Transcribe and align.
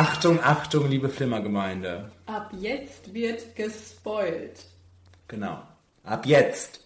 Achtung, 0.00 0.42
Achtung, 0.42 0.88
liebe 0.88 1.10
Flimmergemeinde. 1.10 2.10
Ab 2.24 2.52
jetzt 2.58 3.12
wird 3.12 3.54
gespoilt. 3.54 4.64
Genau. 5.28 5.58
Ab 6.04 6.24
jetzt. 6.24 6.80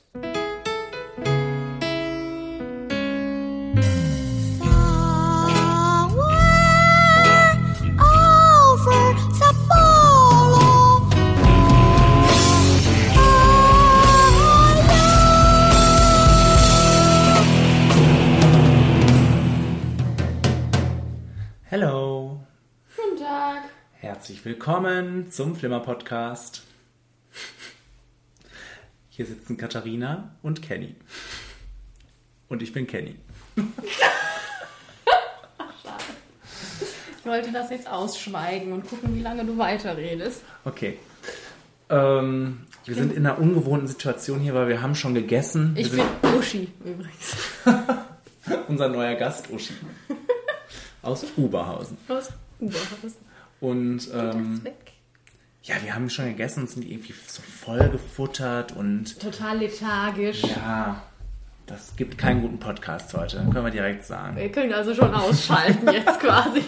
Willkommen 24.66 25.30
zum 25.30 25.56
Flimmer 25.56 25.80
Podcast. 25.80 26.62
Hier 29.10 29.26
sitzen 29.26 29.58
Katharina 29.58 30.30
und 30.40 30.62
Kenny. 30.62 30.94
Und 32.48 32.62
ich 32.62 32.72
bin 32.72 32.86
Kenny. 32.86 33.14
Ich 37.18 37.26
wollte 37.26 37.52
das 37.52 37.68
jetzt 37.68 37.86
ausschweigen 37.86 38.72
und 38.72 38.88
gucken, 38.88 39.14
wie 39.14 39.20
lange 39.20 39.44
du 39.44 39.58
weiterredest. 39.58 40.40
Okay. 40.64 40.98
Ähm, 41.90 42.62
wir 42.86 42.94
sind 42.94 43.12
in 43.12 43.26
einer 43.26 43.38
ungewohnten 43.38 43.86
Situation 43.86 44.40
hier, 44.40 44.54
weil 44.54 44.68
wir 44.68 44.80
haben 44.80 44.94
schon 44.94 45.12
gegessen. 45.12 45.74
Ich 45.76 45.94
wir 45.94 46.04
bin 46.22 46.38
Uschi 46.38 46.72
übrigens. 46.82 47.36
unser 48.68 48.88
neuer 48.88 49.14
Gast 49.16 49.50
Uschi. 49.50 49.74
Aus 51.02 51.26
Uberhausen. 51.36 51.98
Aus 52.08 52.30
Oberhausen. 52.58 53.23
Und 53.64 54.10
ähm, 54.12 54.60
ja, 55.62 55.76
wir 55.82 55.94
haben 55.94 56.10
schon 56.10 56.26
gegessen 56.26 56.64
und 56.64 56.70
sind 56.70 56.84
irgendwie 56.84 57.14
so 57.26 57.40
voll 57.40 57.88
gefuttert 57.88 58.72
und 58.72 59.18
Total 59.18 59.56
lethargisch. 59.56 60.42
ja, 60.42 61.02
das 61.64 61.96
gibt 61.96 62.18
keinen 62.18 62.42
guten 62.42 62.58
Podcast 62.58 63.14
heute, 63.14 63.38
können 63.38 63.64
wir 63.64 63.70
direkt 63.70 64.04
sagen. 64.04 64.36
Ihr 64.36 64.52
könnt 64.52 64.74
also 64.74 64.94
schon 64.94 65.14
ausschalten 65.14 65.90
jetzt 65.90 66.20
quasi. 66.20 66.62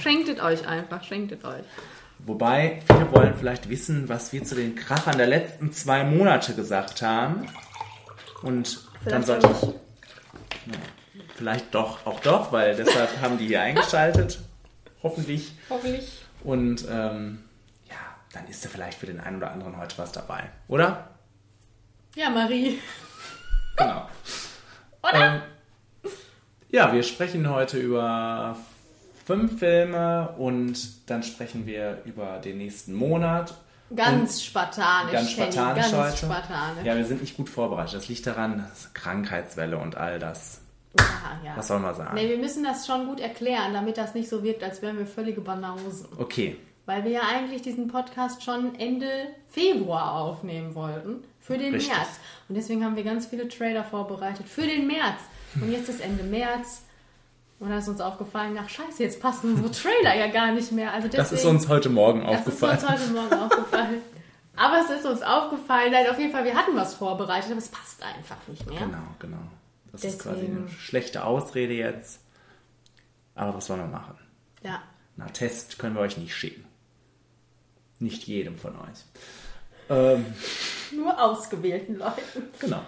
Schenktet 0.00 0.40
euch 0.40 0.68
einfach, 0.68 1.02
schenktet 1.02 1.44
euch. 1.44 1.64
Wobei, 2.20 2.82
viele 2.86 3.10
wollen 3.10 3.34
vielleicht 3.36 3.68
wissen, 3.68 4.08
was 4.08 4.32
wir 4.32 4.44
zu 4.44 4.54
den 4.54 4.76
Krachern 4.76 5.18
der 5.18 5.26
letzten 5.26 5.72
zwei 5.72 6.04
Monate 6.04 6.54
gesagt 6.54 7.02
haben. 7.02 7.48
Und 8.42 8.78
dann 9.04 9.24
Vielleicht 9.24 9.26
sollte 9.26 9.48
auch 9.48 9.62
ich. 9.64 9.74
Vielleicht 11.34 11.74
doch, 11.74 12.06
auch 12.06 12.20
doch, 12.20 12.52
weil 12.52 12.76
deshalb 12.76 13.20
haben 13.20 13.38
die 13.38 13.48
hier 13.48 13.62
eingeschaltet. 13.62 14.38
Hoffentlich. 15.06 15.52
Hoffentlich. 15.70 16.22
Und 16.42 16.84
ähm, 16.90 17.44
ja, 17.88 17.96
dann 18.32 18.46
ist 18.48 18.64
da 18.64 18.68
vielleicht 18.68 18.98
für 18.98 19.06
den 19.06 19.20
einen 19.20 19.36
oder 19.36 19.50
anderen 19.52 19.76
heute 19.76 19.98
was 19.98 20.12
dabei. 20.12 20.50
Oder? 20.68 21.10
Ja, 22.14 22.30
Marie. 22.30 22.78
Genau. 23.76 24.08
Oder? 25.02 25.34
Ähm, 25.34 25.42
ja, 26.70 26.92
wir 26.92 27.02
sprechen 27.02 27.48
heute 27.48 27.78
über 27.78 28.56
fünf 29.24 29.58
Filme 29.58 30.30
und 30.38 31.08
dann 31.08 31.22
sprechen 31.22 31.66
wir 31.66 32.02
über 32.04 32.38
den 32.38 32.58
nächsten 32.58 32.94
Monat. 32.94 33.54
Ganz 33.94 34.42
spartanisch. 34.42 35.12
Ganz 35.12 35.30
spartanisch 35.30 35.90
Ganz 35.90 35.96
heute. 35.96 36.16
spartanisch. 36.26 36.84
Ja, 36.84 36.96
wir 36.96 37.04
sind 37.04 37.20
nicht 37.20 37.36
gut 37.36 37.48
vorbereitet. 37.48 37.94
Das 37.94 38.08
liegt 38.08 38.26
daran, 38.26 38.58
dass 38.58 38.92
Krankheitswelle 38.94 39.78
und 39.78 39.96
all 39.96 40.18
das. 40.18 40.60
Ja, 40.98 41.48
ja. 41.50 41.56
Was 41.56 41.68
soll 41.68 41.78
man 41.80 41.94
sagen? 41.94 42.14
Nee, 42.14 42.28
wir 42.28 42.38
müssen 42.38 42.64
das 42.64 42.86
schon 42.86 43.06
gut 43.06 43.20
erklären, 43.20 43.72
damit 43.72 43.96
das 43.96 44.14
nicht 44.14 44.28
so 44.28 44.42
wirkt, 44.42 44.62
als 44.62 44.82
wären 44.82 44.98
wir 44.98 45.06
völlige 45.06 45.40
Banausen. 45.40 46.08
Okay, 46.18 46.56
Weil 46.86 47.04
wir 47.04 47.10
ja 47.12 47.22
eigentlich 47.32 47.62
diesen 47.62 47.88
Podcast 47.88 48.42
schon 48.44 48.74
Ende 48.78 49.08
Februar 49.48 50.14
aufnehmen 50.14 50.74
wollten. 50.74 51.24
Für 51.40 51.58
den 51.58 51.74
Richtig. 51.74 51.92
März. 51.94 52.08
Und 52.48 52.56
deswegen 52.56 52.84
haben 52.84 52.96
wir 52.96 53.04
ganz 53.04 53.26
viele 53.26 53.48
Trailer 53.48 53.84
vorbereitet 53.84 54.48
für 54.48 54.62
den 54.62 54.86
März. 54.86 55.20
Und 55.54 55.70
jetzt 55.70 55.88
ist 55.88 56.00
Ende 56.00 56.24
März. 56.24 56.82
Und 57.58 57.70
da 57.70 57.78
ist 57.78 57.88
uns 57.88 58.00
aufgefallen, 58.00 58.58
ach 58.62 58.68
scheiße, 58.68 59.02
jetzt 59.02 59.20
passen 59.22 59.54
unsere 59.54 59.70
Trailer 59.70 60.14
ja 60.14 60.26
gar 60.26 60.52
nicht 60.52 60.72
mehr. 60.72 60.92
Also 60.92 61.08
deswegen, 61.08 61.22
das 61.22 61.32
ist 61.32 61.44
uns 61.44 61.68
heute 61.68 61.88
Morgen 61.88 62.20
das 62.20 62.38
aufgefallen. 62.40 62.76
ist 62.76 62.82
uns 62.82 62.92
heute 62.92 63.12
Morgen 63.12 63.34
aufgefallen. 63.44 64.02
Aber 64.56 64.80
es 64.80 64.90
ist 64.90 65.06
uns 65.06 65.22
aufgefallen, 65.22 65.92
nein, 65.92 66.06
auf 66.10 66.18
jeden 66.18 66.32
Fall, 66.32 66.44
wir 66.44 66.54
hatten 66.54 66.74
was 66.74 66.94
vorbereitet, 66.94 67.50
aber 67.50 67.58
es 67.58 67.68
passt 67.68 68.02
einfach 68.02 68.36
nicht 68.48 68.66
mehr. 68.68 68.78
Genau, 68.78 68.98
genau. 69.18 69.36
Das 70.02 70.12
ist 70.14 70.22
quasi 70.22 70.40
Deswegen- 70.40 70.58
eine 70.66 70.70
schlechte 70.70 71.24
Ausrede 71.24 71.74
jetzt. 71.74 72.20
Aber 73.34 73.54
was 73.54 73.66
sollen 73.66 73.80
wir 73.80 73.86
machen? 73.86 74.16
Ja. 74.62 74.82
Na, 75.16 75.26
Test 75.26 75.78
können 75.78 75.94
wir 75.94 76.00
euch 76.02 76.16
nicht 76.18 76.34
schicken. 76.34 76.64
Nicht 77.98 78.24
jedem 78.24 78.56
von 78.58 78.74
euch. 78.76 79.04
Ähm, 79.88 80.26
Nur 80.94 81.22
ausgewählten 81.22 81.96
Leuten. 81.96 82.42
Genau. 82.60 82.82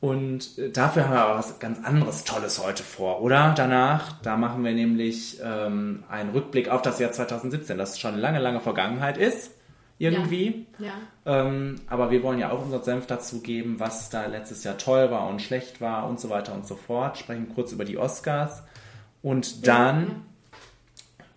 Und 0.00 0.56
äh, 0.58 0.70
dafür 0.70 1.04
haben 1.04 1.14
wir 1.14 1.20
aber 1.22 1.38
was 1.38 1.58
ganz 1.58 1.84
anderes 1.84 2.24
Tolles 2.24 2.62
heute 2.64 2.82
vor, 2.84 3.20
oder? 3.20 3.52
Danach, 3.56 4.20
da 4.22 4.36
machen 4.36 4.64
wir 4.64 4.72
nämlich 4.72 5.38
ähm, 5.42 6.04
einen 6.08 6.30
Rückblick 6.30 6.68
auf 6.68 6.82
das 6.82 6.98
Jahr 7.00 7.10
2017, 7.12 7.76
das 7.76 7.98
schon 7.98 8.16
lange, 8.16 8.38
lange 8.38 8.60
Vergangenheit 8.60 9.16
ist, 9.18 9.50
irgendwie. 9.98 10.66
Ja. 10.78 10.92
Ähm, 11.26 11.80
aber 11.88 12.10
wir 12.10 12.22
wollen 12.22 12.38
ja 12.38 12.50
auch 12.50 12.62
unseren 12.62 12.82
Senf 12.84 13.06
dazu 13.06 13.40
geben, 13.40 13.80
was 13.80 14.10
da 14.10 14.26
letztes 14.26 14.64
Jahr 14.64 14.78
toll 14.78 15.10
war 15.10 15.28
und 15.28 15.42
schlecht 15.42 15.80
war 15.80 16.08
und 16.08 16.20
so 16.20 16.30
weiter 16.30 16.54
und 16.54 16.66
so 16.66 16.76
fort. 16.76 17.18
Sprechen 17.18 17.52
kurz 17.54 17.72
über 17.72 17.84
die 17.84 17.98
Oscars. 17.98 18.62
Und 19.22 19.66
dann 19.66 20.24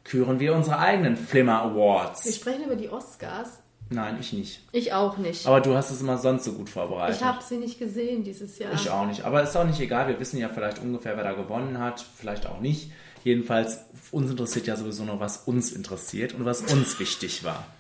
küren 0.04 0.40
wir 0.40 0.54
unsere 0.54 0.78
eigenen 0.78 1.18
Flimmer 1.18 1.64
Wir 1.64 1.72
Awards. 1.72 2.36
sprechen 2.36 2.66
über 2.66 2.76
die 2.76 2.90
Oscars. 2.90 3.60
Nein, 3.90 4.18
ich 4.22 4.32
nicht. 4.32 4.62
Ich 4.72 4.94
auch 4.94 5.18
nicht. 5.18 5.46
Aber 5.46 5.60
du 5.60 5.76
hast 5.76 5.92
es 5.92 6.00
immer 6.00 6.18
sonst 6.18 6.46
so 6.46 6.54
gut 6.54 6.70
vorbereitet. 6.70 7.18
Ich 7.18 7.24
habe 7.26 7.44
sie 7.44 7.58
nicht 7.58 7.78
gesehen 7.78 8.24
dieses 8.24 8.58
Jahr. 8.58 8.74
Ich 8.74 8.90
auch 8.90 9.06
nicht. 9.06 9.26
Aber 9.26 9.44
ist 9.44 9.56
auch 9.58 9.66
nicht 9.66 9.82
egal. 9.82 10.08
Wir 10.08 10.18
wissen 10.18 10.38
ja 10.38 10.48
vielleicht 10.48 10.80
ungefähr, 10.80 11.18
wer 11.18 11.26
da 11.26 11.34
gewonnen 11.34 11.78
hat. 11.78 12.06
Vielleicht 12.16 12.46
auch 12.46 12.62
nicht. 12.62 12.92
Jedenfalls, 13.26 13.86
uns 14.12 14.32
interessiert 14.32 14.68
ja 14.68 14.78
sowieso 14.78 15.04
nur, 15.04 15.20
was 15.20 15.40
uns 15.46 15.74
interessiert 15.74 16.34
und 16.34 16.46
was 16.46 16.62
uns 16.62 17.00
wichtig 17.00 17.44
war. 17.44 17.66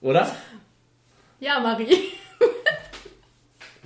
Oder? 0.00 0.30
Ja, 1.40 1.60
Marie. 1.60 2.12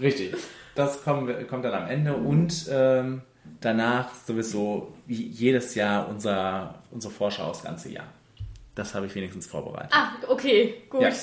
Richtig. 0.00 0.34
Das 0.74 1.04
wir, 1.06 1.46
kommt 1.46 1.64
dann 1.64 1.74
am 1.74 1.88
Ende. 1.88 2.14
Und 2.14 2.66
ähm, 2.70 3.22
danach 3.60 4.14
sowieso 4.14 4.94
wie 5.06 5.26
jedes 5.26 5.74
Jahr 5.74 6.08
unser, 6.08 6.76
unsere 6.90 7.12
Vorschau 7.12 7.44
aufs 7.44 7.62
ganze 7.62 7.90
Jahr. 7.90 8.06
Das 8.74 8.94
habe 8.94 9.06
ich 9.06 9.14
wenigstens 9.14 9.46
vorbereitet. 9.46 9.92
Ah, 9.92 10.12
okay, 10.28 10.82
gut. 10.88 11.02
Ja. 11.02 11.10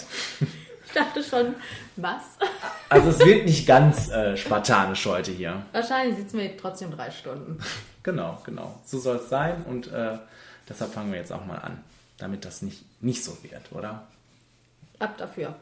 Ich 0.90 0.96
dachte 0.96 1.24
schon, 1.24 1.54
was? 1.98 2.24
Also 2.90 3.10
es 3.10 3.20
wird 3.20 3.46
nicht 3.46 3.68
ganz 3.68 4.10
äh, 4.10 4.36
spartanisch 4.36 5.06
heute 5.06 5.32
hier. 5.32 5.64
Wahrscheinlich 5.72 6.18
sitzen 6.18 6.40
wir 6.40 6.58
trotzdem 6.58 6.90
drei 6.90 7.12
Stunden. 7.12 7.60
Genau, 8.02 8.42
genau. 8.44 8.80
So 8.86 8.98
soll 8.98 9.18
es 9.18 9.30
sein 9.30 9.64
und 9.66 9.86
äh, 9.92 10.18
deshalb 10.68 10.92
fangen 10.92 11.12
wir 11.12 11.20
jetzt 11.20 11.32
auch 11.32 11.46
mal 11.46 11.60
an, 11.60 11.84
damit 12.18 12.44
das 12.44 12.64
nicht, 12.64 12.86
nicht 13.04 13.24
so 13.24 13.38
wird, 13.44 13.72
oder? 13.72 14.08
Ab 15.00 15.18
dafür. 15.18 15.56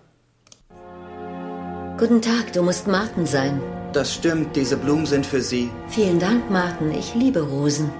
Guten 1.97 2.21
Tag, 2.21 2.53
du 2.53 2.61
musst 2.63 2.87
Martin 2.87 3.25
sein. 3.25 3.61
Das 3.93 4.13
stimmt, 4.13 4.55
diese 4.55 4.77
Blumen 4.77 5.05
sind 5.05 5.25
für 5.25 5.41
Sie. 5.41 5.71
Vielen 5.87 6.19
Dank, 6.19 6.49
Martin. 6.49 6.91
Ich 6.91 7.15
liebe 7.15 7.41
Rosen. 7.41 7.91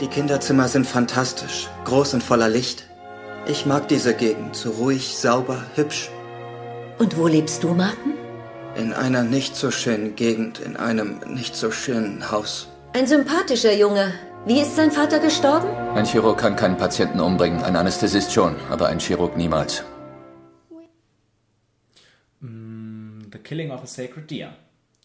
Die 0.00 0.06
Kinderzimmer 0.06 0.68
sind 0.68 0.86
fantastisch, 0.86 1.68
groß 1.84 2.14
und 2.14 2.22
voller 2.22 2.48
Licht. 2.48 2.84
Ich 3.46 3.66
mag 3.66 3.88
diese 3.88 4.14
Gegend, 4.14 4.56
so 4.56 4.70
ruhig, 4.70 5.16
sauber, 5.16 5.58
hübsch. 5.74 6.10
Und 6.98 7.16
wo 7.18 7.26
lebst 7.26 7.62
du, 7.62 7.74
Martin? 7.74 8.14
In 8.76 8.92
einer 8.92 9.22
nicht 9.22 9.56
so 9.56 9.70
schönen 9.70 10.16
Gegend, 10.16 10.60
in 10.60 10.76
einem 10.76 11.20
nicht 11.26 11.54
so 11.54 11.70
schönen 11.70 12.30
Haus. 12.30 12.68
Ein 12.92 13.06
sympathischer 13.06 13.72
Junge. 13.72 14.12
Wie 14.46 14.60
ist 14.60 14.76
sein 14.76 14.90
Vater 14.90 15.18
gestorben? 15.18 15.68
Ein 15.94 16.04
Chirurg 16.04 16.38
kann 16.38 16.56
keinen 16.56 16.76
Patienten 16.76 17.20
umbringen, 17.20 17.62
ein 17.62 17.76
Anästhesist 17.76 18.32
schon, 18.32 18.56
aber 18.70 18.88
ein 18.88 18.98
Chirurg 18.98 19.36
niemals. 19.36 19.84
Killing 23.44 23.70
of 23.70 23.82
a 23.82 23.86
Sacred 23.86 24.30
Deer 24.30 24.56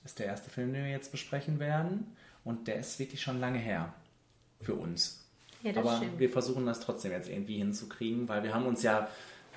ist 0.03 0.19
der 0.19 0.27
erste 0.27 0.49
Film, 0.49 0.73
den 0.73 0.83
wir 0.85 0.91
jetzt 0.91 1.11
besprechen 1.11 1.59
werden. 1.59 2.15
Und 2.43 2.67
der 2.67 2.77
ist 2.77 2.97
wirklich 2.99 3.21
schon 3.21 3.39
lange 3.39 3.59
her 3.59 3.93
für 4.61 4.73
uns. 4.73 5.23
Ja, 5.61 5.75
Aber 5.75 5.97
stimmt. 5.97 6.19
wir 6.19 6.29
versuchen 6.29 6.65
das 6.65 6.79
trotzdem 6.79 7.11
jetzt 7.11 7.29
irgendwie 7.29 7.57
hinzukriegen, 7.57 8.27
weil 8.29 8.43
wir 8.43 8.53
haben 8.53 8.65
uns 8.65 8.81
ja 8.81 9.09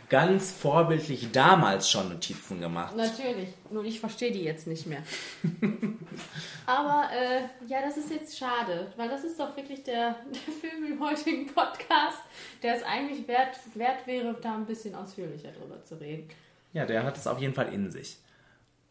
ganz 0.09 0.53
vorbildlich 0.53 1.33
damals 1.33 1.89
schon 1.89 2.11
Notizen 2.11 2.61
gemacht. 2.61 2.95
Natürlich, 2.95 3.49
nur 3.71 3.85
ich 3.85 4.01
verstehe 4.01 4.31
die 4.31 4.43
jetzt 4.43 4.67
nicht 4.67 4.87
mehr. 4.87 5.03
Aber 6.67 7.09
äh, 7.13 7.43
ja, 7.67 7.81
das 7.81 7.97
ist 7.97 8.11
jetzt 8.11 8.37
schade, 8.37 8.93
weil 8.97 9.09
das 9.09 9.25
ist 9.25 9.41
doch 9.41 9.57
wirklich 9.57 9.85
der, 9.85 10.17
der 10.27 10.55
Film 10.55 10.85
im 10.93 11.01
heutigen 11.01 11.47
Podcast, 11.47 12.19
der 12.63 12.77
es 12.77 12.83
eigentlich 12.83 13.27
wert, 13.27 13.57
wert 13.75 14.07
wäre, 14.07 14.37
da 14.43 14.55
ein 14.55 14.67
bisschen 14.67 14.95
ausführlicher 14.95 15.53
drüber 15.53 15.83
zu 15.83 15.99
reden. 15.99 16.29
Ja, 16.75 16.85
der 16.85 17.05
hat 17.05 17.17
es 17.17 17.27
auf 17.27 17.41
jeden 17.41 17.55
Fall 17.55 17.73
in 17.73 17.91
sich. 17.91 18.19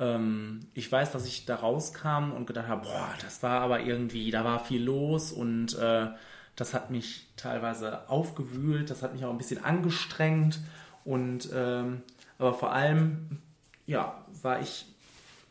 Ähm, 0.02 0.60
ich 0.74 0.92
weiß, 0.92 1.14
dass 1.14 1.26
ich 1.26 1.46
da 1.46 1.56
rauskam 1.56 2.32
und 2.34 2.46
gedacht 2.48 2.68
habe, 2.68 2.84
boah, 2.84 3.14
das 3.22 3.42
war 3.44 3.62
aber 3.62 3.80
irgendwie, 3.82 4.32
da 4.32 4.44
war 4.44 4.60
viel 4.66 4.84
los 4.84 5.32
und 5.32 5.78
äh, 5.78 6.10
Das 6.58 6.74
hat 6.74 6.92
mich 6.92 7.28
teilweise 7.38 8.10
aufgewühlt, 8.10 8.90
das 8.90 9.02
hat 9.04 9.14
mich 9.14 9.24
auch 9.24 9.32
ein 9.32 9.38
bisschen 9.38 9.64
angestrengt 9.64 10.60
und 11.06 11.50
ähm, 11.54 12.02
aber 12.38 12.54
vor 12.54 12.74
allem 12.74 13.40
ja, 13.88 14.26
war 14.42 14.62
ich, 14.62 14.86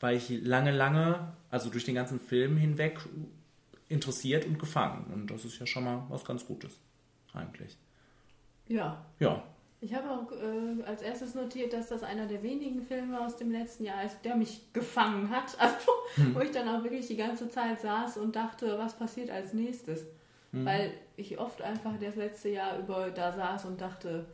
war 0.00 0.12
ich 0.12 0.29
lange, 0.43 0.70
lange, 0.73 1.32
also 1.50 1.70
durch 1.70 1.85
den 1.85 1.94
ganzen 1.94 2.20
Film 2.20 2.56
hinweg 2.56 3.00
interessiert 3.88 4.47
und 4.47 4.58
gefangen. 4.58 5.05
Und 5.12 5.31
das 5.31 5.44
ist 5.44 5.58
ja 5.58 5.67
schon 5.67 5.85
mal 5.85 6.05
was 6.08 6.25
ganz 6.25 6.47
Gutes, 6.47 6.79
eigentlich. 7.35 7.76
Ja. 8.69 9.05
Ja. 9.19 9.43
Ich 9.82 9.94
habe 9.94 10.10
auch 10.10 10.30
äh, 10.32 10.82
als 10.84 11.00
erstes 11.00 11.34
notiert, 11.34 11.72
dass 11.72 11.88
das 11.88 12.02
einer 12.02 12.26
der 12.26 12.42
wenigen 12.42 12.82
Filme 12.82 13.18
aus 13.18 13.36
dem 13.36 13.50
letzten 13.50 13.84
Jahr 13.84 14.04
ist, 14.04 14.18
der 14.24 14.36
mich 14.36 14.72
gefangen 14.72 15.30
hat. 15.30 15.56
Also, 15.58 15.92
hm. 16.16 16.34
wo 16.34 16.40
ich 16.40 16.50
dann 16.50 16.68
auch 16.68 16.82
wirklich 16.82 17.06
die 17.06 17.16
ganze 17.16 17.48
Zeit 17.48 17.80
saß 17.80 18.18
und 18.18 18.36
dachte, 18.36 18.78
was 18.78 18.94
passiert 18.94 19.30
als 19.30 19.54
nächstes. 19.54 20.06
Hm. 20.52 20.66
Weil 20.66 20.92
ich 21.16 21.38
oft 21.38 21.62
einfach 21.62 21.92
das 21.98 22.16
letzte 22.16 22.50
Jahr 22.50 22.78
über 22.78 23.10
da 23.10 23.32
saß 23.32 23.66
und 23.66 23.80
dachte, 23.80 24.26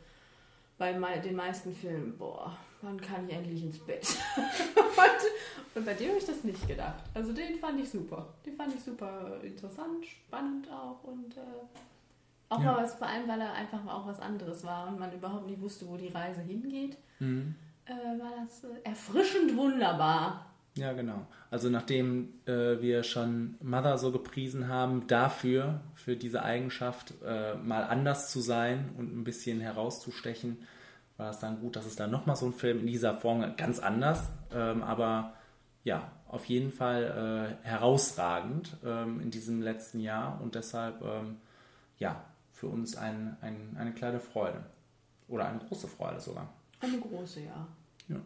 bei 0.77 0.93
den 0.93 1.35
meisten 1.35 1.73
Filmen, 1.73 2.17
boah, 2.17 2.55
wann 2.81 2.99
kann 2.99 3.27
ich 3.27 3.35
endlich 3.35 3.63
ins 3.63 3.79
Bett? 3.79 4.05
und, 4.75 5.75
und 5.75 5.85
bei 5.85 5.93
dir 5.93 6.09
habe 6.09 6.17
ich 6.17 6.25
das 6.25 6.43
nicht 6.43 6.67
gedacht. 6.67 7.03
Also 7.13 7.33
den 7.33 7.57
fand 7.57 7.79
ich 7.79 7.89
super. 7.89 8.33
Den 8.45 8.55
fand 8.55 8.75
ich 8.75 8.83
super 8.83 9.39
interessant, 9.41 10.05
spannend 10.05 10.69
auch 10.69 11.03
und 11.03 11.37
äh, 11.37 11.41
auch 12.49 12.61
ja. 12.61 12.71
mal 12.71 12.83
was, 12.83 12.95
vor 12.95 13.07
allem, 13.07 13.27
weil 13.27 13.41
er 13.41 13.53
einfach 13.53 13.85
auch 13.87 14.07
was 14.07 14.19
anderes 14.19 14.63
war 14.63 14.87
und 14.87 14.99
man 14.99 15.11
überhaupt 15.11 15.47
nicht 15.47 15.61
wusste, 15.61 15.87
wo 15.87 15.97
die 15.97 16.07
Reise 16.07 16.41
hingeht, 16.41 16.97
mhm. 17.19 17.55
äh, 17.85 17.91
war 17.91 18.31
das 18.41 18.63
äh, 18.63 18.67
erfrischend 18.83 19.55
wunderbar. 19.57 20.45
Ja, 20.75 20.93
genau. 20.93 21.25
Also 21.49 21.69
nachdem 21.69 22.35
äh, 22.45 22.79
wir 22.81 23.03
schon 23.03 23.55
Mother 23.61 23.97
so 23.97 24.11
gepriesen 24.11 24.67
haben, 24.67 25.07
dafür, 25.07 25.81
für 25.95 26.15
diese 26.15 26.43
Eigenschaft, 26.43 27.15
äh, 27.25 27.55
mal 27.55 27.83
anders 27.83 28.31
zu 28.31 28.41
sein 28.41 28.91
und 28.97 29.17
ein 29.17 29.23
bisschen 29.23 29.59
herauszustechen, 29.59 30.59
war 31.17 31.31
es 31.31 31.39
dann 31.39 31.59
gut, 31.59 31.75
dass 31.75 31.87
es 31.87 31.95
dann 31.95 32.11
nochmal 32.11 32.35
so 32.35 32.45
ein 32.45 32.53
Film 32.53 32.81
in 32.81 32.87
dieser 32.87 33.15
Form 33.15 33.55
ganz 33.57 33.79
anders, 33.79 34.29
ähm, 34.53 34.83
aber 34.83 35.33
ja, 35.83 36.11
auf 36.27 36.45
jeden 36.45 36.71
Fall 36.71 37.57
äh, 37.63 37.67
herausragend 37.67 38.77
ähm, 38.85 39.19
in 39.19 39.31
diesem 39.31 39.61
letzten 39.61 39.99
Jahr 39.99 40.39
und 40.41 40.53
deshalb 40.53 41.01
ähm, 41.01 41.37
ja, 41.97 42.23
für 42.57 42.67
uns 42.67 42.95
ein, 42.95 43.37
ein, 43.41 43.77
eine 43.79 43.93
kleine 43.93 44.19
Freude. 44.19 44.65
Oder 45.27 45.47
eine 45.47 45.59
große 45.59 45.87
Freude 45.87 46.19
sogar. 46.19 46.51
Eine 46.79 46.99
große, 46.99 47.41
ja. 47.41 47.67
ja. 48.07 48.17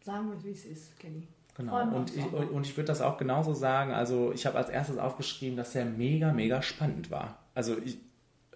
Sagen 0.00 0.30
wir, 0.30 0.44
wie 0.44 0.52
es 0.52 0.64
ist, 0.64 0.98
Kenny. 1.00 1.26
Genau. 1.56 1.82
Und 1.96 2.14
ich, 2.14 2.24
und 2.32 2.66
ich 2.66 2.76
würde 2.76 2.86
das 2.86 3.00
auch 3.00 3.16
genauso 3.16 3.54
sagen. 3.54 3.92
Also, 3.92 4.32
ich 4.32 4.46
habe 4.46 4.58
als 4.58 4.68
erstes 4.68 4.98
aufgeschrieben, 4.98 5.56
dass 5.56 5.74
er 5.74 5.84
mega, 5.84 6.32
mega 6.32 6.62
spannend 6.62 7.10
war. 7.10 7.38
Also, 7.54 7.76
ich, 7.78 7.98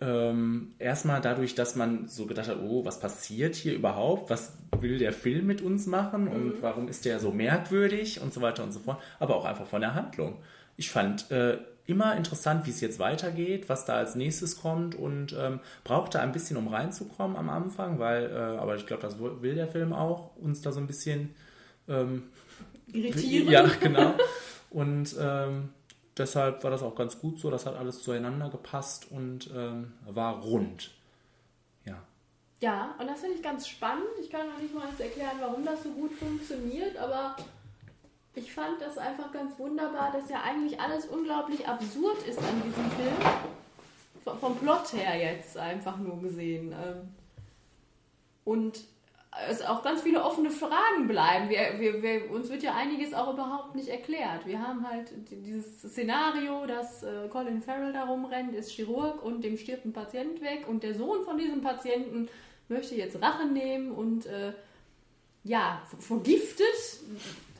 ähm, 0.00 0.74
erstmal 0.78 1.20
dadurch, 1.20 1.54
dass 1.54 1.74
man 1.74 2.06
so 2.06 2.26
gedacht 2.26 2.48
hat, 2.48 2.58
oh, 2.60 2.84
was 2.84 3.00
passiert 3.00 3.56
hier 3.56 3.74
überhaupt? 3.74 4.30
Was 4.30 4.58
will 4.78 4.98
der 4.98 5.12
Film 5.12 5.46
mit 5.46 5.60
uns 5.60 5.86
machen? 5.86 6.28
Und 6.28 6.46
mhm. 6.46 6.62
warum 6.62 6.88
ist 6.88 7.04
der 7.04 7.18
so 7.18 7.32
merkwürdig? 7.32 8.20
Und 8.20 8.32
so 8.32 8.42
weiter 8.42 8.62
und 8.62 8.72
so 8.72 8.80
fort. 8.80 9.02
Aber 9.18 9.34
auch 9.34 9.44
einfach 9.44 9.66
von 9.66 9.80
der 9.80 9.94
Handlung. 9.94 10.38
Ich 10.76 10.90
fand 10.90 11.30
äh, 11.30 11.58
immer 11.90 12.16
interessant, 12.16 12.66
wie 12.66 12.70
es 12.70 12.80
jetzt 12.80 12.98
weitergeht, 12.98 13.68
was 13.68 13.84
da 13.84 13.94
als 13.94 14.14
nächstes 14.14 14.60
kommt 14.60 14.94
und 14.94 15.34
ähm, 15.38 15.60
brauchte 15.84 16.20
ein 16.20 16.32
bisschen, 16.32 16.56
um 16.56 16.68
reinzukommen 16.68 17.36
am 17.36 17.50
Anfang, 17.50 17.98
weil, 17.98 18.30
äh, 18.30 18.58
aber 18.58 18.76
ich 18.76 18.86
glaube, 18.86 19.02
das 19.02 19.18
will 19.18 19.54
der 19.54 19.68
Film 19.68 19.92
auch, 19.92 20.36
uns 20.36 20.62
da 20.62 20.72
so 20.72 20.80
ein 20.80 20.86
bisschen 20.86 21.34
ähm, 21.88 22.30
irritieren. 22.92 23.48
Ja, 23.48 23.66
genau. 23.80 24.14
Und 24.70 25.16
ähm, 25.20 25.70
deshalb 26.16 26.62
war 26.62 26.70
das 26.70 26.82
auch 26.82 26.94
ganz 26.94 27.18
gut 27.18 27.38
so, 27.40 27.50
das 27.50 27.66
hat 27.66 27.76
alles 27.76 28.02
zueinander 28.02 28.48
gepasst 28.48 29.10
und 29.10 29.50
ähm, 29.54 29.92
war 30.06 30.40
rund. 30.40 30.92
Ja. 31.84 32.02
Ja, 32.60 32.94
und 32.98 33.06
das 33.08 33.20
finde 33.20 33.36
ich 33.36 33.42
ganz 33.42 33.66
spannend. 33.66 34.06
Ich 34.20 34.30
kann 34.30 34.48
noch 34.48 34.60
nicht 34.60 34.74
mal 34.74 34.88
erklären, 34.98 35.36
warum 35.40 35.64
das 35.64 35.82
so 35.82 35.90
gut 35.90 36.12
funktioniert, 36.12 36.96
aber 36.96 37.36
ich 38.40 38.52
fand 38.52 38.80
das 38.80 38.96
einfach 38.96 39.32
ganz 39.32 39.58
wunderbar, 39.58 40.10
dass 40.12 40.30
ja 40.30 40.42
eigentlich 40.42 40.80
alles 40.80 41.06
unglaublich 41.06 41.66
absurd 41.66 42.26
ist 42.26 42.38
an 42.38 42.62
diesem 42.64 42.90
Film. 42.92 44.38
Vom 44.40 44.56
Plot 44.56 44.92
her 44.94 45.16
jetzt 45.16 45.56
einfach 45.56 45.96
nur 45.98 46.20
gesehen. 46.20 46.72
Ähm. 46.72 47.08
Und 48.44 48.80
es 49.48 49.62
auch 49.62 49.82
ganz 49.82 50.02
viele 50.02 50.24
offene 50.24 50.50
Fragen 50.50 51.06
bleiben. 51.06 51.48
Wir, 51.48 51.78
wir, 51.78 52.02
wir, 52.02 52.30
uns 52.30 52.50
wird 52.50 52.62
ja 52.62 52.74
einiges 52.74 53.14
auch 53.14 53.32
überhaupt 53.32 53.74
nicht 53.74 53.88
erklärt. 53.88 54.46
Wir 54.46 54.60
haben 54.60 54.88
halt 54.88 55.12
dieses 55.30 55.80
Szenario, 55.82 56.66
dass 56.66 57.02
äh, 57.02 57.28
Colin 57.30 57.62
Farrell 57.62 57.92
da 57.92 58.04
rumrennt, 58.04 58.54
ist 58.54 58.72
Chirurg 58.72 59.22
und 59.22 59.42
dem 59.42 59.56
stirbt 59.56 59.84
ein 59.84 59.92
Patient 59.92 60.40
weg 60.40 60.66
und 60.66 60.82
der 60.82 60.94
Sohn 60.94 61.24
von 61.24 61.38
diesem 61.38 61.60
Patienten 61.60 62.28
möchte 62.68 62.94
jetzt 62.94 63.20
Rache 63.22 63.46
nehmen 63.46 63.92
und 63.92 64.26
äh, 64.26 64.52
ja, 65.44 65.82
vergiftet 65.98 66.66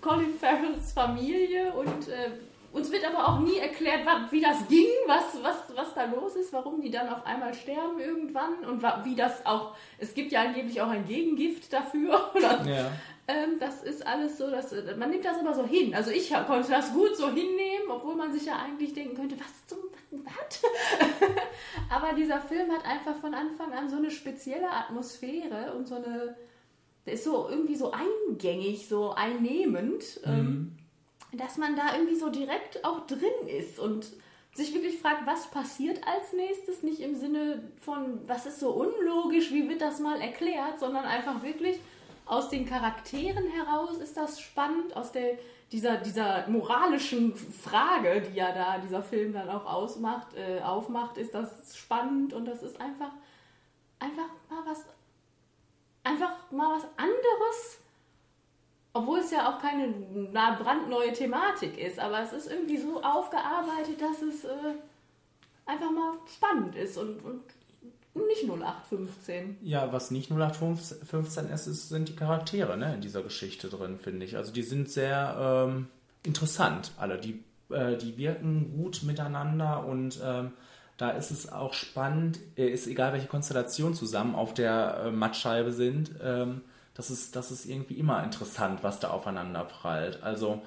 Colin 0.00 0.34
Farrells 0.38 0.92
Familie 0.92 1.72
und 1.72 2.08
äh, 2.08 2.30
uns 2.72 2.92
wird 2.92 3.04
aber 3.04 3.28
auch 3.28 3.40
nie 3.40 3.58
erklärt, 3.58 4.06
wie 4.30 4.40
das 4.40 4.68
ging, 4.68 4.86
was, 5.06 5.42
was, 5.42 5.56
was 5.74 5.94
da 5.94 6.04
los 6.04 6.36
ist, 6.36 6.52
warum 6.52 6.80
die 6.80 6.90
dann 6.90 7.08
auf 7.08 7.26
einmal 7.26 7.52
sterben 7.52 7.98
irgendwann 7.98 8.58
und 8.64 8.82
wie 9.04 9.16
das 9.16 9.44
auch, 9.44 9.74
es 9.98 10.14
gibt 10.14 10.30
ja 10.30 10.42
angeblich 10.42 10.80
auch 10.80 10.88
ein 10.88 11.04
Gegengift 11.04 11.72
dafür. 11.72 12.30
Oder, 12.34 12.64
ja. 12.64 12.92
ähm, 13.26 13.58
das 13.58 13.82
ist 13.82 14.06
alles 14.06 14.38
so, 14.38 14.48
dass, 14.50 14.72
man 14.96 15.10
nimmt 15.10 15.24
das 15.24 15.38
immer 15.38 15.52
so 15.52 15.66
hin. 15.66 15.94
Also 15.94 16.12
ich 16.12 16.32
konnte 16.46 16.70
das 16.70 16.92
gut 16.92 17.16
so 17.16 17.26
hinnehmen, 17.26 17.90
obwohl 17.90 18.14
man 18.14 18.32
sich 18.32 18.46
ja 18.46 18.60
eigentlich 18.64 18.94
denken 18.94 19.16
könnte, 19.16 19.36
was 19.40 19.66
zum, 19.66 19.78
was? 20.12 20.62
aber 21.90 22.14
dieser 22.14 22.40
Film 22.40 22.70
hat 22.70 22.84
einfach 22.84 23.16
von 23.16 23.34
Anfang 23.34 23.72
an 23.72 23.88
so 23.88 23.96
eine 23.96 24.12
spezielle 24.12 24.70
Atmosphäre 24.70 25.72
und 25.76 25.88
so 25.88 25.96
eine, 25.96 26.36
der 27.06 27.14
ist 27.14 27.24
so 27.24 27.48
irgendwie 27.48 27.76
so 27.76 27.92
eingängig, 27.92 28.88
so 28.88 29.12
einnehmend. 29.12 30.20
Ähm, 30.24 30.76
mhm. 31.32 31.38
dass 31.38 31.58
man 31.58 31.76
da 31.76 31.94
irgendwie 31.94 32.16
so 32.16 32.28
direkt 32.28 32.84
auch 32.84 33.06
drin 33.06 33.48
ist 33.48 33.78
und 33.78 34.12
sich 34.54 34.74
wirklich 34.74 34.98
fragt, 34.98 35.26
was 35.26 35.50
passiert 35.50 36.00
als 36.06 36.32
nächstes, 36.32 36.82
nicht 36.82 37.00
im 37.00 37.14
Sinne 37.14 37.62
von, 37.80 38.20
was 38.26 38.46
ist 38.46 38.58
so 38.58 38.70
unlogisch, 38.70 39.52
wie 39.52 39.68
wird 39.68 39.80
das 39.80 40.00
mal 40.00 40.20
erklärt, 40.20 40.80
sondern 40.80 41.04
einfach 41.04 41.42
wirklich 41.42 41.78
aus 42.26 42.48
den 42.48 42.64
Charakteren 42.64 43.46
heraus 43.48 43.98
ist 43.98 44.16
das 44.16 44.40
spannend, 44.40 44.96
aus 44.96 45.12
der, 45.12 45.38
dieser, 45.72 45.96
dieser 45.96 46.48
moralischen 46.48 47.34
Frage, 47.34 48.22
die 48.22 48.36
ja 48.36 48.52
da 48.52 48.78
dieser 48.78 49.02
Film 49.02 49.32
dann 49.32 49.48
auch 49.48 49.66
ausmacht, 49.66 50.34
äh, 50.34 50.60
aufmacht, 50.60 51.18
ist 51.18 51.34
das 51.34 51.76
spannend 51.76 52.32
und 52.32 52.44
das 52.44 52.62
ist 52.62 52.80
einfach, 52.80 53.10
einfach 53.98 54.28
mal 54.48 54.62
was 54.64 54.84
einfach 56.04 56.50
mal 56.50 56.76
was 56.76 56.84
anderes, 56.96 57.78
obwohl 58.92 59.20
es 59.20 59.30
ja 59.30 59.48
auch 59.48 59.60
keine 59.60 59.88
brandneue 60.32 61.12
Thematik 61.12 61.78
ist, 61.78 61.98
aber 61.98 62.22
es 62.22 62.32
ist 62.32 62.50
irgendwie 62.50 62.78
so 62.78 63.02
aufgearbeitet, 63.02 64.00
dass 64.00 64.22
es 64.22 64.44
äh, 64.44 64.74
einfach 65.66 65.90
mal 65.90 66.14
spannend 66.26 66.74
ist 66.74 66.96
und, 66.98 67.24
und 67.24 67.42
nicht 68.14 68.44
0815. 68.44 69.58
Ja, 69.62 69.92
was 69.92 70.10
nicht 70.10 70.30
0815 70.30 71.48
ist, 71.48 71.66
ist 71.66 71.88
sind 71.88 72.08
die 72.08 72.16
Charaktere 72.16 72.76
ne, 72.76 72.94
in 72.94 73.00
dieser 73.00 73.22
Geschichte 73.22 73.68
drin, 73.68 73.98
finde 73.98 74.26
ich. 74.26 74.36
Also 74.36 74.52
die 74.52 74.62
sind 74.62 74.90
sehr 74.90 75.68
ähm, 75.68 75.86
interessant, 76.24 76.92
alle. 76.98 77.18
Die, 77.18 77.42
äh, 77.70 77.96
die 77.96 78.16
wirken 78.16 78.76
gut 78.76 79.02
miteinander 79.04 79.86
und 79.86 80.20
ähm, 80.24 80.52
da 81.00 81.10
ist 81.12 81.30
es 81.30 81.50
auch 81.50 81.72
spannend, 81.72 82.38
äh, 82.56 82.68
ist 82.68 82.86
egal 82.86 83.14
welche 83.14 83.26
Konstellation 83.26 83.94
zusammen 83.94 84.34
auf 84.34 84.52
der 84.52 85.04
äh, 85.06 85.10
Mattscheibe 85.10 85.72
sind, 85.72 86.10
ähm, 86.22 86.60
das, 86.92 87.10
ist, 87.10 87.36
das 87.36 87.50
ist 87.50 87.64
irgendwie 87.64 87.94
immer 87.94 88.22
interessant, 88.22 88.80
was 88.82 89.00
da 89.00 89.08
aufeinander 89.08 89.64
prallt. 89.64 90.22
Also 90.22 90.60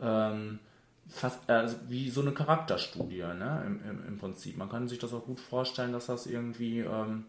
ähm, 0.00 0.60
fast 1.08 1.50
also 1.50 1.74
wie 1.88 2.08
so 2.08 2.20
eine 2.20 2.30
Charakterstudie 2.30 3.18
ne? 3.18 3.64
Im, 3.66 3.80
im, 3.82 4.06
Im, 4.06 4.18
Prinzip. 4.18 4.56
Man 4.56 4.68
kann 4.68 4.86
sich 4.86 5.00
das 5.00 5.12
auch 5.12 5.24
gut 5.24 5.40
vorstellen, 5.40 5.92
dass 5.92 6.06
das 6.06 6.26
irgendwie, 6.26 6.80
ähm, 6.80 7.24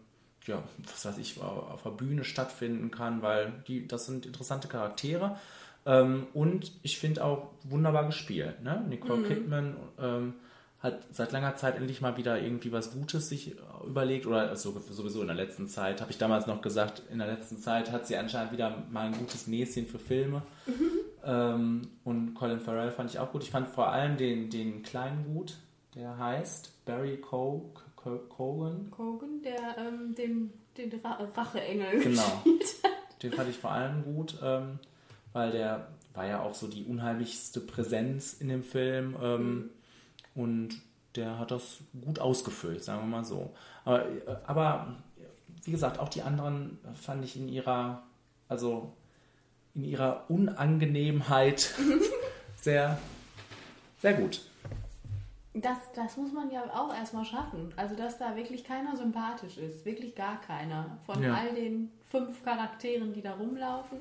ja, 0.46 0.62
was 0.84 1.04
weiß 1.04 1.18
ich, 1.18 1.40
auf 1.40 1.82
der 1.82 1.90
Bühne 1.90 2.22
stattfinden 2.22 2.92
kann, 2.92 3.22
weil 3.22 3.52
die, 3.66 3.88
das 3.88 4.06
sind 4.06 4.24
interessante 4.24 4.68
Charaktere. 4.68 5.36
Ähm, 5.84 6.28
und 6.32 6.70
ich 6.84 7.00
finde 7.00 7.24
auch 7.24 7.48
wunderbar 7.64 8.06
gespielt. 8.06 8.62
Ne? 8.62 8.84
Nicole 8.88 9.22
mhm. 9.22 9.26
Kidman 9.26 9.76
ähm, 9.98 10.34
hat 10.82 11.06
seit 11.12 11.30
langer 11.30 11.54
Zeit 11.54 11.76
endlich 11.76 12.00
mal 12.00 12.16
wieder 12.16 12.40
irgendwie 12.42 12.72
was 12.72 12.92
Gutes 12.92 13.28
sich 13.28 13.54
überlegt 13.86 14.26
oder 14.26 14.48
also 14.48 14.76
sowieso 14.90 15.20
in 15.20 15.28
der 15.28 15.36
letzten 15.36 15.68
Zeit, 15.68 16.00
habe 16.00 16.10
ich 16.10 16.18
damals 16.18 16.48
noch 16.48 16.60
gesagt, 16.60 17.02
in 17.10 17.18
der 17.18 17.28
letzten 17.28 17.58
Zeit 17.58 17.92
hat 17.92 18.08
sie 18.08 18.16
anscheinend 18.16 18.52
wieder 18.52 18.82
mal 18.90 19.06
ein 19.06 19.16
gutes 19.16 19.46
Näschen 19.46 19.86
für 19.86 20.00
Filme. 20.00 20.42
Mhm. 20.66 20.90
Ähm, 21.24 21.82
und 22.02 22.34
Colin 22.34 22.58
Farrell 22.58 22.90
fand 22.90 23.10
ich 23.10 23.20
auch 23.20 23.30
gut. 23.30 23.44
Ich 23.44 23.50
fand 23.50 23.68
vor 23.68 23.92
allem 23.92 24.16
den, 24.16 24.50
den 24.50 24.82
kleinen 24.82 25.24
gut, 25.24 25.56
der 25.94 26.18
heißt 26.18 26.84
Barry 26.84 27.18
Cogan. 27.18 28.90
Cogan, 28.90 29.40
der 29.42 29.78
ähm, 29.78 30.16
den, 30.16 30.52
den 30.76 31.00
Racheengel 31.36 32.00
genau. 32.00 32.42
Den 33.22 33.32
fand 33.32 33.48
ich 33.48 33.56
vor 33.56 33.70
allem 33.70 34.02
gut, 34.02 34.36
ähm, 34.42 34.80
weil 35.32 35.52
der 35.52 35.86
war 36.12 36.26
ja 36.26 36.42
auch 36.42 36.54
so 36.54 36.66
die 36.66 36.82
unheimlichste 36.82 37.60
Präsenz 37.60 38.32
in 38.32 38.48
dem 38.48 38.64
Film. 38.64 39.14
Ähm, 39.22 39.54
mhm 39.54 39.70
und 40.34 40.70
der 41.16 41.38
hat 41.38 41.50
das 41.50 41.78
gut 42.04 42.18
ausgefüllt, 42.18 42.82
sagen 42.82 43.00
wir 43.02 43.06
mal 43.18 43.24
so. 43.24 43.52
Aber, 43.84 44.06
aber 44.46 44.96
wie 45.64 45.70
gesagt, 45.70 45.98
auch 45.98 46.08
die 46.08 46.22
anderen 46.22 46.78
fand 46.94 47.24
ich 47.24 47.36
in 47.36 47.48
ihrer, 47.48 48.02
also 48.48 48.92
in 49.74 49.84
ihrer 49.84 50.24
Unangenehmheit 50.30 51.74
sehr, 52.56 52.98
sehr 53.98 54.14
gut. 54.14 54.40
Das, 55.54 55.76
das 55.94 56.16
muss 56.16 56.32
man 56.32 56.50
ja 56.50 56.62
auch 56.74 56.94
erstmal 56.94 57.26
schaffen. 57.26 57.74
Also, 57.76 57.94
dass 57.94 58.16
da 58.18 58.34
wirklich 58.36 58.64
keiner 58.64 58.96
sympathisch 58.96 59.58
ist. 59.58 59.84
Wirklich 59.84 60.14
gar 60.14 60.40
keiner. 60.40 60.96
Von 61.04 61.22
Ja. 61.22 61.34
all 61.34 61.54
den 61.54 61.90
fünf 62.10 62.42
Charakteren, 62.42 63.12
die 63.12 63.20
da 63.20 63.34
rumlaufen. 63.34 63.98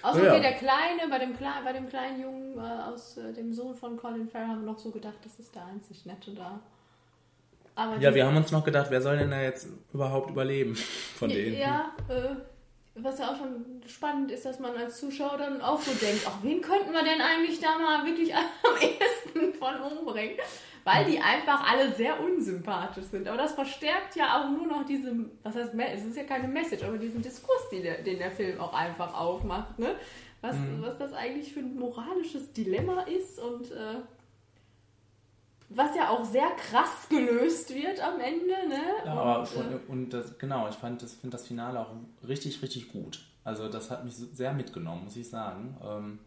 Außer 0.00 0.24
Ja, 0.24 0.40
der 0.40 0.52
Kleine, 0.54 1.08
bei 1.10 1.18
dem, 1.18 1.36
Kle 1.36 1.48
bei 1.64 1.72
dem 1.72 1.88
kleinen 1.88 2.22
Jungen 2.22 2.58
äh, 2.58 2.60
aus 2.60 3.16
äh, 3.18 3.32
dem 3.32 3.52
Sohn 3.52 3.74
von 3.76 3.96
Colin 3.96 4.28
Farrell 4.28 4.48
haben 4.48 4.64
wir 4.64 4.72
noch 4.72 4.78
so 4.78 4.90
gedacht, 4.90 5.18
das 5.24 5.38
ist 5.38 5.54
der 5.54 5.66
einzig 5.66 6.06
Nette 6.06 6.32
da. 6.32 6.60
Aber 7.74 7.96
Ja, 7.98 8.14
wir 8.14 8.26
haben 8.26 8.36
uns 8.36 8.50
noch 8.52 8.64
gedacht, 8.64 8.86
wer 8.90 9.00
soll 9.00 9.18
denn 9.18 9.30
da 9.30 9.40
jetzt 9.40 9.66
überhaupt 9.92 10.30
überleben 10.30 10.74
von 10.76 11.28
denen? 11.28 11.56
Ja, 11.58 11.92
äh, 12.08 12.34
was 12.94 13.18
ja 13.18 13.30
auch 13.32 13.36
schon 13.36 13.82
spannend 13.86 14.30
ist, 14.30 14.44
dass 14.44 14.60
man 14.60 14.76
als 14.76 14.98
Zuschauer 14.98 15.38
dann 15.38 15.62
auch 15.62 15.80
so 15.80 15.92
denkt, 15.92 16.22
ach, 16.26 16.38
wen 16.42 16.60
könnten 16.60 16.92
wir 16.92 17.02
denn 17.02 17.20
eigentlich 17.20 17.58
da 17.58 17.78
mal 17.78 18.04
wirklich 18.04 18.34
am 18.34 18.42
ehesten 18.80 19.54
von 19.54 19.80
umbringen? 19.80 20.36
Weil 20.84 21.04
die 21.04 21.20
einfach 21.20 21.70
alle 21.70 21.92
sehr 21.92 22.20
unsympathisch 22.20 23.04
sind. 23.04 23.28
Aber 23.28 23.38
das 23.38 23.52
verstärkt 23.52 24.16
ja 24.16 24.40
auch 24.40 24.50
nur 24.50 24.66
noch 24.66 24.84
diese, 24.84 25.14
was 25.42 25.54
heißt, 25.54 25.74
es 25.74 26.04
ist 26.04 26.16
ja 26.16 26.24
keine 26.24 26.48
Message, 26.48 26.82
aber 26.82 26.98
diesen 26.98 27.22
Diskurs, 27.22 27.70
den 27.70 27.84
der, 27.84 28.02
den 28.02 28.18
der 28.18 28.32
Film 28.32 28.60
auch 28.60 28.74
einfach 28.74 29.18
aufmacht, 29.18 29.78
ne? 29.78 29.94
Was, 30.40 30.56
was 30.80 30.98
das 30.98 31.12
eigentlich 31.12 31.52
für 31.52 31.60
ein 31.60 31.76
moralisches 31.76 32.52
Dilemma 32.52 33.02
ist 33.02 33.38
und 33.38 33.70
äh, 33.70 34.00
was 35.74 35.94
ja 35.96 36.08
auch 36.10 36.24
sehr 36.24 36.50
krass 36.50 37.08
gelöst 37.08 37.74
wird 37.74 38.00
am 38.00 38.20
Ende, 38.20 38.68
ne? 38.68 38.82
Ja, 39.04 39.12
aber 39.12 39.40
und, 39.40 39.48
schon, 39.48 39.72
äh, 39.72 39.78
und 39.88 40.10
das, 40.10 40.38
genau, 40.38 40.68
ich 40.68 40.74
fand 40.76 41.02
das, 41.02 41.14
finde 41.14 41.36
das 41.36 41.46
Finale 41.46 41.80
auch 41.80 41.90
richtig, 42.26 42.62
richtig 42.62 42.92
gut. 42.92 43.20
Also 43.44 43.68
das 43.68 43.90
hat 43.90 44.04
mich 44.04 44.14
sehr 44.14 44.52
mitgenommen, 44.52 45.04
muss 45.04 45.16
ich 45.16 45.28
sagen. 45.28 45.76
Ähm, 45.84 46.18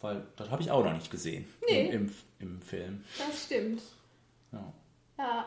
weil 0.00 0.24
das 0.36 0.50
habe 0.50 0.62
ich 0.62 0.70
auch 0.70 0.84
noch 0.84 0.92
nicht 0.92 1.10
gesehen 1.10 1.44
Nee. 1.68 1.88
im, 1.88 2.06
im, 2.06 2.14
im 2.38 2.62
Film. 2.62 3.04
Das 3.18 3.46
stimmt. 3.46 3.82
Ja. 4.52 4.72
Ja, 5.18 5.46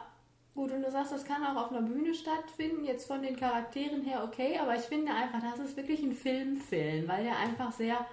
gut, 0.53 0.71
und 0.73 0.81
du 0.83 0.91
sagst, 0.91 1.13
das 1.13 1.23
kann 1.23 1.45
auch 1.45 1.55
auf 1.65 1.71
einer 1.71 1.81
Bühne 1.81 2.13
stattfinden, 2.13 2.83
jetzt 2.83 3.07
von 3.07 3.21
den 3.21 3.37
Charakteren 3.37 4.01
her 4.03 4.23
okay, 4.25 4.57
aber 4.59 4.75
ich 4.75 4.81
finde 4.81 5.13
einfach, 5.13 5.39
das 5.41 5.59
ist 5.59 5.77
wirklich 5.77 6.01
ein 6.03 6.11
Filmfilm, 6.11 7.07
weil 7.07 7.23
der 7.23 7.37
einfach 7.37 7.71
sehr 7.71 8.05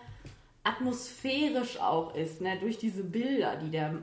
atmosphärisch 0.63 1.81
auch 1.81 2.15
ist, 2.15 2.41
ne? 2.41 2.57
durch 2.61 2.79
diese 2.79 3.03
Bilder, 3.03 3.57
die 3.57 3.71
der 3.71 3.95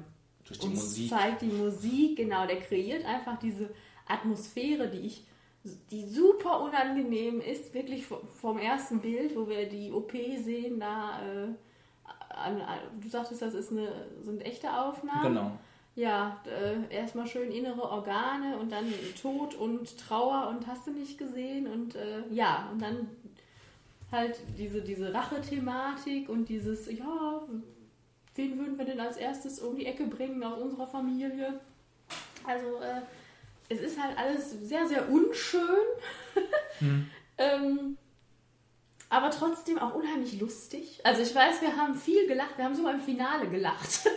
Durch 0.46 0.60
die 0.60 0.68
uns 0.68 0.84
Musik. 0.84 1.10
zeigt, 1.10 1.42
die 1.42 1.48
Musik, 1.48 2.18
genau, 2.18 2.46
der 2.46 2.60
kreiert 2.60 3.06
einfach 3.06 3.40
diese 3.40 3.70
Atmosphäre, 4.08 4.90
die 4.90 5.00
ich 5.00 5.26
die 5.90 6.08
super 6.08 6.62
unangenehm 6.62 7.42
ist, 7.42 7.74
wirklich 7.74 8.06
vom, 8.06 8.58
ersten 8.60 9.00
Bild, 9.00 9.36
wo 9.36 9.48
wir 9.50 9.68
die 9.68 9.92
OP 9.92 10.12
sehen, 10.12 10.80
da 10.80 11.20
äh, 11.22 11.48
an, 12.30 12.62
an, 12.62 12.80
du 13.02 13.10
sagtest, 13.10 13.42
das 13.42 13.54
ist 13.54 13.72
eine, 13.72 13.88
sind 14.24 14.46
echte 14.46 14.72
Aufnahmen. 14.72 15.24
Genau. 15.24 15.52
Ja, 15.96 16.42
äh, 16.46 16.94
erstmal 16.94 17.26
schön 17.26 17.52
innere 17.52 17.90
Organe 17.90 18.58
und 18.58 18.72
dann 18.72 18.86
Tod 19.20 19.56
und 19.56 19.98
Trauer 19.98 20.50
und 20.50 20.68
hast 20.68 20.88
du 20.88 20.92
nicht 20.92 21.18
gesehen 21.18 21.68
und 21.68 21.96
äh, 21.96 22.22
ja, 22.30 22.70
und 22.72 22.82
dann 22.82 23.08
halt 24.12 24.38
diese, 24.58 24.82
diese 24.82 25.14
Rache-Thematik 25.14 26.28
und 26.28 26.50
dieses, 26.50 26.92
ja, 26.92 27.42
wen 28.36 28.58
würden 28.60 28.78
wir 28.78 28.86
denn 28.86 29.00
als 29.00 29.18
erstes 29.18 29.60
um 29.60 29.76
die 29.76 29.86
Ecke 29.86 30.06
bringen 30.06 30.44
aus 30.44 30.62
unserer 30.62 30.88
Familie? 30.88 31.60
Also, 32.46 32.80
äh, 32.82 33.02
es 33.70 33.80
ist 33.80 34.02
halt 34.02 34.18
alles 34.18 34.52
sehr, 34.52 34.88
sehr 34.88 35.10
unschön, 35.10 35.62
ähm, 37.38 37.98
aber 39.10 39.32
trotzdem 39.32 39.80
auch 39.80 39.96
unheimlich 39.96 40.40
lustig. 40.40 41.00
Also, 41.04 41.22
ich 41.22 41.34
weiß, 41.34 41.62
wir 41.62 41.76
haben 41.76 41.96
viel 41.96 42.28
gelacht, 42.28 42.58
wir 42.58 42.66
haben 42.66 42.76
sogar 42.76 42.94
im 42.94 43.02
Finale 43.02 43.48
gelacht. 43.48 44.02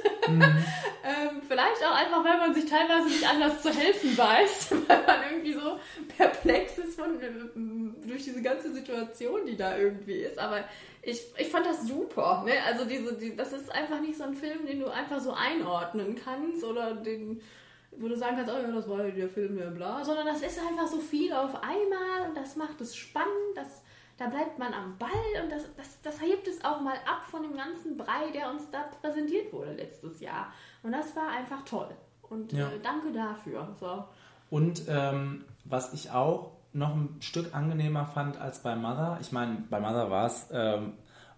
Ähm, 1.09 1.41
vielleicht 1.47 1.83
auch 1.87 1.95
einfach, 1.95 2.23
weil 2.23 2.37
man 2.37 2.55
sich 2.55 2.67
teilweise 2.67 3.09
nicht 3.09 3.27
anders 3.27 3.63
zu 3.63 3.71
helfen 3.71 4.19
weiß, 4.19 4.73
weil 4.89 5.07
man 5.07 5.23
irgendwie 5.31 5.55
so 5.55 5.79
perplex 6.17 6.77
ist 6.79 7.01
von, 7.01 7.19
ähm, 7.23 7.97
durch 8.07 8.25
diese 8.25 8.43
ganze 8.43 8.73
Situation, 8.73 9.47
die 9.47 9.57
da 9.57 9.79
irgendwie 9.79 10.19
ist. 10.19 10.39
Aber 10.39 10.65
ich, 11.03 11.23
ich 11.37 11.49
fand 11.49 11.67
das 11.67 11.87
super. 11.87 12.43
Ne? 12.45 12.53
Also 12.67 12.85
diese, 12.85 13.15
die, 13.15 13.35
das 13.37 13.53
ist 13.53 13.71
einfach 13.73 14.01
nicht 14.01 14.17
so 14.17 14.25
ein 14.25 14.35
Film, 14.35 14.67
den 14.67 14.81
du 14.81 14.89
einfach 14.93 15.21
so 15.21 15.33
einordnen 15.33 16.15
kannst 16.17 16.65
oder 16.65 16.95
den, 16.95 17.41
wo 17.93 18.09
du 18.09 18.17
sagen 18.17 18.37
kannst, 18.37 18.53
oh 18.53 18.59
ja, 18.59 18.71
das 18.71 18.89
war 18.89 19.05
ja 19.05 19.11
der 19.11 19.29
Film, 19.29 19.59
ja 19.59 19.71
bla, 19.71 20.05
sondern 20.05 20.27
das 20.27 20.43
ist 20.43 20.59
einfach 20.61 20.87
so 20.87 20.99
viel 20.99 21.33
auf 21.33 21.55
einmal 21.63 22.29
und 22.29 22.37
das 22.37 22.57
macht 22.57 22.81
es 22.81 22.95
spannend, 22.95 23.29
das, 23.57 23.83
da 24.19 24.27
bleibt 24.27 24.59
man 24.59 24.73
am 24.75 24.99
Ball 24.99 25.43
und 25.43 25.51
das, 25.51 25.65
das, 25.77 26.01
das 26.03 26.21
hebt 26.21 26.47
es 26.49 26.65
auch 26.65 26.81
mal 26.81 26.97
ab 27.07 27.25
von 27.31 27.43
dem 27.43 27.57
ganzen 27.57 27.97
Brei, 27.97 28.31
der 28.35 28.51
uns 28.51 28.71
da 28.71 28.83
präsentiert 29.01 29.53
wurde 29.53 29.73
letztes 29.73 30.21
Jahr. 30.21 30.53
Und 30.83 30.93
das 30.93 31.15
war 31.17 31.29
einfach 31.29 31.65
toll. 31.65 31.89
Und 32.29 32.53
Ja. 32.53 32.69
äh, 32.69 32.79
danke 32.83 33.11
dafür. 33.13 33.75
So. 33.81 34.05
Und 34.51 34.83
ähm, 34.89 35.45
was 35.65 35.93
ich 35.95 36.11
auch 36.11 36.58
noch 36.73 36.95
ein 36.95 37.17
Stück 37.21 37.55
angenehmer 37.55 38.07
fand 38.07 38.39
als 38.39 38.63
bei 38.63 38.77
Mother, 38.77 39.19
ich 39.21 39.33
meine, 39.33 39.65
bei 39.71 39.81
Mother 39.81 40.11
war 40.11 40.27
es 40.27 40.49
ähm, 40.53 40.93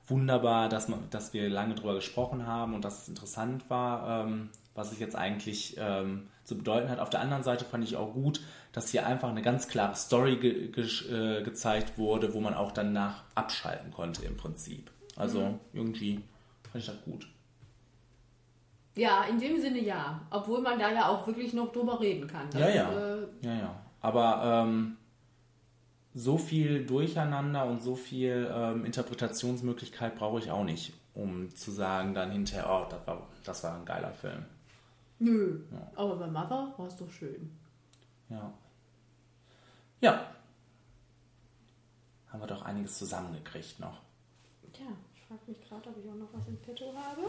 wunderbar, 0.07 0.69
dass, 0.69 0.89
man, 0.89 1.09
dass 1.11 1.33
wir 1.33 1.49
lange 1.49 1.75
drüber 1.75 1.95
gesprochen 1.95 2.47
haben 2.47 2.75
und 2.75 2.85
dass 2.85 3.03
es 3.03 3.09
interessant 3.09 3.69
war, 3.71 4.25
ähm, 4.25 4.51
was 4.75 4.93
es 4.93 4.99
jetzt 4.99 5.17
eigentlich 5.17 5.77
ähm, 5.79 6.29
zu 6.45 6.59
bedeuten 6.59 6.89
hat. 6.89 6.99
Auf 6.99 7.11
der 7.11 7.21
anderen 7.21 7.43
Seite 7.43 7.65
fand 7.65 7.85
ich 7.85 7.97
auch 7.97 8.13
gut, 8.13 8.41
dass 8.73 8.91
hier 8.91 9.07
einfach 9.07 9.29
eine 9.29 9.43
ganz 9.43 9.69
klare 9.69 9.95
Story 9.95 10.37
ge 10.37 10.69
ge 10.69 10.85
äh, 10.85 11.43
gezeigt 11.43 11.99
wurde, 11.99 12.35
wo 12.35 12.41
man 12.41 12.55
auch 12.55 12.73
danach 12.73 13.25
abschalten 13.35 13.93
konnte 13.93 14.25
im 14.25 14.37
Prinzip. 14.37 14.91
Also 15.17 15.59
irgendwie 15.73 16.23
fand 16.71 16.77
ich 16.83 16.87
das 16.87 17.03
gut. 17.05 17.29
Ja, 18.95 19.25
in 19.25 19.39
dem 19.39 19.61
Sinne 19.61 19.81
ja. 19.81 20.21
Obwohl 20.31 20.61
man 20.61 20.79
da 20.79 20.91
ja 20.91 21.09
auch 21.09 21.27
wirklich 21.27 21.53
noch 21.53 21.73
drüber 21.73 22.01
reden 22.01 22.27
kann. 22.27 22.49
Das, 22.51 22.61
Ja, 22.61 22.69
ja. 22.69 22.93
Äh, 22.93 23.27
Ja, 23.43 23.55
ja. 23.55 23.77
Aber 24.01 24.65
ähm, 24.67 24.97
so 26.15 26.39
viel 26.39 26.85
Durcheinander 26.87 27.67
und 27.67 27.83
so 27.83 27.95
viel 27.95 28.51
ähm, 28.53 28.85
Interpretationsmöglichkeit 28.85 30.17
brauche 30.17 30.41
ich 30.41 30.51
auch 30.51 30.65
nicht, 30.65 30.93
um 31.15 31.55
zu 31.55 31.71
sagen 31.71 32.15
dann 32.15 32.31
hinterher, 32.33 32.69
oh, 32.69 32.87
das 32.91 33.07
war, 33.07 33.29
das 33.45 33.65
war 33.65 33.77
ein 33.77 33.85
geiler 33.85 34.13
Film. 34.13 34.45
nö. 35.19 35.61
Aber 35.95 36.17
bei 36.17 36.27
Mother 36.27 36.75
war 36.77 36.87
es 36.87 36.97
doch 36.97 37.11
schön. 37.11 37.57
Ja. 38.29 38.53
Ja. 40.01 40.27
Haben 42.29 42.41
wir 42.41 42.47
doch 42.47 42.63
einiges 42.63 42.97
zusammengekriegt 42.99 43.81
noch. 43.81 44.01
Tja, 44.73 44.87
ich 45.15 45.23
frage 45.23 45.41
mich 45.47 45.61
gerade, 45.69 45.89
ob 45.91 45.97
ich 45.99 46.11
auch 46.11 46.15
noch 46.15 46.29
was 46.33 46.47
im 46.47 46.57
Petto 46.59 46.93
habe. 46.95 47.23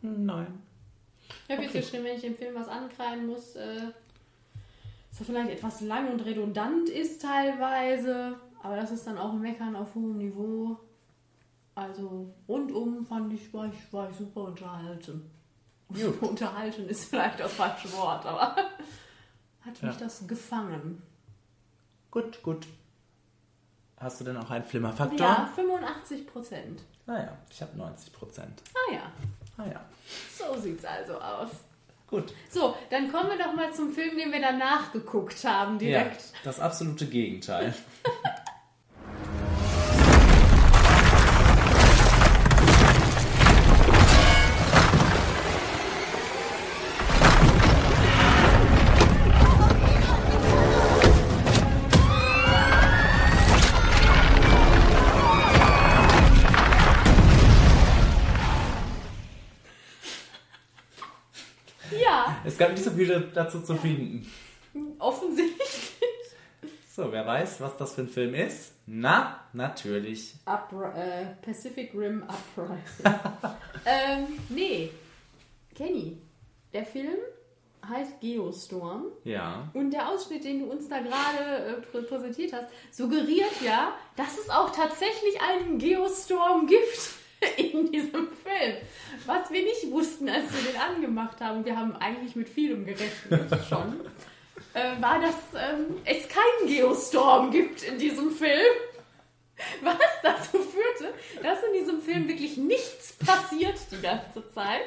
Nein. 0.00 0.67
Ich 1.48 1.54
habe 1.56 1.66
Okay. 1.66 1.78
jetzt 1.78 1.86
geschrieben, 1.86 2.04
wenn 2.04 2.16
ich 2.16 2.20
dem 2.20 2.36
Film 2.36 2.54
was 2.54 2.68
ankreiden 2.68 3.26
muss, 3.26 3.56
äh, 3.56 3.80
dass 5.10 5.20
er 5.20 5.24
vielleicht 5.26 5.50
etwas 5.50 5.80
lang 5.80 6.10
und 6.12 6.20
redundant 6.24 6.88
ist 6.90 7.22
teilweise, 7.22 8.36
aber 8.62 8.76
das 8.76 8.90
ist 8.90 9.06
dann 9.06 9.16
auch 9.18 9.32
ein 9.32 9.40
Meckern 9.40 9.74
auf 9.74 9.94
hohem 9.94 10.18
Niveau. 10.18 10.76
Also 11.74 12.34
rundum 12.46 13.06
fand 13.06 13.32
ich, 13.32 13.52
war 13.54 13.66
ich, 13.66 13.92
war 13.92 14.10
ich 14.10 14.16
super 14.16 14.42
unterhalten. 14.42 15.30
unterhalten 16.20 16.86
ist 16.88 17.06
vielleicht 17.08 17.40
das 17.40 17.54
falsche 17.54 17.90
Wort, 17.94 18.26
aber 18.26 18.54
hat 19.64 19.82
mich 19.82 19.82
Ja. 19.82 19.92
das 19.98 20.26
gefangen. 20.28 21.00
Gut, 22.10 22.42
gut. 22.42 22.66
Hast 23.96 24.20
du 24.20 24.24
denn 24.24 24.36
auch 24.36 24.50
einen 24.50 24.64
Flimmerfaktor? 24.64 25.18
Ja, 25.26 25.50
85 25.54 26.26
Prozent. 26.26 26.82
Naja, 27.06 27.36
ich 27.50 27.62
habe 27.62 27.76
90 27.76 28.12
Prozent. 28.12 28.62
Ah 28.74 28.92
ja, 28.92 29.02
Ah 29.58 29.66
ja. 29.66 29.80
so 30.36 30.58
sieht's 30.58 30.84
also 30.84 31.20
aus. 31.20 31.50
Gut. 32.08 32.32
So, 32.48 32.74
dann 32.88 33.12
kommen 33.12 33.28
wir 33.28 33.36
doch 33.36 33.54
mal 33.54 33.72
zum 33.74 33.92
Film, 33.92 34.16
den 34.16 34.32
wir 34.32 34.40
danach 34.40 34.92
geguckt 34.92 35.44
haben, 35.44 35.78
direkt. 35.78 36.20
Ja, 36.20 36.38
das 36.44 36.58
absolute 36.58 37.06
Gegenteil. 37.06 37.74
Es 62.58 62.66
gab 62.66 62.72
nicht 62.72 62.82
so 62.82 62.90
viele 62.90 63.20
dazu 63.20 63.60
zu 63.60 63.76
finden. 63.76 64.26
offensichtlich. 64.98 65.92
So, 66.90 67.12
wer 67.12 67.24
weiß, 67.24 67.60
was 67.60 67.76
das 67.76 67.94
für 67.94 68.00
ein 68.00 68.08
Film 68.08 68.34
ist? 68.34 68.72
Na, 68.84 69.44
natürlich. 69.52 70.34
Upri 70.44 70.86
äh, 70.98 71.26
Pacific 71.40 71.94
Rim 71.94 72.24
Uprising. 72.24 73.04
ähm, 73.86 74.26
nee. 74.48 74.90
Kenny, 75.72 76.18
der 76.72 76.84
Film 76.84 77.18
heißt 77.88 78.20
Geostorm. 78.20 79.04
Ja. 79.22 79.68
Und 79.72 79.92
der 79.92 80.08
Ausschnitt, 80.08 80.42
den 80.42 80.58
du 80.58 80.72
uns 80.72 80.88
da 80.88 80.98
gerade 80.98 81.80
äh, 81.94 82.02
präsentiert 82.02 82.52
hast, 82.52 82.66
suggeriert 82.90 83.62
ja, 83.64 83.92
dass 84.16 84.36
es 84.36 84.50
auch 84.50 84.70
tatsächlich 84.70 85.40
einen 85.40 85.78
Geostorm 85.78 86.66
gibt 86.66 87.17
in 87.56 87.90
diesem 87.90 88.28
Film. 88.30 88.76
Was 89.26 89.50
wir 89.50 89.62
nicht 89.62 89.90
wussten, 89.90 90.28
als 90.28 90.52
wir 90.52 90.72
den 90.72 90.80
angemacht 90.80 91.40
haben. 91.40 91.64
Wir 91.64 91.76
haben 91.76 91.94
eigentlich 91.96 92.36
mit 92.36 92.48
vielem 92.48 92.84
gerechnet 92.84 93.50
schon. 93.68 94.00
Äh, 94.74 95.00
war, 95.00 95.20
dass 95.20 95.36
ähm, 95.54 95.96
es 96.04 96.28
keinen 96.28 96.68
Geostorm 96.68 97.50
gibt 97.50 97.82
in 97.82 97.98
diesem 97.98 98.30
Film. 98.30 98.74
Was 99.82 99.96
dazu 100.22 100.58
führte, 100.58 101.12
dass 101.42 101.58
in 101.64 101.72
diesem 101.72 102.00
Film 102.00 102.28
wirklich 102.28 102.56
nichts 102.56 103.14
passiert 103.14 103.76
die 103.90 104.00
ganze 104.00 104.48
Zeit. 104.52 104.86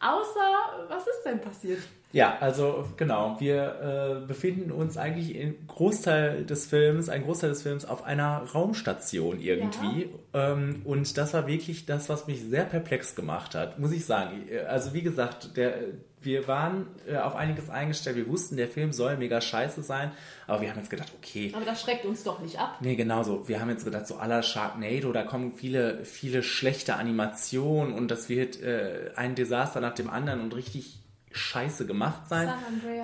Außer, 0.00 0.86
was 0.88 1.06
ist 1.06 1.22
denn 1.24 1.38
passiert? 1.38 1.80
Ja, 2.12 2.38
also 2.40 2.86
genau, 2.96 3.36
wir 3.40 4.20
äh, 4.22 4.26
befinden 4.26 4.70
uns 4.70 4.96
eigentlich 4.96 5.34
im 5.34 5.66
Großteil 5.66 6.44
des 6.44 6.66
Films, 6.66 7.08
ein 7.08 7.24
Großteil 7.24 7.50
des 7.50 7.62
Films 7.62 7.84
auf 7.84 8.04
einer 8.04 8.44
Raumstation 8.54 9.40
irgendwie. 9.40 10.10
Ähm, 10.32 10.82
und 10.84 11.18
das 11.18 11.34
war 11.34 11.46
wirklich 11.46 11.84
das, 11.84 12.08
was 12.08 12.26
mich 12.26 12.42
sehr 12.42 12.64
perplex 12.64 13.16
gemacht 13.16 13.54
hat, 13.54 13.78
muss 13.78 13.92
ich 13.92 14.06
sagen. 14.06 14.46
Also 14.68 14.94
wie 14.94 15.02
gesagt, 15.02 15.56
der, 15.56 15.74
wir 16.20 16.48
waren 16.48 16.86
äh, 17.08 17.16
auf 17.16 17.34
einiges 17.34 17.70
eingestellt, 17.70 18.16
wir 18.16 18.28
wussten, 18.28 18.56
der 18.56 18.68
Film 18.68 18.92
soll 18.92 19.16
mega 19.16 19.40
scheiße 19.40 19.82
sein, 19.82 20.12
aber 20.46 20.62
wir 20.62 20.70
haben 20.70 20.78
jetzt 20.78 20.90
gedacht, 20.90 21.12
okay. 21.18 21.52
Aber 21.54 21.64
das 21.64 21.82
schreckt 21.82 22.04
uns 22.04 22.22
doch 22.22 22.40
nicht 22.40 22.58
ab. 22.58 22.76
Nee, 22.80 22.96
genau 22.96 23.24
so. 23.24 23.48
Wir 23.48 23.60
haben 23.60 23.68
jetzt 23.68 23.84
gedacht, 23.84 24.06
so 24.06 24.16
aller 24.16 24.42
Sharknado, 24.42 25.12
da 25.12 25.24
kommen 25.24 25.54
viele, 25.54 26.04
viele 26.04 26.42
schlechte 26.42 26.94
Animationen 26.96 27.92
und 27.92 28.10
das 28.10 28.28
wird 28.28 28.62
äh, 28.62 29.10
ein 29.16 29.34
Desaster 29.34 29.80
nach 29.80 29.94
dem 29.94 30.08
anderen 30.08 30.40
und 30.40 30.54
richtig 30.54 31.00
scheiße 31.36 31.86
gemacht 31.86 32.28
sein. 32.28 32.50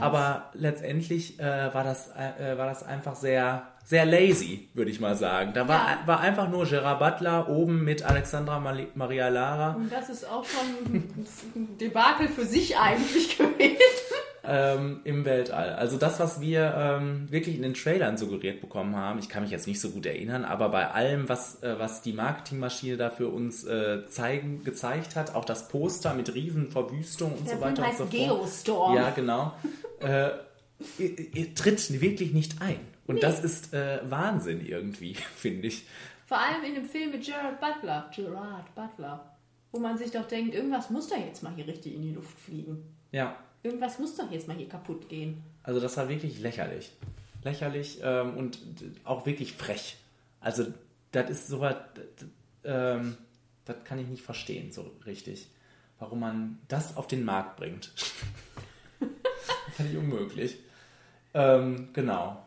Aber 0.01 0.51
letztendlich 0.55 1.39
äh, 1.39 1.73
war, 1.75 1.85
das, 1.85 2.09
äh, 2.17 2.57
war 2.57 2.67
das 2.67 2.83
einfach 2.83 3.15
sehr, 3.15 3.67
sehr 3.85 4.05
lazy, 4.07 4.69
würde 4.75 4.91
ich 4.91 5.01
mal 5.01 5.15
sagen. 5.17 5.53
Da 5.55 5.69
war, 5.69 5.77
Ja. 5.79 5.99
war 6.07 6.21
einfach 6.21 6.49
nur 6.49 6.65
Gerard 6.67 6.99
Butler 6.99 7.49
oben 7.49 7.85
mit 7.85 8.03
Alexandra 8.03 8.59
Maria 8.95 9.29
Lara. 9.29 9.73
Und 9.75 9.93
das 9.93 10.09
ist 10.09 10.29
auch 10.29 10.45
schon 10.45 10.95
ein 11.55 11.79
Debakel 11.79 12.29
für 12.29 12.45
sich 12.45 12.77
eigentlich 12.79 13.37
gewesen. 13.39 13.77
Ähm, 14.45 15.01
im 15.05 15.25
Weltall. 15.25 15.71
Also 15.71 15.99
das, 15.99 16.19
was 16.19 16.41
wir 16.41 16.75
ähm, 16.77 17.31
wirklich 17.31 17.57
in 17.57 17.63
den 17.63 17.75
Trailern 17.75 18.17
suggeriert 18.17 18.61
bekommen 18.61 18.97
haben, 18.97 19.19
ich 19.19 19.29
kann 19.29 19.43
mich 19.43 19.53
jetzt 19.53 19.67
nicht 19.67 19.81
so 19.81 19.91
gut 19.91 20.07
erinnern, 20.07 20.45
aber 20.45 20.69
bei 20.69 20.91
allem, 20.91 21.29
was, 21.29 21.63
äh, 21.63 21.79
was 21.79 22.03
die 22.03 22.13
Marketingmaschine 22.13 22.97
da 22.97 23.11
für 23.11 23.29
uns 23.29 23.65
äh, 23.65 24.07
zeigen, 24.09 24.65
gezeigt 24.65 25.15
hat, 25.17 25.35
auch 25.35 25.45
das 25.45 25.69
Poster 25.69 26.15
mit 26.15 26.35
riesen 26.35 26.71
Verwüstungen 26.71 27.37
und 27.37 27.49
Der 27.49 27.57
so 27.57 27.61
weiter 27.61 27.85
Film 27.85 27.89
und 27.89 27.97
so 27.97 28.05
heißt 28.05 28.11
fort. 28.11 28.39
Geostorm. 28.41 28.97
Ja, 28.97 29.11
genau. 29.11 29.55
äh, 30.01 30.31
ihr, 30.99 31.37
ihr 31.37 31.55
tritt 31.55 32.01
wirklich 32.01 32.33
nicht 32.33 32.61
ein. 32.61 32.81
Und 33.07 33.23
das 33.23 33.43
ist 33.45 33.75
äh, 33.75 34.01
Wahnsinn 34.09 34.65
irgendwie, 34.65 35.15
finde 35.37 35.69
ich. 35.69 35.87
Vor 36.27 36.39
allem 36.39 36.65
in 36.65 36.75
dem 36.75 36.87
Film 36.87 37.11
mit 37.11 37.25
Gerard 37.25 37.61
Butler. 37.61 38.11
Gerard 38.15 38.75
Butler. 38.75 39.37
Wo 39.71 39.79
man 39.79 39.99
sich 39.99 40.11
doch 40.11 40.27
denkt, 40.27 40.55
irgendwas 40.55 40.91
muss 40.91 41.09
doch 41.09 41.17
jetzt 41.17 41.43
mal 41.43 41.53
hier 41.55 41.67
richtig 41.67 41.95
in 41.95 42.03
die 42.03 42.13
Luft 42.13 42.39
fliegen. 42.39 42.95
Ja, 43.11 43.37
Irgendwas 43.63 43.99
muss 43.99 44.17
doch 44.17 44.31
jetzt 44.31 44.49
mal 44.49 44.57
hier 44.57 44.69
kaputt 44.69 45.09
gehen. 45.09 45.43
Also 45.63 45.81
das 45.81 45.97
war 45.97 46.09
wirklich 46.09 46.41
lächerlich. 46.41 46.93
Lächerlich 47.45 48.01
ähm, 48.03 48.37
und 48.37 48.59
auch 49.05 49.27
wirklich 49.27 49.53
frech. 49.53 49.97
Also 50.41 50.67
das 51.13 51.31
ist 51.31 51.47
sowas, 51.49 51.77
d- 51.97 52.01
d- 52.21 52.69
ähm, 52.69 53.17
das 53.65 53.77
kann 53.85 53.99
ich 53.99 54.09
nicht 54.09 54.23
verstehen 54.23 54.73
so 54.73 54.91
richtig. 55.07 55.49
Warum 55.99 56.21
man 56.21 56.59
das 56.69 56.97
auf 56.97 57.07
den 57.07 57.25
Markt 57.25 57.57
bringt. 57.57 57.93
Völlig 59.77 59.97
unmöglich. 59.97 60.57
Ähm, 61.35 61.89
genau. 61.93 62.43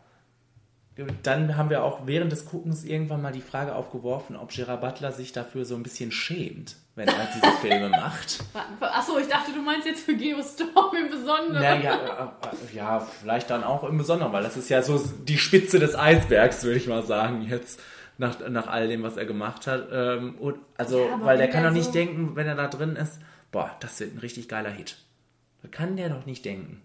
Dann 1.23 1.57
haben 1.57 1.69
wir 1.69 1.83
auch 1.83 2.05
während 2.07 2.31
des 2.31 2.45
Guckens 2.45 2.83
irgendwann 2.85 3.21
mal 3.21 3.31
die 3.33 3.41
Frage 3.41 3.75
aufgeworfen, 3.75 4.35
ob 4.37 4.51
Gerard 4.51 4.81
Butler 4.81 5.11
sich 5.11 5.31
dafür 5.33 5.65
so 5.65 5.75
ein 5.75 5.83
bisschen 5.83 6.11
schämt, 6.11 6.77
wenn 6.95 7.07
er 7.07 7.27
diese 7.35 7.51
Filme 7.57 7.89
macht. 7.89 8.39
Achso, 8.79 9.17
ich 9.19 9.27
dachte, 9.27 9.51
du 9.53 9.61
meinst 9.61 9.85
jetzt 9.85 10.05
für 10.05 10.15
Geostorm 10.15 10.95
im 10.95 11.09
Besonderen. 11.09 11.53
Naja, 11.61 11.93
äh, 11.93 12.73
äh, 12.73 12.75
ja, 12.75 12.99
vielleicht 12.99 13.49
dann 13.49 13.63
auch 13.63 13.83
im 13.83 13.97
Besonderen, 13.97 14.31
weil 14.33 14.43
das 14.43 14.55
ist 14.57 14.69
ja 14.69 14.81
so 14.81 14.97
die 15.23 15.37
Spitze 15.37 15.79
des 15.79 15.95
Eisbergs, 15.95 16.63
würde 16.63 16.77
ich 16.77 16.87
mal 16.87 17.03
sagen, 17.03 17.41
jetzt 17.41 17.81
nach, 18.17 18.39
nach 18.47 18.67
all 18.67 18.87
dem, 18.87 19.03
was 19.03 19.17
er 19.17 19.25
gemacht 19.25 19.67
hat. 19.67 19.89
Ähm, 19.91 20.35
und, 20.39 20.55
also, 20.77 20.99
Ja, 21.05 21.19
weil 21.21 21.37
der 21.37 21.49
kann 21.49 21.63
doch 21.63 21.71
nicht 21.71 21.85
so- 21.87 21.91
denken, 21.91 22.35
wenn 22.35 22.47
er 22.47 22.55
da 22.55 22.67
drin 22.67 22.95
ist, 22.95 23.19
boah, 23.51 23.71
das 23.81 23.99
wird 23.99 24.15
ein 24.15 24.19
richtig 24.19 24.47
geiler 24.47 24.69
Hit. 24.71 24.97
Das 25.61 25.71
kann 25.71 25.97
der 25.97 26.09
doch 26.09 26.25
nicht 26.25 26.45
denken. 26.45 26.81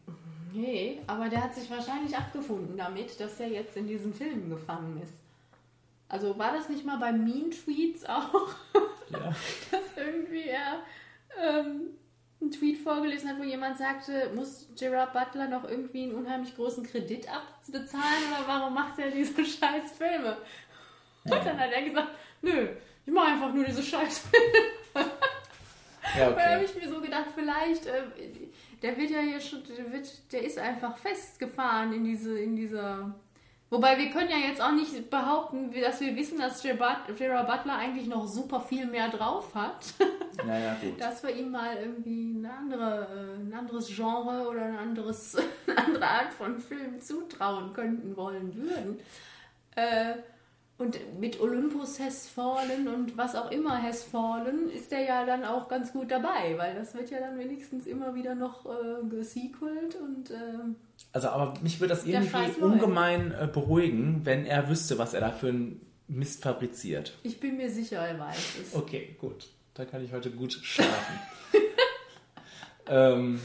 Nee, 0.53 0.99
aber 1.07 1.29
der 1.29 1.45
hat 1.45 1.55
sich 1.55 1.71
wahrscheinlich 1.71 2.17
abgefunden 2.17 2.77
damit, 2.77 3.21
dass 3.21 3.39
er 3.39 3.47
jetzt 3.47 3.77
in 3.77 3.87
diesen 3.87 4.13
Filmen 4.13 4.51
gefangen 4.51 5.01
ist. 5.01 5.13
Also 6.11 6.37
war 6.39 6.53
das 6.53 6.69
nicht 6.69 6.85
mal 6.85 6.99
bei 6.99 7.13
Mean 7.13 7.51
Tweets 7.51 8.05
auch, 8.05 8.49
Ja. 9.11 9.33
dass 9.71 9.97
irgendwie 9.97 10.49
er 10.49 10.83
ähm, 11.41 11.91
einen 12.41 12.51
Tweet 12.51 12.79
vorgelesen 12.79 13.31
hat, 13.31 13.39
wo 13.39 13.45
jemand 13.45 13.79
sagte, 13.79 14.31
muss 14.35 14.69
Gerard 14.77 15.13
Butler 15.13 15.47
noch 15.47 15.65
irgendwie 15.69 16.05
einen 16.05 16.15
unheimlich 16.15 16.55
großen 16.57 16.85
Kredit 16.85 17.29
abbezahlen 17.29 18.25
oder 18.29 18.47
warum 18.49 18.75
macht 18.75 18.99
er 18.99 19.11
diese 19.11 19.45
scheiß 19.45 19.93
Filme? 19.97 20.37
Und 21.25 21.33
dann 21.33 21.59
hat 21.59 21.71
er 21.71 21.83
gesagt, 21.83 22.09
nö, 22.43 22.69
ich 23.07 23.13
mache 23.13 23.33
einfach 23.33 23.53
nur 23.53 23.65
diese 23.65 23.83
scheiß 23.83 24.19
Filme. 24.31 25.11
Ja, 26.19 26.29
Und 26.29 26.37
da 26.37 26.43
habe 26.43 26.65
okay. 26.65 26.73
ich 26.77 26.83
mir 26.83 26.93
so 26.93 27.01
gedacht, 27.01 27.27
vielleicht, 27.37 27.87
äh, 27.87 28.03
der 28.83 28.97
wird 28.97 29.11
ja 29.11 29.21
hier 29.21 29.41
schon, 29.41 29.63
der, 29.65 29.93
wird, 29.93 30.33
der 30.33 30.43
ist 30.43 30.59
einfach 30.59 30.97
festgefahren 30.97 31.93
in 31.93 32.03
diese, 32.03 32.37
in 32.37 32.57
dieser. 32.57 33.15
Wobei 33.71 33.97
wir 33.97 34.11
können 34.11 34.29
ja 34.29 34.37
jetzt 34.37 34.61
auch 34.61 34.73
nicht 34.73 35.11
behaupten, 35.11 35.71
dass 35.81 36.01
wir 36.01 36.17
wissen, 36.17 36.39
dass 36.39 36.61
Gerard, 36.61 37.17
Gerard 37.17 37.47
Butler 37.47 37.77
eigentlich 37.79 38.09
noch 38.09 38.27
super 38.27 38.61
viel 38.61 38.85
mehr 38.87 39.09
drauf 39.09 39.55
hat, 39.55 39.95
Naja, 40.45 40.77
gut. 40.81 41.01
dass 41.01 41.23
wir 41.23 41.35
ihm 41.37 41.53
mal 41.53 41.77
irgendwie 41.77 42.35
eine 42.37 42.53
andere, 42.53 43.37
äh, 43.37 43.41
ein 43.41 43.55
anderes 43.55 43.87
Genre 43.95 44.49
oder 44.49 44.63
ein 44.63 44.77
anderes, 44.77 45.37
eine 45.69 45.79
andere 45.79 46.05
Art 46.07 46.33
von 46.33 46.59
Film 46.59 47.01
zutrauen 47.01 47.73
könnten, 47.73 48.17
wollen 48.17 48.53
würden. 48.57 48.99
Äh, 49.77 50.15
und 50.81 50.99
mit 51.21 51.41
Olympus 51.41 52.01
has 52.01 52.27
fallen 52.27 52.89
und 52.89 53.17
was 53.17 53.35
auch 53.37 53.51
immer 53.51 53.83
has 53.83 54.03
fallen, 54.03 54.71
ist 54.71 54.91
er 54.91 55.05
ja 55.05 55.27
dann 55.27 55.45
auch 55.45 55.69
ganz 55.69 55.93
gut 55.93 56.11
dabei, 56.11 56.57
weil 56.57 56.75
das 56.75 56.95
wird 56.95 57.11
ja 57.11 57.21
dann 57.21 57.39
wenigstens 57.39 57.87
immer 57.87 58.15
wieder 58.15 58.35
noch 58.35 58.65
äh, 58.65 59.07
gesequelt 59.09 59.97
und 59.97 60.31
ähm, 60.31 60.77
Also, 61.13 61.29
aber 61.29 61.55
mich 61.63 61.81
würde 61.81 61.95
das 61.95 62.05
Der 62.05 62.23
irgendwie 62.23 62.61
ungemein 62.61 63.33
äh, 63.33 63.47
beruhigen, 63.47 64.23
wenn 64.25 64.47
er 64.47 64.69
wüsste, 64.71 64.97
was 64.99 65.13
er 65.13 65.21
da 65.21 65.31
für 65.31 65.49
einen 65.49 65.81
Mist 66.09 66.43
fabriziert. 66.43 67.17
ich 67.23 67.39
bin 67.39 67.59
mir 67.59 67.71
sicher, 67.71 67.99
er 67.99 68.19
weiß 68.19 68.57
es. 68.63 68.75
Okay, 68.75 69.17
gut. 69.21 69.49
Da 69.75 69.85
kann 69.85 70.03
ich 70.05 70.13
heute 70.13 70.31
gut 70.31 70.53
schlafen. 70.53 71.21
ähm, 72.89 73.41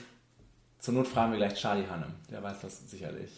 zur 0.80 0.94
Not 0.94 1.08
fragen 1.08 1.34
wir 1.34 1.38
gleich 1.38 1.56
Charlie 1.56 1.86
Hannem. 1.88 2.14
Der 2.32 2.42
weiß 2.42 2.62
das 2.62 2.90
sicherlich. 2.90 3.30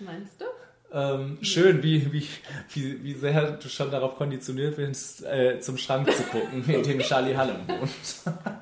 Meinst 0.00 0.40
du? 0.40 0.44
Ähm, 0.92 1.38
schön, 1.42 1.82
wie, 1.82 2.12
wie, 2.12 2.26
wie, 2.70 3.04
wie 3.04 3.14
sehr 3.14 3.52
du 3.52 3.68
schon 3.68 3.90
darauf 3.90 4.16
konditioniert 4.16 4.76
bist, 4.76 5.24
äh, 5.24 5.60
zum 5.60 5.76
Schrank 5.78 6.10
zu 6.12 6.22
gucken, 6.24 6.68
in 6.68 6.82
dem 6.82 6.98
Charlie 7.00 7.36
Hannem 7.36 7.66
wohnt. 7.68 7.90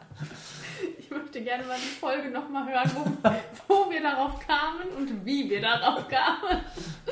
Ich 0.99 1.11
möchte 1.11 1.41
gerne 1.41 1.65
mal 1.65 1.77
die 1.77 1.99
Folge 1.99 2.31
nochmal 2.31 2.71
hören, 2.71 2.91
wo, 2.95 3.31
wo 3.67 3.91
wir 3.91 4.03
darauf 4.03 4.39
kamen 4.47 4.89
und 4.99 5.25
wie 5.25 5.49
wir 5.49 5.63
darauf 5.63 6.07
kamen. 6.07 6.63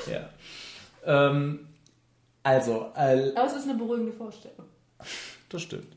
ja. 0.06 0.28
Ähm, 1.06 1.66
also, 2.42 2.92
äh, 2.94 3.32
Aber 3.34 3.46
es 3.46 3.54
ist 3.54 3.64
eine 3.64 3.78
beruhigende 3.78 4.12
Vorstellung. 4.12 4.66
Das 5.48 5.62
stimmt. 5.62 5.96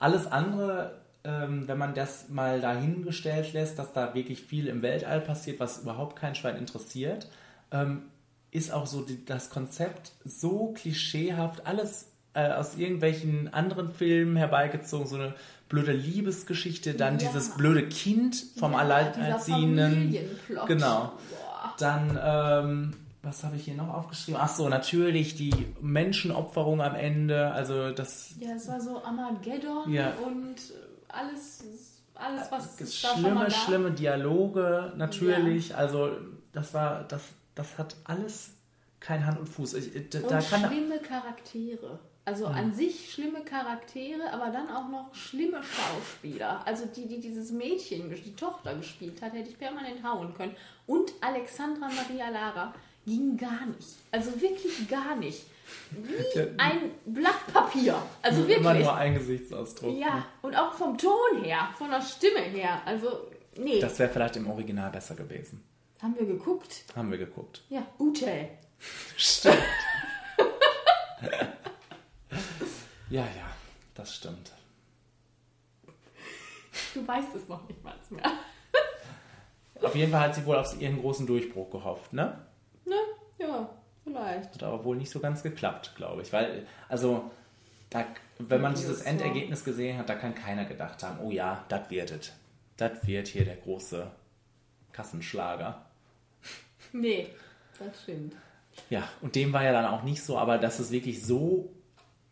Alles 0.00 0.26
andere, 0.26 1.00
ähm, 1.22 1.68
wenn 1.68 1.78
man 1.78 1.94
das 1.94 2.28
mal 2.28 2.60
dahingestellt 2.60 3.52
lässt, 3.52 3.78
dass 3.78 3.92
da 3.92 4.12
wirklich 4.14 4.42
viel 4.42 4.66
im 4.66 4.82
Weltall 4.82 5.20
passiert, 5.20 5.60
was 5.60 5.82
überhaupt 5.82 6.16
kein 6.16 6.34
Schwein 6.34 6.56
interessiert, 6.56 7.28
ähm, 7.70 8.10
ist 8.56 8.72
auch 8.72 8.86
so 8.86 9.02
die, 9.02 9.24
das 9.24 9.50
Konzept 9.50 10.12
so 10.24 10.72
klischeehaft, 10.76 11.66
alles 11.66 12.08
äh, 12.34 12.50
aus 12.52 12.76
irgendwelchen 12.76 13.52
anderen 13.52 13.88
Filmen 13.92 14.36
herbeigezogen, 14.36 15.06
so 15.06 15.16
eine 15.16 15.34
blöde 15.68 15.92
Liebesgeschichte, 15.92 16.94
dann 16.94 17.18
Ja. 17.18 17.28
dieses 17.28 17.50
blöde 17.50 17.88
Kind 17.88 18.36
vom 18.58 18.72
Ja, 18.72 18.78
Alleinerziehenden. 18.78 20.16
Genau. 20.66 21.12
Boah. 21.30 21.74
Dann, 21.78 22.18
ähm, 22.22 22.92
was 23.22 23.42
habe 23.42 23.56
ich 23.56 23.64
hier 23.64 23.74
noch 23.74 23.92
aufgeschrieben? 23.92 24.40
Ach 24.42 24.48
so, 24.48 24.68
natürlich 24.68 25.34
die 25.34 25.52
Menschenopferung 25.80 26.80
am 26.80 26.94
Ende. 26.94 27.50
Also 27.52 27.90
das 27.90 28.30
Ja, 28.38 28.50
es 28.56 28.68
war 28.68 28.80
so 28.80 29.02
Armageddon 29.04 29.92
Ja. 29.92 30.12
und 30.24 30.56
alles, 31.08 31.64
alles 32.14 32.50
was 32.50 32.78
mal 32.80 32.86
schlimme, 33.16 33.50
schlimme 33.50 33.90
Dialoge 33.90 34.92
natürlich. 34.96 35.74
Also 35.74 36.10
das 36.52 36.72
war, 36.74 37.04
das, 37.04 37.22
das 37.56 37.76
hat 37.78 37.96
alles 38.04 38.50
kein 39.00 39.26
Hand 39.26 39.40
und 39.40 39.48
Fuß. 39.48 39.74
Ich, 39.74 40.10
da, 40.10 40.20
Und 40.20 40.30
da 40.30 40.40
schlimme 40.40 41.00
Charaktere. 41.00 41.98
Also 42.24 42.46
an 42.46 42.72
sich 42.72 43.12
schlimme 43.12 43.44
Charaktere, 43.44 44.32
aber 44.32 44.50
dann 44.50 44.68
auch 44.68 44.88
noch 44.88 45.14
schlimme 45.14 45.60
Schauspieler. 45.62 46.60
Also 46.66 46.84
die, 46.86 47.06
die 47.06 47.20
dieses 47.20 47.52
Mädchen, 47.52 48.10
die 48.10 48.34
Tochter 48.34 48.74
gespielt 48.74 49.22
hat, 49.22 49.32
hätte 49.32 49.48
ich 49.48 49.56
permanent 49.56 50.02
hauen 50.02 50.34
können. 50.34 50.56
Und 50.88 51.12
Alexandra 51.20 51.88
Maria 51.88 52.28
Lara 52.30 52.74
ging 53.04 53.36
gar 53.36 53.66
nicht. 53.66 53.94
Also 54.10 54.40
wirklich 54.40 54.88
gar 54.88 55.14
nicht. 55.14 55.44
Wie 55.92 56.40
ein 56.58 56.90
Blatt 57.06 57.46
Papier. 57.52 57.94
Also 58.22 58.42
immer 58.42 58.70
wirklich. 58.70 58.84
nur 58.84 58.96
ein 58.96 59.14
Gesichtsausdruck. 59.14 59.96
Ja, 59.96 60.26
und 60.42 60.56
auch 60.56 60.72
vom 60.72 60.98
Ton 60.98 61.44
her, 61.44 61.68
von 61.78 61.90
der 61.90 62.02
Stimme 62.02 62.40
her. 62.40 62.82
Also, 62.84 63.28
nee. 63.56 63.78
Das 63.78 64.00
wäre 64.00 64.10
vielleicht 64.10 64.34
im 64.34 64.50
Original 64.50 64.90
besser 64.90 65.14
gewesen. 65.14 65.62
Haben 66.06 66.16
wir 66.16 66.26
geguckt. 66.26 66.84
Haben 66.94 67.10
wir 67.10 67.18
geguckt. 67.18 67.64
Ja, 67.68 67.84
Ute. 67.98 68.48
Stimmt. 69.16 69.56
ja, 73.10 73.22
ja, 73.22 73.50
das 73.94 74.14
stimmt. 74.14 74.52
Du 76.94 77.06
weißt 77.06 77.34
es 77.34 77.48
noch 77.48 77.66
nicht 77.66 77.82
mal 77.82 77.94
mehr. 78.10 78.22
Auf 79.82 79.96
jeden 79.96 80.12
Fall 80.12 80.20
hat 80.20 80.34
sie 80.36 80.46
wohl 80.46 80.56
auf 80.56 80.80
ihren 80.80 81.00
großen 81.00 81.26
Durchbruch 81.26 81.70
gehofft, 81.70 82.12
ne? 82.12 82.46
Ne? 82.84 82.94
Ja, 83.38 83.68
vielleicht. 84.04 84.54
Hat 84.54 84.62
aber 84.62 84.84
wohl 84.84 84.96
nicht 84.96 85.10
so 85.10 85.18
ganz 85.18 85.42
geklappt, 85.42 85.94
glaube 85.96 86.22
ich. 86.22 86.32
Weil, 86.32 86.66
also, 86.88 87.30
da, 87.90 88.04
wenn 88.38 88.60
man 88.60 88.74
dieses. 88.74 89.02
Endergebnis 89.02 89.64
gesehen 89.64 89.98
hat, 89.98 90.08
da 90.08 90.14
kann 90.14 90.34
keiner 90.34 90.66
gedacht 90.66 91.02
haben, 91.02 91.18
oh 91.20 91.30
ja, 91.30 91.64
das 91.68 91.90
wird 91.90 92.10
es. 92.12 92.32
Das 92.76 93.06
wird 93.06 93.28
hier 93.28 93.44
der 93.44 93.56
große 93.56 94.10
Kassenschlager. 94.92 95.85
Nee, 96.92 97.28
das 97.78 98.02
stimmt. 98.02 98.34
Ja, 98.90 99.08
und 99.22 99.34
dem 99.34 99.52
war 99.52 99.64
ja 99.64 99.72
dann 99.72 99.86
auch 99.86 100.02
nicht 100.02 100.22
so, 100.22 100.38
aber 100.38 100.58
dass 100.58 100.78
es 100.78 100.90
wirklich 100.90 101.24
so 101.24 101.72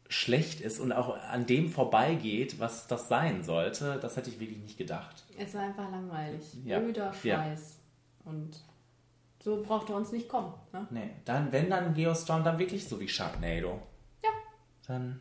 schlecht 0.08 0.60
ist 0.60 0.78
und 0.78 0.92
auch 0.92 1.18
an 1.30 1.46
dem 1.46 1.70
vorbeigeht, 1.70 2.60
was 2.60 2.86
das 2.86 3.08
sein 3.08 3.42
sollte, 3.42 3.98
das 4.00 4.16
hätte 4.16 4.30
ich 4.30 4.38
wirklich 4.38 4.58
nicht 4.58 4.78
gedacht. 4.78 5.24
Es 5.38 5.54
war 5.54 5.62
einfach 5.62 5.90
langweilig. 5.90 6.42
Ja. 6.64 6.80
Öder 6.80 7.12
Ja. 7.22 7.42
Scheiß. 7.42 7.78
Und 8.24 8.62
so 9.42 9.62
braucht 9.62 9.90
er 9.90 9.96
uns 9.96 10.12
nicht 10.12 10.28
kommen. 10.28 10.54
Ne? 10.72 10.86
Nee, 10.90 11.10
dann, 11.24 11.50
wenn 11.52 11.68
dann 11.70 11.94
Geostorm, 11.94 12.44
dann 12.44 12.58
wirklich 12.58 12.88
so 12.88 13.00
wie 13.00 13.08
Sharknado. 13.08 13.82
Ja. 14.22 14.30
Dann 14.86 15.20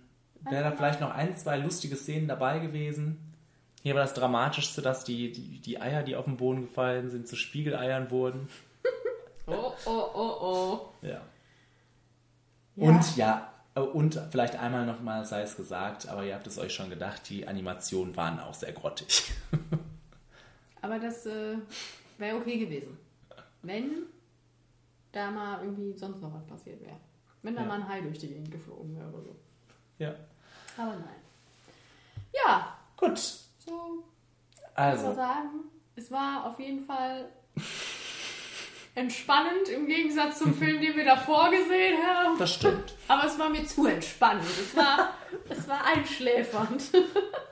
wäre 0.50 0.63
da 0.63 0.72
vielleicht 0.72 1.02
noch 1.02 1.12
ein, 1.12 1.36
zwei 1.38 1.58
lustige 1.58 1.96
Szenen 1.96 2.28
dabei 2.28 2.60
gewesen. 2.60 3.34
Hier 3.82 3.96
war 3.96 4.02
das 4.04 4.13
Dramatischste, 4.13 4.82
dass 4.82 5.04
die, 5.04 5.32
die, 5.32 5.60
die 5.60 5.82
Eier, 5.82 6.04
die 6.04 6.15
auf 6.15 6.26
den 6.26 6.38
Boden 6.38 6.62
gefallen 6.62 7.10
sind, 7.10 7.28
zu 7.28 7.36
Spiegeleiern 7.36 8.12
wurden. 8.12 8.48
Oh, 9.46 9.74
oh, 9.86 10.10
oh, 10.14 10.38
oh. 10.42 11.06
Ja. 11.06 11.22
Ja. 12.76 12.88
Und 12.90 13.18
ja, 13.18 13.54
äh, 13.76 13.80
und 13.82 14.20
vielleicht 14.32 14.56
einmal 14.56 14.86
nochmal 14.86 15.26
sei 15.26 15.42
es 15.42 15.56
gesagt, 15.56 16.08
aber 16.08 16.24
ihr 16.24 16.34
habt 16.36 16.48
es 16.48 16.58
euch 16.58 16.74
schon 16.74 16.90
gedacht, 16.90 17.30
die 17.30 17.48
Animationen 17.48 18.16
waren 18.16 18.40
auch 18.40 18.54
sehr 18.54 18.72
grottig. 18.74 19.32
Aber 20.82 21.00
das 21.00 21.26
äh, 21.26 21.58
wäre 22.18 22.36
okay 22.38 22.58
gewesen. 22.60 22.98
Wenn 23.62 24.04
da 25.14 25.32
mal 25.32 25.64
irgendwie 25.64 25.98
sonst 25.98 26.20
noch 26.22 26.34
was 26.34 26.46
passiert 26.46 26.82
wäre. 26.82 26.98
Wenn 27.42 27.56
da 27.56 27.62
Ja. 27.62 27.68
mal 27.68 27.76
ein 27.76 27.88
Hai 27.88 28.02
durch 28.02 28.20
die 28.20 28.28
Gegend 28.28 28.52
geflogen 28.52 28.94
wäre 28.98 29.08
oder 29.08 29.24
so. 29.24 29.36
Ja. 30.00 30.14
Aber 30.78 30.92
nein. 30.96 31.22
Ja, 32.34 32.76
Gut. 32.98 33.18
so 33.18 34.04
Also, 34.74 35.14
sagen, 35.14 35.66
es 35.96 36.12
war 36.12 36.46
auf 36.48 36.60
jeden 36.60 36.84
Fall 36.84 37.30
entspannend 38.96 39.70
im 39.70 39.88
Gegensatz 39.88 40.40
zum 40.40 40.54
Film, 40.54 40.82
den 40.82 40.96
wir 40.96 41.06
davor 41.06 41.50
gesehen 41.50 41.98
haben. 42.04 42.38
das 42.38 42.54
stimmt. 42.54 42.96
Aber 43.08 43.26
es 43.26 43.38
war 43.40 43.50
mir 43.50 43.66
zu 43.66 43.86
entspannend. 43.86 44.46
Es 44.46 44.76
war, 44.76 45.14
es 45.50 45.68
war 45.68 45.84
einschläfernd. 45.86 46.84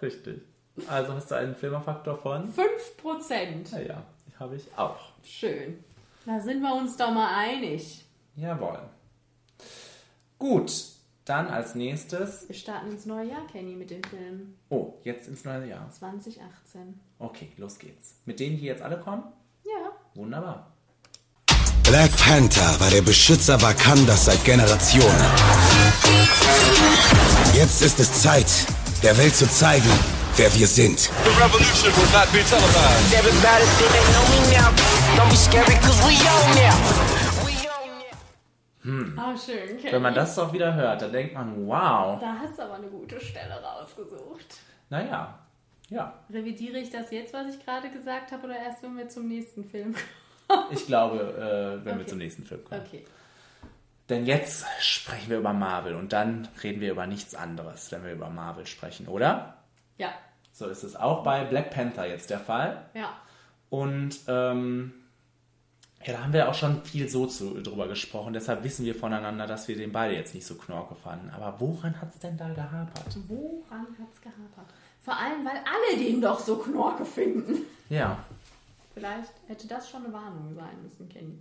Richtig. 0.02 0.42
Also 0.88 1.14
hast 1.14 1.32
du 1.32 1.36
einen 1.36 1.56
Filmerfaktor 1.56 2.18
von? 2.18 2.54
5%. 2.54 3.72
Naja, 3.72 4.04
habe 4.40 4.56
ich 4.56 4.68
auch. 4.78 5.12
Schön. 5.24 5.84
Da 6.26 6.40
sind 6.40 6.62
wir 6.62 6.74
uns 6.76 6.98
doch 6.98 7.12
mal 7.12 7.36
einig. 7.36 8.06
Jawohl. 8.36 8.80
Gut, 10.38 10.72
dann 11.26 11.48
als 11.48 11.76
nächstes. 11.76 12.48
Wir 12.48 12.56
starten 12.56 12.92
ins 12.92 13.06
neue 13.06 13.30
Jahr, 13.30 13.46
Kenny, 13.48 13.76
mit 13.76 13.90
den 13.90 14.04
Filmen. 14.04 14.58
Oh, 14.70 14.94
jetzt 15.04 15.28
ins 15.28 15.44
neue 15.44 15.68
Jahr. 15.68 15.90
2018. 15.92 17.00
Okay, 17.20 17.52
los 17.58 17.78
geht's. 17.78 18.16
Mit 18.26 18.40
denen, 18.40 18.58
die 18.58 18.66
jetzt 18.66 18.82
alle 18.82 19.00
kommen? 19.00 19.24
Ja. 19.64 19.92
Wunderbar. 20.16 20.71
Black 21.92 22.16
Panther 22.16 22.80
war 22.80 22.90
der 22.90 23.02
Beschützer 23.02 23.62
Wakandas 23.62 24.24
seit 24.24 24.42
Generationen. 24.46 25.26
Jetzt 27.54 27.82
ist 27.82 28.00
es 28.00 28.22
Zeit, 28.22 28.48
der 29.04 29.18
Welt 29.18 29.36
zu 29.36 29.46
zeigen, 29.46 29.92
wer 30.38 30.54
wir 30.56 30.68
sind. 30.68 31.00
The 31.00 31.10
revolution 31.32 31.92
will 31.92 32.10
not 32.14 32.32
be 32.32 32.40
televised. 32.48 33.14
Everybody 33.14 33.66
say 33.76 33.88
they 33.92 34.06
know 34.14 34.24
me 34.32 34.40
now. 34.56 34.72
Don't 35.18 35.30
be 35.30 35.36
scary, 35.36 35.76
cause 35.82 36.02
we 36.08 36.16
on 36.32 36.56
now. 36.56 36.78
We 37.44 37.60
on 37.68 39.16
now. 39.18 39.22
Ah, 39.22 39.36
schön, 39.36 39.78
Kenny. 39.78 39.92
Wenn 39.92 40.02
man 40.02 40.14
das 40.14 40.34
doch 40.36 40.54
wieder 40.54 40.74
hört, 40.74 41.02
dann 41.02 41.12
denkt 41.12 41.34
man, 41.34 41.68
wow. 41.68 42.18
Da 42.22 42.38
hast 42.42 42.58
du 42.58 42.64
aber 42.64 42.76
eine 42.76 42.88
gute 42.88 43.20
Stelle 43.20 43.62
rausgesucht. 43.62 44.62
Naja, 44.90 45.40
ja. 45.90 46.14
Revidiere 46.30 46.78
ich 46.78 46.90
das 46.90 47.12
jetzt, 47.12 47.34
was 47.34 47.54
ich 47.54 47.66
gerade 47.66 47.90
gesagt 47.90 48.32
habe, 48.32 48.46
oder 48.46 48.56
erst, 48.56 48.82
wenn 48.82 48.96
wir 48.96 49.10
zum 49.10 49.28
nächsten 49.28 49.66
Film 49.66 49.92
kommen? 49.92 50.21
Ich 50.72 50.86
glaube, 50.88 51.20
äh, 51.82 51.86
wenn 51.86 51.96
wir 51.96 52.02
Okay. 52.02 52.10
zum 52.10 52.18
nächsten 52.18 52.44
Film 52.44 52.64
kommen. 52.66 52.82
Okay. 52.86 53.06
Denn 54.10 54.26
jetzt 54.26 54.66
sprechen 54.82 55.30
wir 55.30 55.38
über 55.38 55.54
Marvel 55.54 55.96
und 55.96 56.12
dann 56.12 56.48
reden 56.64 56.82
wir 56.82 56.92
über 56.92 57.08
nichts 57.08 57.34
anderes, 57.36 57.92
wenn 57.92 58.04
wir 58.04 58.12
über 58.12 58.30
Marvel 58.30 58.66
sprechen, 58.66 59.08
oder? 59.08 59.56
Ja. 59.98 60.10
So 60.52 60.68
ist 60.68 60.84
es 60.84 60.96
auch 60.98 61.24
bei 61.24 61.46
Black 61.46 61.72
Panther 61.72 62.06
jetzt 62.08 62.30
der 62.30 62.40
Fall. 62.40 62.86
Ja. 62.94 63.14
Und 63.70 64.20
ähm, 64.28 64.94
ja, 66.04 66.14
da 66.14 66.24
haben 66.24 66.34
wir 66.34 66.50
auch 66.50 66.54
schon 66.56 66.82
viel 66.84 67.08
so 67.08 67.26
zu, 67.28 67.62
drüber 67.62 67.88
gesprochen. 67.88 68.34
Deshalb 68.34 68.64
wissen 68.64 68.86
wir 68.86 68.96
voneinander, 68.96 69.48
dass 69.48 69.68
wir 69.70 69.78
den 69.78 69.92
beide 69.94 70.16
jetzt 70.16 70.34
nicht 70.36 70.46
so 70.46 70.56
knorke 70.56 70.96
fanden. 70.96 71.30
Aber 71.30 71.60
woran 71.62 72.02
hat 72.02 72.10
es 72.14 72.20
denn 72.20 72.36
da 72.38 72.50
gehapert? 72.50 73.16
Woran 73.28 73.88
hat's 74.02 74.20
gehapert? 74.20 74.74
Vor 75.04 75.16
allem, 75.18 75.46
weil 75.46 75.56
alle 75.58 76.04
den 76.04 76.20
doch 76.22 76.40
so 76.40 76.58
knorke 76.58 77.06
finden. 77.06 77.60
Ja, 77.90 78.18
Vielleicht 78.94 79.34
hätte 79.48 79.68
das 79.68 79.90
schon 79.90 80.06
eine 80.06 80.14
Warnung 80.14 80.54
sein 80.54 80.82
müssen, 80.84 81.08
Kenny. 81.08 81.40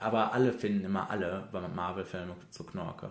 aber 0.00 0.32
alle 0.32 0.52
finden 0.52 0.84
immer 0.84 1.08
alle 1.10 1.48
Marvel-Filme 1.52 2.34
zu 2.50 2.64
knorke. 2.64 3.10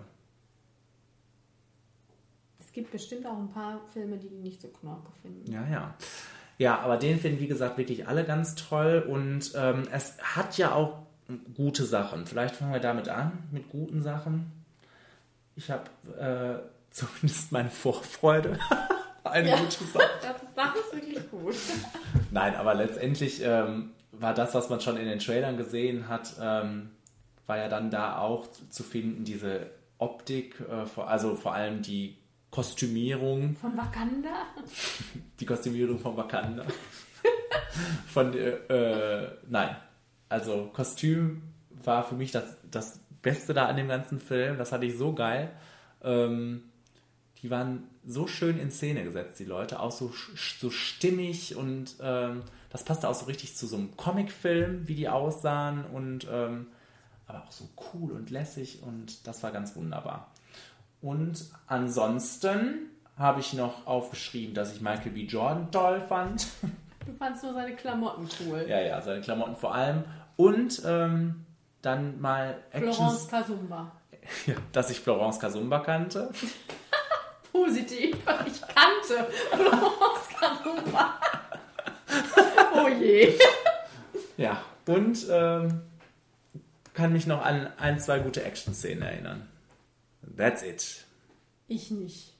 Es 2.59 2.71
gibt 2.73 2.91
bestimmt 2.91 3.25
auch 3.25 3.37
ein 3.37 3.49
paar 3.49 3.81
Filme, 3.93 4.17
die 4.17 4.29
die 4.29 4.37
nicht 4.39 4.61
so 4.61 4.69
knorke 4.69 5.11
finden. 5.21 5.51
Ja, 5.51 5.65
ja. 5.67 5.93
Ja, 6.57 6.79
aber 6.79 6.97
den 6.97 7.19
finden, 7.19 7.39
wie 7.39 7.47
gesagt, 7.47 7.77
wirklich 7.77 8.07
alle 8.07 8.23
ganz 8.23 8.55
toll. 8.55 9.05
Und 9.07 9.51
ähm, 9.55 9.83
es 9.91 10.17
hat 10.21 10.57
ja 10.57 10.73
auch 10.73 10.99
gute 11.55 11.85
Sachen. 11.85 12.25
Vielleicht 12.25 12.55
fangen 12.55 12.71
wir 12.73 12.79
damit 12.79 13.09
an, 13.09 13.31
mit 13.51 13.69
guten 13.69 14.01
Sachen. 14.01 14.51
Ich 15.55 15.71
habe 15.71 15.89
äh, 16.17 16.69
zumindest 16.91 17.51
meine 17.51 17.69
Vorfreude. 17.69 18.59
Eine 19.23 19.51
gute 19.51 19.83
Sache. 19.85 20.09
Das, 20.21 20.35
das 20.55 20.85
ist 20.85 20.93
wirklich 20.93 21.31
gut. 21.31 21.55
Nein, 22.31 22.55
aber 22.55 22.73
letztendlich 22.75 23.41
ähm, 23.43 23.91
war 24.11 24.33
das, 24.33 24.53
was 24.53 24.69
man 24.69 24.81
schon 24.81 24.97
in 24.97 25.05
den 25.05 25.19
Trailern 25.19 25.57
gesehen 25.57 26.07
hat, 26.07 26.33
ähm, 26.41 26.91
war 27.47 27.57
ja 27.57 27.67
dann 27.67 27.89
da 27.89 28.19
auch 28.19 28.47
zu 28.69 28.83
finden, 28.83 29.23
diese 29.23 29.71
Optik, 29.97 30.61
äh, 30.61 31.01
also 31.01 31.35
vor 31.35 31.53
allem 31.53 31.81
die 31.81 32.17
Kostümierung, 32.51 33.55
Von 33.55 33.77
Wakanda? 33.77 34.47
die 35.39 35.45
Kostümierung 35.45 35.99
von 35.99 36.17
Wakanda. 36.17 36.65
von, 38.07 38.33
äh, 38.33 38.49
äh, 38.49 39.31
nein, 39.47 39.75
also 40.29 40.69
Kostüm 40.73 41.41
war 41.83 42.03
für 42.03 42.15
mich 42.15 42.31
das, 42.31 42.57
das 42.69 42.99
Beste 43.21 43.53
da 43.53 43.67
an 43.67 43.77
dem 43.77 43.87
ganzen 43.87 44.19
Film, 44.19 44.57
das 44.57 44.71
hatte 44.71 44.85
ich 44.85 44.97
so 44.97 45.13
geil. 45.13 45.51
Ähm, 46.03 46.70
die 47.41 47.49
waren 47.49 47.89
so 48.05 48.27
schön 48.27 48.59
in 48.59 48.71
Szene 48.71 49.03
gesetzt, 49.03 49.39
die 49.39 49.45
Leute, 49.45 49.79
auch 49.79 49.91
so, 49.91 50.11
so 50.59 50.69
stimmig 50.69 51.55
und 51.55 51.95
ähm, 52.01 52.43
das 52.69 52.83
passte 52.83 53.09
auch 53.09 53.15
so 53.15 53.25
richtig 53.25 53.55
zu 53.55 53.67
so 53.67 53.77
einem 53.77 53.95
Comicfilm, 53.97 54.87
wie 54.87 54.95
die 54.95 55.09
aussahen 55.09 55.85
und 55.85 56.27
ähm, 56.31 56.67
aber 57.27 57.43
auch 57.43 57.51
so 57.51 57.69
cool 57.93 58.11
und 58.11 58.29
lässig 58.29 58.83
und 58.83 59.25
das 59.27 59.41
war 59.43 59.51
ganz 59.51 59.75
wunderbar. 59.75 60.31
Und 61.01 61.45
ansonsten 61.67 62.89
habe 63.17 63.39
ich 63.39 63.53
noch 63.53 63.87
aufgeschrieben, 63.87 64.53
dass 64.53 64.73
ich 64.73 64.81
Michael 64.81 65.11
B. 65.11 65.25
Jordan 65.25 65.71
toll 65.71 66.01
fand. 66.01 66.47
Du 67.03 67.13
fandst 67.13 67.43
nur 67.43 67.53
seine 67.55 67.75
Klamotten 67.75 68.29
cool. 68.39 68.63
ja, 68.69 68.79
ja, 68.79 69.01
seine 69.01 69.21
Klamotten 69.21 69.55
vor 69.55 69.73
allem. 69.73 70.03
Und 70.35 70.83
ähm, 70.85 71.47
dann 71.81 72.21
mal 72.21 72.59
Florence 72.69 72.99
Actions, 72.99 73.27
Kasumba. 73.27 73.91
ja, 74.45 74.53
dass 74.71 74.91
ich 74.91 74.99
Florence 74.99 75.39
Kasumba 75.39 75.79
kannte. 75.79 76.29
Positiv. 77.51 78.15
Ich 78.45 78.61
kannte 78.61 79.31
Florence 79.51 80.29
Kasumba. 80.39 81.19
Oh 82.73 82.87
je. 82.87 83.33
Ja, 84.37 84.63
und 84.85 85.25
ähm, 85.29 85.81
kann 86.93 87.13
mich 87.13 87.27
noch 87.27 87.43
an 87.43 87.67
ein, 87.77 87.99
zwei 87.99 88.19
gute 88.19 88.43
Action-Szenen 88.43 89.01
erinnern. 89.01 89.47
That's 90.37 90.63
it. 90.63 91.05
Ich 91.67 91.91
nicht. 91.91 92.33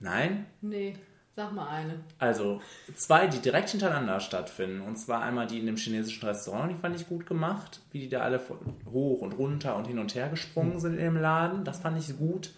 Nein? 0.00 0.46
Nee, 0.60 0.96
sag 1.34 1.52
mal 1.52 1.68
eine. 1.68 2.00
Also 2.18 2.60
zwei, 2.94 3.26
die 3.26 3.38
direkt 3.38 3.70
hintereinander 3.70 4.20
stattfinden. 4.20 4.80
Und 4.80 4.96
zwar 4.96 5.22
einmal 5.22 5.46
die 5.46 5.58
in 5.58 5.66
dem 5.66 5.76
chinesischen 5.76 6.26
Restaurant, 6.26 6.72
die 6.72 6.76
fand 6.76 6.96
ich 6.96 7.08
gut 7.08 7.26
gemacht, 7.26 7.80
wie 7.92 8.00
die 8.00 8.08
da 8.08 8.20
alle 8.20 8.40
hoch 8.90 9.20
und 9.20 9.32
runter 9.32 9.76
und 9.76 9.86
hin 9.86 9.98
und 9.98 10.14
her 10.14 10.28
gesprungen 10.28 10.80
sind 10.80 10.94
in 10.94 11.04
dem 11.04 11.16
Laden. 11.16 11.64
Das 11.64 11.78
fand 11.80 11.98
ich 11.98 12.16
gut. 12.18 12.50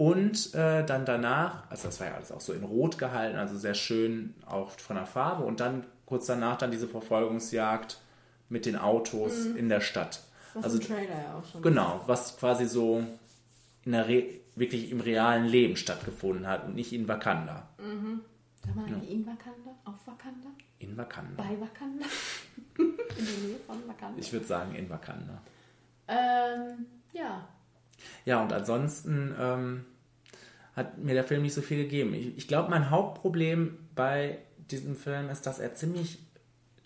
Und 0.00 0.54
äh, 0.54 0.82
dann 0.82 1.04
danach, 1.04 1.68
also 1.68 1.88
das 1.88 2.00
war 2.00 2.06
ja 2.06 2.14
alles 2.14 2.32
auch 2.32 2.40
so 2.40 2.54
in 2.54 2.64
Rot 2.64 2.96
gehalten, 2.96 3.36
also 3.36 3.58
sehr 3.58 3.74
schön 3.74 4.32
auch 4.46 4.70
von 4.70 4.96
der 4.96 5.04
Farbe. 5.04 5.44
Und 5.44 5.60
dann 5.60 5.84
kurz 6.06 6.24
danach 6.24 6.56
dann 6.56 6.70
diese 6.70 6.88
Verfolgungsjagd 6.88 8.00
mit 8.48 8.64
den 8.64 8.76
Autos 8.76 9.44
in 9.44 9.68
der 9.68 9.82
Stadt. 9.82 10.22
Was 10.54 10.64
also 10.64 10.78
im 10.78 10.84
Trailer 10.84 11.22
ja 11.22 11.38
auch 11.38 11.44
schon. 11.44 11.60
Genau, 11.60 12.00
was 12.06 12.38
quasi 12.38 12.64
so 12.64 13.04
in 13.84 13.92
der 13.92 14.08
Re 14.08 14.40
wirklich 14.56 14.90
im 14.90 15.00
realen 15.00 15.44
Leben 15.44 15.76
stattgefunden 15.76 16.46
hat 16.46 16.64
und 16.64 16.76
nicht 16.76 16.94
in 16.94 17.06
Wakanda. 17.06 17.68
Sag 17.76 18.74
mal, 18.74 18.86
in 19.06 19.26
Wakanda? 19.26 19.70
Auf 19.84 20.06
Wakanda? 20.06 20.48
In 20.78 20.96
Wakanda. 20.96 21.42
Bei 21.42 21.60
Wakanda? 21.60 22.06
in 22.78 22.96
der 23.26 23.48
Nähe 23.48 23.60
von 23.66 23.76
Wakanda? 23.86 24.18
Ich 24.18 24.32
würde 24.32 24.46
sagen 24.46 24.74
in 24.74 24.88
Wakanda. 24.88 25.42
ähm, 26.08 26.86
ja. 27.12 27.46
Ja, 28.24 28.42
und 28.42 28.50
ansonsten 28.50 29.34
ähm, 29.38 29.84
hat 30.74 30.98
mir 30.98 31.14
der 31.14 31.24
Film 31.24 31.42
nicht 31.42 31.54
so 31.54 31.62
viel 31.62 31.84
gegeben. 31.84 32.14
Ich, 32.14 32.36
ich 32.36 32.48
glaube, 32.48 32.70
mein 32.70 32.90
Hauptproblem 32.90 33.78
bei 33.94 34.38
diesem 34.70 34.96
Film 34.96 35.28
ist, 35.30 35.46
dass 35.46 35.58
er 35.58 35.74
ziemlich 35.74 36.18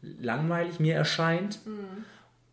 langweilig 0.01 0.81
mir 0.81 0.94
erscheint 0.94 1.61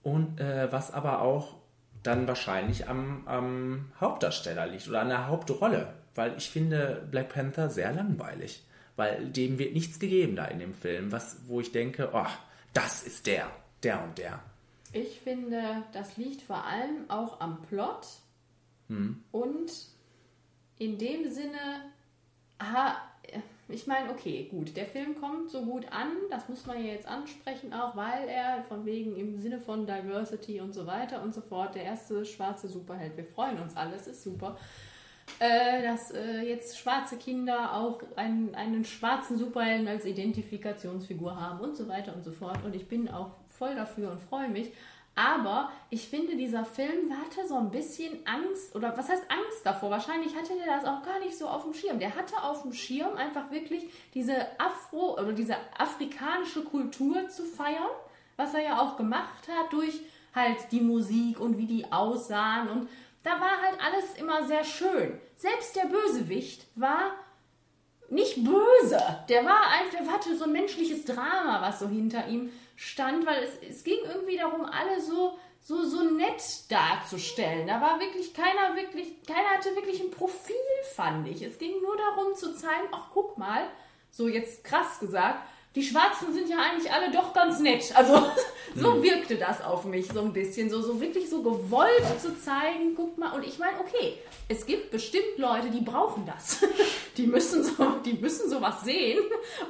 und 0.04 0.40
äh, 0.40 0.72
was 0.72 0.92
aber 0.92 1.22
auch 1.22 1.56
dann 2.04 2.28
wahrscheinlich 2.28 2.88
am, 2.88 3.28
am 3.28 3.92
Hauptdarsteller 4.00 4.68
liegt 4.68 4.88
oder 4.88 5.02
an 5.02 5.10
der 5.10 5.28
Hauptrolle, 5.28 5.94
weil 6.16 6.36
ich 6.38 6.50
finde 6.50 7.08
Black 7.12 7.30
Panther 7.30 7.70
sehr 7.70 7.94
langweilig, 7.94 8.66
weil 8.96 9.28
dem 9.28 9.60
wird 9.60 9.74
nichts 9.74 10.00
gegeben 10.00 10.36
da 10.36 10.46
in 10.46 10.60
dem 10.60 10.74
Film, 10.74 11.12
was 11.12 11.42
wo 11.48 11.60
ich 11.60 11.72
denke, 11.72 12.10
oh, 12.14 12.26
das 12.74 13.04
ist 13.04 13.28
der, 13.28 13.48
der 13.84 14.04
und 14.04 14.18
der. 14.18 14.40
Ich 14.94 15.22
finde, 15.22 15.62
das 15.94 16.18
liegt 16.18 16.42
vor 16.42 16.66
allem 16.66 17.10
auch 17.10 17.40
am 17.40 17.62
Plot 17.62 18.08
und 19.32 19.72
in 20.82 20.98
dem 20.98 21.30
Sinne, 21.30 21.92
aha, 22.58 22.98
ich 23.70 23.86
meine, 23.86 24.10
okay, 24.10 24.48
gut, 24.50 24.76
der 24.76 24.88
Film 24.88 25.16
kommt 25.16 25.52
so 25.52 25.62
gut 25.62 25.86
an, 25.92 26.10
das 26.32 26.50
muss 26.50 26.66
man 26.66 26.84
ja 26.84 26.92
jetzt 26.92 27.08
ansprechen 27.08 27.72
auch, 27.72 27.96
weil 27.96 28.28
er 28.28 28.64
von 28.64 28.84
wegen 28.84 29.16
im 29.16 29.38
Sinne 29.38 29.60
von 29.60 29.86
Diversity 29.86 30.60
und 30.60 30.74
so 30.74 30.88
weiter 30.88 31.22
und 31.22 31.36
so 31.36 31.42
fort 31.42 31.76
der 31.76 31.84
erste 31.84 32.26
schwarze 32.26 32.68
Superheld, 32.68 33.16
wir 33.16 33.24
freuen 33.24 33.60
uns 33.60 33.78
alle, 33.78 33.96
es 33.96 34.08
ist 34.08 34.24
super, 34.24 34.58
äh, 35.38 35.84
dass 35.84 36.10
äh, 36.12 36.42
jetzt 36.42 36.80
schwarze 36.80 37.18
Kinder 37.18 37.76
auch 37.76 38.02
einen, 38.16 38.56
einen 38.56 38.84
schwarzen 38.84 39.38
Superhelden 39.38 39.88
als 39.88 40.06
Identifikationsfigur 40.06 41.40
haben 41.40 41.60
und 41.60 41.78
so 41.78 41.88
weiter 41.88 42.16
und 42.16 42.24
so 42.24 42.32
fort. 42.32 42.66
Und 42.66 42.76
ich 42.76 42.88
bin 42.88 43.08
auch 43.08 43.32
voll 43.50 43.76
dafür 43.76 44.12
und 44.12 44.20
freue 44.20 44.50
mich. 44.50 44.74
Aber 45.16 45.72
ich 45.90 46.08
finde, 46.08 46.38
dieser 46.38 46.64
Film 46.64 47.12
hatte 47.12 47.48
so 47.48 47.56
ein 47.56 47.70
bisschen 47.70 48.26
Angst, 48.26 48.76
oder 48.76 48.98
was 48.98 49.10
heißt 49.10 49.30
Angst 49.30 49.66
davor? 49.66 49.90
Wahrscheinlich 49.90 50.36
hatte 50.36 50.54
der 50.56 50.78
das 50.78 50.86
auch 50.86 51.04
gar 51.04 51.20
nicht 51.20 51.38
so 51.38 51.48
auf 51.48 51.64
dem 51.64 51.74
Schirm. 51.74 52.00
Der 52.00 52.16
hatte 52.16 52.42
auf 52.42 52.62
dem 52.62 52.74
Schirm 52.74 53.16
einfach 53.18 53.52
wirklich 53.52 53.90
diese 54.14 54.36
Afro- 54.58 55.20
oder 55.20 55.34
diese 55.34 55.56
afrikanische 55.78 56.64
Kultur 56.64 57.28
zu 57.28 57.44
feiern, 57.44 57.90
was 58.38 58.54
er 58.54 58.64
ja 58.64 58.80
auch 58.80 58.96
gemacht 58.96 59.48
hat 59.50 59.74
durch 59.74 60.00
halt 60.34 60.72
die 60.72 60.82
Musik 60.82 61.40
und 61.40 61.58
wie 61.58 61.66
die 61.66 61.92
aussahen. 61.92 62.70
Und 62.70 62.90
da 63.24 63.32
war 63.32 63.62
halt 63.62 63.80
alles 63.82 64.16
immer 64.18 64.46
sehr 64.48 64.64
schön. 64.64 65.20
Selbst 65.36 65.76
der 65.76 65.88
Bösewicht 65.88 66.66
war 66.76 67.16
nicht 68.10 68.44
böse. 68.44 69.00
Der 69.30 69.46
war 69.46 69.68
einfach, 69.68 70.12
hatte 70.12 70.36
so 70.36 70.46
ein 70.46 70.52
menschliches 70.52 71.06
Drama, 71.06 71.62
was 71.62 71.80
so 71.80 71.88
hinter 71.88 72.28
ihm 72.28 72.52
stand, 72.82 73.28
weil 73.28 73.44
es, 73.44 73.52
es 73.70 73.84
ging 73.84 74.00
irgendwie 74.12 74.38
darum, 74.38 74.66
alle 74.66 75.00
so, 75.00 75.38
so, 75.62 75.86
so 75.86 76.04
nett 76.04 76.42
darzustellen. 76.70 77.68
Da 77.68 77.80
war 77.80 78.00
wirklich 78.00 78.34
keiner 78.34 78.76
wirklich, 78.76 79.24
keiner 79.24 79.50
hatte 79.50 79.76
wirklich 79.76 80.02
ein 80.02 80.10
Profil, 80.10 80.56
fand 80.96 81.28
ich. 81.28 81.44
Es 81.44 81.60
ging 81.60 81.80
nur 81.80 81.96
darum 81.96 82.34
zu 82.34 82.56
zeigen, 82.56 82.88
ach 82.92 83.10
guck 83.14 83.38
mal, 83.38 83.68
so 84.10 84.28
jetzt 84.28 84.64
krass 84.64 85.00
gesagt, 85.00 85.48
die 85.76 85.84
Schwarzen 85.84 86.34
sind 86.34 86.50
ja 86.50 86.58
eigentlich 86.58 86.92
alle 86.92 87.12
doch 87.12 87.34
ganz 87.34 87.60
nett. 87.60 87.96
Also 87.96 88.16
so 88.76 89.04
wirkte 89.04 89.36
das 89.38 89.64
auf 89.64 89.86
mich 89.86 90.08
so 90.08 90.22
ein 90.22 90.34
bisschen. 90.34 90.72
So, 90.72 90.82
so 90.82 91.00
wirklich 91.00 91.30
so 91.30 91.44
gewollt 91.44 92.20
zu 92.20 92.36
zeigen, 92.42 92.96
guck 92.96 93.20
mal. 93.20 93.32
Und 93.34 93.46
ich 93.46 93.60
meine, 93.60 93.80
okay, 93.80 94.18
es 94.50 94.66
gibt 94.66 94.90
bestimmt 94.90 95.38
Leute, 95.38 95.70
die 95.70 95.82
brauchen 95.82 96.26
das. 96.26 96.66
Die 97.18 97.28
müssen, 97.28 97.62
so, 97.62 97.98
die 98.06 98.14
müssen 98.14 98.50
sowas 98.50 98.86
sehen 98.86 99.20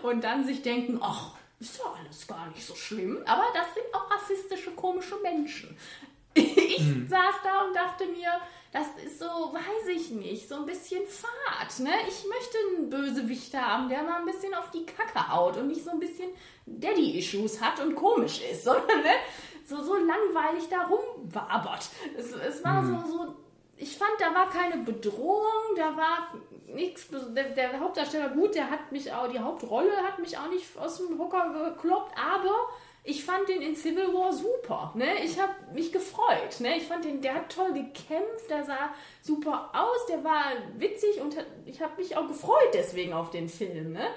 und 0.04 0.24
dann 0.24 0.46
sich 0.46 0.62
denken, 0.62 1.00
ach, 1.02 1.32
ist 1.62 1.78
ja 1.78 1.86
alles 1.98 2.28
gar 2.28 2.48
nicht 2.48 2.66
so 2.66 2.76
schlimm. 2.76 3.22
Aber 3.26 3.46
das 3.54 3.74
sind 3.74 3.86
auch 3.94 4.10
rassistische, 4.12 4.72
komische 4.72 5.16
Menschen. 5.18 5.78
Ich 6.34 7.10
saß 7.10 7.36
da 7.44 7.66
und 7.66 7.76
dachte 7.76 8.06
mir, 8.06 8.32
das 8.72 8.88
ist 9.06 9.20
so, 9.20 9.26
weiß 9.26 9.88
ich 9.94 10.12
nicht, 10.12 10.48
so 10.48 10.56
ein 10.56 10.66
bisschen 10.66 11.06
fad. 11.06 11.80
Ne? 11.80 11.92
Ich 12.08 12.26
möchte 12.26 12.58
einen 12.58 12.90
Bösewicht 12.90 13.54
haben, 13.54 13.90
der 13.90 14.02
mal 14.04 14.20
ein 14.20 14.26
bisschen 14.26 14.54
auf 14.54 14.72
die 14.72 14.86
Kacke 14.86 15.30
haut 15.30 15.58
und 15.58 15.68
nicht 15.68 15.84
so 15.84 15.92
ein 15.92 16.00
bisschen 16.00 16.30
Daddy-Issues 16.66 17.62
hat 17.62 17.82
und 17.82 17.96
komisch 17.96 18.42
ist, 18.50 18.64
sondern 18.64 19.02
ne? 19.02 19.12
so, 19.66 19.84
so 19.84 19.96
langweilig 19.96 20.70
da 20.70 20.84
rumwabert. 20.84 21.90
Es, 22.18 22.32
es 22.32 22.64
war 22.64 22.82
so, 22.86 23.12
so, 23.12 23.36
ich 23.82 23.98
fand, 23.98 24.12
da 24.20 24.34
war 24.34 24.48
keine 24.50 24.78
Bedrohung, 24.84 25.76
da 25.76 25.98
war 25.98 26.36
nichts. 26.68 27.08
Der, 27.10 27.46
der 27.46 27.80
Hauptdarsteller, 27.80 28.30
gut, 28.30 28.54
der 28.54 28.70
hat 28.70 28.92
mich 28.92 29.12
auch, 29.12 29.28
die 29.28 29.40
Hauptrolle 29.40 29.92
hat 29.98 30.20
mich 30.20 30.38
auch 30.38 30.50
nicht 30.50 30.78
aus 30.78 30.98
dem 30.98 31.18
Hocker 31.18 31.72
gekloppt, 31.72 32.16
aber 32.16 32.70
ich 33.04 33.26
fand 33.26 33.50
den 33.50 33.64
in 33.64 33.76
Civil 33.76 34.14
War 34.14 34.32
super. 34.32 34.92
Ne? 34.96 35.24
Ich 35.24 35.40
habe 35.40 35.54
mich 35.74 35.92
gefreut. 35.92 36.60
Ne? 36.60 36.78
Ich 36.78 36.84
fand 36.84 37.04
den, 37.04 37.22
der 37.22 37.34
hat 37.34 37.52
toll 37.52 37.74
gekämpft, 37.74 38.50
der 38.50 38.64
sah 38.64 38.94
super 39.24 39.72
aus, 39.74 40.06
der 40.08 40.24
war 40.24 40.52
witzig 40.78 41.20
und 41.20 41.36
hat, 41.36 41.48
ich 41.66 41.82
habe 41.82 42.00
mich 42.00 42.16
auch 42.16 42.28
gefreut 42.28 42.70
deswegen 42.74 43.14
auf 43.14 43.32
den 43.32 43.50
Film. 43.50 43.94
Ne? 43.94 44.08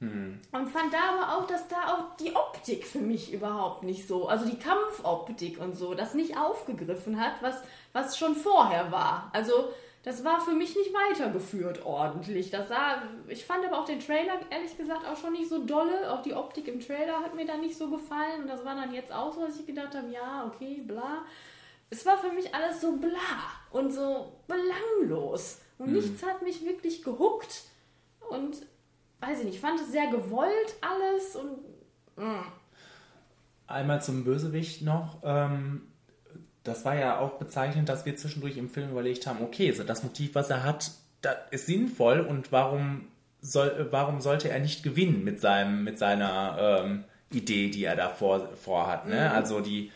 Und 0.00 0.68
fand 0.68 0.92
da 0.92 0.98
aber 1.12 1.36
auch, 1.36 1.46
dass 1.46 1.66
da 1.66 1.94
auch 1.94 2.16
die 2.16 2.34
Optik 2.36 2.86
für 2.86 3.00
mich 3.00 3.32
überhaupt 3.32 3.82
nicht 3.82 4.06
so, 4.06 4.28
also 4.28 4.46
die 4.46 4.58
Kampfoptik 4.58 5.60
und 5.60 5.76
so, 5.76 5.94
das 5.94 6.14
nicht 6.14 6.36
aufgegriffen 6.38 7.20
hat, 7.20 7.42
was, 7.42 7.62
was 7.92 8.16
schon 8.16 8.36
vorher 8.36 8.92
war. 8.92 9.30
Also 9.32 9.70
das 10.04 10.24
war 10.24 10.40
für 10.40 10.52
mich 10.52 10.76
nicht 10.76 10.92
weitergeführt 10.94 11.84
ordentlich. 11.84 12.50
Das 12.50 12.68
sah, 12.68 13.02
ich 13.26 13.44
fand 13.44 13.66
aber 13.66 13.80
auch 13.80 13.84
den 13.84 13.98
Trailer 13.98 14.38
ehrlich 14.50 14.76
gesagt 14.76 15.04
auch 15.04 15.16
schon 15.16 15.32
nicht 15.32 15.48
so 15.48 15.64
dolle. 15.64 16.12
Auch 16.12 16.22
die 16.22 16.34
Optik 16.34 16.68
im 16.68 16.80
Trailer 16.80 17.20
hat 17.20 17.34
mir 17.34 17.44
dann 17.44 17.60
nicht 17.60 17.76
so 17.76 17.90
gefallen. 17.90 18.42
Und 18.42 18.48
das 18.48 18.64
war 18.64 18.76
dann 18.76 18.94
jetzt 18.94 19.12
auch 19.12 19.34
so, 19.34 19.44
dass 19.44 19.58
ich 19.58 19.66
gedacht 19.66 19.94
habe, 19.96 20.08
ja, 20.10 20.46
okay, 20.46 20.82
bla. 20.86 21.24
Es 21.90 22.06
war 22.06 22.18
für 22.18 22.32
mich 22.32 22.54
alles 22.54 22.80
so 22.80 22.96
bla 22.96 23.18
und 23.72 23.92
so 23.92 24.32
belanglos. 24.46 25.60
Und 25.78 25.92
nichts 25.92 26.24
hat 26.24 26.42
mich 26.42 26.64
wirklich 26.64 27.02
gehuckt. 27.02 27.62
Und 28.30 28.62
weiß 29.20 29.40
ich 29.40 29.44
nicht, 29.44 29.54
ich 29.56 29.60
fand 29.60 29.80
es 29.80 29.90
sehr 29.90 30.08
gewollt 30.08 30.76
alles 30.80 31.36
und 31.36 31.58
Einmal 33.66 34.02
zum 34.02 34.24
Bösewicht 34.24 34.82
noch. 34.82 35.18
Ähm, 35.22 35.82
das 36.64 36.84
war 36.84 36.96
ja 36.96 37.18
auch 37.18 37.32
bezeichnend, 37.38 37.88
dass 37.88 38.06
wir 38.06 38.16
zwischendurch 38.16 38.56
im 38.56 38.70
Film 38.70 38.90
überlegt 38.90 39.26
haben, 39.26 39.42
okay, 39.42 39.70
so 39.72 39.84
das 39.84 40.02
Motiv, 40.02 40.34
was 40.34 40.50
er 40.50 40.64
hat, 40.64 40.90
das 41.20 41.36
ist 41.50 41.66
sinnvoll 41.66 42.20
und 42.20 42.50
warum, 42.50 43.08
soll, 43.40 43.88
warum 43.90 44.20
sollte 44.20 44.48
er 44.48 44.60
nicht 44.60 44.82
gewinnen 44.82 45.22
mit, 45.22 45.40
seinem, 45.40 45.84
mit 45.84 45.98
seiner 45.98 46.82
ähm, 46.82 47.04
Idee, 47.30 47.68
die 47.68 47.84
er 47.84 47.96
da 47.96 48.08
vor, 48.08 48.48
vorhat. 48.56 49.06
Ne? 49.06 49.30
Also 49.30 49.60
die 49.60 49.92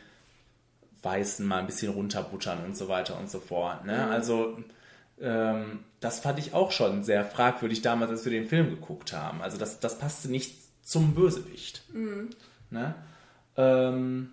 Weißen 1.02 1.46
mal 1.46 1.58
ein 1.58 1.66
bisschen 1.66 1.92
runterbuttern 1.92 2.64
und 2.64 2.76
so 2.76 2.88
weiter 2.88 3.18
und 3.18 3.30
so 3.30 3.40
fort. 3.40 3.84
Ne? 3.84 4.06
Also 4.08 4.58
ähm, 5.22 5.84
das 6.00 6.20
fand 6.20 6.38
ich 6.38 6.52
auch 6.52 6.72
schon 6.72 7.04
sehr 7.04 7.24
fragwürdig 7.24 7.80
damals, 7.80 8.10
als 8.10 8.24
wir 8.24 8.32
den 8.32 8.46
Film 8.46 8.70
geguckt 8.70 9.12
haben. 9.12 9.40
Also 9.40 9.56
das, 9.56 9.80
das 9.80 9.98
passte 9.98 10.28
nicht 10.28 10.58
zum 10.82 11.14
Bösewicht. 11.14 11.82
Ne? 12.70 12.94
Ähm, 13.56 14.32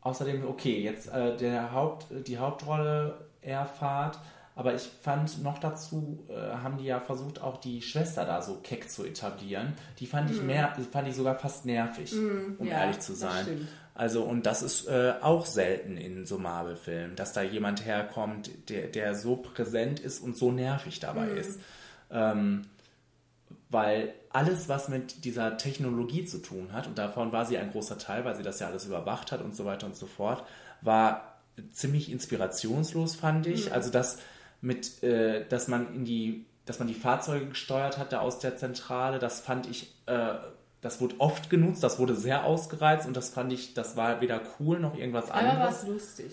außerdem, 0.00 0.44
okay, 0.46 0.80
jetzt 0.82 1.08
äh, 1.12 1.36
der 1.36 1.72
Haupt, 1.72 2.06
die 2.26 2.38
Hauptrolle 2.38 3.26
erfahrt, 3.40 4.18
aber 4.56 4.74
ich 4.74 4.90
fand 5.02 5.40
noch 5.44 5.58
dazu, 5.58 6.26
äh, 6.28 6.56
haben 6.56 6.78
die 6.78 6.86
ja 6.86 6.98
versucht, 6.98 7.40
auch 7.40 7.58
die 7.58 7.80
Schwester 7.80 8.24
da 8.24 8.42
so 8.42 8.56
keck 8.56 8.90
zu 8.90 9.04
etablieren. 9.04 9.74
Die 10.00 10.06
fand 10.06 10.32
ich 10.32 10.42
mehr, 10.42 10.76
fand 10.90 11.06
ich 11.06 11.14
sogar 11.14 11.36
fast 11.36 11.64
nervig, 11.64 12.12
um 12.58 12.66
ja, 12.66 12.80
ehrlich 12.80 12.98
zu 12.98 13.14
sein. 13.14 13.68
Also, 13.98 14.22
und 14.22 14.46
das 14.46 14.62
ist 14.62 14.86
äh, 14.86 15.14
auch 15.22 15.44
selten 15.44 15.96
in 15.96 16.24
so 16.24 16.38
Marvel-Filmen, 16.38 17.16
dass 17.16 17.32
da 17.32 17.42
jemand 17.42 17.84
herkommt, 17.84 18.48
der, 18.68 18.86
der 18.86 19.16
so 19.16 19.34
präsent 19.34 19.98
ist 19.98 20.20
und 20.20 20.36
so 20.36 20.52
nervig 20.52 21.00
dabei 21.00 21.26
ist. 21.30 21.58
Ähm, 22.12 22.62
weil 23.70 24.14
alles, 24.30 24.68
was 24.68 24.88
mit 24.88 25.24
dieser 25.24 25.56
Technologie 25.56 26.24
zu 26.24 26.38
tun 26.38 26.72
hat, 26.72 26.86
und 26.86 26.96
davon 26.96 27.32
war 27.32 27.44
sie 27.44 27.58
ein 27.58 27.72
großer 27.72 27.98
Teil, 27.98 28.24
weil 28.24 28.36
sie 28.36 28.44
das 28.44 28.60
ja 28.60 28.68
alles 28.68 28.86
überwacht 28.86 29.32
hat 29.32 29.42
und 29.42 29.56
so 29.56 29.64
weiter 29.64 29.86
und 29.88 29.96
so 29.96 30.06
fort, 30.06 30.44
war 30.80 31.40
ziemlich 31.72 32.12
inspirationslos, 32.12 33.16
fand 33.16 33.48
ich. 33.48 33.72
Also 33.72 33.90
das 33.90 34.18
mit, 34.60 35.02
äh, 35.02 35.44
dass 35.48 35.66
man 35.66 35.92
in 35.92 36.04
die, 36.04 36.46
dass 36.66 36.78
man 36.78 36.86
die 36.86 36.94
Fahrzeuge 36.94 37.46
gesteuert 37.46 37.98
hatte 37.98 38.20
aus 38.20 38.38
der 38.38 38.56
Zentrale, 38.56 39.18
das 39.18 39.40
fand 39.40 39.68
ich, 39.68 39.92
äh, 40.06 40.34
das 40.80 41.00
wurde 41.00 41.16
oft 41.18 41.50
genutzt, 41.50 41.82
das 41.82 41.98
wurde 41.98 42.14
sehr 42.14 42.44
ausgereizt 42.44 43.06
und 43.06 43.16
das 43.16 43.30
fand 43.30 43.52
ich, 43.52 43.74
das 43.74 43.96
war 43.96 44.20
weder 44.20 44.40
cool 44.60 44.78
noch 44.78 44.96
irgendwas 44.96 45.30
Einmal 45.30 45.56
war 45.58 45.66
anderes. 45.68 45.82
es 45.82 45.88
lustig. 45.88 46.32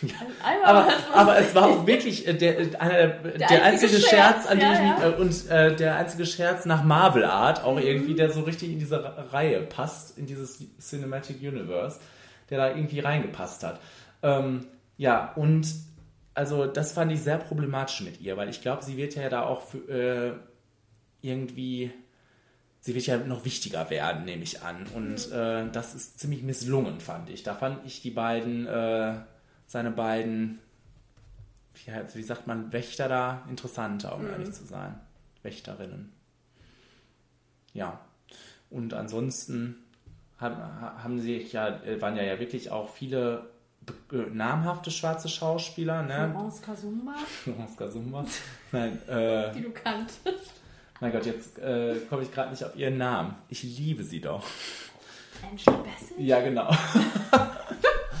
Einmal 0.44 0.64
Aber, 0.68 0.78
war 0.78 0.88
es 0.88 0.94
lustig. 0.94 1.14
aber 1.16 1.38
es 1.38 1.54
war 1.56 1.66
auch 1.66 1.86
wirklich 1.86 2.28
äh, 2.28 2.34
der, 2.34 2.60
äh, 2.60 2.76
einer, 2.76 3.08
der, 3.08 3.32
der 3.38 3.48
einzige, 3.48 3.62
einzige 3.62 3.96
Scherz, 4.00 4.10
Scherz, 4.10 4.46
an 4.46 4.60
ja, 4.60 4.72
ich 4.72 4.78
mich, 4.78 4.88
ja. 4.88 5.08
äh, 5.08 5.14
und 5.20 5.50
äh, 5.50 5.76
der 5.76 5.96
einzige 5.96 6.26
Scherz 6.26 6.64
nach 6.66 6.84
Marvel 6.84 7.24
Art 7.24 7.64
auch 7.64 7.74
Mhm. 7.76 7.82
irgendwie, 7.82 8.14
der 8.14 8.30
so 8.30 8.42
richtig 8.42 8.70
in 8.70 8.78
diese 8.78 9.02
Reihe 9.32 9.60
passt, 9.62 10.16
in 10.16 10.26
dieses 10.26 10.62
Cinematic 10.78 11.40
Universe, 11.40 11.98
der 12.50 12.58
da 12.58 12.68
irgendwie 12.68 13.00
reingepasst 13.00 13.64
hat. 13.64 13.80
Ähm, 14.22 14.66
ja, 14.98 15.32
und 15.34 15.66
also 16.34 16.66
das 16.66 16.92
fand 16.92 17.10
ich 17.10 17.20
sehr 17.22 17.38
problematisch 17.38 18.00
mit 18.02 18.20
ihr, 18.20 18.36
weil 18.36 18.48
ich 18.48 18.62
glaube, 18.62 18.84
sie 18.84 18.96
wird 18.96 19.16
ja 19.16 19.28
da 19.28 19.42
auch 19.42 19.62
für, 19.62 19.78
äh, 19.88 20.32
irgendwie, 21.22 21.90
sie 22.82 22.94
wird 22.94 23.06
ja 23.06 23.16
noch 23.16 23.44
wichtiger 23.46 23.88
werden, 23.90 24.24
nehme 24.26 24.42
ich 24.42 24.62
an. 24.62 24.86
Und 24.94 25.28
Mhm. 25.30 25.34
äh, 25.34 25.70
das 25.70 25.94
ist 25.94 26.18
ziemlich 26.20 26.42
misslungen, 26.42 27.00
fand 27.00 27.30
ich. 27.30 27.42
Da 27.42 27.54
fand 27.54 27.86
ich 27.86 28.02
die 28.02 28.10
beiden, 28.10 28.66
äh, 28.66 29.14
seine 29.66 29.90
beiden, 29.90 30.58
wie, 31.74 31.92
wie 32.14 32.22
sagt 32.22 32.46
man, 32.46 32.72
Wächter 32.72 33.08
da 33.08 33.42
interessanter, 33.48 34.14
um 34.16 34.26
ehrlich 34.28 34.52
zu 34.52 34.64
sein. 34.66 35.00
Wächterinnen. 35.42 36.12
Ja. 37.72 38.00
Und 38.68 38.94
ansonsten 38.94 39.76
haben, 40.38 40.56
haben 40.56 41.20
sich 41.20 41.52
ja, 41.52 41.68
äh, 41.84 42.00
waren 42.00 42.16
ja, 42.16 42.22
ja 42.22 42.38
wirklich 42.40 42.70
auch 42.70 42.90
viele 42.90 43.50
äh, 44.12 44.16
namhafte 44.32 44.90
schwarze 44.90 45.28
Schauspieler, 45.28 46.02
ne? 46.02 46.30
Florence 46.32 46.62
Kasumba, 46.62 47.14
Florence 47.42 47.76
Kasumba. 47.76 48.24
Nein, 48.72 48.98
äh, 49.08 49.52
die 49.52 49.62
du 49.62 49.70
kanntest. 49.70 50.52
Mein 51.02 51.10
Gott, 51.10 51.26
jetzt 51.26 51.58
äh, 51.58 51.96
komme 52.08 52.22
ich 52.22 52.32
gerade 52.32 52.50
nicht 52.50 52.62
auf 52.64 52.76
ihren 52.76 52.96
Namen. 52.96 53.34
Ich 53.48 53.64
liebe 53.64 54.04
sie 54.04 54.20
doch. 54.20 54.44
Angela 55.42 55.78
Bassett? 55.78 56.18
Ja, 56.18 56.40
genau. 56.40 56.70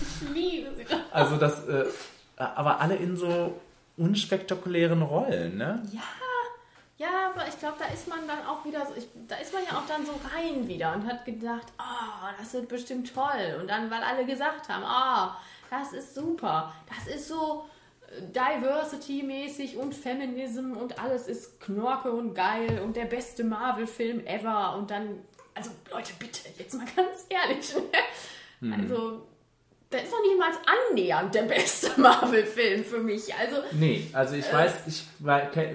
Ich 0.00 0.28
liebe 0.34 0.74
sie 0.74 0.84
doch. 0.84 0.98
Also 1.12 1.36
das, 1.36 1.68
äh, 1.68 1.84
aber 2.36 2.80
alle 2.80 2.96
in 2.96 3.16
so 3.16 3.60
unspektakulären 3.96 5.00
Rollen, 5.00 5.58
ne? 5.58 5.80
Ja, 5.92 6.00
ja, 6.98 7.30
aber 7.32 7.46
ich 7.46 7.56
glaube, 7.56 7.76
da 7.78 7.84
ist 7.94 8.08
man 8.08 8.26
dann 8.26 8.44
auch 8.46 8.64
wieder 8.64 8.84
so, 8.84 8.94
ich, 8.96 9.06
da 9.28 9.36
ist 9.36 9.52
man 9.52 9.62
ja 9.64 9.78
auch 9.78 9.86
dann 9.86 10.04
so 10.04 10.12
rein 10.34 10.66
wieder 10.66 10.92
und 10.92 11.06
hat 11.06 11.24
gedacht, 11.24 11.66
oh, 11.78 12.26
das 12.36 12.52
wird 12.52 12.68
bestimmt 12.68 13.14
toll. 13.14 13.60
Und 13.60 13.70
dann, 13.70 13.92
weil 13.92 14.02
alle 14.02 14.26
gesagt 14.26 14.68
haben, 14.68 14.82
oh, 14.84 15.32
das 15.70 15.92
ist 15.92 16.16
super, 16.16 16.72
das 16.88 17.14
ist 17.14 17.28
so 17.28 17.64
Diversity-mäßig 18.20 19.76
und 19.76 19.94
Feminism 19.94 20.72
und 20.72 21.02
alles 21.02 21.26
ist 21.26 21.60
Knorke 21.60 22.12
und 22.12 22.34
geil 22.34 22.80
und 22.84 22.96
der 22.96 23.06
beste 23.06 23.44
Marvel-Film 23.44 24.26
ever. 24.26 24.76
Und 24.76 24.90
dann, 24.90 25.20
also 25.54 25.70
Leute, 25.90 26.12
bitte, 26.18 26.48
jetzt 26.58 26.74
mal 26.74 26.86
ganz 26.96 27.26
ehrlich. 27.28 27.74
Ne? 28.60 28.74
Also, 28.74 29.26
da 29.90 29.98
ist 29.98 30.10
noch 30.10 30.22
nicht 30.22 30.38
mal 30.38 30.52
annähernd 30.90 31.34
der 31.34 31.42
beste 31.42 31.88
Marvel-Film 32.00 32.84
für 32.84 33.00
mich. 33.00 33.34
Also, 33.34 33.56
Nee, 33.72 34.06
also 34.12 34.34
ich 34.36 34.52
weiß, 34.52 34.86
ich 34.86 35.04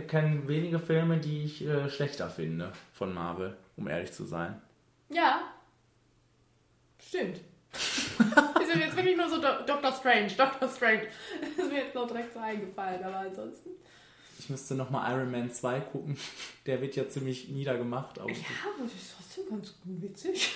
kenne 0.08 0.47
wenige 0.47 0.80
Filme, 0.80 1.17
die 1.17 1.43
ich 1.43 1.65
äh, 1.65 1.89
schlechter 1.89 2.30
finde 2.30 2.71
von 2.93 3.13
Marvel, 3.13 3.58
um 3.76 3.88
ehrlich 3.88 4.13
zu 4.13 4.26
sein. 4.26 4.62
Ja. 5.10 5.41
Stimmt. 7.00 7.41
ist 8.61 8.75
mir 8.75 8.85
jetzt 8.85 8.95
wirklich 8.95 9.17
nur 9.17 9.29
so 9.29 9.41
Do 9.41 9.47
Doctor 9.65 9.91
Strange, 9.93 10.29
Doctor 10.31 10.69
Strange. 10.69 11.07
ist 11.57 11.71
mir 11.71 11.83
jetzt 11.83 11.95
noch 11.95 12.07
direkt 12.07 12.33
so 12.33 12.39
eingefallen, 12.39 13.03
aber 13.03 13.17
ansonsten. 13.19 13.69
Ich 14.39 14.49
müsste 14.49 14.75
nochmal 14.75 15.11
Iron 15.15 15.31
Man 15.31 15.51
2 15.51 15.79
gucken. 15.81 16.17
Der 16.65 16.81
wird 16.81 16.95
ja 16.95 17.07
ziemlich 17.07 17.49
niedergemacht. 17.49 18.19
Aber 18.19 18.29
Ja, 18.29 18.37
aber 18.75 18.83
das 18.83 18.93
ist 18.93 19.13
trotzdem 19.15 19.49
ganz 19.49 19.73
witzig. 19.83 20.55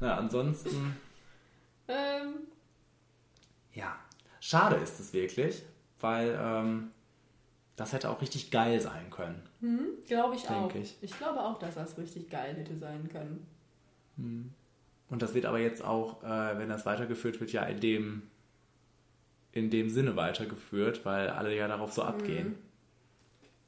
na, 0.00 0.16
ansonsten, 0.16 0.96
Ähm, 1.88 2.34
ja. 3.72 3.96
Schade 4.40 4.76
ist 4.76 4.98
es 5.00 5.12
wirklich, 5.12 5.62
weil 6.00 6.38
ähm, 6.40 6.90
das 7.76 7.92
hätte 7.92 8.10
auch 8.10 8.20
richtig 8.20 8.50
geil 8.50 8.80
sein 8.80 9.10
können. 9.10 9.42
glaube 10.06 10.36
ich 10.36 10.48
auch. 10.48 10.74
ich. 10.74 10.96
Ich. 11.00 11.16
glaube 11.18 11.40
auch, 11.40 11.58
dass 11.58 11.74
das 11.74 11.98
richtig 11.98 12.30
geil 12.30 12.54
hätte 12.56 12.76
sein 12.78 13.08
können. 13.08 13.46
Und 15.08 15.22
das 15.22 15.34
wird 15.34 15.46
aber 15.46 15.58
jetzt 15.60 15.84
auch, 15.84 16.22
äh, 16.24 16.58
wenn 16.58 16.68
das 16.68 16.84
weitergeführt 16.86 17.40
wird, 17.40 17.52
ja 17.52 17.62
in 17.62 17.80
dem, 17.80 18.22
in 19.52 19.70
dem 19.70 19.88
Sinne 19.88 20.16
weitergeführt, 20.16 21.04
weil 21.04 21.28
alle 21.30 21.54
ja 21.56 21.68
darauf 21.68 21.92
so 21.92 22.02
abgehen. 22.02 22.56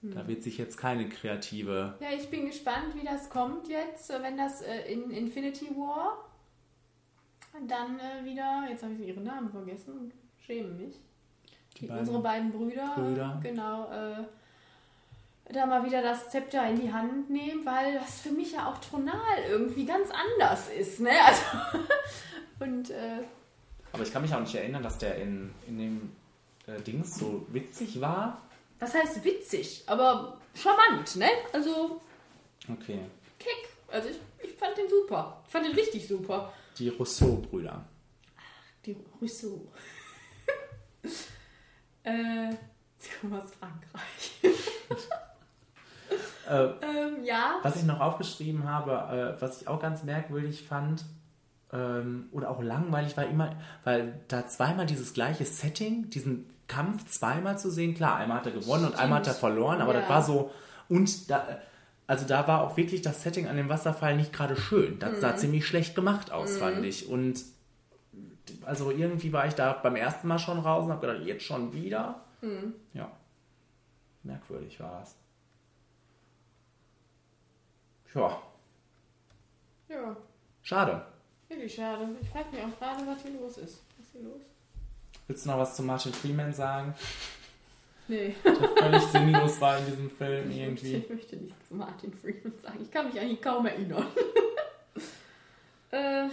Da 0.01 0.29
wird 0.29 0.44
sich 0.44 0.59
jetzt 0.59 0.77
keine 0.77 1.09
kreative. 1.09 1.94
Ja, 2.01 2.09
ich 2.16 2.29
bin 2.29 2.46
gespannt, 2.46 2.94
wie 2.94 3.05
das 3.05 3.29
kommt 3.31 3.66
jetzt, 3.68 4.09
wenn 4.11 4.37
das 4.37 4.62
äh, 4.62 4.92
in 4.92 5.11
Infinity 5.11 5.66
War 5.77 6.24
dann 7.66 7.98
äh, 7.98 8.24
wieder, 8.24 8.66
jetzt 8.70 8.85
habe 8.85 8.94
ich 8.94 9.01
ihre 9.01 9.20
Namen 9.20 9.51
vergessen 9.51 9.98
und 9.98 10.12
schäme 10.38 10.68
mich. 10.68 10.94
Die 11.77 11.81
Die, 11.81 11.87
beiden 11.87 12.01
unsere 12.01 12.22
beiden 12.22 12.53
Brüder, 12.53 12.92
Brüder. 12.94 13.40
genau, 13.42 13.90
äh, 13.90 14.24
da 15.52 15.66
mal 15.66 15.84
wieder 15.84 16.02
das 16.02 16.28
Zepter 16.30 16.68
in 16.68 16.80
die 16.80 16.92
Hand 16.92 17.30
nehmen, 17.30 17.64
weil 17.64 17.94
das 17.94 18.20
für 18.20 18.30
mich 18.30 18.52
ja 18.52 18.70
auch 18.70 18.78
tonal 18.78 19.38
irgendwie 19.48 19.84
ganz 19.87 20.11
anders 20.11 20.68
ist, 20.68 21.00
ne? 21.00 21.11
Also, 21.26 21.42
und 22.61 22.90
äh, 22.90 23.20
Aber 23.92 24.02
ich 24.02 24.12
kann 24.12 24.22
mich 24.22 24.34
auch 24.34 24.40
nicht 24.40 24.54
erinnern, 24.54 24.82
dass 24.82 24.98
der 24.98 25.16
in, 25.16 25.54
in 25.66 25.78
dem 25.78 26.12
äh, 26.66 26.80
Dings 26.82 27.18
so 27.18 27.46
witzig 27.48 28.00
war. 28.00 28.42
was 28.78 28.94
heißt 28.94 29.24
witzig, 29.24 29.84
aber 29.87 30.38
charmant, 30.54 31.16
ne? 31.16 31.28
Also 31.52 32.00
Okay. 32.70 33.00
kick. 33.38 33.68
Also 33.90 34.11
ich, 34.11 34.18
ich 34.42 34.54
fand 34.56 34.76
den 34.76 34.88
super. 34.88 35.42
Ich 35.46 35.52
fand 35.52 35.64
den 35.66 35.74
richtig 35.74 36.06
super. 36.06 36.52
Die 36.78 36.90
Rousseau-Brüder. 36.90 37.82
Die 38.84 38.94
Rousseau. 39.20 39.66
äh, 42.02 42.50
sie 42.98 43.11
kommen 43.20 43.40
aus 43.40 43.50
Frankreich. 43.54 44.32
Äh, 46.48 46.64
ähm, 46.84 47.24
ja. 47.24 47.56
Was 47.62 47.76
ich 47.76 47.84
noch 47.84 48.00
aufgeschrieben 48.00 48.68
habe, 48.68 49.37
äh, 49.37 49.40
was 49.42 49.61
ich 49.61 49.68
auch 49.68 49.80
ganz 49.80 50.02
merkwürdig 50.04 50.66
fand 50.66 51.04
ähm, 51.72 52.28
oder 52.32 52.50
auch 52.50 52.62
langweilig 52.62 53.16
war 53.16 53.24
immer, 53.26 53.54
weil 53.84 54.20
da 54.28 54.46
zweimal 54.46 54.87
dieses 54.87 55.12
gleiche 55.14 55.44
Setting, 55.44 56.08
diesen 56.11 56.48
Kampf 56.66 57.06
zweimal 57.06 57.58
zu 57.58 57.70
sehen, 57.70 57.94
klar, 57.94 58.16
einmal 58.16 58.38
hat 58.38 58.46
er 58.46 58.52
gewonnen 58.52 58.87
und 58.87 58.98
einmal 58.98 59.20
hat 59.20 59.26
er 59.26 59.34
verloren, 59.34 59.80
aber 59.80 59.94
Ja. 59.94 60.00
das 60.00 60.08
war 60.08 60.22
so 60.22 60.50
und 60.88 61.30
da 61.30 61.46
also 62.06 62.26
da 62.26 62.48
war 62.48 62.62
auch 62.62 62.78
wirklich 62.78 63.02
das 63.02 63.22
Setting 63.22 63.48
an 63.48 63.56
dem 63.58 63.68
Wasserfall 63.68 64.16
nicht 64.16 64.32
gerade 64.32 64.56
schön. 64.56 64.98
Das 64.98 65.12
Mhm. 65.16 65.20
sah 65.20 65.37
ziemlich 65.37 65.66
schlecht 65.66 65.94
gemacht 65.94 66.32
aus, 66.32 66.56
fand 66.56 66.82
ich. 66.87 67.06
Und 67.11 67.44
also 68.64 68.90
irgendwie 68.90 69.30
war 69.34 69.46
ich 69.46 69.52
da 69.54 69.74
beim 69.74 69.94
ersten 69.94 70.26
Mal 70.26 70.38
schon 70.38 70.58
raus 70.58 70.87
und 70.87 70.90
habe 70.92 71.06
gedacht, 71.06 71.26
jetzt 71.26 71.44
schon 71.44 71.74
wieder. 71.74 72.22
Mhm. 72.40 72.72
Ja. 72.94 73.11
Merkwürdig 74.22 74.80
war 74.80 75.00
das. 75.00 75.16
Ja, 78.14 78.42
Ja, 79.88 80.16
schade. 80.62 81.07
wirklich 81.49 81.75
schade. 81.75 82.09
Ich 82.21 82.29
frage 82.29 82.51
mich 82.51 82.62
auch 82.64 82.79
gerade, 82.79 83.07
was 83.07 83.23
hier 83.23 83.33
los 83.33 83.59
ist. 83.59 83.83
Was 83.97 84.07
ist 84.07 84.12
hier 84.12 84.23
los? 84.23 84.42
Willst 85.27 85.44
du 85.44 85.51
noch 85.51 85.59
was 85.59 85.77
zu 85.77 85.83
Martin 85.83 86.12
Freeman 86.12 86.53
sagen? 86.53 86.94
Nee. 88.09 88.35
Der 88.44 88.55
völlig 88.55 89.03
sinnlos 89.05 89.61
war 89.61 89.79
in 89.79 89.87
diesem 89.87 90.11
Film 90.11 90.51
irgendwie. 90.51 90.94
Ich 90.97 91.09
möchte 91.11 91.37
nichts 91.37 91.68
zu 91.68 91.75
Martin 91.75 92.12
Freeman 92.14 92.59
sagen. 92.59 92.79
Ich 92.83 92.90
kann 92.90 93.07
mich 93.12 93.23
ihn 93.23 93.40
kaum 93.40 93.66
erinnern. 93.66 94.07
äh, 95.90 96.25
ja, 96.25 96.31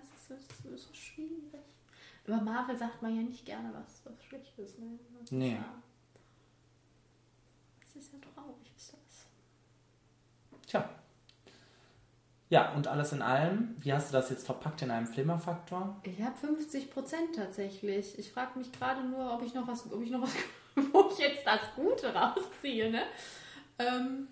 es 0.00 0.06
ist, 0.18 0.28
so- 0.28 0.34
es 0.34 0.74
ist 0.74 0.88
so 0.88 0.94
schwierig. 0.94 1.30
Über 2.26 2.40
Marvel 2.40 2.76
sagt 2.78 3.02
man 3.02 3.14
ja 3.14 3.22
nicht 3.22 3.44
gerne 3.44 3.70
was, 3.74 4.00
was 4.04 4.24
schlecht 4.24 4.58
ist. 4.58 4.78
Ne? 4.78 4.98
Nee. 5.30 5.52
ja- 5.56 5.82
Das 7.80 7.96
ist 8.02 8.12
ja 8.12 8.18
das. 8.20 8.32
Tja. 10.72 10.88
Ja, 12.48 12.72
und 12.72 12.86
alles 12.88 13.12
in 13.12 13.20
allem, 13.20 13.76
wie 13.80 13.92
hast 13.92 14.08
du 14.08 14.12
das 14.14 14.30
jetzt 14.30 14.46
verpackt 14.46 14.80
in 14.80 14.90
einem 14.90 15.06
Flimmerfaktor? 15.06 16.00
Ich 16.02 16.20
habe 16.22 16.34
50 16.38 16.90
Prozent 16.90 17.34
tatsächlich. 17.36 18.18
Ich 18.18 18.32
frage 18.32 18.58
mich 18.58 18.72
gerade 18.72 19.02
nur, 19.04 19.34
ob 19.34 19.42
ich 19.42 19.52
noch 19.52 19.68
was, 19.68 19.90
ob 19.92 20.02
ich 20.02 20.10
noch 20.10 20.22
was, 20.22 20.34
wo 20.92 21.10
ich 21.12 21.18
jetzt 21.18 21.46
das 21.46 21.60
Gute 21.76 22.14
rausziehe, 22.14 22.90
ne? 22.90 23.02
Ähm, 23.78 24.28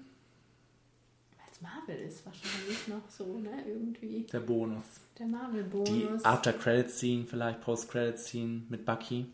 Weil 1.36 1.46
es 1.50 1.60
Marvel 1.60 1.96
ist 2.06 2.24
wahrscheinlich 2.24 2.88
noch 2.88 3.06
so, 3.10 3.38
ne? 3.38 3.62
Irgendwie 3.66 4.22
Der 4.32 4.40
Bonus. 4.40 4.84
der 5.18 5.26
Die 5.26 5.32
Marvel-Bonus. 5.32 6.24
After-Credit-Scene, 6.24 7.26
vielleicht 7.26 7.60
Post-Credit-Scene 7.60 8.62
mit 8.70 8.86
Bucky. 8.86 9.26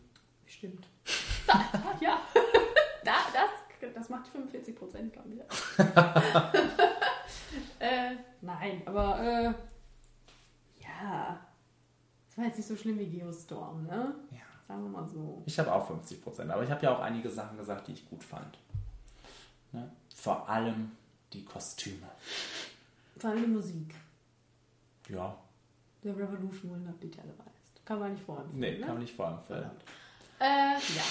Stimmt. 0.45 0.85
Da, 1.47 1.63
ja, 2.01 2.19
da, 3.05 3.13
das, 3.33 3.93
das 3.95 4.09
macht 4.09 4.27
45 4.27 4.75
Prozent, 4.75 5.13
glaube 5.13 5.29
ich. 5.33 6.96
Äh, 7.87 8.17
nein, 8.41 8.81
aber 8.85 9.19
äh, 9.21 9.53
ja, 10.83 11.39
das 12.27 12.37
war 12.37 12.45
jetzt 12.45 12.57
nicht 12.57 12.67
so 12.67 12.75
schlimm 12.75 12.99
wie 12.99 13.09
Geostorm, 13.09 13.85
ne? 13.85 14.15
Ja. 14.31 14.37
Sagen 14.67 14.83
wir 14.83 14.89
mal 14.89 15.07
so. 15.07 15.43
Ich 15.45 15.57
habe 15.59 15.73
auch 15.73 15.87
50 15.87 16.21
Prozent, 16.21 16.51
aber 16.51 16.63
ich 16.63 16.69
habe 16.69 16.83
ja 16.83 16.95
auch 16.95 16.99
einige 16.99 17.29
Sachen 17.29 17.57
gesagt, 17.57 17.87
die 17.87 17.93
ich 17.93 18.09
gut 18.09 18.23
fand. 18.23 18.57
Ne? 19.71 19.89
Vor 20.13 20.49
allem 20.49 20.91
die 21.31 21.45
Kostüme. 21.45 22.07
Vor 23.17 23.29
allem 23.29 23.43
die 23.43 23.49
Musik. 23.49 23.95
Ja, 25.07 25.37
The 26.03 26.09
Revolution 26.13 26.71
will 26.71 26.79
not 26.79 26.99
be 26.99 27.09
televised. 27.09 27.85
Kann 27.85 27.99
man 27.99 28.13
nicht 28.13 28.23
vorempfehlen, 28.23 28.59
nee, 28.59 28.77
ne? 28.77 28.79
kann 28.79 28.95
man 28.95 28.99
nicht 28.99 29.15
vorempfehlen. 29.15 29.71
Äh, 30.39 30.73
ja. 30.73 31.03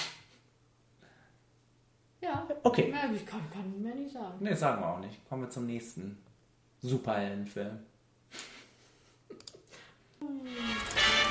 Ja. 2.19 2.47
Okay. 2.63 2.91
Ja, 2.91 3.11
ich 3.11 3.25
kann, 3.25 3.41
kann 3.51 3.81
mehr 3.81 3.93
nicht 3.93 4.11
sagen. 4.11 4.37
Nee, 4.39 4.53
sagen 4.53 4.81
wir 4.81 4.87
auch 4.87 4.99
nicht. 4.99 5.27
Kommen 5.29 5.43
wir 5.43 5.49
zum 5.49 5.65
nächsten 5.67 6.17
Superheldenfilm. 6.83 7.79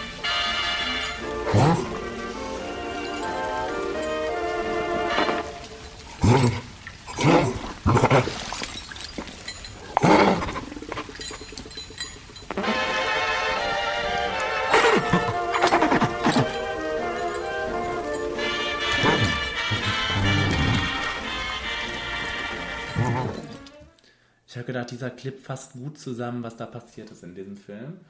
habe 24.66 24.72
gedacht, 24.72 24.90
dieser 24.90 25.10
Clip 25.10 25.38
fasst 25.42 25.72
gut 25.72 25.98
zusammen, 25.98 26.42
was 26.42 26.56
da 26.56 26.66
passiert 26.66 27.10
ist 27.10 27.22
in 27.22 27.34
diesem 27.34 27.56
Film. 27.56 28.00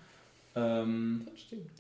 Ähm, 0.55 1.27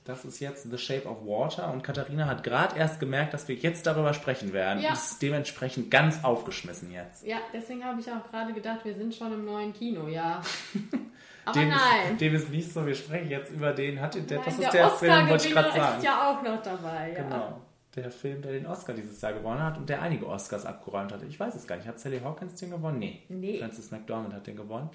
Das 0.05 0.23
das 0.23 0.25
ist 0.27 0.41
jetzt 0.41 0.71
The 0.71 0.77
Shape 0.77 1.09
of 1.09 1.25
Water 1.27 1.73
und 1.73 1.83
Katharina 1.83 2.27
hat 2.27 2.45
gerade 2.45 2.77
erst 2.79 3.01
gemerkt, 3.01 3.33
dass 3.33 3.49
wir 3.49 3.55
jetzt 3.57 3.87
darüber 3.87 4.13
sprechen 4.13 4.53
werden. 4.53 4.83
Ja. 4.83 4.93
Ist 4.93 5.21
dementsprechend 5.23 5.91
ganz 5.91 6.23
aufgeschmissen 6.23 6.93
jetzt. 6.93 7.27
Ja, 7.27 7.39
deswegen 7.55 7.83
habe 7.85 8.01
ich 8.01 8.07
auch 8.11 8.31
gerade 8.31 8.53
gedacht, 8.53 8.85
wir 8.85 8.95
sind 8.95 9.15
schon 9.15 9.33
im 9.33 9.47
neuen 9.47 9.73
Kino, 9.73 10.09
ja. 10.09 10.43
Aber 11.47 11.59
Dem 11.61 11.69
nein. 11.69 12.13
ist, 12.13 12.21
dem 12.21 12.35
ist 12.35 12.51
nicht 12.51 12.73
so, 12.73 12.85
wir 12.85 12.95
sprechen 12.97 13.31
jetzt 13.31 13.53
über 13.53 13.73
den, 13.73 14.01
hat 14.01 14.15
der, 14.15 14.23
das 14.23 14.59
nein, 14.59 14.67
ist 14.67 14.73
der, 14.75 14.91
Film, 14.91 15.29
wollte 15.29 15.47
ich 15.47 15.55
gerade 15.55 15.71
sagen. 15.71 15.99
ist 15.99 16.05
ja 16.05 16.29
auch 16.31 16.43
noch 16.43 16.61
dabei, 16.61 17.13
ja. 17.17 17.23
Genau. 17.23 17.63
Der 17.97 18.11
Film, 18.11 18.43
der 18.43 18.53
den 18.53 18.67
Oscar 18.67 18.93
dieses 18.93 19.21
Jahr 19.23 19.33
gewonnen 19.33 19.63
hat 19.63 19.79
und 19.79 19.89
der 19.89 20.03
einige 20.03 20.27
Oscars 20.27 20.67
abgeräumt 20.67 21.13
hat. 21.13 21.23
Ich 21.23 21.41
weiß 21.41 21.55
es 21.55 21.67
gar 21.67 21.77
nicht. 21.77 21.89
Hat 21.89 21.99
Sally 21.99 22.21
Hawkins 22.21 22.55
den 22.57 22.71
gewonnen? 22.71 22.99
Nee. 22.99 23.23
Nee. 23.31 23.59
Francis 23.59 23.91
McDormand 23.91 24.35
hat 24.35 24.47
den 24.47 24.57
gewonnen. 24.57 24.91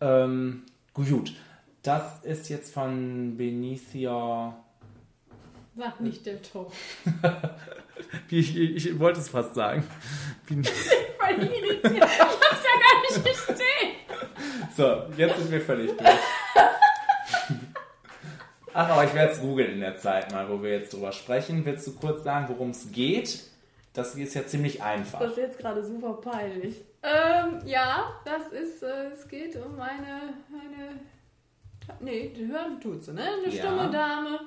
Ähm, 0.00 0.64
gut. 0.92 1.32
Das 1.82 2.24
ist 2.24 2.48
jetzt 2.48 2.74
von 2.74 3.36
Benicio. 3.36 4.52
Sag 5.76 6.00
nicht 6.00 6.26
Del 6.26 6.40
Toro. 6.42 6.72
Ich, 8.28 8.56
ich, 8.56 8.86
ich 8.86 8.98
wollte 8.98 9.20
es 9.20 9.30
fast 9.30 9.54
sagen. 9.54 9.82
Irritiert. 10.50 11.84
Ich 11.84 12.00
hab's 12.00 12.38
ja 12.62 12.74
gar 12.82 13.00
nicht 13.02 13.46
gesehen. 13.46 13.94
So, 14.76 15.02
jetzt 15.16 15.38
sind 15.38 15.50
wir 15.50 15.60
völlig 15.60 15.96
durch. 15.96 16.08
Ach, 18.78 18.90
aber 18.90 19.04
ich 19.04 19.14
werde 19.14 19.32
es 19.32 19.40
googeln 19.40 19.72
in 19.72 19.80
der 19.80 19.96
Zeit 19.96 20.30
mal, 20.32 20.46
wo 20.50 20.62
wir 20.62 20.70
jetzt 20.70 20.92
drüber 20.92 21.10
sprechen. 21.10 21.64
Willst 21.64 21.86
du 21.86 21.94
kurz 21.94 22.24
sagen, 22.24 22.46
worum 22.50 22.70
es 22.70 22.92
geht? 22.92 23.40
Das 23.94 24.14
ist 24.14 24.34
ja 24.34 24.46
ziemlich 24.46 24.82
einfach. 24.82 25.18
Das 25.18 25.30
ist 25.30 25.38
jetzt 25.38 25.58
gerade 25.58 25.82
super 25.82 26.12
peinlich. 26.14 26.82
Ähm, 27.02 27.62
ja, 27.64 28.12
das 28.26 28.52
ist, 28.52 28.82
äh, 28.82 29.12
es 29.12 29.26
geht 29.28 29.56
um 29.56 29.80
eine, 29.80 30.34
eine, 30.50 31.00
nee, 32.00 32.28
die 32.36 32.46
hören 32.48 32.78
tut 32.78 33.02
sie, 33.02 33.14
ne? 33.14 33.22
Eine 33.22 33.48
Ja. 33.54 33.62
stumme 33.64 33.90
Dame, 33.90 34.40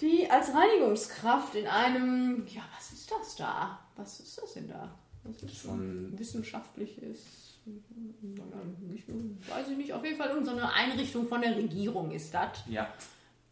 die 0.00 0.26
als 0.30 0.48
Reinigungskraft 0.54 1.56
in 1.56 1.66
einem, 1.66 2.46
ja, 2.46 2.62
was 2.74 2.90
ist 2.92 3.10
das 3.10 3.36
da? 3.36 3.80
Was 3.96 4.20
ist 4.20 4.38
das 4.40 4.54
denn 4.54 4.68
da? 4.68 4.94
Das 5.24 5.42
ist 5.42 5.66
ein 5.66 6.14
wissenschaftliches, 6.18 7.49
nicht, 7.66 9.08
weiß 9.48 9.68
ich 9.70 9.76
nicht, 9.76 9.92
auf 9.92 10.04
jeden 10.04 10.16
Fall 10.16 10.30
irgendeine 10.30 10.72
Einrichtung 10.72 11.26
von 11.26 11.40
der 11.40 11.56
Regierung 11.56 12.10
ist 12.10 12.32
das. 12.32 12.64
Ja. 12.68 12.92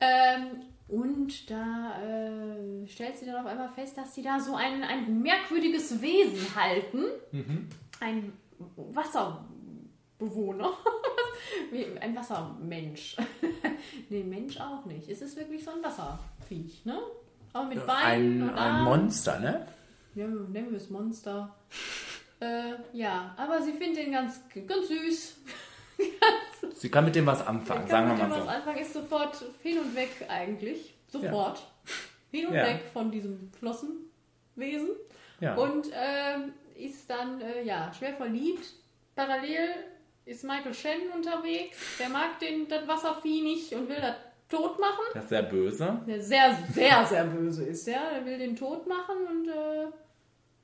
Ähm, 0.00 0.62
und 0.88 1.50
da 1.50 2.00
äh, 2.02 2.86
stellt 2.86 3.18
sie 3.18 3.26
dann 3.26 3.36
auf 3.36 3.46
einmal 3.46 3.68
fest, 3.68 3.98
dass 3.98 4.14
sie 4.14 4.22
da 4.22 4.40
so 4.40 4.54
ein, 4.54 4.82
ein 4.82 5.20
merkwürdiges 5.20 6.00
Wesen 6.00 6.54
halten. 6.56 7.04
Ein 8.00 8.32
Wasserbewohner. 8.76 10.72
Ein 12.00 12.16
Wassermensch. 12.16 13.16
nee, 14.08 14.22
Mensch 14.22 14.58
auch 14.60 14.84
nicht. 14.86 15.08
Es 15.08 15.22
ist 15.22 15.36
wirklich 15.36 15.64
so 15.64 15.70
ein 15.70 15.82
Wasserviech, 15.82 16.84
ne? 16.84 16.98
Aber 17.52 17.68
mit 17.68 17.86
Beinen 17.86 18.42
Ein, 18.42 18.48
und 18.48 18.58
ein. 18.58 18.84
Monster, 18.84 19.40
ne? 19.40 19.66
Ja, 20.14 20.26
nennen 20.26 20.70
wir 20.70 20.76
es 20.76 20.90
Monster. 20.90 21.54
Äh, 22.40 22.74
ja, 22.92 23.34
aber 23.36 23.60
sie 23.62 23.72
findet 23.72 24.06
ihn 24.06 24.12
ganz, 24.12 24.40
ganz 24.66 24.88
süß. 24.88 25.36
Sie 26.74 26.90
kann 26.90 27.04
mit 27.04 27.14
dem 27.16 27.26
was 27.26 27.44
anfangen, 27.44 27.80
Kann 27.80 27.88
sagen 27.88 28.06
wir 28.06 28.12
mit 28.14 28.22
dem 28.22 28.28
mal 28.30 28.38
was 28.38 28.44
so. 28.44 28.50
anfangen, 28.50 28.78
ist 28.78 28.92
sofort 28.92 29.44
hin 29.62 29.78
und 29.80 29.96
weg 29.96 30.10
eigentlich. 30.28 30.94
Sofort. 31.08 31.60
Hin 32.30 32.46
und 32.46 32.54
Ja. 32.54 32.66
weg 32.66 32.82
von 32.92 33.10
diesem 33.10 33.50
Flossenwesen. 33.58 34.90
Ja. 35.40 35.56
Und 35.56 35.88
ähm, 35.92 36.52
ist 36.76 37.10
dann 37.10 37.40
äh, 37.40 37.62
ja, 37.64 37.92
schwer 37.96 38.14
verliebt. 38.14 38.64
Parallel 39.16 39.70
ist 40.24 40.44
Michael 40.44 40.74
Shannon 40.74 41.10
unterwegs. 41.16 41.76
Der 41.98 42.08
mag 42.10 42.38
den, 42.38 42.68
das 42.68 42.86
Wasservieh 42.86 43.40
nicht 43.42 43.72
und 43.72 43.88
will 43.88 44.00
das 44.00 44.14
tot 44.48 44.78
machen. 44.78 45.04
Das 45.14 45.24
ist 45.24 45.30
sehr 45.30 45.42
böse. 45.42 46.00
Der 46.06 46.22
sehr, 46.22 46.56
sehr, 46.72 47.06
sehr 47.06 47.24
böse 47.24 47.64
ist 47.64 47.86
der. 47.88 48.10
Der 48.14 48.24
will 48.24 48.38
den 48.38 48.54
tot 48.54 48.86
machen 48.86 49.16
und 49.28 49.48
äh, 49.48 49.86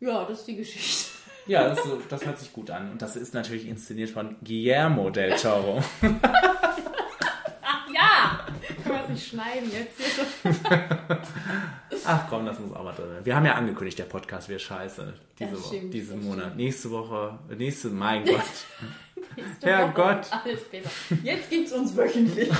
ja, 0.06 0.24
das 0.26 0.40
ist 0.40 0.46
die 0.48 0.56
Geschichte. 0.56 1.10
Ja, 1.46 1.68
das, 1.68 1.80
das 2.08 2.24
hört 2.24 2.38
sich 2.38 2.52
gut 2.52 2.70
an. 2.70 2.92
Und 2.92 3.02
das 3.02 3.16
ist 3.16 3.34
natürlich 3.34 3.68
inszeniert 3.68 4.10
von 4.10 4.36
Guillermo 4.42 5.10
del 5.10 5.36
Toro. 5.36 5.82
Ach 6.02 7.86
ja! 7.94 8.46
Kann 8.82 8.92
man 8.92 9.02
es 9.04 9.08
nicht 9.10 9.28
schneiden 9.28 9.70
jetzt 9.70 9.98
hier 9.98 10.24
so. 10.24 10.50
Ach 12.06 12.26
komm, 12.28 12.46
das 12.46 12.58
muss 12.58 12.72
auch 12.72 12.84
mal 12.84 12.92
drin. 12.92 13.08
Wir 13.24 13.36
haben 13.36 13.44
ja 13.46 13.54
angekündigt, 13.54 13.98
der 13.98 14.04
Podcast 14.04 14.48
wäre 14.48 14.58
scheiße. 14.60 15.14
Diese 15.38 15.52
Woche, 15.52 15.80
diesen 15.90 16.24
Monat. 16.24 16.56
Nächste 16.56 16.90
Woche, 16.90 17.38
nächste, 17.56 17.88
mein 17.88 18.24
Gott. 18.24 18.40
Nächste 19.36 19.66
Herrgott. 19.66 20.30
Woche 20.30 20.42
Alles 20.44 20.64
besser. 20.64 20.90
Jetzt 21.22 21.50
gibt's 21.50 21.72
uns 21.72 21.96
wöchentlich. 21.96 22.50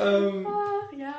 ähm, 0.00 0.46
Ach 0.48 0.92
ja. 0.96 1.14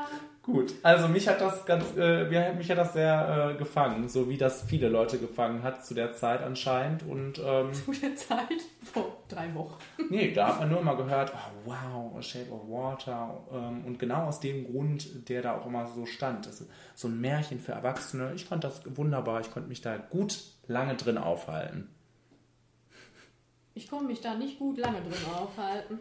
Gut, 0.51 0.73
also 0.83 1.07
mich 1.07 1.27
hat 1.27 1.41
das 1.41 1.65
ganz, 1.65 1.85
äh, 1.97 2.53
mich 2.53 2.69
hat 2.69 2.77
das 2.77 2.93
sehr 2.93 3.53
äh, 3.53 3.57
gefangen, 3.57 4.09
so 4.09 4.29
wie 4.29 4.37
das 4.37 4.63
viele 4.63 4.89
Leute 4.89 5.17
gefangen 5.17 5.63
hat 5.63 5.85
zu 5.85 5.93
der 5.93 6.15
Zeit 6.15 6.41
anscheinend. 6.41 7.03
Und 7.03 7.39
ähm, 7.39 7.71
Gute 7.85 8.15
Zeit. 8.15 8.61
Vor 8.83 9.17
drei 9.27 9.53
Wochen. 9.53 9.77
nee, 10.09 10.31
da 10.31 10.47
hat 10.47 10.59
man 10.59 10.69
nur 10.69 10.81
mal 10.81 10.95
gehört, 10.95 11.31
oh, 11.35 11.69
wow, 11.69 12.17
A 12.17 12.21
Shape 12.21 12.51
of 12.51 12.69
Water. 12.69 13.43
Ähm, 13.51 13.85
und 13.85 13.99
genau 13.99 14.25
aus 14.25 14.39
dem 14.39 14.65
Grund, 14.65 15.29
der 15.29 15.41
da 15.41 15.57
auch 15.57 15.65
immer 15.65 15.87
so 15.87 16.05
stand. 16.05 16.45
Das 16.45 16.61
ist 16.61 16.69
so 16.95 17.07
ein 17.07 17.19
Märchen 17.21 17.59
für 17.59 17.73
Erwachsene. 17.73 18.33
Ich 18.35 18.45
fand 18.45 18.63
das 18.63 18.81
wunderbar. 18.97 19.41
Ich 19.41 19.51
konnte 19.51 19.69
mich 19.69 19.81
da 19.81 19.97
gut 19.97 20.39
lange 20.67 20.95
drin 20.95 21.17
aufhalten. 21.17 21.89
Ich 23.73 23.89
konnte 23.89 24.05
mich 24.05 24.21
da 24.21 24.35
nicht 24.35 24.59
gut 24.59 24.77
lange 24.77 25.01
drin 25.01 25.33
aufhalten. 25.37 25.99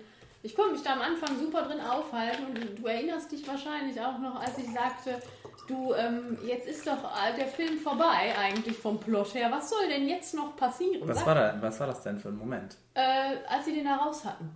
Ich 0.48 0.56
konnte 0.56 0.72
mich 0.72 0.82
da 0.82 0.94
am 0.94 1.02
Anfang 1.02 1.38
super 1.38 1.60
drin 1.60 1.78
aufhalten 1.78 2.46
und 2.46 2.78
du 2.78 2.86
erinnerst 2.86 3.30
dich 3.30 3.46
wahrscheinlich 3.46 4.00
auch 4.00 4.18
noch, 4.18 4.40
als 4.40 4.56
ich 4.56 4.64
sagte, 4.72 5.20
du, 5.66 5.92
ähm, 5.92 6.38
jetzt 6.42 6.66
ist 6.66 6.86
doch 6.86 7.04
äh, 7.04 7.36
der 7.36 7.48
Film 7.48 7.78
vorbei 7.78 8.34
eigentlich 8.40 8.78
vom 8.78 8.98
Plot 8.98 9.34
her. 9.34 9.50
Was 9.52 9.68
soll 9.68 9.86
denn 9.90 10.08
jetzt 10.08 10.32
noch 10.34 10.56
passieren? 10.56 11.06
Was 11.06 11.26
war, 11.26 11.34
da, 11.34 11.58
was 11.60 11.78
war 11.80 11.88
das 11.88 12.02
denn 12.02 12.18
für 12.18 12.28
ein 12.28 12.38
Moment? 12.38 12.78
Äh, 12.94 13.36
als 13.46 13.66
sie 13.66 13.74
den 13.74 13.84
da 13.84 13.96
raus 13.96 14.24
hatten. 14.24 14.48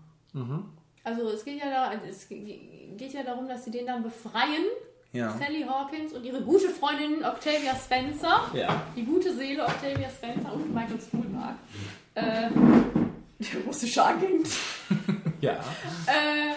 Also 1.04 1.28
es 1.28 1.44
geht 1.44 1.62
ja 1.62 1.68
da, 1.68 1.92
es 2.08 2.26
geht 2.26 3.12
ja 3.12 3.22
darum, 3.22 3.46
dass 3.46 3.66
sie 3.66 3.70
den 3.70 3.84
dann 3.84 4.02
befreien. 4.02 4.64
Ja. 5.12 5.36
Sally 5.36 5.62
Hawkins 5.68 6.14
und 6.14 6.24
ihre 6.24 6.40
gute 6.40 6.70
Freundin 6.70 7.22
Octavia 7.22 7.74
Spencer. 7.76 8.48
Ja. 8.54 8.80
Die 8.96 9.04
gute 9.04 9.34
Seele 9.34 9.62
Octavia 9.62 10.08
Spencer 10.08 10.54
und 10.54 10.72
Michael 10.72 10.98
Stuhlbarg. 10.98 11.56
Äh, 12.14 12.48
der 13.42 13.60
russische 13.62 14.04
Agent. 14.04 14.48
Ja. 15.40 15.54
äh, 16.06 16.54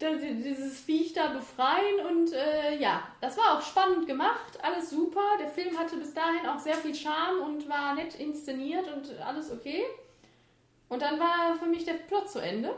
dieses 0.00 0.80
Viech 0.80 1.12
da 1.12 1.26
befreien 1.26 2.06
und 2.08 2.32
äh, 2.32 2.78
ja, 2.78 3.02
das 3.20 3.36
war 3.36 3.58
auch 3.58 3.60
spannend 3.60 4.06
gemacht, 4.06 4.58
alles 4.62 4.88
super. 4.88 5.20
Der 5.38 5.48
Film 5.48 5.78
hatte 5.78 5.98
bis 5.98 6.14
dahin 6.14 6.46
auch 6.48 6.58
sehr 6.58 6.76
viel 6.76 6.94
Charme 6.94 7.42
und 7.42 7.68
war 7.68 7.94
nett 7.94 8.14
inszeniert 8.14 8.86
und 8.90 9.20
alles 9.20 9.52
okay. 9.52 9.84
Und 10.88 11.02
dann 11.02 11.20
war 11.20 11.54
für 11.58 11.66
mich 11.66 11.84
der 11.84 11.94
Plot 11.94 12.30
zu 12.30 12.38
Ende. 12.38 12.74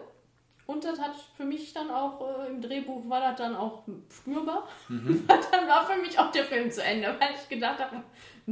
Und 0.66 0.84
das 0.84 1.00
hat 1.00 1.14
für 1.36 1.44
mich 1.44 1.72
dann 1.72 1.90
auch 1.90 2.20
äh, 2.20 2.46
im 2.48 2.60
Drehbuch 2.60 3.08
war 3.08 3.20
das 3.20 3.38
dann 3.38 3.56
auch 3.56 3.82
spürbar. 4.08 4.68
dann 4.88 5.68
war 5.68 5.84
für 5.84 6.00
mich 6.00 6.16
auch 6.16 6.30
der 6.30 6.44
Film 6.44 6.70
zu 6.70 6.82
Ende, 6.82 7.16
weil 7.18 7.34
ich 7.34 7.48
gedacht 7.48 7.80
habe, 7.80 8.02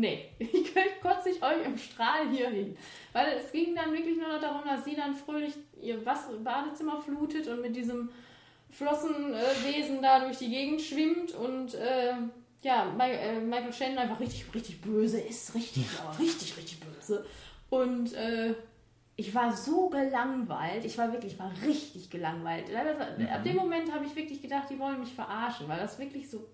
nee, 0.00 0.30
ich 0.38 0.74
kotze 1.02 1.30
ich 1.30 1.42
euch 1.42 1.64
im 1.64 1.76
Strahl 1.78 2.28
hier 2.30 2.48
hin. 2.50 2.76
Weil 3.12 3.38
es 3.38 3.50
ging 3.52 3.74
dann 3.74 3.92
wirklich 3.92 4.16
nur 4.18 4.28
noch 4.28 4.40
darum, 4.40 4.62
dass 4.66 4.84
sie 4.84 4.94
dann 4.96 5.14
fröhlich 5.14 5.54
ihr 5.80 5.98
Badezimmer 6.04 7.00
flutet 7.00 7.46
und 7.48 7.60
mit 7.62 7.74
diesem 7.76 8.10
Flossenwesen 8.70 10.02
da 10.02 10.20
durch 10.20 10.38
die 10.38 10.48
Gegend 10.50 10.80
schwimmt 10.80 11.32
und 11.32 11.74
äh, 11.74 12.12
ja, 12.62 12.92
äh, 12.98 13.40
Michael 13.40 13.72
Shannon 13.72 13.98
einfach 13.98 14.20
richtig, 14.20 14.44
richtig 14.54 14.80
böse 14.80 15.20
ist. 15.20 15.54
Richtig, 15.54 15.86
aber 16.02 16.18
richtig, 16.18 16.56
richtig 16.56 16.80
böse. 16.80 17.24
Und 17.70 18.12
äh, 18.14 18.54
ich 19.16 19.34
war 19.34 19.52
so 19.56 19.88
gelangweilt. 19.88 20.84
Ich 20.84 20.96
war 20.98 21.12
wirklich, 21.12 21.34
ich 21.34 21.38
war 21.38 21.52
richtig 21.66 22.10
gelangweilt. 22.10 22.66
Teilweise- 22.72 23.30
Ab 23.32 23.42
dem 23.44 23.56
Moment 23.56 23.92
habe 23.92 24.04
ich 24.06 24.14
wirklich 24.16 24.40
gedacht, 24.42 24.68
die 24.70 24.78
wollen 24.78 25.00
mich 25.00 25.12
verarschen, 25.12 25.68
weil 25.68 25.78
das 25.78 25.98
wirklich 25.98 26.28
so 26.30 26.46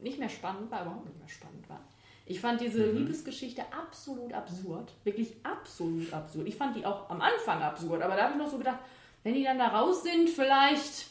nicht 0.00 0.18
mehr 0.18 0.28
spannend 0.28 0.70
war, 0.70 0.82
überhaupt 0.82 1.06
nicht 1.06 1.18
mehr 1.18 1.28
spannend 1.28 1.68
war. 1.68 1.80
Ich 2.26 2.40
fand 2.40 2.60
diese 2.60 2.84
Liebesgeschichte 2.90 3.62
absolut 3.76 4.32
absurd. 4.32 4.92
Wirklich 5.04 5.34
absolut 5.42 6.12
absurd. 6.12 6.46
Ich 6.46 6.56
fand 6.56 6.76
die 6.76 6.86
auch 6.86 7.10
am 7.10 7.20
Anfang 7.20 7.60
absurd, 7.62 8.02
aber 8.02 8.14
da 8.14 8.24
habe 8.24 8.32
ich 8.34 8.38
noch 8.38 8.50
so 8.50 8.58
gedacht, 8.58 8.78
wenn 9.24 9.34
die 9.34 9.44
dann 9.44 9.58
da 9.58 9.68
raus 9.68 10.02
sind, 10.02 10.30
vielleicht 10.30 11.06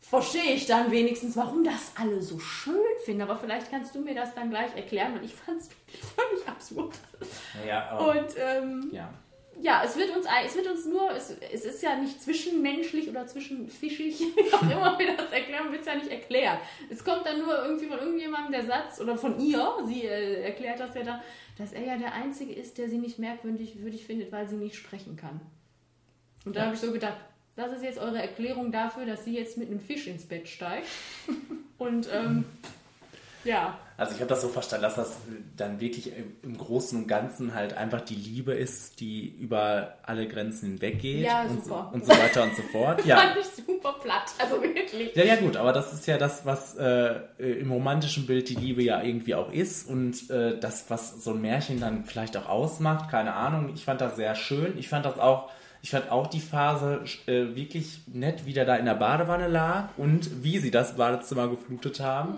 verstehe 0.00 0.54
ich 0.54 0.66
dann 0.66 0.90
wenigstens, 0.90 1.36
warum 1.36 1.64
das 1.64 1.92
alle 1.96 2.22
so 2.22 2.38
schön 2.38 2.74
finden. 3.04 3.22
Aber 3.22 3.36
vielleicht 3.36 3.70
kannst 3.70 3.94
du 3.94 4.00
mir 4.00 4.14
das 4.14 4.34
dann 4.34 4.50
gleich 4.50 4.74
erklären, 4.74 5.14
weil 5.14 5.24
ich 5.24 5.34
fand 5.34 5.60
es 5.60 5.70
wirklich 5.70 6.00
völlig 6.00 6.48
absurd. 6.48 6.94
Ja, 7.66 7.98
oh, 8.00 8.10
Und 8.10 8.34
ähm, 8.38 8.90
ja. 8.92 9.12
Ja, 9.60 9.82
es 9.84 9.96
wird 9.96 10.14
uns, 10.14 10.26
es 10.46 10.54
wird 10.54 10.66
uns 10.66 10.86
nur, 10.86 11.10
es, 11.10 11.36
es 11.52 11.64
ist 11.64 11.82
ja 11.82 11.96
nicht 11.96 12.22
zwischenmenschlich 12.22 13.08
oder 13.08 13.26
zwischenfischig, 13.26 14.20
wie 14.36 14.52
auch 14.52 14.62
immer 14.62 14.98
wir 14.98 15.16
das 15.16 15.32
erklären, 15.32 15.70
wird 15.70 15.80
es 15.80 15.86
ja 15.86 15.94
nicht 15.94 16.10
erklärt. 16.10 16.58
Es 16.90 17.04
kommt 17.04 17.26
dann 17.26 17.40
nur 17.40 17.64
irgendwie 17.64 17.86
von 17.86 17.98
irgendjemandem 17.98 18.52
der 18.52 18.64
Satz, 18.64 19.00
oder 19.00 19.16
von 19.16 19.40
ihr, 19.40 19.66
sie 19.86 20.04
äh, 20.04 20.42
erklärt 20.42 20.80
das 20.80 20.94
ja 20.94 21.02
dann, 21.02 21.20
dass 21.56 21.72
er 21.72 21.82
ja 21.82 21.96
der 21.96 22.12
Einzige 22.12 22.52
ist, 22.52 22.78
der 22.78 22.88
sie 22.88 22.98
nicht 22.98 23.18
merkwürdig 23.18 23.80
würdig 23.82 24.04
findet, 24.04 24.30
weil 24.30 24.48
sie 24.48 24.56
nicht 24.56 24.76
sprechen 24.76 25.16
kann. 25.16 25.40
Und 26.44 26.54
da 26.56 26.66
habe 26.66 26.74
ich 26.74 26.80
so 26.80 26.92
gedacht, 26.92 27.18
das 27.56 27.72
ist 27.72 27.82
jetzt 27.82 27.98
eure 27.98 28.22
Erklärung 28.22 28.70
dafür, 28.70 29.04
dass 29.04 29.24
sie 29.24 29.34
jetzt 29.34 29.58
mit 29.58 29.68
einem 29.68 29.80
Fisch 29.80 30.06
ins 30.06 30.24
Bett 30.24 30.48
steigt. 30.48 30.86
Und 31.78 32.08
ähm, 32.12 32.44
ja, 33.42 33.78
Also 33.98 34.14
ich 34.14 34.20
habe 34.20 34.28
das 34.28 34.42
so 34.42 34.48
verstanden, 34.48 34.84
dass 34.84 34.94
das 34.94 35.16
dann 35.56 35.80
wirklich 35.80 36.12
im 36.44 36.56
Großen 36.56 36.96
und 36.96 37.08
Ganzen 37.08 37.52
halt 37.54 37.76
einfach 37.76 38.00
die 38.00 38.14
Liebe 38.14 38.52
ist, 38.54 39.00
die 39.00 39.26
über 39.40 39.94
alle 40.04 40.28
Grenzen 40.28 40.68
hinweggeht 40.68 41.24
Ja, 41.24 41.42
und, 41.42 41.64
so, 41.64 41.70
super. 41.70 41.90
und 41.92 42.06
so 42.06 42.12
weiter 42.12 42.44
und 42.44 42.54
so 42.54 42.62
fort. 42.62 43.04
Ja. 43.04 43.16
fand 43.16 43.38
ich 43.38 43.46
super 43.66 43.96
platt. 44.00 44.30
Also 44.38 44.62
wirklich. 44.62 45.16
Ja, 45.16 45.24
ja, 45.24 45.34
gut, 45.34 45.56
aber 45.56 45.72
das 45.72 45.92
ist 45.92 46.06
ja 46.06 46.16
das, 46.16 46.46
was 46.46 46.76
äh, 46.76 47.16
im 47.38 47.72
romantischen 47.72 48.26
Bild 48.26 48.48
die 48.48 48.54
Liebe 48.54 48.84
ja 48.84 49.02
irgendwie 49.02 49.34
auch 49.34 49.52
ist 49.52 49.88
und 49.88 50.30
äh, 50.30 50.56
das, 50.60 50.84
was 50.88 51.24
so 51.24 51.32
ein 51.32 51.40
Märchen 51.40 51.80
dann 51.80 52.04
vielleicht 52.04 52.36
auch 52.36 52.48
ausmacht, 52.48 53.10
keine 53.10 53.34
Ahnung. 53.34 53.72
Ich 53.74 53.84
fand 53.84 54.00
das 54.00 54.14
sehr 54.14 54.36
schön. 54.36 54.78
Ich 54.78 54.88
fand 54.88 55.06
das 55.06 55.18
auch, 55.18 55.50
ich 55.82 55.90
fand 55.90 56.12
auch 56.12 56.28
die 56.28 56.40
Phase 56.40 57.00
äh, 57.26 57.56
wirklich 57.56 58.02
nett, 58.06 58.46
wie 58.46 58.52
der 58.52 58.64
da 58.64 58.76
in 58.76 58.84
der 58.84 58.94
Badewanne 58.94 59.48
lag 59.48 59.88
und 59.96 60.44
wie 60.44 60.58
sie 60.58 60.70
das 60.70 60.96
Badezimmer 60.96 61.48
geflutet 61.48 61.98
haben. 61.98 62.34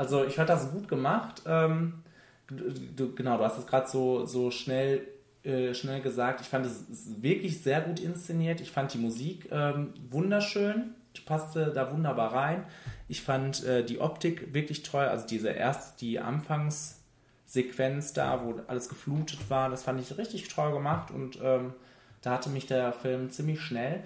Also 0.00 0.24
ich 0.24 0.36
fand 0.36 0.48
das 0.48 0.72
gut 0.72 0.88
gemacht. 0.88 1.42
Ähm, 1.44 2.02
du, 2.48 2.72
du, 2.96 3.14
genau, 3.14 3.36
du 3.36 3.44
hast 3.44 3.58
es 3.58 3.66
gerade 3.66 3.86
so, 3.86 4.24
so 4.24 4.50
schnell, 4.50 5.06
äh, 5.44 5.74
schnell 5.74 6.00
gesagt. 6.00 6.40
Ich 6.40 6.46
fand 6.46 6.64
es 6.64 6.86
wirklich 7.20 7.62
sehr 7.62 7.82
gut 7.82 8.00
inszeniert. 8.00 8.62
Ich 8.62 8.70
fand 8.70 8.94
die 8.94 8.98
Musik 8.98 9.50
ähm, 9.52 9.92
wunderschön. 10.08 10.94
Die 11.14 11.20
passte 11.20 11.70
da 11.74 11.92
wunderbar 11.92 12.32
rein. 12.32 12.64
Ich 13.08 13.20
fand 13.20 13.62
äh, 13.64 13.84
die 13.84 14.00
Optik 14.00 14.54
wirklich 14.54 14.84
toll. 14.84 15.04
Also 15.04 15.26
diese 15.26 15.50
erst 15.50 16.00
die 16.00 16.18
Anfangssequenz 16.18 18.14
da, 18.14 18.42
wo 18.42 18.54
alles 18.68 18.88
geflutet 18.88 19.50
war, 19.50 19.68
das 19.68 19.82
fand 19.82 20.00
ich 20.00 20.16
richtig 20.16 20.48
toll 20.48 20.72
gemacht 20.72 21.10
und 21.10 21.38
ähm, 21.42 21.74
da 22.22 22.30
hatte 22.30 22.48
mich 22.48 22.66
der 22.66 22.94
Film 22.94 23.28
ziemlich 23.28 23.60
schnell. 23.60 24.02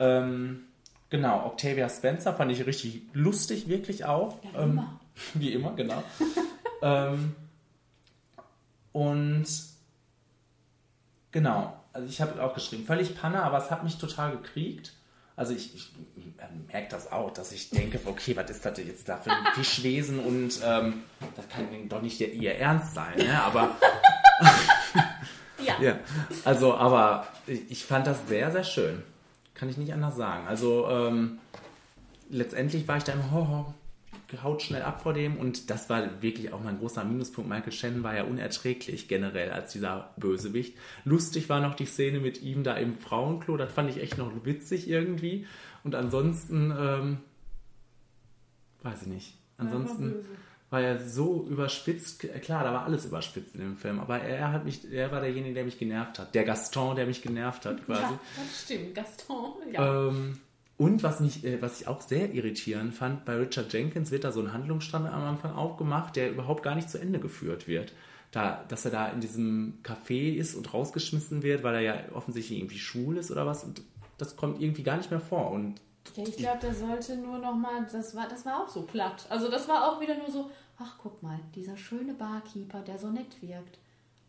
Ähm, 0.00 0.64
genau, 1.08 1.46
Octavia 1.46 1.88
Spencer 1.88 2.34
fand 2.34 2.50
ich 2.50 2.66
richtig 2.66 3.02
lustig, 3.12 3.68
wirklich 3.68 4.06
auch. 4.06 4.42
Ja, 4.42 4.64
ähm. 4.64 4.82
Wie 5.34 5.52
immer, 5.52 5.72
genau. 5.74 6.02
ähm, 6.82 7.34
und 8.92 9.46
genau, 11.32 11.78
also 11.92 12.08
ich 12.08 12.20
habe 12.20 12.42
auch 12.42 12.54
geschrieben, 12.54 12.84
völlig 12.84 13.18
Panne, 13.18 13.42
aber 13.42 13.58
es 13.58 13.70
hat 13.70 13.84
mich 13.84 13.98
total 13.98 14.32
gekriegt. 14.32 14.92
Also 15.36 15.52
ich, 15.52 15.74
ich 15.74 15.92
merke 16.66 16.88
das 16.90 17.12
auch, 17.12 17.30
dass 17.30 17.52
ich 17.52 17.68
denke, 17.68 18.00
okay, 18.06 18.34
was 18.36 18.50
ist 18.50 18.64
das 18.64 18.78
jetzt 18.78 19.06
da 19.06 19.18
für 19.18 19.30
ein 19.30 19.44
Fischwesen 19.54 20.18
und 20.18 20.60
ähm, 20.64 21.02
das 21.36 21.46
kann 21.50 21.66
doch 21.90 22.00
nicht 22.00 22.20
ihr, 22.20 22.54
Ernst 22.56 22.94
sein, 22.94 23.18
ne? 23.18 23.42
Aber 23.42 23.76
Ja. 25.64 25.74
ja, 25.80 25.98
also, 26.44 26.74
aber 26.74 27.26
ich, 27.46 27.70
ich 27.70 27.84
fand 27.84 28.06
das 28.06 28.26
sehr, 28.28 28.50
sehr 28.50 28.64
schön. 28.64 29.02
Kann 29.52 29.68
ich 29.68 29.76
nicht 29.76 29.92
anders 29.92 30.16
sagen. 30.16 30.46
Also, 30.46 30.88
ähm, 30.88 31.38
letztendlich 32.30 32.88
war 32.88 32.96
ich 32.96 33.04
da 33.04 33.12
im 33.12 33.30
Horror, 33.30 33.74
haut 34.42 34.62
schnell 34.62 34.82
ab 34.82 35.02
vor 35.02 35.12
dem 35.12 35.36
und 35.36 35.70
das 35.70 35.88
war 35.88 36.22
wirklich 36.22 36.52
auch 36.52 36.62
mein 36.62 36.78
großer 36.78 37.04
Minuspunkt. 37.04 37.48
Michael 37.48 37.72
Shannon 37.72 38.02
war 38.02 38.14
ja 38.14 38.24
unerträglich 38.24 39.08
generell 39.08 39.50
als 39.50 39.72
dieser 39.72 40.10
Bösewicht. 40.16 40.76
Lustig 41.04 41.48
war 41.48 41.60
noch 41.60 41.74
die 41.74 41.86
Szene 41.86 42.20
mit 42.20 42.42
ihm 42.42 42.62
da 42.62 42.74
im 42.76 42.96
Frauenklo, 42.96 43.56
das 43.56 43.72
fand 43.72 43.90
ich 43.90 44.02
echt 44.02 44.18
noch 44.18 44.32
witzig 44.44 44.88
irgendwie. 44.88 45.46
Und 45.84 45.94
ansonsten, 45.94 46.74
ähm, 46.76 47.18
weiß 48.82 49.02
ich 49.02 49.08
nicht. 49.08 49.34
Ansonsten 49.58 50.26
war 50.70 50.82
er 50.82 51.00
so 51.00 51.46
überspitzt. 51.48 52.20
Klar, 52.42 52.64
da 52.64 52.72
war 52.72 52.84
alles 52.84 53.06
überspitzt 53.06 53.54
in 53.54 53.60
dem 53.60 53.76
Film, 53.76 54.00
aber 54.00 54.20
er 54.20 54.52
hat 54.52 54.64
mich, 54.64 54.90
er 54.92 55.12
war 55.12 55.20
derjenige, 55.20 55.54
der 55.54 55.64
mich 55.64 55.78
genervt 55.78 56.18
hat. 56.18 56.34
Der 56.34 56.44
Gaston, 56.44 56.96
der 56.96 57.06
mich 57.06 57.22
genervt 57.22 57.64
hat, 57.66 57.84
quasi. 57.86 58.02
Ja, 58.02 58.20
das 58.36 58.62
stimmt. 58.64 58.94
Gaston. 58.94 59.52
Ja. 59.72 60.08
Ähm, 60.08 60.38
und 60.78 61.02
was, 61.02 61.20
mich, 61.20 61.44
äh, 61.44 61.60
was 61.62 61.80
ich 61.80 61.88
auch 61.88 62.00
sehr 62.00 62.34
irritierend 62.34 62.94
fand, 62.94 63.24
bei 63.24 63.36
Richard 63.36 63.72
Jenkins 63.72 64.10
wird 64.10 64.24
da 64.24 64.32
so 64.32 64.40
ein 64.40 64.52
Handlungsstrang 64.52 65.06
am 65.06 65.22
Anfang 65.22 65.54
aufgemacht, 65.54 66.16
der 66.16 66.30
überhaupt 66.30 66.62
gar 66.62 66.74
nicht 66.74 66.90
zu 66.90 66.98
Ende 66.98 67.18
geführt 67.18 67.66
wird. 67.66 67.92
Da, 68.30 68.64
dass 68.68 68.84
er 68.84 68.90
da 68.90 69.08
in 69.08 69.20
diesem 69.20 69.78
Café 69.82 70.34
ist 70.34 70.54
und 70.54 70.74
rausgeschmissen 70.74 71.42
wird, 71.42 71.62
weil 71.62 71.76
er 71.76 71.80
ja 71.80 71.94
offensichtlich 72.12 72.58
irgendwie 72.58 72.78
schwul 72.78 73.16
ist 73.16 73.30
oder 73.30 73.46
was. 73.46 73.64
Und 73.64 73.80
das 74.18 74.36
kommt 74.36 74.60
irgendwie 74.60 74.82
gar 74.82 74.98
nicht 74.98 75.10
mehr 75.10 75.20
vor. 75.20 75.50
Und 75.50 75.80
Ja, 76.14 76.24
ich 76.24 76.36
glaube, 76.36 76.58
der 76.60 76.74
sollte 76.74 77.16
nur 77.16 77.38
noch 77.38 77.54
mal, 77.54 77.86
das 77.90 78.14
war, 78.14 78.28
das 78.28 78.44
war 78.44 78.62
auch 78.62 78.68
so 78.68 78.82
platt. 78.82 79.26
Also 79.30 79.50
das 79.50 79.68
war 79.68 79.90
auch 79.90 80.00
wieder 80.00 80.18
nur 80.18 80.30
so, 80.30 80.50
ach 80.78 80.96
guck 80.98 81.22
mal, 81.22 81.40
dieser 81.54 81.78
schöne 81.78 82.12
Barkeeper, 82.12 82.80
der 82.80 82.98
so 82.98 83.10
nett 83.10 83.40
wirkt. 83.40 83.78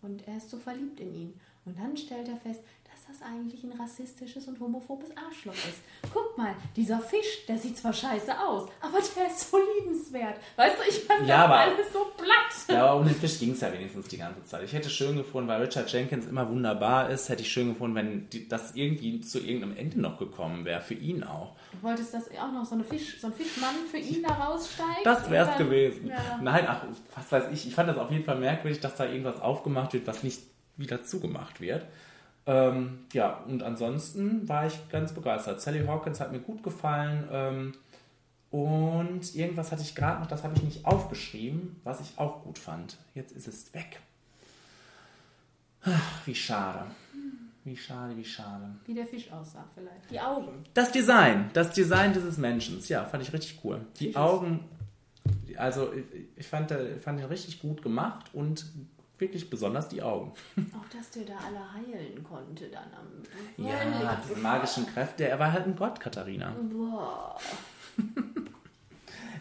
Und 0.02 0.26
er 0.28 0.38
ist 0.38 0.50
so 0.50 0.58
verliebt 0.58 1.02
in 1.02 1.14
ihn. 1.14 1.40
Und 1.66 1.78
dann 1.78 1.98
stellt 1.98 2.30
er 2.30 2.38
fest, 2.38 2.62
das 3.08 3.22
eigentlich 3.22 3.64
ein 3.64 3.72
rassistisches 3.80 4.48
und 4.48 4.60
homophobes 4.60 5.10
Arschloch 5.16 5.54
ist. 5.54 5.82
Guck 6.14 6.38
mal, 6.38 6.54
dieser 6.76 7.00
Fisch, 7.00 7.46
der 7.48 7.58
sieht 7.58 7.78
zwar 7.78 7.94
scheiße 7.94 8.32
aus, 8.40 8.70
aber 8.82 8.98
der 9.16 9.28
ist 9.28 9.50
so 9.50 9.58
liebenswert. 9.78 10.36
Weißt 10.56 10.78
du, 10.78 10.90
ich 10.90 11.00
fand 11.04 11.22
Ja, 11.28 11.38
das 11.38 11.46
aber- 11.46 11.56
alles 11.60 11.94
so 11.94 12.06
platt. 12.18 12.76
Ja, 12.76 12.86
aber 12.88 13.00
um 13.00 13.08
den 13.08 13.16
Fisch 13.16 13.40
ging 13.40 13.52
es 13.52 13.62
ja 13.62 13.72
wenigstens 13.72 14.08
die 14.10 14.18
ganze 14.18 14.44
Zeit. 14.44 14.64
Ich 14.64 14.74
hätte 14.74 14.90
schön 14.90 15.16
gefunden, 15.16 15.48
weil 15.50 15.62
Richard 15.64 15.92
Jenkins 15.92 16.26
immer 16.26 16.50
wunderbar 16.50 17.10
ist, 17.10 17.30
hätte 17.30 17.42
ich 17.44 17.52
schön 17.52 17.70
gefunden, 17.70 17.96
wenn 17.96 18.30
die, 18.30 18.48
das 18.48 18.76
irgendwie 18.76 19.22
zu 19.22 19.40
irgendeinem 19.40 19.78
Ende 19.78 20.02
noch 20.02 20.18
gekommen 20.18 20.66
wäre, 20.66 20.82
für 20.82 20.94
ihn 20.96 21.24
auch. 21.24 21.56
Du 21.72 21.84
wolltest, 21.88 22.14
dass 22.14 22.30
auch 22.32 22.52
noch 22.52 22.66
so, 22.66 22.76
eine 22.76 22.84
Fisch, 22.84 23.20
so 23.22 23.28
ein 23.28 23.34
Fischmann 23.34 23.76
für 23.90 23.98
ihn 23.98 24.24
da 24.24 24.34
raussteigt? 24.34 25.06
Das 25.06 25.30
wär's 25.30 25.48
Und 25.50 25.60
dann- 25.60 25.70
gewesen. 25.70 26.08
Ja. 26.08 26.40
Nein, 26.42 26.66
ach, 26.68 26.84
was 27.16 27.32
weiß 27.32 27.52
ich. 27.54 27.68
Ich 27.68 27.76
fand 27.76 27.88
das 27.90 27.98
auf 27.98 28.12
jeden 28.12 28.26
Fall 28.26 28.38
merkwürdig, 28.40 28.80
dass 28.82 28.96
da 28.96 29.06
irgendwas 29.06 29.40
aufgemacht 29.42 29.94
wird, 29.94 30.08
was 30.08 30.24
nicht 30.24 30.42
wieder 30.76 31.04
zugemacht 31.04 31.62
wird. 31.62 31.86
Ähm, 32.48 33.00
ja, 33.12 33.44
und 33.48 33.62
ansonsten 33.62 34.48
war 34.48 34.66
ich 34.66 34.90
ganz 34.90 35.14
begeistert. 35.14 35.62
Sally 35.62 35.86
Hawkins 35.86 36.22
hat 36.22 36.32
mir 36.32 36.40
gut 36.40 36.64
gefallen. 36.64 37.28
Ähm, 37.30 37.74
und 38.50 39.36
irgendwas 39.36 39.72
hatte 39.74 39.82
ich 39.82 39.94
gerade 39.94 40.22
noch, 40.22 40.28
das 40.28 40.44
habe 40.44 40.56
ich 40.56 40.64
nicht 40.64 40.86
aufgeschrieben, 40.86 41.76
was 41.84 42.00
ich 42.00 42.18
auch 42.18 42.44
gut 42.44 42.58
fand. 42.58 42.98
Jetzt 43.14 43.34
ist 43.34 43.48
es 43.48 43.74
weg. 43.74 44.00
Ach, 45.84 46.26
wie 46.26 46.36
schade. 46.36 46.86
Wie 47.66 47.76
schade, 47.76 48.16
wie 48.16 48.24
schade. 48.24 48.76
Wie 48.86 48.94
der 48.94 49.06
Fisch 49.06 49.30
aussah 49.30 49.66
vielleicht. 49.74 50.10
Die 50.10 50.20
Augen. 50.22 50.64
Das 50.74 50.94
Design, 50.94 51.50
das 51.52 51.74
Design 51.74 52.14
dieses 52.14 52.38
Menschen, 52.38 52.82
ja, 52.88 53.04
fand 53.04 53.24
ich 53.24 53.34
richtig 53.34 53.60
cool. 53.66 53.86
Die 54.00 54.16
Augen, 54.16 54.64
also 55.58 55.92
ich, 56.38 56.48
fand, 56.48 56.72
fand 57.04 57.20
den 57.20 57.26
richtig 57.26 57.60
gut 57.60 57.82
gemacht 57.82 58.28
und 58.32 58.66
wirklich 59.20 59.50
besonders 59.50 59.88
die 59.90 60.02
Augen. 60.02 60.34
Auch, 60.74 60.98
dass 60.98 61.12
der 61.12 61.26
da 61.26 61.34
alle 61.46 61.74
heilen 61.74 62.24
konnte 62.24 62.70
dann 62.70 62.92
am 62.94 63.66
Ja, 63.66 64.22
diese 64.28 64.40
magischen 64.40 64.86
Kräfte, 64.88 65.28
er 65.28 65.40
war 65.40 65.52
halt 65.52 65.66
ein 65.66 65.76
Gott, 65.76 66.00
Katharina. 66.00 66.56
Boah. 66.72 67.40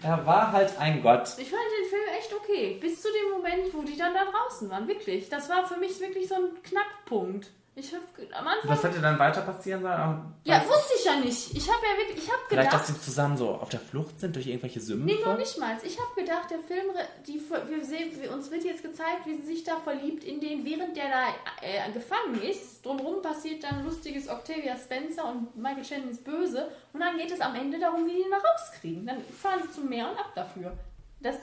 Er 0.03 0.27
war 0.27 0.53
halt 0.53 0.79
ein 0.79 1.03
Gott. 1.03 1.29
Ich 1.39 1.51
fand 1.51 1.63
den 1.81 1.89
Film 1.89 2.03
echt 2.19 2.35
okay. 2.35 2.79
Bis 2.81 3.01
zu 3.03 3.09
dem 3.09 3.39
Moment, 3.39 3.73
wo 3.73 3.83
die 3.83 3.97
dann 3.97 4.15
da 4.15 4.25
draußen 4.25 4.71
waren. 4.71 4.87
Wirklich. 4.87 5.29
Das 5.29 5.49
war 5.49 5.67
für 5.67 5.79
mich 5.79 5.99
wirklich 6.01 6.29
so 6.29 6.35
ein 6.35 6.63
Knackpunkt. 6.63 7.51
Ich 7.79 7.93
hab 7.93 8.01
am 8.33 8.49
Anfang. 8.49 8.71
Was 8.71 8.83
hätte 8.85 9.03
dann 9.03 9.19
weiter 9.19 9.43
passieren 9.43 9.83
sollen? 9.83 10.35
Ja, 10.45 10.67
wusste 10.67 10.95
ich 10.99 11.05
ja 11.05 11.17
nicht. 11.17 11.55
Ich 11.55 11.69
habe 11.71 11.85
ja 11.85 11.99
wirklich, 11.99 12.25
ich 12.25 12.33
habe 12.33 12.41
Vielleicht, 12.49 12.71
gedacht. 12.71 12.89
dass 12.89 12.97
sie 12.97 12.99
zusammen 13.03 13.37
so 13.37 13.51
auf 13.51 13.69
der 13.69 13.81
Flucht 13.81 14.19
sind 14.19 14.35
durch 14.35 14.47
irgendwelche 14.47 14.81
Sümpfe? 14.81 15.05
Nee, 15.05 15.19
noch 15.23 15.37
nicht 15.37 15.59
mal. 15.59 15.77
Ich 15.83 15.99
habe 16.01 16.19
gedacht, 16.19 16.51
der 16.51 16.61
Film, 16.61 16.87
die, 17.27 17.39
wir 17.39 17.85
sehen, 17.85 18.31
uns 18.33 18.51
wird 18.51 18.65
jetzt 18.65 18.83
gezeigt, 18.83 19.27
wie 19.27 19.35
sie 19.37 19.47
sich 19.47 19.65
da 19.65 19.77
verliebt 19.77 20.25
in 20.25 20.41
den, 20.41 20.65
während 20.65 20.97
der 20.97 21.11
da 21.11 21.27
äh, 21.61 21.93
gefangen 21.93 22.41
ist. 22.41 22.83
Drumherum 22.83 23.21
passiert 23.21 23.63
dann 23.63 23.85
lustiges 23.85 24.27
Octavia 24.27 24.75
Spencer 24.75 25.27
und 25.27 25.55
Michael 25.55 25.85
Shannon 25.85 26.09
ist 26.09 26.25
böse. 26.25 26.71
Und 26.95 27.01
dann 27.01 27.19
geht 27.19 27.31
es 27.31 27.43
am 27.43 27.55
Ende 27.57 27.79
darum, 27.79 28.07
wie 28.07 28.15
die 28.15 28.23
ihn 28.23 28.31
da 28.31 28.39
rauskriegen. 28.39 29.05
Dann 29.05 29.21
fahren 29.21 29.61
sie 29.63 29.73
zum 29.73 29.87
Meer 29.91 30.11
und 30.11 30.19
ab 30.19 30.33
dafür. 30.35 30.73
Das, 31.21 31.37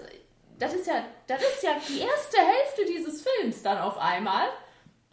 das, 0.58 0.74
ist 0.74 0.88
ja, 0.88 1.06
das 1.28 1.44
ist 1.44 1.62
ja 1.62 1.76
die 1.88 2.00
erste 2.00 2.38
Hälfte 2.38 2.86
dieses 2.88 3.22
Films 3.22 3.62
dann 3.62 3.78
auf 3.78 4.00
einmal. 4.00 4.48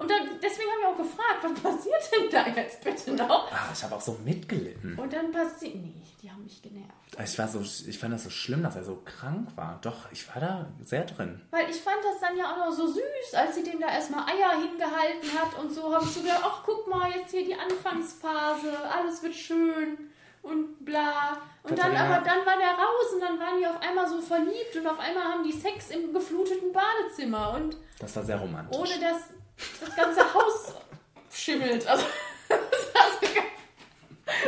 Und 0.01 0.11
dann, 0.11 0.23
deswegen 0.43 0.71
habe 0.71 0.81
ich 0.81 0.87
auch 0.87 0.97
gefragt, 0.97 1.45
was 1.45 1.63
passiert 1.63 2.03
denn 2.13 2.31
da 2.31 2.47
jetzt 2.61 2.83
bitte 2.83 3.13
noch? 3.13 3.53
Ah, 3.53 3.69
ich 3.73 3.83
habe 3.85 3.95
auch 3.95 4.01
so 4.01 4.17
mitgelitten. 4.25 4.99
Und 4.99 5.13
dann 5.13 5.31
passiert. 5.31 5.75
Nee, 5.75 5.95
die 6.23 6.31
haben 6.31 6.43
mich 6.43 6.63
genervt. 6.63 6.91
Ich, 7.23 7.39
war 7.39 7.47
so, 7.49 7.61
ich 7.61 7.99
fand 7.99 8.15
das 8.15 8.25
so 8.25 8.31
schlimm, 8.31 8.63
dass 8.63 8.77
er 8.77 8.85
so 8.85 9.03
krank 9.05 9.51
war. 9.57 9.79
Doch, 9.83 10.11
ich 10.11 10.27
war 10.35 10.41
da 10.41 10.67
sehr 10.83 11.05
drin. 11.05 11.43
Weil 11.51 11.69
ich 11.69 11.77
fand 11.83 11.99
das 12.03 12.19
dann 12.21 12.35
ja 12.37 12.51
auch 12.51 12.57
noch 12.69 12.73
so 12.73 12.87
süß, 12.87 13.35
als 13.35 13.55
sie 13.57 13.63
dem 13.63 13.79
da 13.79 13.89
erstmal 13.89 14.25
Eier 14.27 14.53
hingehalten 14.61 15.29
hat 15.39 15.59
und 15.63 15.71
so, 15.73 15.95
habe 15.95 16.05
ich 16.05 16.11
so 16.13 16.21
gedacht, 16.23 16.41
ach 16.45 16.63
guck 16.65 16.89
mal, 16.89 17.11
jetzt 17.11 17.31
hier 17.33 17.45
die 17.45 17.55
Anfangsphase, 17.55 18.73
alles 18.91 19.23
wird 19.23 19.35
schön 19.35 19.99
und 20.43 20.83
bla. 20.85 21.37
Und 21.63 21.79
dann 21.79 21.95
aber 21.95 22.25
dann 22.25 22.47
war 22.47 22.57
der 22.57 22.73
raus 22.73 23.13
und 23.15 23.21
dann 23.21 23.39
waren 23.39 23.59
die 23.61 23.67
auf 23.67 23.81
einmal 23.83 24.09
so 24.09 24.21
verliebt 24.23 24.75
und 24.77 24.87
auf 24.87 24.99
einmal 24.99 25.25
haben 25.25 25.45
die 25.45 25.53
Sex 25.53 25.91
im 25.91 26.13
gefluteten 26.13 26.73
Badezimmer 26.73 27.53
und 27.55 27.77
Das 27.99 28.17
war 28.17 28.25
sehr 28.25 28.39
romantisch. 28.39 28.79
ohne 28.79 28.99
dass 28.99 29.29
das 29.81 29.97
ganze 29.97 30.35
Haus 30.35 30.75
schimmelt. 31.33 31.87
Also 31.87 32.05
das 32.49 32.95
war 32.95 33.11
so, 33.13 33.27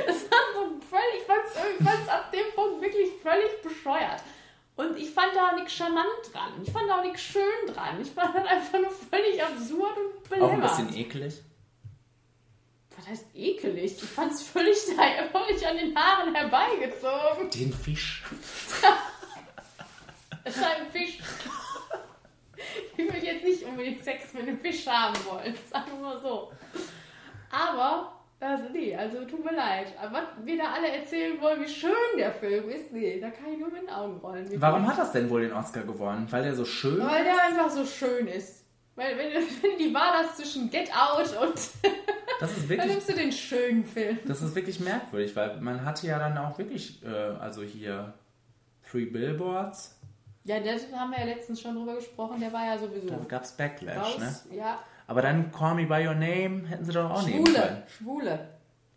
das 0.07 0.17
war 0.31 0.39
so 0.55 0.81
völlig, 0.89 1.21
ich 1.21 1.27
fand's, 1.27 1.53
ich 1.79 1.87
fand's 1.87 2.09
ab 2.09 2.33
dem 2.33 2.55
Punkt 2.55 2.81
wirklich 2.83 3.09
völlig 3.23 3.63
bescheuert. 3.63 4.23
Und 4.75 4.97
ich 4.97 5.11
fand 5.11 5.37
da 5.37 5.51
auch 5.51 5.55
nichts 5.55 5.75
charmant 5.75 6.07
dran. 6.33 6.53
Ich 6.63 6.73
fand 6.73 6.89
da 6.89 6.99
auch 6.99 7.05
nichts 7.05 7.21
schön 7.21 7.67
dran. 7.67 8.01
Ich 8.01 8.11
fand 8.11 8.35
das 8.35 8.47
einfach 8.47 8.81
nur 8.81 8.91
völlig 8.91 9.43
absurd 9.43 9.97
und 9.99 10.17
auch 10.17 10.29
belämmert. 10.29 10.55
ein 10.79 10.87
bisschen 10.87 10.97
eklig. 10.97 11.35
Was 12.97 13.07
heißt 13.07 13.27
ekelig? 13.35 13.97
Ich 14.03 14.09
fand's 14.09 14.43
völlig, 14.43 14.79
völlig 15.33 15.67
an 15.67 15.77
den 15.77 15.97
Haaren 15.97 16.35
herbeigezogen. 16.35 17.51
Den 17.51 17.73
Fisch. 17.73 18.25
Es 20.45 20.57
ist 20.57 20.65
ein 20.65 20.91
Fisch. 20.91 21.19
Ich 23.23 23.29
jetzt 23.29 23.45
nicht 23.45 23.63
unbedingt 23.65 24.03
Sex 24.03 24.35
mit 24.35 24.43
einem 24.43 24.59
Fisch 24.59 24.87
haben 24.87 25.17
wollen. 25.31 25.55
Sagen 25.71 25.93
wir 25.93 26.01
mal 26.01 26.21
so. 26.21 26.51
Aber, 27.51 28.13
also 28.41 28.65
nee, 28.73 28.97
also 28.97 29.25
tut 29.25 29.45
mir 29.45 29.55
leid. 29.55 29.95
Aber 30.01 30.19
was 30.19 30.25
wir 30.45 30.59
da 30.59 30.73
alle 30.73 30.89
erzählen 30.89 31.41
wollen, 31.41 31.63
wie 31.63 31.69
schön 31.69 31.93
der 32.19 32.33
Film 32.33 32.69
ist, 32.69 32.93
nee, 32.93 33.21
da 33.21 33.31
kann 33.31 33.53
ich 33.53 33.59
nur 33.59 33.69
mit 33.69 33.83
den 33.83 33.91
Augen 33.91 34.17
rollen. 34.19 34.51
Wie 34.51 34.61
Warum 34.61 34.87
hat 34.87 34.99
das 34.99 35.13
denn 35.13 35.31
wohl 35.31 35.43
den 35.43 35.53
Oscar 35.53 35.83
gewonnen? 35.83 36.27
Weil 36.31 36.43
der 36.43 36.55
so 36.55 36.65
schön 36.65 36.99
Weil 36.99 37.25
der 37.25 37.45
einfach 37.45 37.71
so 37.71 37.85
schön 37.85 38.27
ist. 38.27 38.65
Weil 38.97 39.17
wenn, 39.17 39.33
wenn 39.63 39.79
die 39.79 39.95
Wahl 39.95 40.13
hast 40.15 40.39
zwischen 40.39 40.69
Get 40.71 40.91
Out 40.95 41.37
und 41.41 41.55
Das 42.41 42.51
ist 42.51 42.63
dann 42.63 42.69
wirklich, 42.71 42.93
nimmst 42.93 43.09
du 43.09 43.13
den 43.13 43.31
schönen 43.31 43.85
Film. 43.85 44.19
das 44.27 44.43
ist 44.43 44.57
wirklich 44.57 44.81
merkwürdig, 44.81 45.37
weil 45.37 45.61
man 45.61 45.85
hatte 45.85 46.09
ja 46.09 46.19
dann 46.19 46.37
auch 46.39 46.59
wirklich, 46.59 47.01
äh, 47.05 47.09
also 47.09 47.63
hier 47.63 48.15
Three 48.91 49.05
Billboards, 49.05 49.97
Ja, 50.45 50.59
da 50.61 50.71
haben 50.99 51.11
wir 51.13 51.19
ja 51.21 51.25
letztens 51.27 51.61
schon 51.61 51.77
drüber 51.77 51.95
gesprochen, 51.95 52.41
der 52.41 52.53
war 52.53 52.65
ja 52.67 52.79
sowieso 52.79 53.07
da 53.09 53.17
gab 53.29 53.45
es 53.45 53.53
Backlash, 53.53 53.97
raus. 53.97 54.19
ne? 54.19 54.57
Ja, 54.57 54.83
Aber 55.07 55.23
dann 55.23 55.53
Call 55.53 55.75
Me 55.77 55.87
By 55.87 56.07
Your 56.07 56.15
Name 56.15 56.67
hätten 56.67 56.85
sie 56.85 56.93
doch 56.93 57.11
auch 57.11 57.23
nehmen 57.27 57.47
Schwule, 57.47 57.61
können. 57.61 57.83
Schwule. 57.87 58.49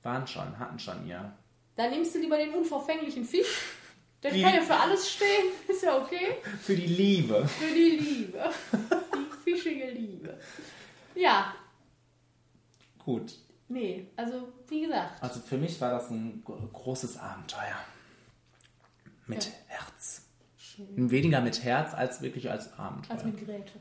Waren 0.03 0.25
schon, 0.27 0.57
hatten 0.59 0.79
schon, 0.79 1.07
ja. 1.07 1.33
Dann 1.75 1.91
nimmst 1.91 2.15
du 2.15 2.19
lieber 2.19 2.37
den 2.37 2.53
unverfänglichen 2.53 3.25
Fisch. 3.25 3.63
Der 4.23 4.31
Die- 4.31 4.41
kann 4.41 4.55
ja 4.55 4.61
für 4.61 4.75
alles 4.75 5.11
stehen, 5.11 5.51
ist 5.67 5.83
ja 5.83 5.97
okay. 6.01 6.37
Für 6.61 6.75
die 6.75 6.87
Liebe. 6.87 7.47
Für 7.47 7.73
die 7.73 7.97
Liebe. 7.97 8.49
Die 8.73 9.51
fischige 9.51 9.85
Liebe. 9.91 10.39
Ja, 11.13 11.53
Gut. 12.97 13.33
nee, 13.67 14.07
also 14.15 14.51
wie 14.67 14.81
gesagt. 14.81 15.21
Also 15.21 15.39
für 15.41 15.57
mich 15.57 15.79
war 15.79 15.91
das 15.91 16.09
ein 16.09 16.41
gro- 16.43 16.57
großes 16.73 17.17
Abenteuer. 17.17 17.77
Mit 19.27 19.45
Ja. 19.45 19.51
Herz. 19.67 20.24
Weniger 20.77 21.41
mit 21.41 21.63
Herz 21.63 21.93
als 21.93 22.21
wirklich 22.21 22.49
als 22.51 22.73
Abenteuer. 22.77 23.15
Als 23.15 23.23
mit 23.25 23.37
Geräte. 23.39 23.73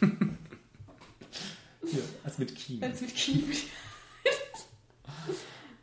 Ja, 1.92 2.00
als 2.24 2.38
mit 2.38 2.54
Kino. 2.56 2.84
Als 2.84 3.00
mit 3.00 3.14
Kiwi. 3.14 3.56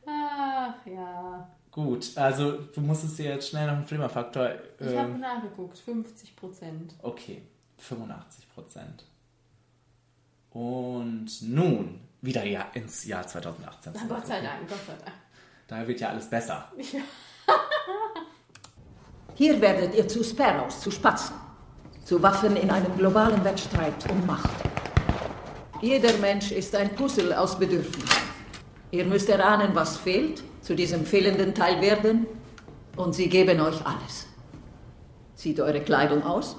Ach 0.06 0.74
ja. 0.86 1.50
Gut, 1.72 2.12
also 2.18 2.52
du 2.58 2.82
musstest 2.82 3.18
dir 3.18 3.26
jetzt 3.36 3.48
schnell 3.50 3.68
noch 3.68 3.78
einen 3.78 3.88
Flimmerfaktor. 3.88 4.50
Ich 4.80 4.88
habe 4.98 5.14
Ähm, 5.14 5.20
nachgeguckt, 5.22 5.78
50 5.80 6.36
Prozent. 6.36 6.94
okay, 7.02 7.42
85 7.78 8.54
Prozent. 8.54 9.06
Und 10.52 11.42
nun 11.42 12.02
wieder 12.22 12.44
ja 12.44 12.64
ins 12.74 13.06
Jahr 13.06 13.26
2018. 13.26 13.94
Na, 13.96 14.06
Gott 14.06 14.28
sei 14.28 14.42
Dank, 14.42 14.68
Gott 14.68 14.86
sei 14.86 14.94
Dank. 15.04 15.18
Da 15.68 15.88
wird 15.88 16.02
ja 16.02 16.10
alles 16.10 16.30
besser. 16.30 16.70
Hier 19.36 19.60
werdet 19.60 19.96
ihr 19.96 20.08
zu 20.08 20.24
Sparrows, 20.24 20.80
zu 20.80 20.92
Spatzen, 20.92 21.36
zu 22.06 22.22
Waffen 22.22 22.56
in 22.56 22.70
einem 22.70 22.96
globalen 22.98 23.44
Wettstreit 23.44 24.10
um 24.12 24.26
Macht. 24.28 24.50
Jeder 25.82 26.14
Mensch 26.20 26.52
ist 26.52 26.76
ein 26.76 26.96
Puzzle 26.96 27.34
aus 27.34 27.58
Bedürfnissen. 27.58 28.24
Ihr 28.92 29.06
müsst 29.06 29.28
erahnen, 29.30 29.72
was 29.74 29.98
fehlt, 29.98 30.44
zu 30.62 30.76
diesem 30.76 31.04
fehlenden 31.04 31.54
Teil 31.56 31.82
werden, 31.82 32.28
und 32.96 33.16
sie 33.16 33.28
geben 33.28 33.60
euch 33.60 33.84
alles. 33.84 34.28
Zieht 35.36 35.60
eure 35.60 35.82
Kleidung 35.82 36.24
aus. 36.24 36.56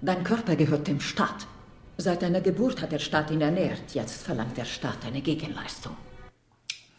Dein 0.00 0.22
Körper 0.22 0.54
gehört 0.54 0.86
dem 0.86 1.00
Staat. 1.00 1.48
Seit 1.96 2.22
deiner 2.22 2.40
Geburt 2.40 2.80
hat 2.80 2.92
der 2.92 3.00
Staat 3.00 3.32
ihn 3.32 3.40
ernährt. 3.40 3.94
Jetzt 3.94 4.22
verlangt 4.22 4.56
der 4.56 4.64
Staat 4.64 5.04
eine 5.04 5.20
Gegenleistung. 5.20 5.96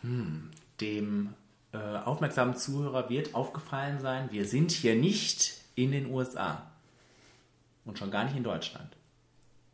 Dem 0.02 1.34
äh, 1.74 1.78
aufmerksamen 1.78 2.56
Zuhörer 2.56 3.10
wird 3.10 3.36
aufgefallen 3.36 4.00
sein, 4.00 4.30
wir 4.32 4.45
sind 4.45 4.72
hier 4.72 4.95
nicht 4.95 5.62
in 5.76 5.91
den 5.91 6.12
USA. 6.12 6.64
Und 7.86 7.98
schon 7.98 8.12
gar 8.12 8.26
nicht 8.26 8.36
in 8.36 8.43
Deutschland. 8.43 8.95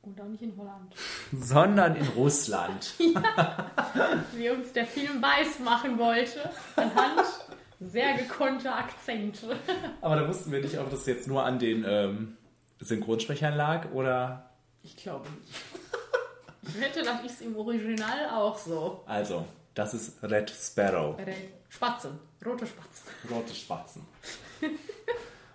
Und 0.02 0.20
auch 0.20 0.26
nicht 0.26 0.42
in 0.42 0.54
Holland. 0.58 0.94
Sondern 1.32 1.96
in 1.96 2.08
Russland. 2.08 2.94
Wie 4.36 4.50
uns 4.50 4.74
der 4.74 4.86
Film 4.86 5.22
weiß 5.22 5.60
machen 5.60 5.98
wollte. 5.98 6.50
Anhand 6.76 7.26
sehr 7.80 8.18
gekonnter 8.18 8.76
Akzente. 8.76 9.56
Aber 10.02 10.16
da 10.16 10.28
wussten 10.28 10.52
wir 10.52 10.62
nicht, 10.62 10.78
ob 10.78 10.90
das 10.90 11.06
jetzt 11.06 11.28
nur 11.28 11.44
an 11.44 11.60
den 11.60 11.86
ähm, 11.88 12.38
Synchronsprechern 12.80 13.56
lag 13.56 13.92
oder. 13.92 14.50
Ich 14.84 14.98
glaube 14.98 15.28
nicht. 15.30 15.54
Ich 16.64 16.80
wette, 16.80 17.02
das 17.04 17.24
ist 17.24 17.42
im 17.42 17.56
Original 17.56 18.30
auch 18.30 18.58
so. 18.58 19.04
Also, 19.06 19.46
das 19.74 19.94
ist 19.94 20.22
Red 20.24 20.50
Sparrow. 20.52 21.18
Den 21.18 21.34
Spatzen. 21.70 22.20
Rote 22.46 22.66
Spatzen. 22.68 23.08
Rote 23.30 23.54
Spatzen. 23.56 24.02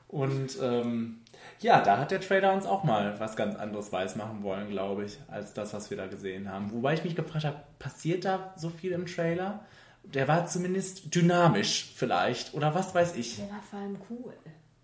Und 0.08 0.58
ähm, 0.62 1.20
ja, 1.60 1.80
da 1.82 1.98
hat 1.98 2.10
der 2.10 2.20
Trailer 2.20 2.52
uns 2.54 2.64
auch 2.66 2.84
mal 2.84 3.18
was 3.20 3.36
ganz 3.36 3.56
anderes 3.56 3.92
weiß 3.92 4.16
machen 4.16 4.42
wollen, 4.42 4.70
glaube 4.70 5.04
ich, 5.04 5.18
als 5.28 5.52
das, 5.52 5.74
was 5.74 5.90
wir 5.90 5.96
da 5.96 6.06
gesehen 6.06 6.50
haben. 6.50 6.72
Wobei 6.72 6.94
ich 6.94 7.04
mich 7.04 7.14
gefragt 7.14 7.44
habe, 7.44 7.60
passiert 7.78 8.24
da 8.24 8.54
so 8.56 8.70
viel 8.70 8.92
im 8.92 9.06
Trailer? 9.06 9.64
Der 10.04 10.26
war 10.26 10.46
zumindest 10.46 11.14
dynamisch 11.14 11.92
vielleicht 11.94 12.54
oder 12.54 12.74
was 12.74 12.94
weiß 12.94 13.16
ich. 13.16 13.36
Der 13.36 13.50
war 13.50 13.62
vor 13.62 13.78
allem 13.80 13.98
cool. 14.08 14.32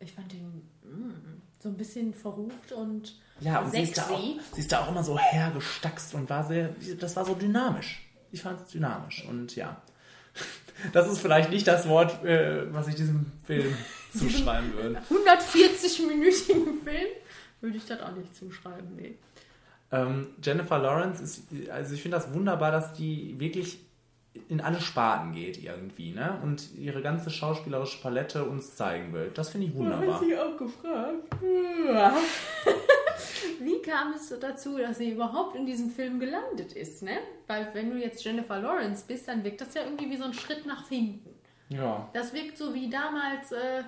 Ich 0.00 0.12
fand 0.12 0.32
ihn 0.34 0.68
mm, 0.82 1.40
so 1.62 1.70
ein 1.70 1.76
bisschen 1.76 2.12
verrucht 2.12 2.72
und 2.72 3.16
Ja, 3.40 3.60
und 3.60 3.70
sie 3.70 3.80
ist, 3.82 3.96
da 3.96 4.02
auch, 4.02 4.08
sexy. 4.20 4.40
sie 4.52 4.60
ist 4.60 4.72
da 4.72 4.80
auch 4.80 4.88
immer 4.90 5.02
so 5.02 5.18
hergestackst 5.18 6.14
und 6.14 6.28
war 6.28 6.44
sehr, 6.44 6.70
das 7.00 7.16
war 7.16 7.24
so 7.24 7.34
dynamisch. 7.34 8.02
Ich 8.34 8.42
fand 8.42 8.60
es 8.60 8.66
dynamisch 8.66 9.24
und 9.28 9.54
ja. 9.54 9.80
Das 10.92 11.08
ist 11.08 11.20
vielleicht 11.20 11.50
nicht 11.50 11.68
das 11.68 11.88
Wort, 11.88 12.24
äh, 12.24 12.64
was 12.72 12.88
ich 12.88 12.96
diesem 12.96 13.26
Film 13.46 13.72
zuschreiben 14.12 14.74
würde. 14.74 15.00
140-minütigen 15.08 16.82
Film 16.82 17.08
würde 17.60 17.76
ich 17.76 17.86
das 17.86 18.00
auch 18.00 18.10
nicht 18.10 18.34
zuschreiben. 18.34 18.96
Nee. 18.96 19.14
Ähm, 19.92 20.26
Jennifer 20.42 20.80
Lawrence 20.80 21.22
ist, 21.22 21.44
also 21.70 21.94
ich 21.94 22.02
finde 22.02 22.16
das 22.16 22.34
wunderbar, 22.34 22.72
dass 22.72 22.92
die 22.94 23.38
wirklich 23.38 23.78
in 24.48 24.60
alle 24.60 24.80
Sparten 24.80 25.32
geht 25.32 25.62
irgendwie, 25.62 26.10
ne? 26.10 26.40
Und 26.42 26.74
ihre 26.76 27.02
ganze 27.02 27.30
schauspielerische 27.30 28.02
Palette 28.02 28.44
uns 28.44 28.74
zeigen 28.74 29.12
will. 29.12 29.30
Das 29.32 29.50
finde 29.50 29.68
ich 29.68 29.74
wunderbar. 29.74 30.20
ich 30.20 30.36
auch 30.36 30.56
gefragt. 30.56 31.22
Wie 33.60 33.82
kam 33.82 34.12
es 34.12 34.28
so 34.28 34.36
dazu, 34.36 34.78
dass 34.78 34.98
sie 34.98 35.10
überhaupt 35.10 35.56
in 35.56 35.66
diesem 35.66 35.90
Film 35.90 36.18
gelandet 36.18 36.72
ist, 36.72 37.02
ne? 37.02 37.18
Weil 37.46 37.68
wenn 37.74 37.90
du 37.90 37.96
jetzt 37.96 38.24
Jennifer 38.24 38.60
Lawrence 38.60 39.04
bist, 39.06 39.28
dann 39.28 39.44
wirkt 39.44 39.60
das 39.60 39.74
ja 39.74 39.84
irgendwie 39.84 40.10
wie 40.10 40.16
so 40.16 40.24
ein 40.24 40.34
Schritt 40.34 40.66
nach 40.66 40.88
hinten. 40.88 41.34
Ja. 41.68 42.08
Das 42.12 42.32
wirkt 42.32 42.56
so 42.58 42.74
wie 42.74 42.88
damals, 42.88 43.52
äh, 43.52 43.84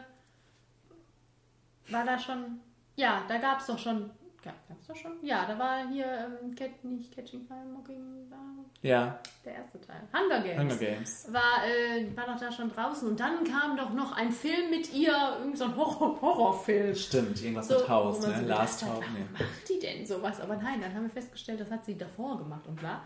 war 1.89 2.05
da 2.05 2.19
schon, 2.19 2.61
ja, 2.97 3.25
da 3.29 3.39
gab 3.39 3.61
es 3.61 3.67
doch 3.67 3.79
schon 3.79 4.11
gab 4.47 4.79
es 4.81 4.87
das 4.87 4.99
schon? 4.99 5.13
Ja, 5.23 5.45
da 5.47 5.59
war 5.59 5.89
hier 5.89 6.05
ähm, 6.43 6.55
Cat, 6.55 6.83
nicht 6.85 7.15
Catching 7.15 7.45
Fire, 7.47 7.65
Mocking, 7.65 8.31
war 8.31 8.39
Ja, 8.83 9.19
der 9.45 9.55
erste 9.57 9.81
Teil. 9.81 10.03
Hunger 10.13 10.41
Games. 10.41 10.61
Hunger 10.61 10.77
Games. 10.77 11.33
War, 11.33 11.67
äh, 11.67 12.17
war 12.17 12.27
doch 12.27 12.41
da 12.41 12.51
schon 12.53 12.71
draußen. 12.71 13.09
Und 13.09 13.19
dann 13.21 13.45
kam 13.45 13.77
doch 13.77 13.93
noch 13.93 14.17
ein 14.17 14.31
Film 14.33 14.71
mit 14.71 14.93
ihr, 14.93 15.13
irgendein 15.39 15.57
so 15.57 15.65
ein 15.65 15.77
Horror 15.77 16.21
Horrorfilm. 16.21 16.95
Stimmt, 16.95 17.43
irgendwas 17.43 17.69
So, 17.69 17.79
mit 17.79 17.89
Haus, 17.89 18.27
ne? 18.27 18.35
so 18.41 18.47
Last 18.47 18.83
House. 18.85 18.91
warum 19.01 19.15
Nee. 19.15 19.27
macht 19.33 19.69
die 19.69 19.79
denn 19.79 20.07
sowas? 20.07 20.41
Aber 20.41 20.57
nein, 20.57 20.81
dann 20.81 20.95
haben 20.95 21.03
wir 21.05 21.11
festgestellt, 21.11 21.61
das 21.61 21.71
hat 21.71 21.85
sie 21.85 21.97
davor 21.99 22.39
gemacht 22.39 22.67
und 22.67 22.77
bla. 22.77 23.03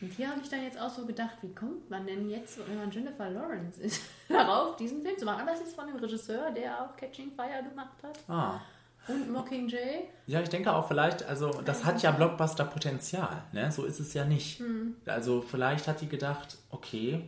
Und 0.00 0.10
hier 0.12 0.28
habe 0.28 0.40
ich 0.42 0.50
dann 0.50 0.62
jetzt 0.62 0.78
auch 0.78 0.90
so 0.90 1.06
gedacht, 1.06 1.36
wie 1.40 1.54
kommt 1.54 1.88
man 1.88 2.06
denn 2.06 2.28
jetzt, 2.28 2.58
wenn 2.68 2.76
man 2.76 2.90
Jennifer 2.90 3.30
Lawrence 3.30 3.80
ist, 3.80 4.02
darauf, 4.28 4.76
diesen 4.76 5.02
Film 5.02 5.16
zu 5.16 5.24
machen? 5.24 5.40
Aber 5.42 5.52
es 5.52 5.60
ist 5.62 5.74
von 5.74 5.86
dem 5.86 5.96
Regisseur, 5.96 6.50
der 6.50 6.82
auch 6.82 6.94
Catching 6.96 7.30
Fire 7.30 7.62
gemacht 7.68 7.96
hat 8.02 8.18
Ah. 8.28 8.60
Und 9.08 9.30
Mockingjay. 9.32 10.08
Ja, 10.26 10.40
ich 10.40 10.48
denke 10.48 10.72
auch 10.72 10.88
vielleicht, 10.88 11.22
also 11.24 11.60
das 11.64 11.84
hat 11.84 12.02
ja 12.02 12.10
Blockbuster-Potenzial, 12.10 13.42
ne? 13.52 13.70
So 13.70 13.84
ist 13.84 14.00
es 14.00 14.14
ja 14.14 14.24
nicht. 14.24 14.60
Hm. 14.60 14.96
Also 15.06 15.42
vielleicht 15.42 15.86
hat 15.88 16.00
die 16.00 16.08
gedacht, 16.08 16.58
okay, 16.70 17.22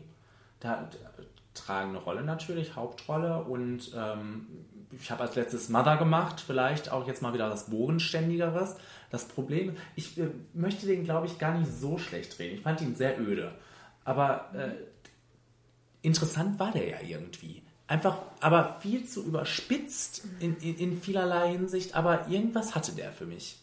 da 0.61 0.89
da 0.91 1.25
tragen 1.55 1.91
eine 1.91 1.99
Rolle 1.99 2.23
natürlich, 2.23 2.77
Hauptrolle 2.77 3.43
und 3.45 3.93
ähm, 3.97 4.47
ich 4.93 5.11
habe 5.11 5.23
als 5.23 5.35
letztes 5.35 5.69
Mother 5.69 5.97
gemacht, 5.97 6.41
vielleicht 6.41 6.91
auch 6.91 7.07
jetzt 7.07 7.23
mal 7.23 7.35
wieder 7.35 7.51
was 7.51 7.71
Bodenständigeres. 7.71 8.77
Das 9.11 9.27
Problem, 9.27 9.77
ich 9.95 10.19
äh, 10.19 10.29
möchte 10.55 10.87
den, 10.87 11.05
glaube 11.05 11.27
ich, 11.27 11.39
gar 11.39 11.59
nicht 11.59 11.71
so 11.71 11.99
schlecht 11.99 12.39
reden. 12.39 12.57
Ich 12.57 12.63
fand 12.63 12.81
ihn 12.81 12.95
sehr 12.95 13.21
öde. 13.21 13.53
Aber 14.05 14.51
äh, 14.55 14.71
interessant 16.03 16.59
war 16.59 16.73
der 16.73 16.89
ja 16.89 16.99
irgendwie. 17.01 17.63
Einfach, 17.89 18.19
aber 18.41 18.79
viel 18.81 19.05
zu 19.05 19.25
überspitzt 19.25 20.25
in, 20.41 20.57
in, 20.59 20.77
in 20.77 21.01
vielerlei 21.01 21.53
Hinsicht, 21.53 21.95
aber 21.95 22.27
irgendwas 22.29 22.75
hatte 22.75 22.93
der 22.93 23.13
für 23.13 23.27
mich. 23.27 23.61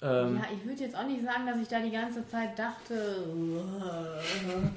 Ähm, 0.00 0.36
Ja, 0.36 0.44
ich 0.54 0.64
würde 0.64 0.82
jetzt 0.82 0.96
auch 0.96 1.06
nicht 1.06 1.22
sagen, 1.22 1.46
dass 1.46 1.58
ich 1.58 1.68
da 1.68 1.80
die 1.80 1.90
ganze 1.90 2.26
Zeit 2.28 2.58
dachte, 2.58 3.26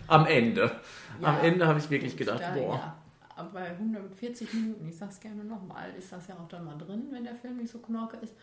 Am 0.08 0.26
Ende. 0.26 0.72
Am 1.22 1.36
Ja. 1.36 1.40
Ende 1.42 1.68
habe 1.68 1.80
ich 1.80 1.90
wirklich 1.90 2.18
gedacht, 2.18 2.42
da, 2.42 2.52
boah. 2.52 2.76
ja. 2.76 2.96
Aber 3.38 3.50
bei 3.52 3.68
140 3.72 4.54
Minuten, 4.54 4.88
ich 4.90 4.98
sag's 4.98 5.20
gerne 5.20 5.44
nochmal, 5.44 5.90
ist 5.98 6.12
das 6.12 6.28
ja 6.28 6.36
auch 6.36 6.48
dann 6.50 6.66
mal 6.66 6.78
drin, 6.78 7.08
wenn 7.12 7.24
der 7.24 7.36
Film 7.36 7.58
nicht 7.58 7.72
so 7.72 7.80
knorke 7.80 8.18
ist. 8.18 8.34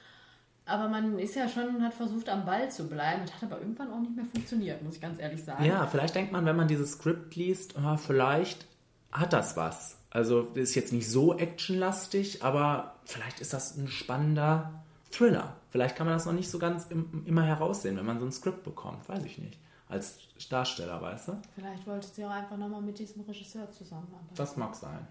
Aber 0.64 0.88
man 0.88 1.18
ist 1.18 1.34
ja 1.34 1.48
schon, 1.48 1.82
hat 1.82 1.94
versucht 1.94 2.28
am 2.28 2.44
Ball 2.44 2.70
zu 2.70 2.88
bleiben. 2.88 3.22
Das 3.26 3.34
hat 3.36 3.44
aber 3.44 3.60
irgendwann 3.60 3.90
auch 3.92 4.00
nicht 4.00 4.16
mehr 4.16 4.24
funktioniert, 4.24 4.82
muss 4.82 4.96
ich 4.96 5.00
ganz 5.00 5.18
ehrlich 5.20 5.42
sagen. 5.44 5.64
Ja, 5.64 5.86
vielleicht 5.86 6.14
denkt 6.14 6.32
man, 6.32 6.44
wenn 6.46 6.56
man 6.56 6.68
dieses 6.68 6.92
Skript 6.92 7.36
liest, 7.36 7.76
ah, 7.78 7.96
vielleicht 7.96 8.66
hat 9.12 9.32
das 9.32 9.56
was. 9.56 9.97
Also 10.10 10.42
ist 10.54 10.74
jetzt 10.74 10.92
nicht 10.92 11.08
so 11.08 11.36
actionlastig, 11.36 12.42
aber 12.42 12.94
vielleicht 13.04 13.40
ist 13.40 13.52
das 13.52 13.76
ein 13.76 13.88
spannender 13.88 14.82
Thriller. 15.10 15.56
Vielleicht 15.70 15.96
kann 15.96 16.06
man 16.06 16.16
das 16.16 16.24
noch 16.24 16.32
nicht 16.32 16.50
so 16.50 16.58
ganz 16.58 16.86
im, 16.86 17.24
immer 17.26 17.42
heraussehen, 17.42 17.96
wenn 17.96 18.06
man 18.06 18.18
so 18.18 18.26
ein 18.26 18.32
Skript 18.32 18.64
bekommt. 18.64 19.08
Weiß 19.08 19.24
ich 19.24 19.38
nicht. 19.38 19.58
Als 19.88 20.18
Darsteller, 20.50 21.00
weißt 21.00 21.28
du? 21.28 21.42
Vielleicht 21.54 21.86
wollte 21.86 22.06
sie 22.06 22.24
auch 22.24 22.30
einfach 22.30 22.56
nochmal 22.56 22.82
mit 22.82 22.98
diesem 22.98 23.22
Regisseur 23.22 23.70
zusammenarbeiten. 23.70 24.34
Das 24.34 24.56
mag 24.56 24.74
sein. 24.74 25.06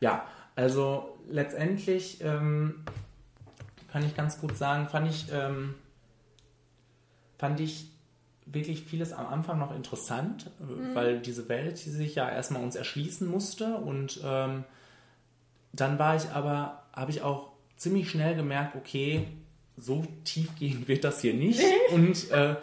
Ja, 0.00 0.24
also 0.56 1.18
letztendlich 1.28 2.20
ähm, 2.22 2.84
kann 3.88 4.04
ich 4.04 4.16
ganz 4.16 4.40
gut 4.40 4.56
sagen, 4.56 4.88
fand 4.88 5.08
ich, 5.08 5.26
ähm, 5.32 5.74
fand 7.38 7.60
ich 7.60 7.90
wirklich 8.52 8.82
vieles 8.82 9.12
am 9.12 9.26
Anfang 9.26 9.58
noch 9.58 9.74
interessant, 9.74 10.50
äh, 10.60 10.94
weil 10.94 11.20
diese 11.20 11.48
Welt, 11.48 11.84
die 11.84 11.90
sich 11.90 12.14
ja 12.14 12.28
erstmal 12.28 12.62
uns 12.62 12.76
erschließen 12.76 13.28
musste 13.28 13.76
und 13.76 14.20
ähm, 14.24 14.64
dann 15.72 15.98
war 15.98 16.16
ich 16.16 16.30
aber, 16.30 16.82
habe 16.92 17.10
ich 17.10 17.22
auch 17.22 17.50
ziemlich 17.76 18.10
schnell 18.10 18.34
gemerkt, 18.34 18.76
okay, 18.76 19.26
so 19.76 20.04
tiefgehend 20.24 20.88
wird 20.88 21.04
das 21.04 21.20
hier 21.20 21.34
nicht. 21.34 21.62
Und 21.92 22.30
äh, 22.30 22.56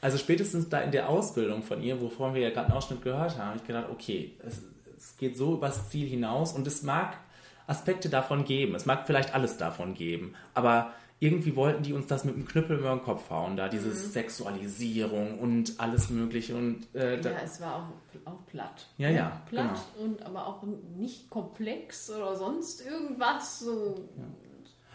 also 0.00 0.18
spätestens 0.18 0.68
da 0.68 0.80
in 0.80 0.90
der 0.90 1.08
Ausbildung 1.08 1.62
von 1.62 1.82
ihr, 1.82 2.00
wovon 2.00 2.34
wir 2.34 2.42
ja 2.42 2.50
gerade 2.50 2.68
einen 2.68 2.76
Ausschnitt 2.76 3.02
gehört 3.02 3.36
haben, 3.36 3.48
habe 3.48 3.58
ich 3.58 3.66
gedacht, 3.66 3.86
okay, 3.90 4.32
es, 4.44 4.62
es 4.96 5.16
geht 5.16 5.36
so 5.36 5.54
übers 5.54 5.90
Ziel 5.90 6.08
hinaus 6.08 6.52
und 6.52 6.66
es 6.66 6.82
mag 6.82 7.18
Aspekte 7.66 8.08
davon 8.08 8.44
geben, 8.44 8.74
es 8.74 8.86
mag 8.86 9.06
vielleicht 9.06 9.34
alles 9.34 9.56
davon 9.56 9.94
geben, 9.94 10.34
aber 10.54 10.92
irgendwie 11.22 11.54
wollten 11.54 11.84
die 11.84 11.92
uns 11.92 12.08
das 12.08 12.24
mit 12.24 12.34
dem 12.34 12.44
Knüppel 12.44 12.78
über 12.80 12.90
den 12.90 13.02
Kopf 13.02 13.30
hauen, 13.30 13.56
da 13.56 13.68
diese 13.68 13.92
Sexualisierung 13.92 15.38
und 15.38 15.78
alles 15.78 16.10
mögliche 16.10 16.56
und 16.56 16.92
äh, 16.96 17.20
da, 17.20 17.30
ja, 17.30 17.36
es 17.44 17.60
war 17.60 17.76
auch, 17.76 18.28
auch 18.32 18.44
platt. 18.46 18.88
Ja, 18.98 19.08
ja, 19.08 19.40
Platt 19.48 19.78
und 20.00 20.20
aber 20.26 20.48
auch 20.48 20.64
nicht 20.96 21.30
komplex 21.30 22.10
oder 22.10 22.34
sonst 22.34 22.84
irgendwas. 22.84 23.60
So. 23.60 24.08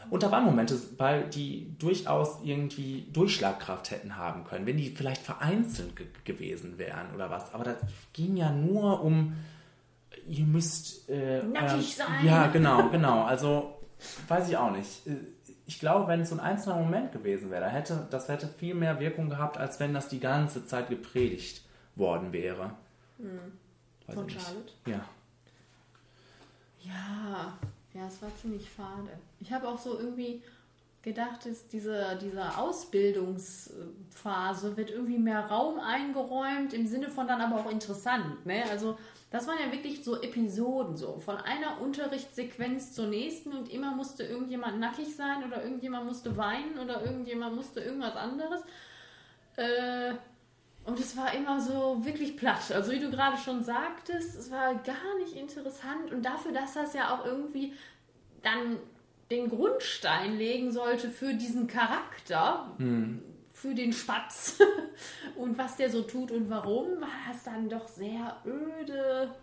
Und 0.10 0.22
da 0.22 0.30
waren 0.30 0.44
Momente 0.44 0.78
bei, 0.98 1.22
die 1.24 1.74
durchaus 1.80 2.40
irgendwie 2.44 3.08
Durchschlagkraft 3.14 3.92
hätten 3.92 4.18
haben 4.18 4.44
können, 4.44 4.66
wenn 4.66 4.76
die 4.76 4.90
vielleicht 4.90 5.22
vereinzelt 5.22 5.96
ge 5.96 6.08
gewesen 6.26 6.78
wären 6.78 7.16
oder 7.16 7.30
was. 7.30 7.54
Aber 7.54 7.64
das 7.64 7.78
ging 8.12 8.36
ja 8.36 8.52
nur 8.52 9.02
um, 9.02 9.34
ihr 10.28 10.46
müsst... 10.46 11.10
Äh, 11.10 11.42
Nackig 11.44 11.98
ähm, 12.00 12.06
sein. 12.06 12.26
Ja, 12.26 12.48
genau, 12.48 12.90
genau. 12.90 13.24
Also, 13.24 13.78
weiß 14.28 14.50
ich 14.50 14.58
auch 14.58 14.72
nicht. 14.72 15.08
Ich 15.68 15.80
glaube, 15.80 16.08
wenn 16.08 16.22
es 16.22 16.30
so 16.30 16.36
ein 16.36 16.40
einzelner 16.40 16.78
Moment 16.78 17.12
gewesen 17.12 17.52
wäre, 17.52 17.68
hätte, 17.68 18.08
das 18.10 18.30
hätte 18.30 18.48
viel 18.48 18.74
mehr 18.74 19.00
Wirkung 19.00 19.30
gehabt, 19.30 19.58
als 19.58 19.80
wenn 19.80 19.94
das 19.94 20.08
die 20.08 20.20
ganze 20.20 20.66
Zeit 20.66 20.90
gepredigt 20.90 21.62
worden 21.96 22.34
wäre. 22.34 22.72
Weiß 24.08 24.16
Von. 24.16 24.28
Charlotte? 24.30 24.74
Ja. 24.86 25.06
Ja, 26.82 27.54
ja, 27.94 28.08
es 28.08 28.22
war 28.22 28.34
ziemlich 28.38 28.70
fade. 28.70 29.10
Ich 29.40 29.52
habe 29.52 29.68
auch 29.68 29.78
so 29.78 30.00
irgendwie 30.00 30.42
gedacht, 31.02 31.46
dass 31.46 31.68
diese, 31.68 32.18
diese 32.22 32.58
Ausbildungsphase 32.58 34.78
wird 34.78 34.90
irgendwie 34.90 35.18
mehr 35.18 35.48
Raum 35.48 35.80
eingeräumt, 35.80 36.72
im 36.74 36.88
Sinne 36.88 37.10
von 37.10 37.28
dann 37.28 37.42
aber 37.42 37.58
auch 37.58 37.70
interessant. 37.70 38.46
Ne? 38.46 38.64
Also 38.70 38.98
das 39.30 39.46
waren 39.48 39.58
ja 39.60 39.72
wirklich 39.72 40.04
so 40.04 40.22
Episoden, 40.22 40.96
so 40.96 41.20
von 41.20 41.36
einer 41.38 41.82
Unterrichtssequenz 41.82 42.94
zur 42.94 43.08
nächsten 43.08 43.52
und 43.52 43.72
immer 43.72 43.94
musste 43.94 44.24
irgendjemand 44.24 44.80
nackig 44.80 45.16
sein 45.16 45.44
oder 45.46 45.64
irgendjemand 45.64 46.06
musste 46.06 46.38
weinen 46.38 46.80
oder 46.80 47.04
irgendjemand 47.04 47.56
musste 47.56 47.82
irgendwas 47.82 48.16
anderes. 48.16 48.62
Äh, 49.58 50.14
und 50.86 50.98
es 51.00 51.18
war 51.18 51.34
immer 51.34 51.60
so 51.60 52.06
wirklich 52.06 52.38
platt. 52.38 52.72
Also 52.74 52.94
wie 52.94 53.00
du 53.00 53.12
gerade 53.12 53.38
schon 53.38 53.62
sagtest, 53.62 54.40
es 54.40 54.50
war 54.50 54.76
gar 54.76 55.18
nicht 55.20 55.34
interessant. 55.34 56.14
Und 56.14 56.24
dafür, 56.24 56.54
dass 56.54 56.76
das 56.76 56.94
ja 56.94 57.14
auch 57.14 57.26
irgendwie 57.26 57.74
dann 58.42 58.78
den 59.30 59.50
Grundstein 59.50 60.38
legen 60.38 60.72
sollte 60.72 61.10
für 61.10 61.34
diesen 61.34 61.68
Charakter, 61.68 62.74
für 63.58 63.74
den 63.74 63.92
Spatz 63.92 64.60
und 65.36 65.58
was 65.58 65.78
der 65.78 65.90
so 65.90 66.04
tut 66.04 66.32
und 66.32 66.48
warum, 66.48 67.02
war 67.02 67.10
das 67.32 67.44
dann 67.44 67.68
doch 67.68 67.88
sehr 67.88 68.38
öde. 68.46 69.34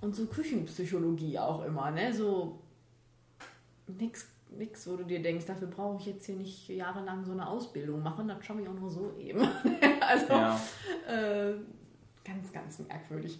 Und 0.00 0.16
so 0.16 0.24
Küchenpsychologie 0.24 1.38
auch 1.38 1.62
immer, 1.66 1.90
ne? 1.90 2.14
So 2.14 2.58
nix, 3.86 4.28
nix, 4.48 4.86
wo 4.86 4.96
du 4.96 5.04
dir 5.04 5.20
denkst, 5.20 5.44
dafür 5.44 5.68
brauche 5.68 5.98
ich 6.00 6.06
jetzt 6.06 6.24
hier 6.24 6.36
nicht 6.36 6.70
jahrelang 6.70 7.22
so 7.26 7.32
eine 7.32 7.46
Ausbildung 7.46 8.02
machen, 8.02 8.28
das 8.28 8.42
schaffe 8.44 8.62
ich 8.62 8.68
auch 8.68 8.74
nur 8.74 8.90
so 8.90 9.12
eben. 9.18 9.40
also 10.00 10.32
Ja. 10.32 10.60
äh, 11.06 11.52
ganz, 12.24 12.50
ganz 12.50 12.78
merkwürdig. 12.78 13.38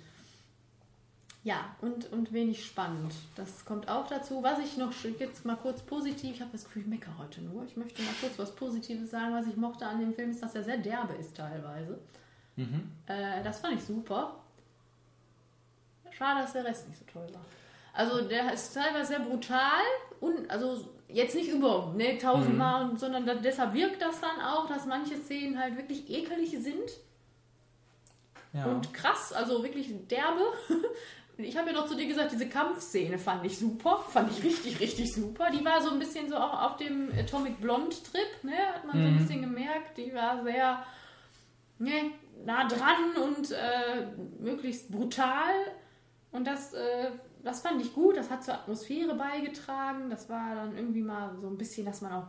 Ja, 1.46 1.76
und, 1.80 2.10
und 2.12 2.32
wenig 2.32 2.66
spannend. 2.66 3.14
Das 3.36 3.64
kommt 3.64 3.88
auch 3.88 4.08
dazu. 4.08 4.42
Was 4.42 4.58
ich 4.58 4.76
noch 4.78 4.90
jetzt 5.20 5.44
mal 5.44 5.54
kurz 5.54 5.80
positiv, 5.80 6.34
ich 6.34 6.40
habe 6.40 6.50
das 6.50 6.64
Gefühl, 6.64 6.82
ich 6.82 6.88
meckere 6.88 7.16
heute 7.18 7.40
nur. 7.40 7.62
Ich 7.64 7.76
möchte 7.76 8.02
mal 8.02 8.10
kurz 8.20 8.36
was 8.36 8.52
Positives 8.56 9.12
sagen. 9.12 9.32
Was 9.32 9.46
ich 9.46 9.56
mochte 9.56 9.86
an 9.86 10.00
dem 10.00 10.12
Film 10.12 10.32
ist, 10.32 10.42
dass 10.42 10.56
er 10.56 10.64
sehr 10.64 10.78
derbe 10.78 11.14
ist 11.14 11.36
teilweise. 11.36 12.00
Äh, 13.06 13.44
das 13.44 13.60
fand 13.60 13.74
ich 13.74 13.84
super. 13.84 14.40
Schade, 16.10 16.40
dass 16.40 16.52
der 16.52 16.64
Rest 16.64 16.88
nicht 16.88 16.98
so 16.98 17.04
toll 17.04 17.28
war. 17.32 17.44
Also 17.92 18.26
der 18.26 18.52
ist 18.52 18.74
teilweise 18.74 19.06
sehr 19.10 19.20
brutal 19.20 19.84
und 20.18 20.50
also 20.50 20.88
jetzt 21.06 21.36
nicht 21.36 21.50
über 21.50 21.94
ne, 21.96 22.18
tausendmal, 22.18 22.90
und- 22.90 22.98
sondern 22.98 23.24
da, 23.24 23.36
deshalb 23.36 23.72
wirkt 23.72 24.02
das 24.02 24.20
dann 24.20 24.40
auch, 24.40 24.66
dass 24.66 24.84
manche 24.84 25.16
Szenen 25.16 25.60
halt 25.60 25.76
wirklich 25.76 26.10
ekelig 26.10 26.50
sind 26.60 26.90
ja. 28.52 28.64
und 28.64 28.92
krass, 28.92 29.32
also 29.32 29.62
wirklich 29.62 29.94
derbe. 30.08 30.40
Ich 31.38 31.56
habe 31.56 31.70
ja 31.70 31.74
noch 31.74 31.86
zu 31.86 31.94
dir 31.96 32.06
gesagt, 32.06 32.32
diese 32.32 32.48
Kampfszene 32.48 33.18
fand 33.18 33.44
ich 33.44 33.58
super, 33.58 34.02
fand 34.08 34.30
ich 34.30 34.42
richtig, 34.42 34.80
richtig 34.80 35.12
super. 35.12 35.50
Die 35.50 35.64
war 35.64 35.82
so 35.82 35.90
ein 35.90 35.98
bisschen 35.98 36.30
so 36.30 36.36
auch 36.36 36.62
auf 36.62 36.76
dem 36.78 37.10
Atomic 37.18 37.60
Blonde 37.60 37.94
Trip, 38.10 38.42
ne, 38.42 38.56
hat 38.74 38.86
man 38.86 38.96
so 38.96 39.06
ein 39.06 39.18
bisschen 39.18 39.42
gemerkt. 39.42 39.98
Die 39.98 40.14
war 40.14 40.42
sehr 40.42 40.82
ne, 41.78 42.10
nah 42.44 42.66
dran 42.66 43.22
und 43.22 43.50
äh, 43.50 44.06
möglichst 44.40 44.90
brutal. 44.90 45.52
Und 46.32 46.46
das, 46.46 46.72
äh, 46.72 47.10
das 47.44 47.60
fand 47.60 47.82
ich 47.82 47.92
gut, 47.94 48.16
das 48.16 48.30
hat 48.30 48.42
zur 48.42 48.54
Atmosphäre 48.54 49.14
beigetragen. 49.14 50.08
Das 50.08 50.30
war 50.30 50.54
dann 50.54 50.74
irgendwie 50.74 51.02
mal 51.02 51.36
so 51.38 51.48
ein 51.48 51.58
bisschen, 51.58 51.84
dass 51.84 52.00
man 52.00 52.12
auch 52.12 52.26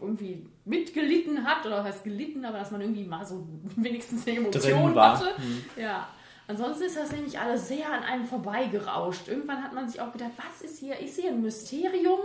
irgendwie 0.00 0.44
mitgelitten 0.64 1.46
hat, 1.46 1.64
oder 1.64 1.78
was 1.78 1.84
heißt 1.86 2.04
gelitten, 2.04 2.44
aber 2.44 2.58
dass 2.58 2.72
man 2.72 2.80
irgendwie 2.80 3.04
mal 3.04 3.24
so 3.24 3.46
wenigstens 3.76 4.26
eine 4.26 4.38
Emotion 4.38 4.98
hatte. 4.98 5.28
Ja, 5.76 6.08
Ansonsten 6.48 6.84
ist 6.84 6.96
das 6.96 7.12
nämlich 7.12 7.38
alles 7.38 7.68
sehr 7.68 7.86
an 7.92 8.02
einem 8.02 8.24
vorbeigerauscht. 8.24 9.28
Irgendwann 9.28 9.62
hat 9.62 9.74
man 9.74 9.86
sich 9.88 10.00
auch 10.00 10.10
gedacht, 10.12 10.30
was 10.36 10.62
ist 10.62 10.78
hier? 10.78 10.98
Ist 10.98 11.20
hier 11.20 11.30
ein 11.30 11.42
Mysterium? 11.42 12.20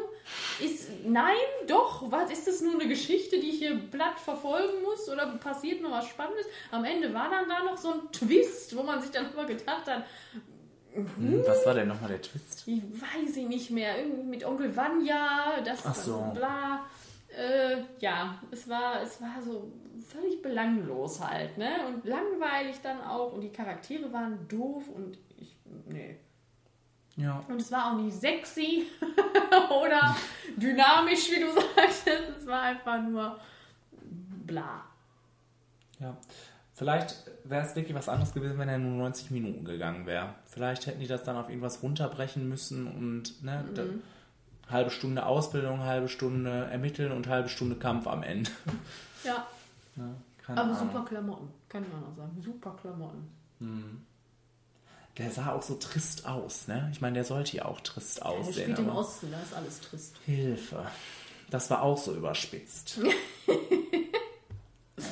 Ist 0.64 0.88
nein, 1.06 1.36
doch. 1.68 2.10
Was 2.10 2.32
ist 2.32 2.48
das 2.48 2.62
nur 2.62 2.74
eine 2.74 2.88
Geschichte, 2.88 3.38
die 3.40 3.50
ich 3.50 3.58
hier 3.60 3.76
blatt 3.76 4.18
verfolgen 4.18 4.82
muss? 4.82 5.10
Oder 5.10 5.28
passiert 5.38 5.82
noch 5.82 5.92
was 5.92 6.08
Spannendes? 6.08 6.46
Am 6.72 6.86
Ende 6.86 7.14
war 7.14 7.30
dann 7.30 7.50
da 7.50 7.64
noch 7.64 7.78
so 7.78 7.92
ein 7.94 8.12
Twist, 8.14 8.76
wo 8.78 8.84
man 8.84 9.02
sich 9.02 9.12
dann 9.12 9.32
immer 9.32 9.46
gedacht 9.46 9.86
hat, 9.88 10.06
Hm, 10.96 11.44
Was 11.48 11.66
war 11.66 11.74
denn 11.74 11.88
nochmal 11.88 12.10
der 12.12 12.22
Twist? 12.22 12.64
ich 12.68 12.84
weiß 12.84 13.36
ich 13.36 13.48
nicht 13.48 13.72
mehr, 13.72 13.98
irgendwie 13.98 14.24
mit 14.24 14.46
Onkel 14.46 14.76
Vanya, 14.76 15.60
das 15.66 15.80
Ach 15.86 15.96
so. 15.96 16.32
bla. 16.36 16.86
Äh, 17.36 17.84
ja, 18.00 18.40
es 18.52 18.70
war, 18.70 19.02
es 19.02 19.22
war 19.22 19.42
so 19.42 19.72
völlig 20.08 20.42
belanglos 20.42 21.20
halt, 21.20 21.58
ne? 21.58 21.88
Und 21.88 22.06
langweilig 22.06 22.78
dann 22.82 23.02
auch. 23.02 23.34
Und 23.34 23.42
die 23.42 23.52
Charaktere 23.52 24.12
waren 24.14 24.48
doof 24.48 24.90
und 24.90 25.18
ich, 25.38 25.56
nee. 25.88 26.18
Ja. 27.16 27.44
Und 27.48 27.62
es 27.62 27.72
war 27.72 27.92
auch 27.92 27.98
nicht 27.98 28.16
sexy 28.16 28.88
oder 29.82 30.16
dynamisch, 30.58 31.32
wie 31.32 31.42
du 31.42 31.52
sagtest. 31.76 32.38
Es 32.40 32.48
war 32.48 32.62
einfach 32.62 33.02
nur 33.02 33.40
bla. 34.46 34.84
Ja. 36.00 36.18
Vielleicht 36.76 37.16
wäre 37.44 37.66
es 37.66 37.76
wirklich 37.76 37.96
was 37.96 38.10
anderes 38.10 38.34
gewesen, 38.34 38.58
wenn 38.58 38.68
er 38.68 38.80
nur 38.80 38.98
90 38.98 39.30
Minuten 39.30 39.64
gegangen 39.64 40.08
wäre. 40.08 40.34
Vielleicht 40.46 40.88
hätten 40.88 41.00
die 41.00 41.08
das 41.08 41.24
dann 41.24 41.36
auf 41.36 41.50
irgendwas 41.50 41.84
runterbrechen 41.84 42.50
müssen 42.50 42.88
und 42.88 43.44
ne, 43.44 43.64
da, 43.76 43.84
halbe 44.74 44.92
Stunde 44.92 45.26
Ausbildung, 45.26 45.80
halbe 45.82 46.10
Stunde 46.10 46.66
ermitteln 46.72 47.12
und 47.14 47.28
halbe 47.28 47.48
Stunde 47.50 47.76
Kampf 47.78 48.08
am 48.08 48.24
Ende. 48.24 48.52
Ja, 49.24 49.48
Ja, 49.96 50.04
aber 50.50 50.62
Ahnung. 50.64 50.76
super 50.78 51.06
Klamotten, 51.06 51.48
kann 51.70 51.84
ich 51.84 51.90
auch 51.90 52.18
sagen. 52.18 52.42
Super 52.42 52.76
Klamotten. 52.82 53.30
Der 55.18 55.32
sah 55.32 55.54
auch 55.54 55.62
so 55.62 55.76
trist 55.76 56.28
aus, 56.28 56.68
ne? 56.68 56.90
Ich 56.92 57.00
meine, 57.00 57.14
der 57.14 57.24
sollte 57.24 57.56
ja 57.56 57.64
auch 57.66 57.80
trist 57.80 58.20
Er 58.20 58.26
aussehen. 58.30 58.64
spielt 58.74 58.80
im 58.80 58.90
Osten, 58.90 59.32
da 59.32 59.40
ist 59.42 59.54
alles 59.54 59.80
trist. 59.80 60.18
Hilfe. 60.26 60.86
Das 61.50 61.70
war 61.70 61.82
auch 61.84 61.98
so 61.98 62.14
überspitzt. 62.16 62.98
ja. 64.98 65.04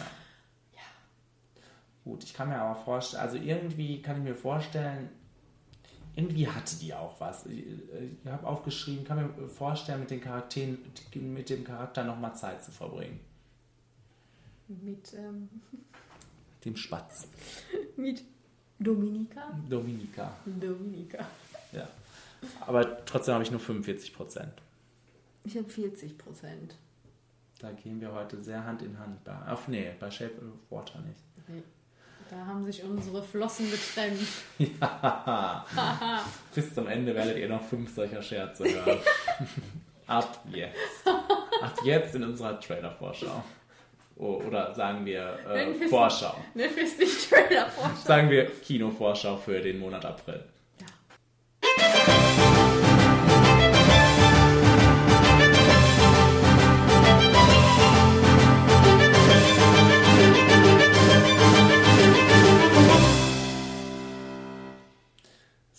Gut, 2.03 2.24
ich 2.24 2.34
kann 2.34 2.49
mir 2.49 2.59
aber 2.59 2.80
vorstellen, 2.82 3.22
also 3.22 3.38
irgendwie 3.38 4.01
kann 4.01 4.18
ich 4.18 4.24
mir 4.24 4.36
vorstellen, 4.36 5.09
irgendwie 6.16 6.47
hatte 6.47 6.76
die 6.76 6.93
auch 6.93 7.20
was. 7.20 7.45
Ich, 7.45 7.66
ich 7.66 8.32
habe 8.32 8.45
aufgeschrieben, 8.45 9.05
kann 9.05 9.18
mir 9.18 9.47
vorstellen, 9.47 10.01
mit 10.01 10.12
den 10.12 10.22
Charakteren, 10.22 10.78
mit 11.14 11.49
dem 11.49 11.64
Charakter 11.64 12.03
nochmal 12.03 12.36
Zeit 12.36 12.64
zu 12.64 12.72
verbringen. 12.72 13.20
Mit, 14.68 15.14
ähm, 15.14 15.49
Dem 16.64 16.76
Spatz. 16.76 17.28
mit 17.95 18.24
Dominika. 18.80 19.57
Dominika. 19.70 20.34
Dominika. 20.45 21.26
Ja. 21.72 21.88
Aber 22.62 23.05
trotzdem 23.05 23.34
habe 23.36 23.43
ich 23.43 23.51
nur 23.51 23.59
45 23.59 24.14
Prozent. 24.14 24.53
Ich 25.43 25.57
habe 25.57 25.70
40 25.70 26.18
Prozent. 26.18 26.76
Da 27.59 27.72
gehen 27.72 28.01
wir 28.01 28.12
heute 28.12 28.41
sehr 28.41 28.64
Hand 28.66 28.82
in 28.82 28.97
Hand. 28.97 29.24
Bei, 29.24 29.34
ach 29.45 29.68
nee, 29.68 29.91
bei 29.99 30.09
Shape 30.09 30.34
of 30.38 30.72
Water 30.72 30.99
nicht. 31.01 31.22
Nee. 31.47 31.62
Da 32.32 32.38
haben 32.48 32.64
sich 32.66 32.82
unsere 32.84 33.22
Flossen 33.22 33.70
getrennt. 33.70 34.20
Ja. 34.82 35.66
Bis 36.56 36.74
zum 36.74 36.88
Ende 36.88 37.14
werdet 37.14 37.38
ihr 37.38 37.50
noch 37.50 37.62
fünf 37.64 37.94
solcher 37.94 38.22
Scherze 38.22 38.64
hören. 38.64 39.00
Ab 40.08 40.40
jetzt. 40.52 41.08
Ab 41.62 41.76
jetzt 41.84 42.16
in 42.16 42.24
unserer 42.24 42.60
Trailer-Vorschau. 42.60 43.44
O- 44.16 44.42
Oder 44.48 44.74
sagen 44.74 45.06
wir 45.06 45.38
äh, 45.50 45.74
Vorschau. 45.90 46.36
Ne, 46.54 46.70
fürs 46.70 46.98
nicht 46.98 47.30
Trailer 47.30 47.68
vorstellen. 47.70 48.06
Sagen 48.06 48.30
wir 48.30 48.46
Kinovorschau 48.62 49.36
für 49.38 49.60
den 49.62 49.80
Monat 49.80 50.06
April. 50.06 50.44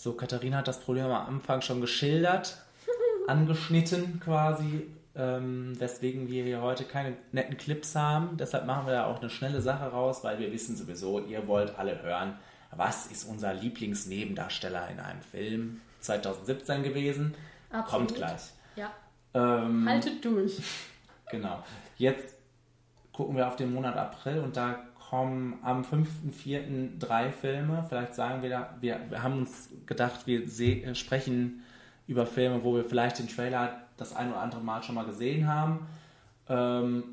So, 0.03 0.15
Katharina 0.15 0.57
hat 0.57 0.67
das 0.67 0.81
Problem 0.81 1.05
am 1.05 1.29
Anfang 1.29 1.63
schon 1.63 1.81
geschildert, 1.81 2.61
angeschnitten 3.29 4.19
quasi, 4.19 4.89
ähm, 5.15 5.79
weswegen 5.79 6.27
wir 6.27 6.43
hier 6.43 6.61
heute 6.61 6.83
keine 6.83 7.17
netten 7.31 7.57
Clips 7.57 7.95
haben. 7.95 8.37
Deshalb 8.37 8.67
machen 8.67 8.87
wir 8.87 8.95
da 8.95 9.07
auch 9.07 9.21
eine 9.21 9.31
schnelle 9.31 9.63
Sache 9.63 9.85
raus, 9.85 10.25
weil 10.25 10.41
wir 10.41 10.51
wissen 10.51 10.75
sowieso, 10.75 11.21
ihr 11.21 11.47
wollt 11.47 11.79
alle 11.79 12.03
hören, 12.03 12.37
was 12.73 13.07
ist 13.07 13.23
unser 13.29 13.55
Lieblingsnebendarsteller 13.55 14.89
in 14.91 14.99
einem 14.99 15.23
Film 15.23 15.81
2017 16.01 16.83
gewesen. 16.83 17.37
Absolut. 17.71 18.09
Kommt 18.09 18.15
gleich. 18.17 18.41
Ja, 18.75 18.91
Ähm, 19.35 19.89
haltet 19.89 20.25
durch. 20.25 20.59
Genau. 21.31 21.63
Jetzt 21.97 22.35
gucken 23.13 23.37
wir 23.37 23.47
auf 23.47 23.57
den 23.57 23.73
Monat 23.73 23.97
April 23.97 24.41
und 24.41 24.55
da 24.57 24.85
kommen 25.13 25.59
am 25.63 25.83
5.4. 25.83 26.99
drei 26.99 27.31
Filme. 27.33 27.85
Vielleicht 27.87 28.15
sagen 28.15 28.41
wir 28.43 28.49
da, 28.49 28.75
wir, 28.81 28.99
wir 29.11 29.23
haben 29.23 29.37
uns 29.41 29.69
gedacht, 29.85 30.27
wir 30.27 30.49
se- 30.49 30.83
äh, 30.85 30.95
sprechen 30.95 31.61
über 32.07 32.25
Filme, 32.25 32.65
wo 32.65 32.75
wir 32.77 32.85
vielleicht 32.87 33.19
den 33.19 33.29
Trailer 33.29 33.83
das 33.99 34.17
ein 34.17 34.31
oder 34.31 34.41
andere 34.41 34.63
Mal 34.63 34.83
schon 34.83 34.95
mal 34.95 35.05
gesehen 35.05 35.47
haben. 35.47 35.87
Ähm, 36.49 37.05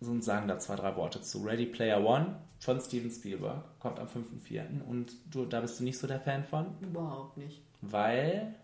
und 0.00 0.22
sagen 0.22 0.46
da 0.46 0.60
zwei, 0.60 0.76
drei 0.76 0.94
Worte 0.94 1.22
zu. 1.22 1.42
Ready 1.42 1.66
Player 1.66 2.04
One 2.04 2.36
von 2.60 2.78
Steven 2.80 3.10
Spielberg 3.10 3.64
kommt 3.80 3.98
am 3.98 4.06
5.4. 4.06 4.82
Und 4.88 5.12
du, 5.32 5.44
da 5.44 5.60
bist 5.60 5.80
du 5.80 5.84
nicht 5.84 5.98
so 5.98 6.06
der 6.06 6.20
Fan 6.20 6.44
von, 6.44 6.66
Überhaupt 6.82 7.36
nicht. 7.36 7.62
weil 7.80 8.54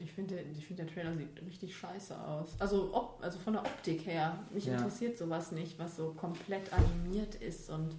Ich 0.00 0.12
finde, 0.12 0.38
ich 0.56 0.64
finde, 0.64 0.84
der 0.84 0.94
Trailer 0.94 1.16
sieht 1.16 1.42
richtig 1.44 1.76
scheiße 1.76 2.16
aus. 2.24 2.50
Also, 2.60 2.90
ob, 2.94 3.18
also 3.20 3.38
von 3.40 3.54
der 3.54 3.62
Optik 3.62 4.06
her. 4.06 4.38
Mich 4.52 4.66
Ja. 4.66 4.74
interessiert 4.74 5.18
sowas 5.18 5.50
nicht, 5.50 5.76
was 5.78 5.96
so 5.96 6.12
komplett 6.12 6.72
animiert 6.72 7.34
ist 7.36 7.68
und. 7.68 7.96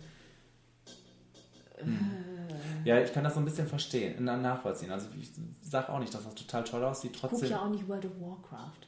Ja, 2.83 2.99
ich 2.99 3.13
kann 3.13 3.23
das 3.23 3.33
so 3.35 3.39
ein 3.39 3.45
bisschen 3.45 3.67
verstehen, 3.67 4.15
na- 4.19 4.35
nachvollziehen. 4.37 4.91
Also 4.91 5.07
ich 5.19 5.29
sage 5.61 5.89
auch 5.89 5.99
nicht, 5.99 6.13
dass 6.13 6.23
das 6.25 6.35
total 6.35 6.63
toll 6.65 6.83
aussieht. 6.83 7.11
Ich 7.15 7.21
gucke 7.21 7.31
Trotzdem. 7.35 7.51
ja 7.51 7.61
auch 7.61 7.69
nicht 7.69 7.87
World 7.87 8.05
of 8.05 8.11
Warcraft. 8.19 8.87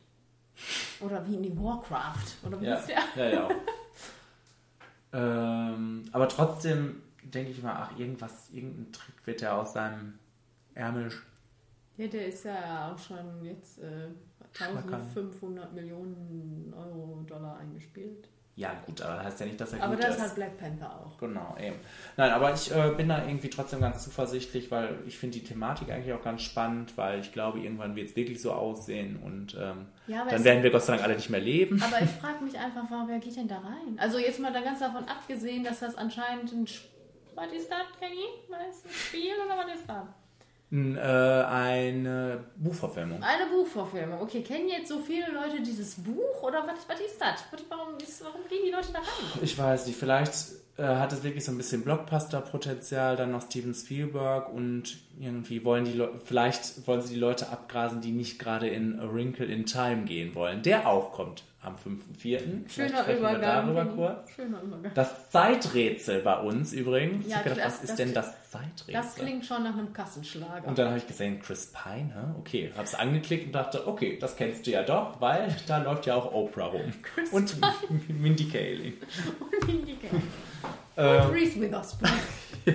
Oder 1.00 1.26
wie 1.28 1.36
in 1.36 1.44
die 1.44 1.58
Warcraft. 1.58 2.46
Oder 2.46 2.60
wie 2.62 2.66
Ja, 2.66 2.76
ist 2.76 2.88
der? 2.88 3.00
ja, 3.16 3.30
ja. 3.34 3.50
ähm, 5.14 6.04
aber 6.12 6.28
trotzdem 6.30 7.02
denke 7.24 7.52
ich 7.52 7.62
mal, 7.64 7.76
ach, 7.76 7.98
irgendwas, 7.98 8.50
irgendein 8.52 8.92
Trick 8.92 9.16
wird 9.26 9.42
er 9.42 9.58
aus 9.58 9.74
seinem 9.74 10.20
Ärmel. 10.74 11.12
Ja, 12.02 12.08
der 12.08 12.28
ist 12.28 12.46
ja 12.46 12.92
auch 12.92 12.98
schon 12.98 13.46
jetzt 13.46 13.78
äh, 13.80 14.08
Schmackern. 14.54 14.94
1500 14.94 15.72
Millionen 15.74 16.74
Euro, 16.76 17.24
Dollar 17.28 17.60
eingespielt. 17.60 18.28
Ja, 18.56 18.74
gut, 18.86 19.02
aber 19.02 19.16
das 19.18 19.26
heißt 19.26 19.40
ja 19.42 19.46
nicht, 19.46 19.62
dass 19.62 19.74
er 19.74 19.84
Aber 19.84 19.96
gut 19.96 20.04
das 20.04 20.10
ist. 20.10 20.16
ist 20.16 20.22
halt 20.24 20.36
Black 20.36 20.58
Panther 20.58 21.00
auch. 21.00 21.18
Genau, 21.20 21.56
eben. 21.60 21.76
Nein, 22.18 22.32
aber 22.32 22.54
ich 22.54 22.72
äh, 22.76 22.92
bin 22.98 23.08
da 23.08 23.24
irgendwie 23.26 23.50
trotzdem 23.50 23.80
ganz 23.82 24.04
zuversichtlich, 24.04 24.72
weil 24.72 25.00
ich 25.06 25.18
finde 25.18 25.40
die 25.40 25.46
Thematik 25.46 25.90
eigentlich 25.92 26.12
auch 26.14 26.24
ganz 26.24 26.42
spannend, 26.42 26.98
weil 26.98 27.20
ich 27.22 27.32
glaube, 27.32 27.60
irgendwann 27.60 27.96
wird 27.96 28.10
es 28.10 28.16
wirklich 28.16 28.42
so 28.42 28.52
aussehen 28.52 29.20
und 29.24 29.56
ähm, 29.60 29.88
Ja, 30.08 30.22
aber 30.22 30.32
dann 30.32 30.44
werden 30.44 30.64
wir 30.64 30.72
Gott 30.72 30.84
sei 30.84 30.94
Dank 30.94 31.04
alle 31.04 31.16
nicht 31.16 31.30
mehr 31.30 31.40
leben. 31.40 31.82
Aber 31.82 32.02
ich 32.04 32.10
frage 32.10 32.44
mich 32.44 32.58
einfach, 32.58 32.84
warum, 32.90 33.08
wer 33.08 33.20
geht 33.20 33.36
denn 33.38 33.48
da 33.48 33.60
rein? 33.60 33.98
Also 33.98 34.18
jetzt 34.18 34.40
mal 34.40 34.52
da 34.52 34.62
ganz 34.62 34.80
davon 34.80 35.06
abgesehen, 35.06 35.64
dass 35.64 35.80
das 35.80 35.96
anscheinend 35.96 36.52
ein... 36.52 36.66
Was 37.36 37.54
ist 37.54 37.70
das, 37.72 38.00
Kenny? 38.00 38.26
Was 38.50 38.76
ist 38.78 38.86
ein 38.86 38.92
Spiel 38.92 39.34
oder 39.46 39.58
was 39.58 39.76
ist 39.80 39.88
das? 39.88 40.08
Äh, 40.72 41.00
eine 41.02 42.46
Buchverfilmung. 42.56 43.22
Eine 43.22 43.52
Buchverfilmung. 43.52 44.22
Okay, 44.22 44.42
kennen 44.42 44.70
jetzt 44.70 44.88
so 44.88 45.00
viele 45.00 45.30
Leute 45.32 45.62
dieses 45.62 45.96
Buch 45.96 46.42
oder 46.44 46.66
was, 46.66 46.88
was 46.88 47.00
ist 47.02 47.20
das? 47.20 47.44
Warum, 47.68 47.98
ist, 47.98 48.24
warum 48.24 48.48
gehen 48.48 48.62
die 48.66 48.72
Leute 48.72 48.88
da 48.94 49.00
rein? 49.00 49.40
Ich 49.42 49.58
weiß 49.58 49.88
nicht, 49.88 50.00
vielleicht 50.00 50.34
äh, 50.78 50.84
hat 50.84 51.12
es 51.14 51.24
wirklich 51.24 51.44
so 51.46 51.52
ein 51.52 51.58
bisschen 51.58 51.84
Blockbuster-Potenzial, 51.84 53.16
dann 53.16 53.32
noch 53.32 53.42
Steven 53.44 53.74
Spielberg 53.74 54.52
und 54.54 54.98
irgendwie 55.20 55.64
wollen 55.66 55.86
die 55.86 55.94
Leute, 55.94 56.20
vielleicht 56.24 56.88
wollen 56.88 57.02
sie 57.02 57.14
die 57.14 57.20
Leute 57.20 57.50
abgrasen, 57.50 58.02
die 58.02 58.12
nicht 58.12 58.40
gerade 58.40 58.68
in 58.70 59.00
A 59.00 59.12
Wrinkle 59.12 59.46
in 59.46 59.66
Time 59.66 60.04
gehen 60.06 60.34
wollen. 60.36 60.62
Der 60.64 60.88
auch 60.88 61.12
kommt 61.14 61.44
am 61.64 61.76
5.4. 61.76 62.40
Vielleicht 62.68 62.74
Schöner 62.96 63.08
Übergang. 63.18 63.42
darüber 63.76 63.86
kurz. 63.86 64.32
Schöner 64.36 64.62
Übergang. 64.64 64.92
Das 64.96 65.30
Zeiträtsel 65.30 66.22
bei 66.22 66.40
uns 66.40 66.74
übrigens. 66.74 67.26
ich 67.26 67.32
Ja, 67.32 67.38
hab 67.38 67.44
gedacht, 67.44 67.60
das- 67.60 67.66
was 67.74 67.82
ist 67.82 67.90
das- 67.92 67.98
denn 67.98 68.14
das 68.16 68.50
Zeiträtsel? 68.50 68.94
Das 68.94 69.16
klingt 69.16 69.46
schon 69.46 69.64
nach 69.64 69.78
einem 69.78 69.94
Kassenschlager. 69.94 70.68
und 70.68 70.78
dann 70.80 70.88
habe 70.88 70.98
ich 70.98 71.06
gesehen, 71.06 71.40
Chris 71.40 71.72
Pine, 71.72 72.34
okay, 72.40 72.72
hab's 72.76 72.96
angeklickt 72.96 73.46
und 73.48 73.52
dachte, 73.54 73.88
okay, 73.88 74.18
das 74.20 74.36
kennst 74.38 74.66
du 74.66 74.72
ja 74.72 74.82
doch, 74.82 75.22
weil 75.22 75.56
da 75.68 75.78
läuft 75.84 76.08
ja 76.08 76.16
auch 76.16 76.34
Oprah 76.34 76.66
rum. 76.66 76.94
und 77.32 77.56
Mindy 78.10 78.46
Kaling. 78.50 78.94
Mindy 79.68 79.96
Kaling. 79.98 80.24
Und 81.02 81.34
Reese 81.34 81.60
Witherspoon. 81.62 82.10
Ja, 82.66 82.74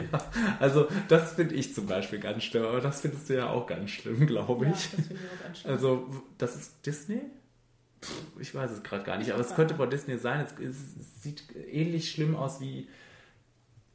also 0.58 0.88
das 1.06 1.34
finde 1.34 1.54
ich 1.54 1.72
zum 1.74 1.86
Beispiel 1.86 2.18
ganz 2.18 2.42
schlimm, 2.42 2.64
aber 2.64 2.80
das 2.80 3.02
findest 3.02 3.28
du 3.28 3.36
ja 3.36 3.50
auch 3.50 3.66
ganz 3.66 3.90
schlimm, 3.90 4.26
glaube 4.26 4.66
Ja, 4.66 4.72
ich. 4.72 4.90
das 4.90 5.06
finde 5.06 5.14
ich 5.14 5.30
auch 5.38 5.42
ganz 5.44 5.60
schlimm. 5.60 5.72
Also 5.72 6.10
das 6.38 6.56
ist 6.56 6.86
Disney? 6.86 7.20
Ich 8.40 8.54
weiß 8.54 8.70
es 8.72 8.82
gerade 8.82 9.04
gar 9.04 9.16
nicht, 9.16 9.30
aber 9.30 9.40
es 9.40 9.54
könnte 9.54 9.74
von 9.74 9.88
Disney 9.88 10.18
sein. 10.18 10.44
Es, 10.60 11.22
sieht 11.22 11.44
ähnlich 11.70 12.10
schlimm 12.10 12.36
aus 12.36 12.60
wie 12.60 12.88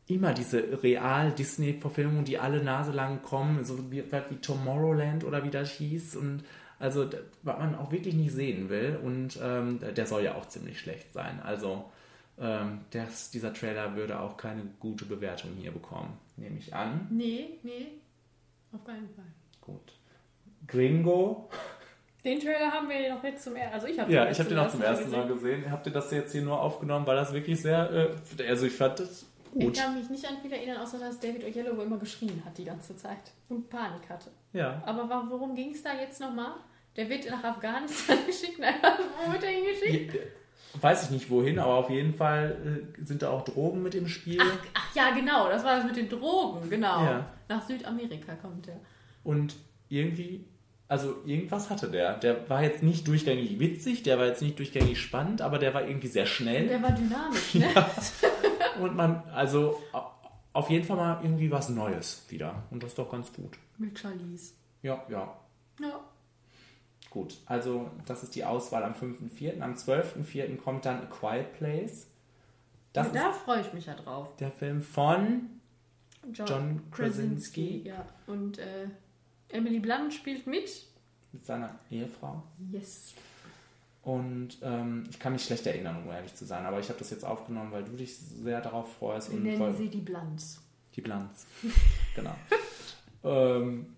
immer 0.07 0.33
diese 0.33 0.81
Real-Disney-Verfilmungen, 0.83 2.25
die 2.25 2.37
alle 2.39 2.63
Nase 2.63 2.91
lang 2.91 3.21
kommen, 3.21 3.63
so 3.63 3.91
wie, 3.91 4.03
wie 4.29 4.35
Tomorrowland 4.37 5.23
oder 5.23 5.43
wie 5.43 5.49
das 5.49 5.71
hieß. 5.71 6.15
Und 6.15 6.43
also, 6.79 7.09
was 7.43 7.57
man 7.59 7.75
auch 7.75 7.91
wirklich 7.91 8.15
nicht 8.15 8.31
sehen 8.33 8.69
will. 8.69 8.99
Und 9.01 9.39
ähm, 9.41 9.79
der 9.95 10.05
soll 10.05 10.23
ja 10.23 10.35
auch 10.35 10.47
ziemlich 10.47 10.79
schlecht 10.79 11.13
sein. 11.13 11.39
Also, 11.41 11.85
ähm, 12.41 12.81
das, 12.91 13.29
dieser 13.31 13.53
Trailer 13.53 13.95
würde 13.95 14.19
auch 14.19 14.35
keine 14.35 14.63
gute 14.79 15.05
Bewertung 15.05 15.51
hier 15.59 15.71
bekommen, 15.71 16.17
nehme 16.37 16.57
ich 16.57 16.73
an. 16.73 17.07
Nee, 17.11 17.59
nee. 17.63 17.87
Auf 18.73 18.83
keinen 18.83 19.09
Fall. 19.15 19.25
Gut. 19.61 19.93
Gringo. 20.67 21.49
Den 22.23 22.39
Trailer 22.39 22.71
haben 22.71 22.87
wir 22.87 23.13
noch 23.13 23.23
jetzt 23.23 23.43
zum 23.43 23.55
ersten 23.55 23.73
Also 23.73 23.87
ich 23.87 23.99
habe 23.99 24.11
Ja, 24.11 24.29
ich 24.29 24.39
habe 24.39 24.49
den 24.49 24.59
auch 24.59 24.69
zum 24.69 24.81
ersten 24.81 25.09
Mal 25.11 25.27
gesehen. 25.27 25.69
Habt 25.71 25.87
ihr 25.87 25.93
das 25.93 26.11
jetzt 26.11 26.31
hier 26.31 26.43
nur 26.43 26.61
aufgenommen, 26.61 27.05
weil 27.07 27.15
das 27.15 27.33
wirklich 27.33 27.61
sehr, 27.61 28.13
äh, 28.37 28.47
also 28.47 28.65
ich 28.67 28.73
fand 28.73 28.99
das 28.99 29.25
Ich 29.55 29.65
gut. 29.65 29.75
kann 29.75 29.97
mich 29.97 30.09
nicht 30.09 30.25
an 30.27 30.37
viel 30.41 30.51
erinnern, 30.53 30.77
außer 30.77 30.99
dass 30.99 31.19
David 31.19 31.43
Oyelowo 31.43 31.81
immer 31.81 31.97
geschrien 31.97 32.41
hat 32.45 32.57
die 32.57 32.65
ganze 32.65 32.95
Zeit 32.95 33.31
und 33.49 33.69
Panik 33.69 34.07
hatte. 34.09 34.29
Ja. 34.53 34.81
Aber 34.85 35.09
worum 35.29 35.55
ging 35.55 35.71
es 35.73 35.81
da 35.83 35.99
jetzt 35.99 36.21
nochmal? 36.21 36.53
Der 36.95 37.09
wird 37.09 37.29
nach 37.29 37.43
Afghanistan 37.43 38.17
geschickt. 38.27 38.59
Nein, 38.59 38.75
wo 39.25 39.31
wird 39.31 39.43
er 39.43 39.49
hingeschickt? 39.49 40.19
Weiß 40.79 41.03
ich 41.03 41.09
nicht 41.09 41.29
wohin, 41.29 41.59
aber 41.59 41.73
auf 41.75 41.89
jeden 41.89 42.13
Fall 42.13 42.85
äh, 42.99 43.03
sind 43.05 43.21
da 43.21 43.29
auch 43.29 43.43
Drogen 43.43 43.83
mit 43.83 43.93
im 43.95 44.07
Spiel. 44.07 44.39
Ach 44.73 44.95
ja, 44.95 45.11
genau, 45.13 45.49
das 45.49 45.63
war 45.65 45.75
das 45.75 45.85
mit 45.85 45.97
den 45.97 46.07
Drogen, 46.07 46.69
genau. 46.69 47.03
Ja. 47.03 47.25
Nach 47.49 47.61
Südamerika 47.67 48.35
kommt 48.35 48.67
er. 48.69 48.79
Und 49.23 49.55
irgendwie, 49.89 50.45
also 50.87 51.15
irgendwas 51.25 51.69
hatte 51.69 51.89
der. 51.91 52.15
Der 52.19 52.49
war 52.49 52.63
jetzt 52.63 52.83
nicht 52.83 53.05
durchgängig 53.07 53.59
witzig, 53.59 54.03
der 54.03 54.17
war 54.17 54.27
jetzt 54.27 54.41
nicht 54.41 54.57
durchgängig 54.57 54.99
spannend, 55.01 55.41
aber 55.41 55.59
der 55.59 55.73
war 55.73 55.85
irgendwie 55.85 56.07
sehr 56.07 56.25
schnell. 56.25 56.67
Der 56.67 56.81
war 56.81 56.91
dynamisch, 56.91 57.55
ne? 57.55 57.67
Und 58.81 58.95
man, 58.95 59.23
also 59.33 59.81
au- 59.91 60.09
auf 60.53 60.69
jeden 60.69 60.85
Fall 60.85 60.95
mal 60.97 61.19
irgendwie 61.21 61.51
was 61.51 61.67
Neues 61.69 62.25
wieder. 62.29 62.63
Und 62.71 62.81
das 62.83 62.91
ist 62.91 62.97
doch 62.97 63.11
ganz 63.11 63.31
gut. 63.33 63.57
Mit 63.77 63.99
Charlize. 63.99 64.53
Ja, 64.81 65.03
ja. 65.09 65.37
Ja. 65.81 65.99
Gut, 67.11 67.37
also 67.45 67.91
das 68.05 68.23
ist 68.23 68.33
die 68.35 68.43
Auswahl 68.45 68.83
am 68.83 68.93
5.4. 68.93 69.59
Am 69.61 69.73
12.4. 69.75 70.55
kommt 70.57 70.85
dann 70.85 71.01
A 71.01 71.05
Quiet 71.05 71.53
Place. 71.53 72.07
Das 72.93 73.07
Und 73.07 73.15
da 73.15 73.31
freue 73.33 73.61
ich 73.61 73.71
mich 73.73 73.85
ja 73.85 73.93
drauf. 73.95 74.35
der 74.37 74.51
Film 74.51 74.81
von 74.81 75.49
John 76.33 76.81
Krasinski. 76.91 77.83
Ja. 77.85 78.05
Und 78.27 78.57
äh, 78.59 78.87
Emily 79.49 79.79
Blunt 79.79 80.13
spielt 80.13 80.47
mit. 80.47 80.85
mit 81.33 81.45
seiner 81.45 81.75
Ehefrau. 81.89 82.41
Yes. 82.71 83.13
Und 84.03 84.57
ähm, 84.63 85.03
ich 85.09 85.19
kann 85.19 85.33
mich 85.33 85.43
schlecht 85.43 85.67
erinnern, 85.67 86.03
um 86.03 86.09
ehrlich 86.11 86.33
zu 86.33 86.45
sein, 86.45 86.65
aber 86.65 86.79
ich 86.79 86.87
habe 86.89 86.97
das 86.97 87.11
jetzt 87.11 87.23
aufgenommen, 87.23 87.71
weil 87.71 87.83
du 87.83 87.91
dich 87.91 88.17
sehr 88.17 88.59
darauf 88.61 88.91
freust. 88.95 89.29
Wir 89.29 89.37
und 89.37 89.43
nennen 89.43 89.57
voll- 89.57 89.75
sie 89.75 89.89
die 89.89 89.99
Blunts. 90.01 90.61
Die 90.95 91.01
Bilanz. 91.01 91.45
genau. 92.15 92.35
ähm, 93.23 93.95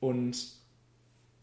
und 0.00 0.36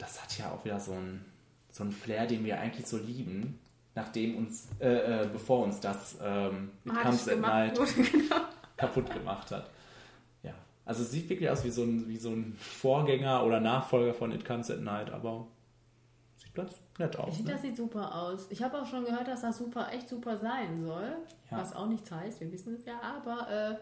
das 0.04 0.22
hat 0.22 0.38
ja 0.38 0.50
auch 0.52 0.64
wieder 0.64 0.78
so 0.78 0.92
ein, 0.92 1.24
so 1.70 1.82
ein 1.84 1.92
Flair, 1.92 2.26
den 2.26 2.44
wir 2.44 2.60
eigentlich 2.60 2.86
so 2.86 2.96
lieben, 2.98 3.58
nachdem 3.94 4.36
uns, 4.36 4.68
äh, 4.80 5.22
äh, 5.22 5.28
bevor 5.32 5.64
uns 5.64 5.80
das 5.80 6.18
ähm, 6.22 6.70
mit 6.84 6.94
Hart 6.94 7.04
Comes 7.04 7.28
at 7.28 7.40
Night 7.40 7.74
genau. 7.96 8.36
kaputt 8.76 9.10
gemacht 9.12 9.50
hat. 9.50 9.70
Ja. 10.42 10.52
Also 10.84 11.02
es 11.02 11.10
sieht 11.10 11.28
wirklich 11.28 11.48
aus 11.48 11.64
wie 11.64 11.70
so 11.70 11.82
ein, 11.82 12.08
wie 12.08 12.18
so 12.18 12.30
ein 12.30 12.56
Vorgänger 12.58 13.44
oder 13.44 13.60
Nachfolger 13.60 14.14
von 14.14 14.30
It 14.32 14.44
Comes 14.44 14.70
at 14.70 14.80
Night, 14.80 15.10
aber 15.10 15.46
sieht 16.36 16.54
ganz 16.54 16.72
nett 16.98 17.16
aus. 17.16 17.28
Ich 17.30 17.36
finde, 17.36 17.52
Ne? 17.52 17.56
das 17.56 17.62
sieht 17.62 17.76
super 17.76 18.14
aus. 18.14 18.46
Ich 18.50 18.62
habe 18.62 18.80
auch 18.80 18.86
schon 18.86 19.04
gehört, 19.04 19.28
dass 19.28 19.40
das 19.42 19.56
super, 19.58 19.90
echt 19.92 20.08
super 20.08 20.36
sein 20.36 20.84
soll. 20.84 21.16
Ja. 21.50 21.58
Was 21.58 21.74
auch 21.74 21.86
nichts 21.86 22.10
heißt, 22.10 22.40
wir 22.40 22.52
wissen 22.52 22.74
es 22.74 22.84
ja. 22.84 23.00
Aber 23.00 23.48
äh, 23.50 23.76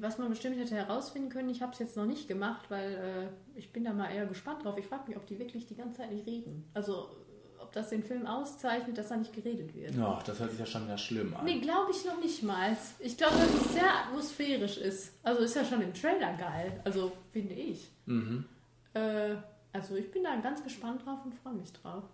was 0.00 0.18
man 0.18 0.30
bestimmt 0.30 0.58
hätte 0.58 0.74
herausfinden 0.74 1.28
können, 1.28 1.50
ich 1.50 1.60
habe 1.60 1.72
es 1.72 1.78
jetzt 1.78 1.96
noch 1.96 2.06
nicht 2.06 2.26
gemacht, 2.26 2.70
weil 2.70 2.92
äh, 2.92 3.58
ich 3.58 3.72
bin 3.72 3.84
da 3.84 3.92
mal 3.92 4.10
eher 4.10 4.26
gespannt 4.26 4.64
drauf. 4.64 4.78
Ich 4.78 4.86
frage 4.86 5.08
mich, 5.08 5.16
ob 5.16 5.26
die 5.26 5.38
wirklich 5.38 5.66
die 5.66 5.76
ganze 5.76 5.98
Zeit 5.98 6.12
nicht 6.12 6.26
reden. 6.26 6.64
Also, 6.72 7.10
ob 7.58 7.72
das 7.72 7.90
den 7.90 8.02
Film 8.02 8.26
auszeichnet, 8.26 8.96
dass 8.96 9.08
da 9.08 9.16
nicht 9.16 9.34
geredet 9.34 9.74
wird. 9.74 9.94
Ja, 9.94 10.20
das 10.24 10.40
hört 10.40 10.50
sich 10.50 10.60
ja 10.60 10.66
schon 10.66 10.84
wieder 10.84 10.96
schlimm 10.96 11.34
an. 11.34 11.44
Nee, 11.44 11.60
glaube 11.60 11.90
ich 11.90 12.04
noch 12.06 12.18
nicht 12.20 12.42
mal. 12.42 12.76
Ich 13.00 13.16
glaube, 13.16 13.36
dass 13.36 13.54
es 13.54 13.72
sehr 13.74 14.06
atmosphärisch 14.06 14.78
ist. 14.78 15.12
Also 15.22 15.42
ist 15.42 15.56
ja 15.56 15.64
schon 15.64 15.82
im 15.82 15.92
Trailer 15.92 16.34
geil. 16.36 16.80
Also 16.84 17.12
finde 17.30 17.54
ich. 17.54 17.90
Mhm. 18.06 18.46
Äh, 18.94 19.36
also 19.72 19.96
ich 19.96 20.10
bin 20.10 20.24
da 20.24 20.36
ganz 20.36 20.62
gespannt 20.62 21.04
drauf 21.04 21.20
und 21.24 21.34
freue 21.34 21.54
mich 21.54 21.72
drauf. 21.72 22.04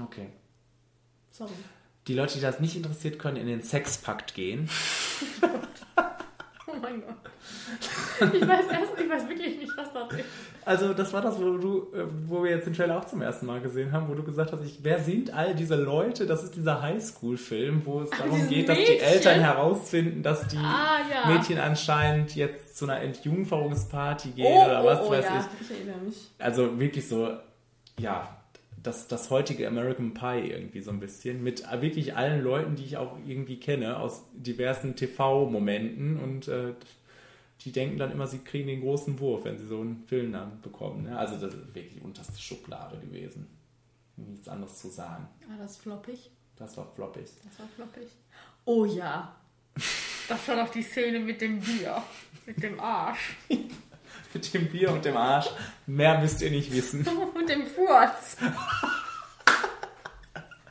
Okay. 0.00 0.28
Sorry. 1.30 1.52
Die 2.06 2.14
Leute, 2.14 2.34
die 2.34 2.40
das 2.40 2.60
nicht 2.60 2.76
interessiert, 2.76 3.18
können 3.18 3.36
in 3.36 3.46
den 3.46 3.62
Sexpakt 3.62 4.34
gehen. 4.34 4.68
Oh 6.70 6.76
mein 6.82 7.00
Gott. 7.00 8.30
Ich 8.34 8.42
weiß 8.46 8.64
erst, 8.70 9.00
ich 9.02 9.08
weiß 9.10 9.28
wirklich 9.28 9.58
nicht, 9.60 9.72
was 9.76 9.92
das 9.92 10.12
ist. 10.12 10.24
Also 10.66 10.92
das 10.92 11.12
war 11.14 11.22
das, 11.22 11.38
wo 11.40 11.56
du, 11.56 11.78
äh, 11.94 12.04
wo 12.26 12.42
wir 12.42 12.50
jetzt 12.50 12.66
den 12.66 12.74
Trailer 12.74 12.98
auch 12.98 13.06
zum 13.06 13.22
ersten 13.22 13.46
Mal 13.46 13.60
gesehen 13.60 13.90
haben, 13.92 14.06
wo 14.08 14.14
du 14.14 14.22
gesagt 14.22 14.52
hast, 14.52 14.62
ich, 14.64 14.80
wer 14.82 14.98
sind 15.00 15.32
all 15.32 15.54
diese 15.54 15.76
Leute? 15.76 16.26
Das 16.26 16.44
ist 16.44 16.54
dieser 16.56 16.82
Highschool-Film, 16.82 17.82
wo 17.86 18.02
es 18.02 18.10
darum 18.10 18.46
geht, 18.48 18.68
dass 18.68 18.76
die 18.76 18.82
Mädchen? 18.82 19.00
Eltern 19.08 19.40
herausfinden, 19.40 20.22
dass 20.22 20.46
die 20.48 20.58
Ah, 20.58 20.98
ja. 21.10 21.32
Mädchen 21.32 21.58
anscheinend 21.58 22.34
jetzt 22.36 22.76
zu 22.76 22.84
einer 22.84 23.00
Entjungferungsparty 23.00 24.30
gehen 24.32 24.46
Oh, 24.46 24.64
oder 24.66 24.82
oh, 24.82 24.86
was 24.86 25.00
oh, 25.00 25.10
weiß 25.10 25.24
ja. 25.24 25.40
ich. 25.60 25.66
Ich 25.70 25.76
erinnere 25.76 25.98
mich. 26.04 26.16
Also 26.38 26.78
wirklich 26.78 27.08
so, 27.08 27.30
ja, 27.98 28.36
das, 28.88 29.06
das 29.06 29.28
heutige 29.28 29.68
American 29.68 30.14
Pie 30.14 30.50
irgendwie 30.50 30.80
so 30.80 30.90
ein 30.90 30.98
bisschen. 30.98 31.42
Mit 31.42 31.62
wirklich 31.80 32.16
allen 32.16 32.42
Leuten, 32.42 32.74
die 32.74 32.84
ich 32.84 32.96
auch 32.96 33.18
irgendwie 33.26 33.60
kenne, 33.60 33.98
aus 33.98 34.24
diversen 34.32 34.96
TV-Momenten 34.96 36.18
und 36.18 36.48
äh, 36.48 36.72
die 37.60 37.72
denken 37.72 37.98
dann 37.98 38.10
immer, 38.12 38.26
sie 38.26 38.38
kriegen 38.38 38.66
den 38.66 38.80
großen 38.80 39.20
Wurf, 39.20 39.44
wenn 39.44 39.58
sie 39.58 39.66
so 39.66 39.80
einen 39.80 40.04
Film 40.06 40.32
dann 40.32 40.60
bekommen. 40.62 41.02
Ne? 41.02 41.18
Also 41.18 41.36
das 41.36 41.52
ist 41.52 41.74
wirklich 41.74 42.02
unterste 42.02 42.40
Schublade 42.40 42.96
gewesen. 42.98 43.46
Nichts 44.16 44.48
anderes 44.48 44.78
zu 44.78 44.88
sagen. 44.88 45.28
War 45.46 45.58
das 45.58 45.76
floppig? 45.76 46.30
Das 46.56 46.76
war 46.78 46.90
floppig. 46.94 47.26
Das 47.44 47.58
war 47.58 47.68
floppig. 47.68 48.08
Oh 48.64 48.86
ja. 48.86 49.36
Das 50.28 50.48
war 50.48 50.56
doch 50.56 50.72
die 50.72 50.82
Szene 50.82 51.20
mit 51.20 51.40
dem 51.40 51.60
Bier. 51.60 52.02
Mit 52.46 52.62
dem 52.62 52.80
Arsch. 52.80 53.36
Mit 54.34 54.54
dem 54.54 54.68
Bier 54.68 54.92
und 54.92 55.04
dem 55.04 55.16
Arsch. 55.16 55.48
Mehr 55.86 56.18
müsst 56.18 56.42
ihr 56.42 56.50
nicht 56.50 56.72
wissen. 56.72 57.06
Und 57.34 57.48
dem 57.48 57.66
Furz. 57.66 58.36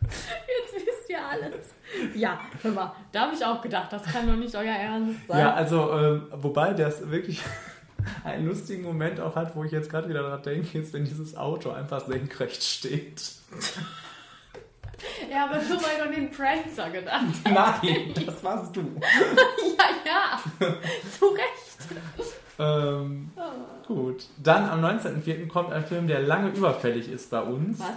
Jetzt 0.01 0.75
wisst 0.75 1.09
ihr 1.09 1.25
alles. 1.25 1.73
Ja, 2.15 2.39
hör 2.61 2.71
mal, 2.71 2.95
da 3.11 3.21
habe 3.21 3.35
ich 3.35 3.43
auch 3.43 3.61
gedacht, 3.61 3.91
das 3.91 4.03
kann 4.03 4.27
doch 4.27 4.35
nicht 4.35 4.55
euer 4.55 4.75
Ernst 4.75 5.27
sein. 5.27 5.39
Ja, 5.39 5.53
also, 5.53 5.91
ähm, 5.93 6.27
wobei 6.31 6.73
das 6.73 7.09
wirklich 7.09 7.41
einen 8.23 8.47
lustigen 8.47 8.83
Moment 8.83 9.19
auch 9.19 9.35
hat, 9.35 9.55
wo 9.55 9.63
ich 9.63 9.71
jetzt 9.71 9.89
gerade 9.89 10.07
wieder 10.09 10.21
daran 10.21 10.43
denke, 10.43 10.77
ist, 10.77 10.93
wenn 10.93 11.05
dieses 11.05 11.35
Auto 11.35 11.71
einfach 11.71 12.05
senkrecht 12.05 12.63
steht. 12.63 13.21
Ja, 15.31 15.45
aber 15.45 15.61
nur 15.61 15.81
weil 15.81 15.97
du 15.97 16.03
an 16.03 16.11
den 16.11 16.31
Prancer 16.31 16.89
gedacht 16.89 17.25
hast. 17.43 17.83
Nein, 17.83 18.13
das 18.25 18.43
warst 18.43 18.75
du. 18.75 18.81
Ja, 19.77 19.85
ja. 20.05 20.69
Zu 21.17 21.27
Recht. 21.27 22.36
Ähm, 22.59 23.31
gut. 23.87 24.25
Dann 24.41 24.69
am 24.69 24.83
19.04. 24.83 25.47
kommt 25.47 25.71
ein 25.71 25.85
Film, 25.85 26.07
der 26.07 26.21
lange 26.21 26.49
überfällig 26.49 27.11
ist 27.11 27.29
bei 27.31 27.41
uns. 27.41 27.79
Was? 27.79 27.89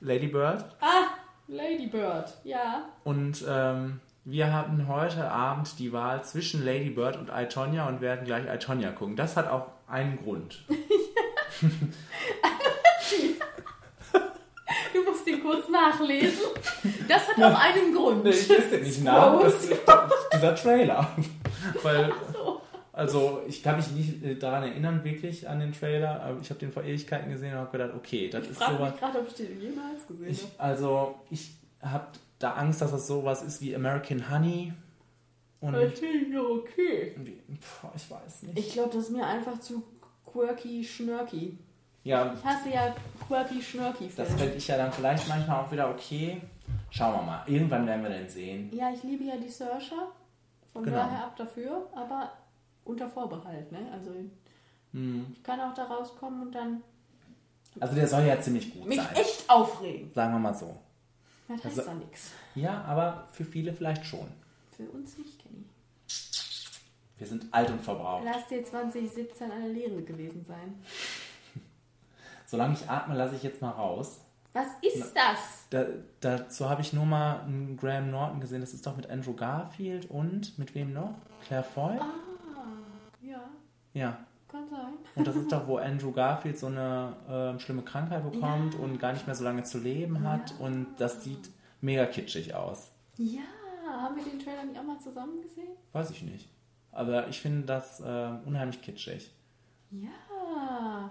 Lady 0.00 0.26
Bird. 0.26 0.64
Ah, 0.80 1.14
Lady 1.48 1.86
Bird. 1.86 2.32
Ja. 2.44 2.86
Und 3.04 3.44
ähm, 3.48 4.00
wir 4.24 4.52
hatten 4.52 4.88
heute 4.88 5.30
Abend 5.30 5.78
die 5.78 5.92
Wahl 5.92 6.22
zwischen 6.24 6.64
Lady 6.64 6.90
Bird 6.90 7.16
und 7.16 7.28
I, 7.28 7.46
Tonya 7.46 7.88
und 7.88 8.00
werden 8.00 8.24
gleich 8.24 8.44
I, 8.52 8.58
Tonya 8.58 8.90
gucken. 8.90 9.16
Das 9.16 9.36
hat 9.36 9.48
auch 9.48 9.66
einen 9.88 10.18
Grund. 10.22 10.64
Du 14.92 15.02
musst 15.04 15.26
ihn 15.26 15.42
kurz 15.42 15.68
nachlesen. 15.68 16.46
Das 17.08 17.28
hat 17.28 17.42
auch 17.42 17.58
einen 17.58 17.94
Grund. 17.94 18.24
Nee, 18.24 18.30
ich 18.30 18.48
lese 18.48 18.68
den 18.70 18.82
nicht 18.82 19.02
nach. 19.04 19.40
Das 19.40 19.64
ist 19.64 19.80
dieser 20.34 20.54
Trailer. 20.54 21.08
Weil, 21.82 22.12
so. 22.32 22.51
Also 22.92 23.42
ich 23.48 23.62
kann 23.62 23.76
mich 23.76 23.90
nicht 23.92 24.22
äh, 24.24 24.34
daran 24.36 24.64
erinnern, 24.64 25.02
wirklich 25.04 25.48
an 25.48 25.60
den 25.60 25.72
Trailer, 25.72 26.20
aber 26.22 26.40
ich 26.40 26.50
habe 26.50 26.60
den 26.60 26.70
vor 26.72 26.82
Ewigkeiten 26.84 27.30
gesehen 27.30 27.52
und 27.54 27.60
habe 27.60 27.70
gedacht, 27.78 27.92
okay, 27.96 28.28
das 28.28 28.44
Ich 28.44 28.50
ist 28.50 28.58
frage 28.58 28.76
sowas. 28.76 28.90
mich 28.92 29.00
gerade, 29.00 29.18
ob 29.20 29.28
ich 29.28 29.34
den 29.34 29.60
jemals 29.60 30.06
gesehen 30.06 30.28
Ich, 30.28 30.42
habe. 30.42 30.52
also, 30.58 31.14
ich 31.30 31.50
habe 31.80 32.06
da 32.38 32.52
Angst, 32.54 32.80
dass 32.82 32.90
das 32.90 33.06
sowas 33.06 33.42
ist 33.42 33.60
wie 33.60 33.74
American 33.74 34.30
Honey. 34.30 34.72
Und 35.60 35.74
Ich 35.76 35.94
finde 35.94 36.40
okay. 36.50 37.14
pf, 37.60 37.84
ich 37.94 38.10
weiß 38.10 38.42
nicht. 38.42 38.58
Ich 38.58 38.72
glaube, 38.72 38.90
das 38.94 39.04
ist 39.04 39.10
mir 39.10 39.24
einfach 39.26 39.58
zu 39.60 39.82
quirky, 40.26 40.82
schnörky. 40.84 41.56
ja, 42.04 42.34
Ich 42.34 42.44
hasse 42.44 42.68
ja 42.70 42.94
quirky, 43.28 43.62
schnörky 43.62 44.10
das 44.16 44.26
Filme. 44.26 44.42
fände 44.42 44.56
ich 44.56 44.66
ja 44.66 44.76
dann 44.76 44.92
vielleicht 44.92 45.28
manchmal 45.28 45.64
auch 45.64 45.70
wieder 45.72 45.88
okay. 45.90 46.40
Schauen 46.90 47.14
wir 47.14 47.22
mal. 47.22 47.42
Irgendwann 47.46 47.86
werden 47.86 48.02
wir 48.02 48.10
den 48.10 48.28
sehen. 48.28 48.70
Ja, 48.74 48.90
ich 48.92 49.02
liebe 49.02 49.24
ja 49.24 49.36
die 49.36 49.48
Searcher. 49.48 50.08
Von 50.72 50.82
Genau. 50.84 50.96
daher 50.96 51.24
ab 51.26 51.36
dafür, 51.36 51.86
aber 51.94 52.32
unter 52.84 53.08
Vorbehalt, 53.08 53.70
ne? 53.72 53.90
Also 53.92 54.10
Hm. 54.92 55.26
ich 55.32 55.42
kann 55.42 55.60
auch 55.60 55.74
da 55.74 55.84
rauskommen 55.84 56.42
und 56.42 56.52
dann 56.54 56.82
Also 57.80 57.94
der 57.94 58.06
soll 58.08 58.24
ja 58.24 58.40
ziemlich 58.40 58.72
gut 58.74 58.86
mich 58.86 58.98
sein. 59.00 59.14
echt 59.16 59.48
aufregen. 59.48 60.12
Sagen 60.12 60.32
wir 60.34 60.38
mal 60.38 60.54
so. 60.54 60.78
Das 61.48 61.64
heißt 61.64 61.78
Also- 61.78 61.90
da 61.90 61.94
nichts. 61.96 62.30
Ja, 62.54 62.82
aber 62.84 63.26
für 63.32 63.44
viele 63.44 63.72
vielleicht 63.72 64.04
schon. 64.04 64.28
Für 64.76 64.84
uns 64.90 65.16
nicht, 65.18 65.38
Kenny. 65.42 65.64
Wir 67.18 67.26
sind 67.26 67.46
alt 67.52 67.70
und 67.70 67.80
verbraucht. 67.80 68.24
Lass 68.24 68.48
dir 68.48 68.64
2017 68.64 69.50
eine 69.50 69.68
Lehre 69.68 70.02
gewesen 70.02 70.44
sein. 70.44 70.74
Solange 72.46 72.74
ich 72.74 72.88
atme, 72.90 73.14
lasse 73.16 73.36
ich 73.36 73.42
jetzt 73.42 73.62
mal 73.62 73.70
raus. 73.70 74.20
Was 74.52 74.66
ist 74.82 75.14
das? 75.14 75.66
Da, 75.70 75.86
dazu 76.20 76.68
habe 76.68 76.82
ich 76.82 76.92
nur 76.92 77.06
mal 77.06 77.40
einen 77.40 77.76
Graham 77.78 78.10
Norton 78.10 78.40
gesehen. 78.40 78.60
Das 78.60 78.74
ist 78.74 78.86
doch 78.86 78.96
mit 78.96 79.08
Andrew 79.08 79.32
Garfield 79.34 80.10
und 80.10 80.58
mit 80.58 80.74
wem 80.74 80.92
noch? 80.92 81.14
Claire 81.46 81.64
Foy? 81.64 81.96
Ah, 81.98 82.12
ja, 83.32 83.42
Ja. 83.94 84.18
kann 84.48 84.68
sein. 84.68 84.94
Und 85.16 85.26
das 85.26 85.36
ist 85.36 85.50
doch, 85.50 85.66
wo 85.66 85.76
Andrew 85.78 86.12
Garfield 86.12 86.58
so 86.58 86.66
eine 86.66 87.14
ähm, 87.28 87.58
schlimme 87.58 87.82
Krankheit 87.82 88.22
bekommt 88.30 88.74
und 88.76 88.98
gar 88.98 89.12
nicht 89.12 89.26
mehr 89.26 89.34
so 89.34 89.44
lange 89.44 89.62
zu 89.64 89.78
leben 89.78 90.22
hat. 90.28 90.54
Und 90.58 90.86
das 90.98 91.22
sieht 91.24 91.50
mega 91.80 92.06
kitschig 92.06 92.54
aus. 92.54 92.90
Ja, 93.16 93.40
haben 93.86 94.16
wir 94.16 94.24
den 94.24 94.38
Trailer 94.38 94.64
nicht 94.64 94.78
auch 94.78 94.84
mal 94.84 94.98
zusammen 94.98 95.40
gesehen? 95.42 95.68
Weiß 95.92 96.10
ich 96.10 96.22
nicht. 96.22 96.48
Aber 96.92 97.28
ich 97.28 97.40
finde 97.40 97.62
das 97.66 98.02
ähm, 98.04 98.40
unheimlich 98.46 98.80
kitschig. 98.82 99.30
Ja. 99.90 101.10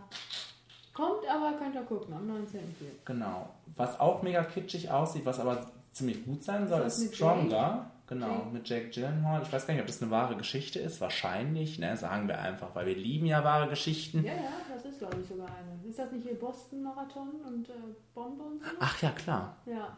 Kommt 0.94 1.28
aber, 1.30 1.54
könnt 1.58 1.76
ihr 1.76 1.84
gucken, 1.84 2.14
am 2.14 2.30
19.04. 2.30 2.60
Genau. 3.06 3.50
Was 3.76 4.00
auch 4.00 4.22
mega 4.24 4.44
kitschig 4.44 4.92
aussieht, 4.92 5.26
was 5.26 5.40
aber 5.40 5.72
ziemlich 5.92 6.24
gut 6.26 6.44
sein 6.44 6.68
soll, 6.68 6.82
ist 6.82 7.00
mit 7.00 7.16
Stronger. 7.16 7.90
Genau, 8.12 8.44
mit 8.52 8.68
Jake 8.68 8.90
Gyllenhaal. 8.90 9.42
Ich 9.42 9.54
weiß 9.54 9.66
gar 9.66 9.74
nicht, 9.74 9.80
ob 9.80 9.88
das 9.88 10.02
eine 10.02 10.12
wahre 10.12 10.36
Geschichte 10.36 10.80
ist. 10.80 11.00
Wahrscheinlich, 11.00 11.80
ne? 11.80 11.96
Sagen 11.96 12.28
wir 12.28 12.40
einfach, 12.40 12.76
weil 12.76 12.86
wir 12.86 12.96
lieben 12.98 13.26
ja 13.26 13.42
wahre 13.46 13.70
Geschichten. 13.70 14.26
Ja, 14.26 14.34
ja, 14.34 14.52
das 14.70 14.84
ist 14.84 15.00
glaube 15.00 15.22
ich 15.22 15.28
sogar 15.28 15.48
eine. 15.48 15.90
Ist 15.90 15.98
das 15.98 16.12
nicht 16.12 16.28
hier 16.28 16.38
Boston-Marathon 16.38 17.30
und 17.48 17.70
äh, 17.70 17.74
Bombe 18.14 18.44
und 18.44 18.60
so? 18.60 18.66
Ach 18.82 19.02
ja, 19.02 19.12
klar. 19.12 19.56
Ja. 19.66 19.96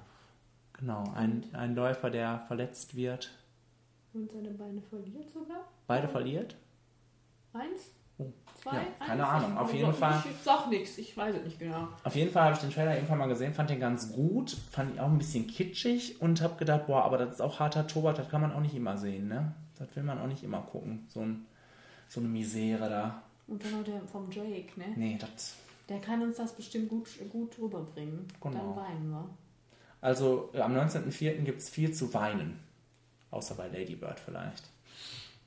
Genau. 0.74 1.11
Ein, 1.16 1.43
ein 1.53 1.74
Läufer, 1.74 2.11
der 2.11 2.41
verletzt 2.41 2.95
wird. 2.95 3.32
Und 4.14 4.32
seine 4.32 4.51
Beine 4.51 4.84
verliert 4.84 5.32
sogar? 5.32 5.64
Beide 5.88 6.07
verliert. 6.07 6.55
Eins? 7.53 7.93
Oh, 8.18 8.32
Zwei? 8.61 8.76
ja, 8.76 8.82
keine 9.05 9.28
eins? 9.28 9.43
Ahnung. 9.43 9.57
Auf 9.57 9.74
Ich- 9.74 9.80
jeden 9.80 9.91
ich, 9.91 9.97
Fall. 9.97 10.24
Ich 10.30 10.43
sag 10.43 10.68
nichts, 10.70 10.97
ich 10.97 11.18
weiß 11.18 11.36
es 11.36 11.43
nicht 11.43 11.59
genau. 11.59 11.88
Auf 12.03 12.16
jeden 12.16 12.32
Fall 12.32 12.43
habe 12.45 12.53
ich 12.55 12.59
den 12.61 12.72
Trailer 12.72 12.95
irgendwann 12.95 13.18
mal 13.18 13.28
gesehen, 13.28 13.53
fand 13.53 13.70
den 13.70 13.80
ganz 13.80 14.11
gut, 14.14 14.51
fand 14.72 14.93
ihn 14.93 14.99
auch 14.99 15.07
ein 15.09 15.18
bisschen 15.18 15.47
kitschig 15.47 16.22
und 16.22 16.41
habe 16.41 16.55
gedacht, 16.55 16.88
boah, 16.88 17.03
aber 17.03 17.18
das 17.18 17.34
ist 17.34 17.41
auch 17.41 17.59
harter 17.59 17.88
Tobak, 17.88 18.16
das 18.16 18.30
kann 18.30 18.41
man 18.41 18.53
auch 18.53 18.59
nicht 18.61 18.76
immer 18.76 18.97
sehen, 18.97 19.28
ne? 19.28 19.53
Das 19.80 19.95
will 19.95 20.03
man 20.03 20.20
auch 20.20 20.28
nicht 20.28 20.43
immer 20.43 20.61
gucken. 20.61 21.05
So, 21.09 21.22
ein, 21.22 21.45
so 22.07 22.20
eine 22.20 22.30
Misere 22.30 22.89
da. 22.89 23.22
Und 23.47 23.64
dann 23.66 23.72
noch 23.72 23.84
der 23.84 23.99
vom 24.11 24.32
Jake, 24.32 24.80
ne? 24.80 24.86
Nee, 24.95 25.18
das. 25.20 25.55
Der 25.89 25.99
kann 25.99 26.22
uns 26.22 26.38
das 26.38 26.53
bestimmt 26.55 26.88
gut, 26.89 27.09
gut 27.30 27.57
rüberbringen. 27.59 28.26
Genau. 28.39 28.55
Dann 28.57 28.76
weinen 28.76 29.09
wir. 29.11 29.30
Also 29.99 30.49
äh, 30.53 30.61
am 30.61 30.74
19.04. 30.76 31.41
gibt 31.43 31.59
es 31.61 31.70
viel 31.70 31.91
zu 31.93 32.14
weinen. 32.14 32.59
Außer 33.32 33.55
bei 33.55 33.68
Lady 33.68 33.95
Bird 33.95 34.20
vielleicht. 34.20 34.64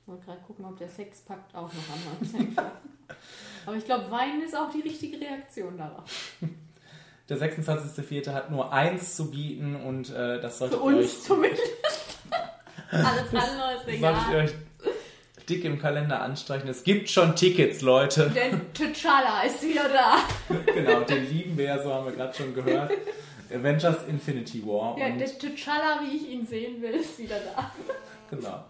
Ich 0.07 0.11
wollte 0.13 0.25
gerade 0.25 0.39
gucken, 0.47 0.63
ob 0.63 0.77
der 0.77 0.87
Sexpakt 0.87 1.53
auch 1.53 1.63
noch 1.63 1.83
am 1.91 2.17
19. 2.21 2.55
Aber 3.65 3.75
ich 3.75 3.83
glaube, 3.83 4.09
weinen 4.09 4.41
ist 4.41 4.55
auch 4.55 4.71
die 4.71 4.79
richtige 4.79 5.19
Reaktion 5.19 5.77
darauf. 5.77 6.31
Der 7.27 7.37
26.04. 7.37 8.31
hat 8.31 8.49
nur 8.49 8.71
eins 8.71 9.17
zu 9.17 9.29
bieten 9.29 9.75
und 9.75 10.09
äh, 10.09 10.39
das 10.39 10.59
solltet 10.59 10.77
Für 10.77 10.83
uns 10.85 10.97
euch, 10.97 11.21
zumindest. 11.23 11.61
Alles 12.89 13.03
andere 13.03 13.73
ist 13.75 13.99
solltet 13.99 14.27
egal. 14.29 14.35
euch 14.45 14.51
dick 15.49 15.65
im 15.65 15.77
Kalender 15.77 16.21
anstreichen. 16.21 16.69
Es 16.69 16.85
gibt 16.85 17.09
schon 17.09 17.35
Tickets, 17.35 17.81
Leute. 17.81 18.29
Denn 18.33 18.61
T'Challa 18.73 19.43
ist 19.45 19.61
wieder 19.61 19.89
da. 19.89 20.19
genau, 20.73 21.01
den 21.01 21.29
lieben 21.29 21.57
wir 21.57 21.65
ja, 21.65 21.83
so 21.83 21.93
haben 21.93 22.05
wir 22.05 22.13
gerade 22.13 22.33
schon 22.33 22.53
gehört. 22.53 22.93
Avengers 23.53 24.07
Infinity 24.07 24.65
War. 24.65 24.97
Ja, 24.97 25.09
der 25.09 25.27
T'Challa, 25.27 25.99
wie 26.01 26.15
ich 26.15 26.29
ihn 26.29 26.47
sehen 26.47 26.81
will, 26.81 26.91
ist 26.91 27.19
wieder 27.19 27.41
da. 27.53 27.71
genau. 28.29 28.63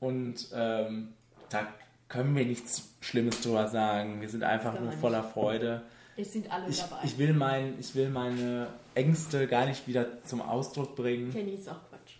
Und 0.00 0.48
ähm, 0.52 1.08
da 1.48 1.66
können 2.08 2.34
wir 2.36 2.44
nichts 2.44 2.88
Schlimmes 3.00 3.40
drüber 3.40 3.68
sagen. 3.68 4.20
Wir 4.20 4.28
sind 4.28 4.42
einfach 4.44 4.78
nur 4.78 4.92
voller 4.92 5.24
Freude. 5.24 5.82
Es 6.16 6.32
sind 6.32 6.50
alle 6.50 6.68
Ich, 6.68 6.80
dabei. 6.80 6.98
ich, 7.04 7.18
will 7.18 7.32
mein, 7.34 7.78
ich 7.78 7.94
will 7.94 8.08
meine 8.08 8.68
Ängste 8.94 9.46
gar 9.46 9.66
nicht 9.66 9.86
wieder 9.86 10.22
zum 10.24 10.40
Ausdruck 10.40 10.96
bringen. 10.96 11.30
Kenny 11.32 11.52
ist 11.54 11.68
auch 11.68 11.80
Quatsch. 11.90 12.14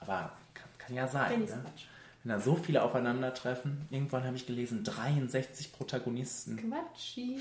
Aber 0.00 0.32
kann, 0.54 0.68
kann 0.78 0.94
ja 0.96 1.06
sein. 1.08 1.30
Kenny 1.30 1.44
ist 1.44 1.56
Ne? 1.56 1.62
Quatsch. 1.62 1.84
Wenn 2.22 2.30
da 2.32 2.40
so 2.40 2.54
viele 2.56 2.82
aufeinandertreffen. 2.82 3.86
Irgendwann 3.90 4.24
habe 4.24 4.36
ich 4.36 4.46
gelesen, 4.46 4.82
63 4.84 5.72
Protagonisten. 5.72 6.56
Quatschi. 6.56 7.38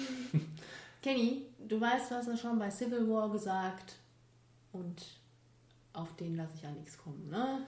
Kenny, 1.02 1.44
du 1.68 1.80
weißt, 1.80 2.12
du 2.12 2.16
hast 2.16 2.28
ja 2.28 2.36
schon 2.38 2.60
bei 2.60 2.70
Civil 2.70 3.08
War 3.10 3.30
gesagt. 3.32 3.96
Und 4.74 5.02
auf 5.94 6.14
den 6.18 6.36
lasse 6.36 6.54
ich 6.56 6.64
ja 6.64 6.72
nichts 6.72 6.98
kommen, 6.98 7.30
ne? 7.30 7.66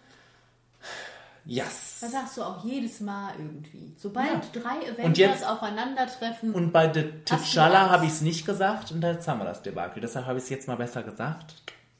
Yes! 1.47 1.99
Das 2.01 2.11
sagst 2.11 2.38
du 2.38 2.41
auch 2.43 2.63
jedes 2.65 3.01
Mal 3.01 3.33
irgendwie. 3.38 3.93
Sobald 3.97 4.53
drei 4.53 4.77
Avengers 4.91 5.05
Und 5.05 5.17
jetzt- 5.19 5.47
aufeinandertreffen. 5.47 6.53
Und 6.53 6.71
bei 6.71 6.91
The 6.91 7.01
T'Challa 7.25 7.89
habe 7.91 8.05
ich 8.05 8.11
es 8.11 8.21
nicht 8.21 8.45
gesagt 8.47 8.91
und 8.91 9.03
jetzt 9.03 9.27
haben 9.27 9.39
wir 9.39 9.45
das 9.45 9.61
Debakel. 9.61 10.01
Deshalb 10.01 10.25
habe 10.25 10.39
ich 10.39 10.45
es 10.45 10.49
jetzt 10.49 10.67
mal 10.67 10.75
besser 10.75 11.03
gesagt, 11.03 11.53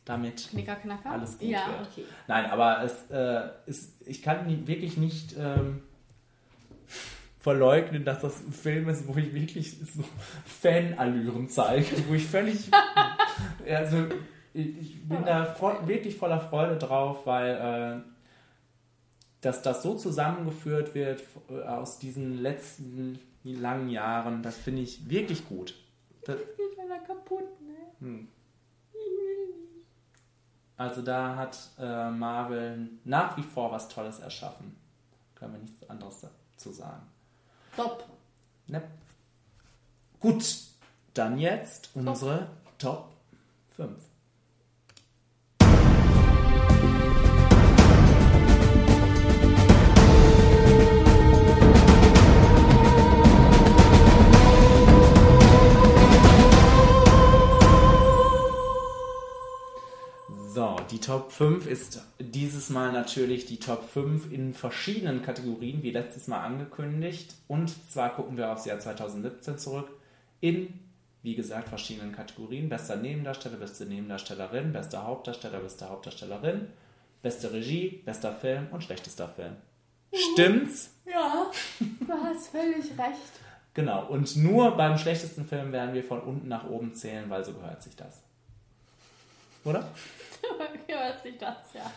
damit 0.04 0.50
Knicker, 0.50 0.76
knacker? 0.76 1.12
alles 1.12 1.38
gut 1.38 1.48
Ja, 1.48 1.68
wird. 1.68 1.88
okay. 1.92 2.06
Nein, 2.28 2.46
aber 2.50 2.84
es 2.84 3.10
äh, 3.12 3.50
ist, 3.68 3.92
ich 4.08 4.24
kann 4.24 4.66
wirklich 4.68 4.98
nicht 4.98 5.36
ähm, 5.38 5.84
verleugnen, 7.40 8.04
dass 8.04 8.22
das 8.22 8.40
ein 8.42 8.52
Film 8.52 8.90
ist, 8.90 9.08
wo 9.08 9.16
ich 9.18 9.34
wirklich 9.34 9.78
so 9.94 10.04
Fanallüren 10.62 11.50
zeige, 11.50 11.86
wo 12.08 12.16
ich 12.16 12.26
völlig, 12.26 12.72
also 13.70 14.08
ich, 14.54 14.80
ich 14.82 15.08
bin 15.08 15.24
da 15.24 15.56
vo- 15.60 15.86
wirklich 15.88 16.18
voller 16.18 16.40
Freude 16.40 16.78
drauf, 16.78 17.26
weil 17.28 18.02
äh, 18.04 18.15
dass 19.46 19.62
das 19.62 19.84
so 19.84 19.94
zusammengeführt 19.94 20.96
wird 20.96 21.24
äh, 21.52 21.62
aus 21.62 22.00
diesen 22.00 22.42
letzten 22.42 23.20
langen 23.44 23.90
Jahren, 23.90 24.42
das 24.42 24.58
finde 24.58 24.82
ich 24.82 25.08
wirklich 25.08 25.48
gut. 25.48 25.76
Das, 26.26 26.38
Geht 26.58 26.80
einer 26.80 26.98
kaputt, 27.04 27.44
ne? 27.62 28.28
Also 30.78 31.04
da 31.04 31.36
hat 31.36 31.58
äh, 31.78 32.10
Marvel 32.10 32.90
nach 33.04 33.38
wie 33.38 33.44
vor 33.44 33.72
was 33.72 33.88
Tolles 33.88 34.20
erschaffen. 34.20 34.76
Können 35.36 35.54
wir 35.54 35.60
nichts 35.60 35.88
anderes 35.90 36.26
dazu 36.56 36.72
sagen. 36.72 37.04
Top. 37.76 38.04
Ne? 38.66 38.82
Gut, 40.20 40.44
dann 41.14 41.38
jetzt 41.38 41.92
unsere 41.94 42.50
Top 42.80 43.12
5. 43.76 43.96
So, 60.56 60.78
die 60.90 61.02
Top 61.02 61.34
5 61.34 61.68
ist 61.68 62.02
dieses 62.18 62.70
Mal 62.70 62.94
natürlich 62.94 63.46
die 63.46 63.60
Top 63.60 63.90
5 63.90 64.32
in 64.32 64.54
verschiedenen 64.54 65.22
Kategorien, 65.22 65.84
wie 65.84 65.92
letztes 65.92 66.30
Mal 66.30 66.46
angekündigt. 66.46 67.36
Und 67.50 67.74
zwar 67.92 68.16
gucken 68.16 68.38
wir 68.38 68.50
aufs 68.50 68.64
Jahr 68.64 68.80
2017 68.80 69.58
zurück 69.58 69.90
in, 70.40 70.80
wie 71.24 71.36
gesagt, 71.36 71.68
verschiedenen 71.68 72.14
Kategorien. 72.14 72.70
Bester 72.70 72.96
Nebendarsteller, 72.96 73.58
beste 73.58 73.86
Nebendarstellerin, 73.86 74.72
bester 74.72 75.04
Hauptdarsteller, 75.04 75.60
beste 75.60 75.90
Hauptdarstellerin, 75.90 76.68
beste 77.22 77.52
Regie, 77.52 78.02
bester 78.06 78.32
Film 78.32 78.68
und 78.72 78.82
schlechtester 78.82 79.28
Film. 79.28 79.58
Stimmt's? 80.14 80.92
Ja, 81.06 81.52
du 81.82 82.14
hast 82.14 82.48
völlig 82.48 82.92
recht. 82.98 83.34
Genau. 83.74 84.06
Und 84.08 84.38
nur 84.38 84.72
beim 84.78 84.98
schlechtesten 84.98 85.44
Film 85.44 85.74
werden 85.74 85.94
wir 85.94 86.06
von 86.06 86.22
unten 86.22 86.48
nach 86.48 86.70
oben 86.70 86.94
zählen, 86.94 87.30
weil 87.30 87.44
so 87.44 87.52
gehört 87.52 87.84
sich 87.84 87.98
das. 87.98 88.22
Oder? 89.66 89.84
Hört 90.88 91.22
sich 91.24 91.38
das, 91.38 91.74
ja. 91.74 91.92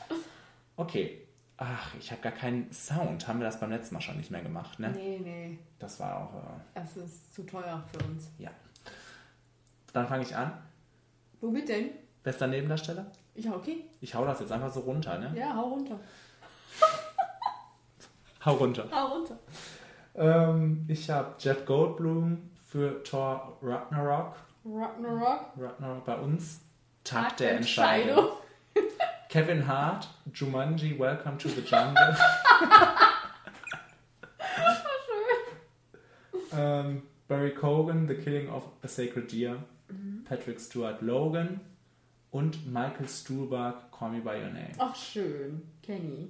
Okay. 0.77 1.25
Ach, 1.57 1.93
ich 1.99 2.11
habe 2.13 2.21
gar 2.23 2.33
keinen 2.33 2.73
Sound. 2.73 3.27
Haben 3.27 3.41
wir 3.41 3.47
das 3.47 3.59
beim 3.59 3.71
letzten 3.71 3.95
Mal 3.97 4.01
schon 4.01 4.17
nicht 4.17 4.31
mehr 4.31 4.43
gemacht, 4.43 4.79
ne? 4.79 4.91
Nee, 4.91 5.19
nee. 5.23 5.59
Das 5.79 5.99
war 5.99 6.17
auch. 6.23 6.35
Äh, 6.35 6.61
Das 6.81 6.97
ist 6.97 7.35
zu 7.35 7.43
teuer 7.45 7.83
für 7.91 8.05
uns. 8.07 8.29
ja. 8.39 8.51
Dann 9.93 10.07
fange 10.07 10.23
ich 10.23 10.37
an. 10.37 10.53
Womit 11.41 11.69
denn? 11.69 11.91
Bester 12.23 12.47
Nebendarsteller? 12.47 13.07
Ja, 13.35 13.53
okay. 13.55 13.85
Ich 14.01 14.15
hau 14.15 14.25
das 14.25 14.39
jetzt 14.41 14.53
einfach 14.53 14.71
so 14.73 14.81
runter, 14.81 15.19
ne? 15.19 15.33
Ja, 15.37 15.55
hau 15.55 15.69
runter. 15.71 15.99
Hau 18.45 18.55
runter. 18.55 18.87
Hau 18.93 19.07
runter. 19.15 19.39
Ähm, 20.15 20.85
ich 20.89 21.11
habe 21.11 21.35
Jeff 21.39 21.65
Goldblum 21.67 22.51
für 22.69 23.03
Thor 23.03 23.59
Ragnarok. 23.63 24.37
Ragnarok. 24.65 25.53
Ragnarok 25.57 26.05
bei 26.05 26.17
uns. 26.17 26.61
Tag, 27.09 27.29
Tag 27.29 27.37
der 27.39 27.49
der 27.49 27.57
Entscheidung. 27.59 28.19
Entscheidung. 28.19 28.39
Kevin 29.29 29.67
Hart, 29.67 30.09
Jumanji, 30.33 30.99
Welcome 30.99 31.39
to 31.39 31.49
the 31.49 31.61
Jungle. 31.67 32.17
ähm, 36.53 37.03
Barry 37.29 37.53
Cogan, 37.55 38.07
The 38.09 38.15
Killing 38.15 38.49
of 38.49 38.65
a 38.83 38.89
Sacred 38.89 39.31
Deer. 39.31 39.59
Patrick 40.29 40.61
Stewart 40.61 41.01
Logan 41.01 41.61
und 42.31 42.71
Michael 42.71 43.09
Stuhlbarg, 43.09 43.91
Call 43.91 44.11
Me 44.11 44.21
By 44.21 44.37
Your 44.43 44.51
Name. 44.51 44.73
Ach, 44.77 44.95
schön. 44.95 45.63
Kenny. 45.83 46.29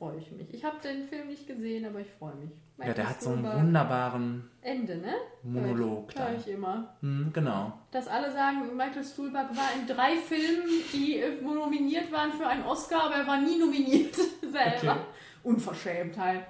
Freue 0.00 0.16
ich 0.16 0.32
mich. 0.32 0.54
Ich 0.54 0.64
habe 0.64 0.78
den 0.82 1.04
Film 1.04 1.28
nicht 1.28 1.46
gesehen, 1.46 1.84
aber 1.84 2.00
ich 2.00 2.08
freue 2.08 2.34
mich. 2.36 2.50
Ja, 2.78 2.94
der 2.94 3.10
hat 3.10 3.20
so 3.20 3.32
einen 3.32 3.44
wunderbaren 3.44 4.50
Ende, 4.62 4.96
ne? 4.96 5.12
Monolog 5.42 6.14
Höre 6.14 6.24
da. 6.24 6.32
ich 6.32 6.48
immer. 6.48 6.96
Hm, 7.02 7.30
genau. 7.34 7.74
Dass 7.90 8.08
alle 8.08 8.32
sagen, 8.32 8.74
Michael 8.74 9.04
Stuhlbarg 9.04 9.54
war 9.54 9.68
in 9.78 9.86
drei 9.86 10.16
Filmen, 10.16 10.70
die 10.94 11.18
äh, 11.18 11.42
nominiert 11.42 12.10
waren 12.10 12.32
für 12.32 12.46
einen 12.46 12.64
Oscar, 12.64 13.04
aber 13.04 13.16
er 13.16 13.26
war 13.26 13.42
nie 13.42 13.58
nominiert 13.58 14.14
selber. 14.40 14.92
Okay. 14.92 15.00
Unverschämt 15.42 16.16
halt. 16.16 16.44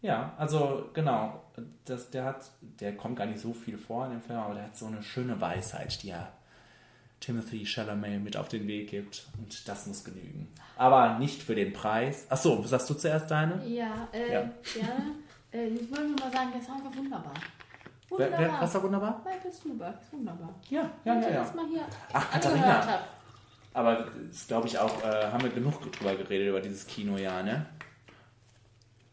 Ja, 0.00 0.34
also 0.36 0.90
genau. 0.92 1.40
Das, 1.84 2.10
der 2.10 2.24
hat, 2.24 2.50
der 2.60 2.96
kommt 2.96 3.16
gar 3.16 3.26
nicht 3.26 3.38
so 3.38 3.52
viel 3.52 3.78
vor 3.78 4.06
in 4.06 4.10
dem 4.10 4.20
Film, 4.22 4.40
aber 4.40 4.54
der 4.54 4.64
hat 4.64 4.76
so 4.76 4.86
eine 4.86 5.04
schöne 5.04 5.40
Weisheit, 5.40 6.02
die 6.02 6.10
er 6.10 6.32
Timothy 7.22 7.64
Chalamet 7.64 8.22
mit 8.22 8.36
auf 8.36 8.48
den 8.48 8.66
Weg 8.66 8.90
gibt. 8.90 9.26
Und 9.38 9.66
das 9.68 9.86
muss 9.86 10.04
genügen. 10.04 10.48
Aber 10.76 11.18
nicht 11.18 11.42
für 11.42 11.54
den 11.54 11.72
Preis. 11.72 12.26
Achso, 12.28 12.62
sagst 12.64 12.90
du 12.90 12.94
zuerst 12.94 13.30
deine? 13.30 13.64
Ja, 13.66 14.08
äh, 14.12 14.32
Ja. 14.32 14.40
gerne. 14.74 15.14
Äh, 15.52 15.68
ich 15.68 15.88
wollte 15.90 16.08
nur 16.08 16.18
mal 16.20 16.32
sagen, 16.32 16.50
der 16.52 16.62
Song 16.62 16.84
war 16.84 16.94
wunderbar. 16.96 17.32
Wer, 18.10 18.18
Wunderbar. 18.26 18.40
wer, 18.40 18.60
was 18.60 18.74
war 18.74 18.82
wunderbar? 18.82 19.22
Michael 19.24 19.52
Stuhlbarg 19.52 19.94
ist 20.02 20.12
wunderbar. 20.12 20.54
Ja, 20.68 20.80
ja, 20.82 20.90
Wenn 21.04 21.22
ja, 21.22 21.28
ja. 21.30 21.34
das 21.42 21.54
mal 21.54 21.66
hier 21.68 21.82
Ach, 22.12 22.32
angehört 22.34 22.42
Katharina. 22.42 22.86
habe. 22.86 23.02
Aber 23.74 24.06
ist, 24.30 24.48
glaube 24.48 24.66
ich, 24.68 24.78
auch, 24.78 25.02
äh, 25.02 25.26
haben 25.30 25.42
wir 25.42 25.50
genug 25.50 25.80
drüber 25.92 26.14
geredet, 26.16 26.48
über 26.48 26.60
dieses 26.60 26.86
Kinojahr, 26.86 27.42
ne? 27.42 27.64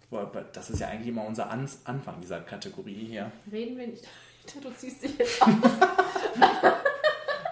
Boah, 0.10 0.30
Das 0.53 0.69
ist 0.69 0.80
ja 0.80 0.88
eigentlich 0.88 1.07
immer 1.10 1.23
unser 1.26 1.49
Ans 1.52 1.80
Anfang 1.86 2.19
dieser 2.19 2.41
Kategorie 2.41 3.06
hier. 3.10 3.31
Reden 3.52 3.77
wir 3.77 3.88
nicht. 3.88 4.03
Ich 4.45 4.53
dachte, 4.56 4.68
Du 4.69 4.73
ziehst 4.76 5.03
dich 5.03 5.15
jetzt 5.18 5.41
aus. 5.44 5.49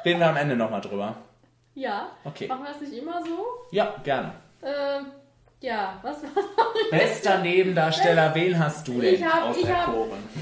Reden 0.06 0.19
wir 0.19 0.28
am 0.30 0.38
Ende 0.38 0.56
nochmal 0.56 0.82
drüber. 0.82 1.15
Ja. 1.76 2.11
Okay. 2.24 2.48
Machen 2.48 2.64
wir 2.64 2.72
das 2.72 2.82
nicht 2.82 2.94
immer 2.94 3.24
so? 3.24 3.45
Ja, 3.72 3.95
gerne. 4.03 4.34
Ähm, 4.64 5.07
ja, 5.61 5.99
was 6.02 6.24
war 6.24 6.44
Bester 6.91 7.40
Nebendarsteller, 7.41 8.34
wen 8.36 8.57
hast 8.57 8.88
du 8.88 8.99
denn 8.99 9.15
Ich 9.15 9.24
habe 9.24 9.60
ich 9.60 9.69
hab, 9.69 9.95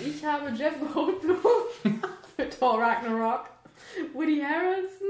ich 0.05 0.25
habe 0.25 0.49
Jeff 0.51 0.73
Goldblum 0.93 1.37
für 2.35 2.49
Thor 2.49 2.81
Ragnarok, 2.81 3.49
Woody 4.13 4.41
Harrelson 4.41 5.07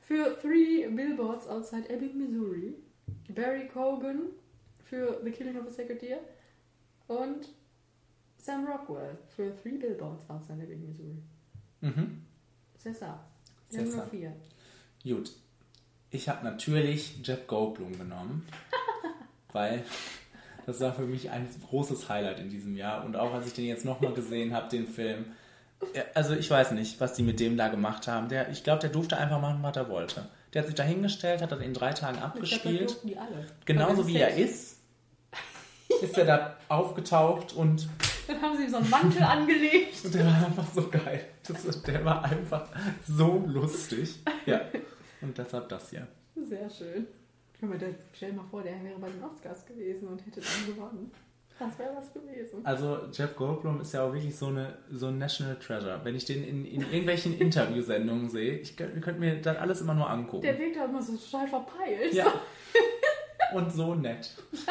für 0.00 0.38
Three 0.40 0.86
Billboards 0.88 1.48
Outside 1.48 1.88
Ebbing, 1.88 2.18
Missouri, 2.18 2.74
Barry 3.28 3.68
Cogan 3.68 4.30
für 4.84 5.20
The 5.24 5.30
Killing 5.30 5.58
of 5.58 5.66
a 5.66 5.70
Secretary 5.70 6.18
und 7.06 7.48
Sam 8.36 8.66
Rockwell 8.66 9.16
für 9.28 9.54
Three 9.62 9.78
Billboards 9.78 10.28
Outside 10.28 10.62
Ebbing, 10.62 10.86
Missouri. 10.86 11.22
Mhm. 11.80 12.22
César. 12.78 13.20
Nur 13.72 14.06
vier. 14.06 14.32
Gut. 15.02 15.32
Ich 16.10 16.28
habe 16.28 16.44
natürlich 16.44 17.20
Jeff 17.22 17.46
Goldblum 17.46 17.96
genommen, 17.96 18.46
weil 19.52 19.84
das 20.66 20.80
war 20.80 20.92
für 20.92 21.02
mich 21.02 21.30
ein 21.30 21.48
großes 21.68 22.08
Highlight 22.08 22.40
in 22.40 22.48
diesem 22.48 22.76
Jahr. 22.76 23.04
Und 23.04 23.16
auch 23.16 23.32
als 23.32 23.46
ich 23.46 23.54
den 23.54 23.66
jetzt 23.66 23.84
nochmal 23.84 24.12
gesehen 24.12 24.54
habe, 24.54 24.68
den 24.68 24.86
Film. 24.86 25.26
Also 26.14 26.34
ich 26.34 26.50
weiß 26.50 26.72
nicht, 26.72 27.00
was 27.00 27.14
die 27.14 27.22
mit 27.22 27.40
dem 27.40 27.56
da 27.56 27.68
gemacht 27.68 28.06
haben. 28.06 28.28
Der, 28.28 28.50
ich 28.50 28.64
glaube, 28.64 28.80
der 28.80 28.90
durfte 28.90 29.16
einfach 29.16 29.40
machen, 29.40 29.62
was 29.62 29.76
er 29.76 29.88
wollte. 29.88 30.28
Der 30.52 30.62
hat 30.62 30.66
sich 30.66 30.74
da 30.74 30.82
hingestellt, 30.82 31.42
hat 31.42 31.52
das 31.52 31.60
in 31.60 31.74
drei 31.74 31.92
Tagen 31.92 32.18
abgespielt. 32.18 32.90
durften 32.90 33.08
die 33.08 33.16
alle. 33.16 33.46
Genauso 33.64 34.06
wie 34.06 34.16
er 34.16 34.36
ist, 34.36 34.78
ist 36.02 36.18
er 36.18 36.24
da 36.24 36.56
aufgetaucht 36.68 37.52
und 37.52 37.88
Dann 38.30 38.42
haben 38.42 38.56
sie 38.56 38.64
ihm 38.64 38.70
so 38.70 38.76
einen 38.76 38.90
Mantel 38.90 39.22
angelegt. 39.22 40.04
Und 40.04 40.14
der 40.14 40.24
war 40.24 40.46
einfach 40.46 40.66
so 40.72 40.88
geil. 40.88 41.24
Das, 41.46 41.82
der 41.82 42.04
war 42.04 42.24
einfach 42.24 42.68
so 43.06 43.44
lustig. 43.46 44.20
Ja. 44.46 44.60
Und 45.20 45.36
deshalb 45.36 45.68
das 45.68 45.90
hier. 45.90 46.06
Sehr 46.36 46.70
schön. 46.70 47.06
Stell 48.12 48.30
dir 48.30 48.36
mal 48.36 48.44
vor, 48.50 48.62
der 48.62 48.82
wäre 48.84 48.98
bei 48.98 49.08
den 49.08 49.22
Oscars 49.22 49.66
gewesen 49.66 50.08
und 50.08 50.24
hätte 50.24 50.40
dann 50.40 50.74
gewonnen. 50.74 51.10
Das 51.58 51.78
wäre 51.78 51.94
was 51.94 52.12
gewesen. 52.14 52.64
Also 52.64 53.00
Jeff 53.12 53.36
Goldblum 53.36 53.82
ist 53.82 53.92
ja 53.92 54.04
auch 54.04 54.14
wirklich 54.14 54.34
so 54.34 54.46
eine 54.46 54.78
so 54.90 55.08
ein 55.08 55.18
National 55.18 55.56
Treasure. 55.56 56.00
Wenn 56.04 56.14
ich 56.14 56.24
den 56.24 56.42
in, 56.42 56.64
in 56.64 56.80
irgendwelchen 56.80 57.36
Interviewsendungen 57.36 58.30
sehe, 58.30 58.58
ich 58.58 58.76
könnt, 58.78 58.94
ihr 58.94 59.02
könnt 59.02 59.20
mir 59.20 59.42
das 59.42 59.58
alles 59.58 59.82
immer 59.82 59.92
nur 59.92 60.08
angucken. 60.08 60.42
Der 60.42 60.58
wirkt 60.58 60.78
auch 60.78 60.88
immer 60.88 61.02
so 61.02 61.16
total 61.16 61.48
verpeilt. 61.48 62.14
ja. 62.14 62.32
Und 63.54 63.72
so 63.72 63.94
nett. 63.94 64.30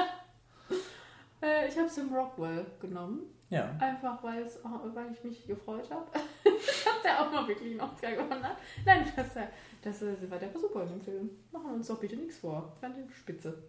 Äh, 1.41 1.69
ich 1.69 1.77
habe 1.77 1.87
Sam 1.87 2.13
Rockwell 2.13 2.65
genommen. 2.81 3.21
Ja. 3.49 3.75
Einfach 3.79 4.21
weil, 4.23 4.43
es, 4.43 4.59
weil 4.63 5.11
ich 5.11 5.23
mich 5.23 5.47
gefreut 5.47 5.89
habe, 5.89 6.05
dass 6.43 7.01
der 7.03 7.19
auch 7.21 7.31
mal 7.31 7.47
wirklich 7.47 7.71
einen 7.71 7.81
Oscar 7.81 8.11
gewonnen 8.11 8.43
hat. 8.43 8.57
Nein, 8.85 9.11
das, 9.15 9.35
äh, 9.35 9.47
das, 9.81 10.01
äh, 10.03 10.29
war 10.29 10.37
der 10.37 10.53
war 10.53 10.61
super 10.61 10.83
in 10.83 10.89
dem 10.89 11.01
Film. 11.01 11.29
Machen 11.51 11.65
wir 11.67 11.73
uns 11.73 11.87
doch 11.87 11.99
bitte 11.99 12.15
nichts 12.15 12.37
vor. 12.37 12.71
Ich 12.75 12.81
fand 12.81 12.97
den 12.97 13.09
spitze. 13.11 13.63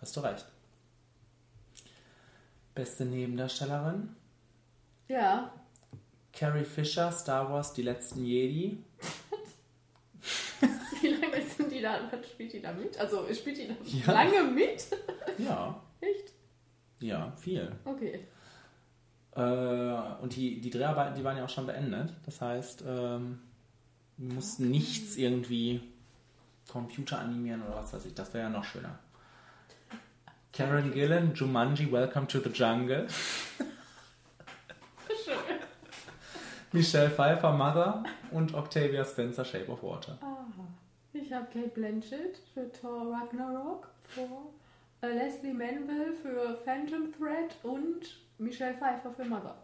Hast 0.00 0.16
du 0.16 0.20
recht. 0.20 0.46
Beste 2.74 3.04
Nebendarstellerin? 3.04 4.14
Ja, 5.08 5.52
Carrie 6.32 6.64
Fisher, 6.64 7.12
Star 7.12 7.50
Wars, 7.52 7.72
Die 7.74 7.82
letzten 7.82 8.24
Jedi. 8.24 8.82
wie 11.00 11.08
lange 11.08 11.40
sind 11.42 11.70
die 11.70 11.80
da? 11.80 12.00
Was 12.10 12.28
spielt 12.30 12.52
die 12.52 12.60
da 12.60 12.72
mit? 12.72 12.98
Also 12.98 13.32
spielt 13.32 13.58
die 13.58 13.68
da 13.68 13.74
Ja. 13.84 14.12
lange 14.24 14.50
mit? 14.50 14.86
Ja. 15.38 15.80
Echt? 16.00 16.32
Ja, 17.00 17.32
viel. 17.36 17.70
Okay. 17.84 18.26
Äh, 19.36 19.40
und 20.22 20.36
die, 20.36 20.60
die 20.60 20.70
Dreharbeiten, 20.70 21.16
die 21.16 21.24
waren 21.24 21.36
ja 21.36 21.44
auch 21.44 21.50
schon 21.50 21.66
beendet. 21.66 22.12
Das 22.24 22.40
heißt, 22.40 22.84
ähm, 22.86 23.40
wir 24.16 24.34
mussten 24.34 24.70
nichts 24.70 25.16
irgendwie 25.16 25.82
Computer 26.70 27.18
animieren 27.18 27.62
oder 27.62 27.76
was 27.76 27.92
weiß 27.92 28.06
ich. 28.06 28.14
Das 28.14 28.32
wäre 28.32 28.44
ja 28.44 28.50
noch 28.50 28.64
schöner. 28.64 28.98
Karen 30.52 30.92
Gillan, 30.92 31.34
Jumanji, 31.34 31.90
Welcome 31.90 32.28
to 32.28 32.38
the 32.38 32.50
Jungle. 32.50 33.08
Michelle 36.72 37.10
Pfeiffer, 37.10 37.52
Mother 37.52 38.04
und 38.30 38.54
Octavia 38.54 39.04
Spencer, 39.04 39.44
Shape 39.44 39.70
of 39.70 39.82
Water. 39.82 40.18
Ich 41.12 41.32
habe 41.32 41.46
Kate 41.52 41.68
Blanchett 41.68 42.38
für 42.52 42.70
Thor 42.72 43.12
Ragnarok, 43.12 43.88
Thor, 44.14 44.52
äh, 45.00 45.08
Leslie 45.08 45.52
Manville 45.52 46.12
für 46.20 46.56
Phantom 46.64 47.12
Thread 47.12 47.56
und 47.62 48.16
Michelle 48.38 48.76
Pfeiffer 48.76 49.12
für 49.12 49.24
Mother. 49.24 49.56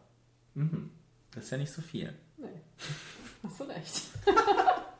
Mhm. 0.54 0.90
Das 1.34 1.44
ist 1.44 1.50
ja 1.50 1.58
nicht 1.58 1.72
so 1.72 1.82
viel. 1.82 2.12
Nee, 2.36 2.48
hast 3.42 3.60
du 3.60 3.64
recht. 3.64 4.02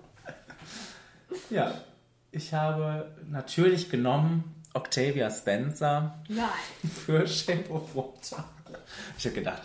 Ja, 1.51 1.81
ich 2.31 2.55
habe 2.55 3.17
natürlich 3.29 3.91
genommen 3.91 4.55
Octavia 4.73 5.31
Spencer 5.31 6.23
Nein. 6.29 6.49
für 7.05 7.27
Shape 7.27 7.69
of 7.71 7.95
Water. 7.95 8.45
Ich 9.19 9.25
habe 9.25 9.35
gedacht, 9.35 9.63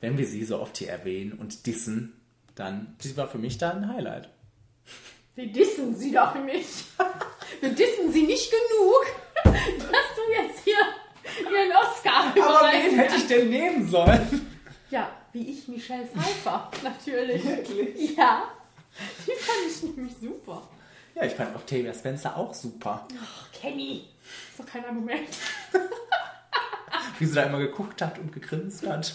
wenn 0.00 0.18
wir 0.18 0.26
sie 0.26 0.44
so 0.44 0.60
oft 0.60 0.76
hier 0.76 0.90
erwähnen 0.90 1.32
und 1.32 1.66
dissen, 1.66 2.20
dann 2.56 2.96
sie 2.98 3.16
war 3.16 3.28
für 3.28 3.38
mich 3.38 3.58
da 3.58 3.70
ein 3.70 3.88
Highlight. 3.88 4.28
Wir 5.36 5.52
dissen 5.52 5.94
sie 5.94 6.12
doch 6.12 6.34
nicht. 6.44 6.86
Wir 7.60 7.70
dissen 7.70 8.12
sie 8.12 8.22
nicht 8.22 8.50
genug, 8.50 9.06
dass 9.44 9.54
du 10.16 10.32
jetzt 10.32 10.64
hier 10.64 10.78
ihren 11.40 11.72
Oscar 11.76 12.32
überreichst. 12.34 13.30
denn 13.30 13.50
nehmen 13.50 13.88
sollen? 13.88 14.46
Ja, 14.90 15.10
wie 15.32 15.50
ich 15.50 15.68
Michelle 15.68 16.06
Pfeiffer, 16.06 16.70
natürlich. 16.82 17.44
Ja, 18.16 18.44
die 19.26 19.32
fand 19.32 19.58
ich 19.68 19.82
nämlich 19.82 20.14
super. 20.20 20.62
Ja, 21.14 21.24
ich 21.24 21.34
fand 21.34 21.54
Octavia 21.54 21.92
Spencer 21.92 22.36
auch 22.36 22.54
super. 22.54 23.06
Ach, 23.22 23.52
Kenny. 23.52 24.08
Ist 24.50 24.60
doch 24.60 24.66
kein 24.66 24.84
Argument. 24.84 25.28
Wie 27.18 27.26
sie 27.26 27.34
da 27.34 27.42
immer 27.42 27.58
geguckt 27.58 28.00
hat 28.00 28.18
und 28.18 28.32
gegrinst 28.32 28.86
hat. 28.86 29.14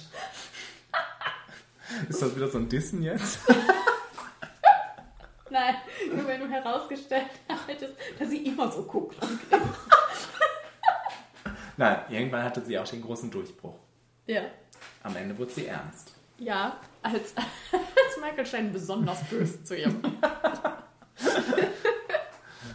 Ist 2.10 2.22
das 2.22 2.36
wieder 2.36 2.50
so 2.50 2.58
ein 2.58 2.68
Dissen 2.68 3.02
jetzt? 3.04 3.40
Nein, 5.50 5.76
nur 6.14 6.28
wenn 6.28 6.42
du 6.42 6.50
herausgestellt 6.50 7.28
hättest, 7.68 7.94
dass 8.20 8.30
sie 8.30 8.46
immer 8.46 8.72
so 8.72 8.84
guckt 8.84 9.22
und 9.22 9.50
grinst. 9.50 9.70
Nein, 11.78 11.98
irgendwann 12.10 12.44
hatte 12.44 12.64
sie 12.64 12.78
auch 12.78 12.88
den 12.88 13.02
großen 13.02 13.30
Durchbruch. 13.32 13.76
Ja. 14.28 14.42
Am 15.04 15.16
Ende 15.16 15.38
wurde 15.38 15.52
sie 15.52 15.66
ernst. 15.68 16.14
Ja, 16.38 16.78
als, 17.02 17.34
als 17.72 18.22
Michael 18.22 18.46
Stein 18.46 18.72
besonders 18.72 19.24
böse 19.26 19.64
zu 19.64 19.76
ihr. 19.78 19.94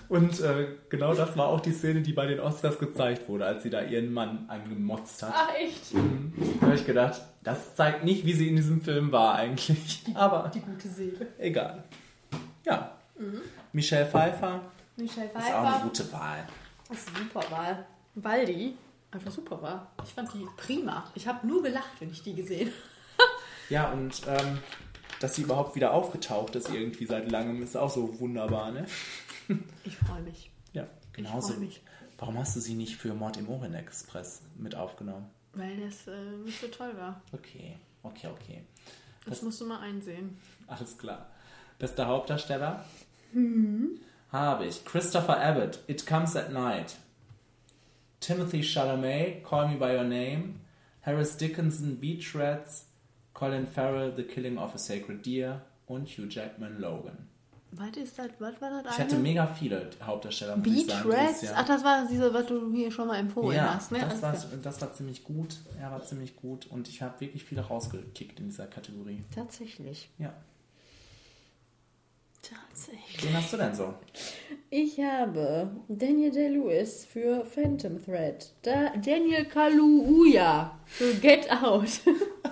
Und 0.08 0.40
äh, 0.40 0.68
genau 0.88 1.12
das 1.12 1.36
war 1.36 1.48
auch 1.48 1.60
die 1.60 1.72
Szene, 1.72 2.00
die 2.00 2.14
bei 2.14 2.24
den 2.26 2.40
Oscars 2.40 2.78
gezeigt 2.78 3.28
wurde, 3.28 3.44
als 3.44 3.62
sie 3.62 3.68
da 3.68 3.82
ihren 3.82 4.10
Mann 4.12 4.46
angemotzt 4.48 5.22
hat. 5.22 5.34
Ach, 5.34 5.54
echt? 5.54 5.92
Da 6.60 6.66
habe 6.66 6.74
ich 6.76 6.86
gedacht, 6.86 7.20
das 7.42 7.74
zeigt 7.76 8.04
nicht, 8.04 8.24
wie 8.24 8.32
sie 8.32 8.48
in 8.48 8.56
diesem 8.56 8.80
Film 8.80 9.12
war 9.12 9.34
eigentlich. 9.34 10.02
Aber 10.14 10.50
Die 10.54 10.60
gute 10.60 10.88
Seele. 10.88 11.26
egal. 11.36 11.84
Ja. 12.64 12.92
Michelle 13.72 14.06
Pfeiffer 14.06 14.62
Michelle 14.96 15.26
ist 15.26 15.36
auch 15.36 15.40
Pfeiffer. 15.42 15.74
eine 15.74 15.82
gute 15.84 16.12
Wahl. 16.12 16.48
Das 16.88 16.98
ist 16.98 17.08
eine 17.08 17.18
super 17.24 17.44
Wahl. 17.50 17.84
Weil 18.14 18.46
die 18.46 18.76
einfach 19.10 19.30
super 19.30 19.60
war. 19.62 19.92
Ich 20.04 20.12
fand 20.12 20.32
die 20.34 20.46
prima. 20.56 21.10
Ich 21.14 21.26
habe 21.26 21.46
nur 21.46 21.62
gelacht, 21.62 22.00
wenn 22.00 22.10
ich 22.10 22.22
die 22.22 22.34
gesehen 22.34 22.68
habe. 22.68 23.28
Ja, 23.70 23.92
und 23.92 24.22
ähm, 24.26 24.60
dass 25.20 25.34
sie 25.34 25.42
überhaupt 25.42 25.76
wieder 25.76 25.92
aufgetaucht 25.92 26.56
ist 26.56 26.70
irgendwie 26.70 27.04
seit 27.04 27.30
langem, 27.30 27.62
ist 27.62 27.76
auch 27.76 27.90
so 27.90 28.18
wunderbar, 28.18 28.70
ne? 28.70 28.86
Ich 29.84 29.94
freue 29.94 30.22
mich. 30.22 30.50
Ja, 30.72 30.86
genauso. 31.12 31.52
freu 31.52 31.60
mich. 31.60 31.82
Warum 32.16 32.38
hast 32.38 32.56
du 32.56 32.60
sie 32.60 32.74
nicht 32.74 32.96
für 32.96 33.12
Mord 33.12 33.36
im 33.36 33.48
Orient 33.48 33.74
Express 33.74 34.42
mit 34.56 34.74
aufgenommen? 34.74 35.26
Weil 35.52 35.76
das 35.80 36.06
äh, 36.06 36.36
nicht 36.44 36.60
so 36.60 36.68
toll 36.68 36.96
war. 36.96 37.20
Okay, 37.32 37.76
okay, 38.02 38.28
okay. 38.28 38.64
Das, 39.26 39.42
musst 39.42 39.60
du 39.60 39.66
mal 39.66 39.80
einsehen. 39.80 40.38
Alles 40.66 40.96
klar. 40.96 41.26
Bester 41.78 42.06
Hauptdarsteller? 42.06 42.84
Mhm. 43.32 44.00
Habe 44.32 44.66
ich. 44.66 44.84
Christopher 44.84 45.38
Abbott, 45.40 45.80
It 45.86 46.06
Comes 46.06 46.36
at 46.36 46.52
Night. 46.52 46.96
Timothy 48.20 48.62
Chalamet, 48.62 49.42
Call 49.44 49.68
Me 49.68 49.76
By 49.76 49.96
Your 49.96 50.04
Name. 50.04 50.60
Harris 51.02 51.36
Dickinson, 51.36 51.96
Beach 51.96 52.34
Rats. 52.34 52.86
Colin 53.34 53.66
Farrell, 53.66 54.12
The 54.14 54.24
Killing 54.24 54.58
of 54.58 54.74
a 54.74 54.78
Sacred 54.78 55.24
Deer. 55.24 55.62
Und 55.86 56.08
Hugh 56.08 56.28
Jackman, 56.28 56.80
Logan. 56.80 57.28
Was 57.70 57.96
ist 57.96 58.18
das? 58.18 58.28
Was 58.38 58.60
war 58.60 58.82
das 58.82 58.94
Ich 58.94 58.98
hatte 58.98 59.14
eine? 59.14 59.22
mega 59.22 59.46
viele 59.46 59.90
Hauptdarsteller, 60.02 60.56
Beach 60.56 60.88
Rats? 61.04 61.42
Jahr. 61.42 61.54
Ach, 61.56 61.66
das 61.66 61.84
war 61.84 62.06
diese, 62.10 62.32
was 62.32 62.46
du 62.46 62.72
hier 62.72 62.90
schon 62.90 63.08
mal 63.08 63.18
empfohlen 63.18 63.56
ja, 63.56 63.74
hast, 63.74 63.92
ne? 63.92 64.00
das, 64.00 64.22
war, 64.22 64.34
das 64.62 64.80
war 64.80 64.92
ziemlich 64.94 65.22
gut. 65.22 65.56
Er 65.78 65.90
war 65.90 66.02
ziemlich 66.02 66.34
gut 66.36 66.66
und 66.66 66.88
ich 66.88 67.02
habe 67.02 67.20
wirklich 67.20 67.44
viele 67.44 67.60
rausgekickt 67.60 68.40
in 68.40 68.46
dieser 68.46 68.66
Kategorie. 68.66 69.22
Tatsächlich. 69.34 70.08
Ja. 70.18 70.32
Tatsächlich. 72.42 73.24
Wen 73.26 73.36
hast 73.36 73.52
du 73.52 73.56
denn 73.56 73.74
so? 73.74 73.94
Ich 74.70 75.00
habe 75.00 75.70
Daniel 75.88 76.30
Day-Lewis 76.30 77.04
für 77.04 77.44
Phantom 77.44 78.02
Thread, 78.04 78.52
da 78.62 78.90
Daniel 78.96 79.44
Kaluuya 79.46 80.78
für 80.86 81.14
Get 81.14 81.50
Out, 81.50 81.88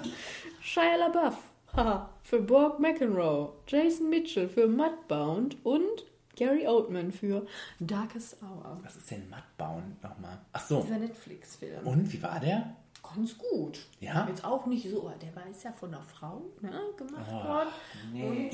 Shia 0.63 0.97
LaBeouf 0.97 1.37
haha, 1.75 2.11
für 2.23 2.41
Borg 2.41 2.81
McEnroe, 2.81 3.53
Jason 3.67 4.09
Mitchell 4.11 4.49
für 4.49 4.67
Mudbound 4.67 5.57
und 5.65 6.05
Gary 6.37 6.67
Oldman 6.67 7.13
für 7.13 7.47
Darkest 7.81 8.43
Hour. 8.43 8.79
Was 8.83 8.97
ist 8.97 9.11
denn 9.11 9.29
Mudbound 9.31 10.03
nochmal? 10.03 10.39
Ach 10.53 10.67
so. 10.67 10.83
Dieser 10.83 10.99
Netflix-Film. 10.99 11.87
Und 11.87 12.13
wie 12.13 12.23
war 12.23 12.41
der? 12.41 12.75
Ganz 13.15 13.39
gut. 13.39 13.87
Ja? 14.01 14.27
Jetzt 14.29 14.45
auch 14.45 14.67
nicht 14.67 14.91
so, 14.91 15.11
der 15.23 15.35
war 15.37 15.49
ist 15.51 15.63
ja 15.65 15.73
von 15.73 15.95
einer 15.95 16.03
Frau 16.03 16.43
ne, 16.61 16.73
gemacht 16.97 17.31
Oh, 17.31 17.49
worden. 17.49 17.69
nee. 18.13 18.51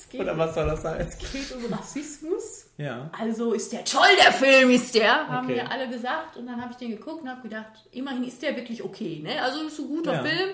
Es 0.00 0.08
geht, 0.08 0.20
Oder 0.20 0.38
was 0.38 0.54
soll 0.54 0.66
das 0.66 0.84
heißen? 0.84 1.06
es 1.22 1.32
geht 1.32 1.52
um 1.56 1.72
Rassismus. 1.72 2.66
Ja. 2.78 3.10
Also 3.18 3.52
ist 3.52 3.72
der 3.72 3.84
toll, 3.84 4.06
der 4.22 4.32
Film 4.32 4.70
ist 4.70 4.94
der, 4.94 5.28
haben 5.28 5.46
Okay. 5.46 5.56
wir 5.56 5.70
alle 5.70 5.88
gesagt. 5.88 6.36
Und 6.36 6.46
dann 6.46 6.60
habe 6.60 6.70
ich 6.72 6.76
den 6.78 6.90
geguckt 6.90 7.22
und 7.22 7.28
habe 7.28 7.42
gedacht, 7.42 7.72
immerhin 7.90 8.24
ist 8.24 8.40
der 8.42 8.54
wirklich 8.56 8.82
okay. 8.82 9.20
Ne? 9.22 9.42
Also 9.42 9.66
ist 9.66 9.78
ein 9.78 9.88
guter 9.88 10.14
Ja. 10.14 10.22
Film, 10.24 10.50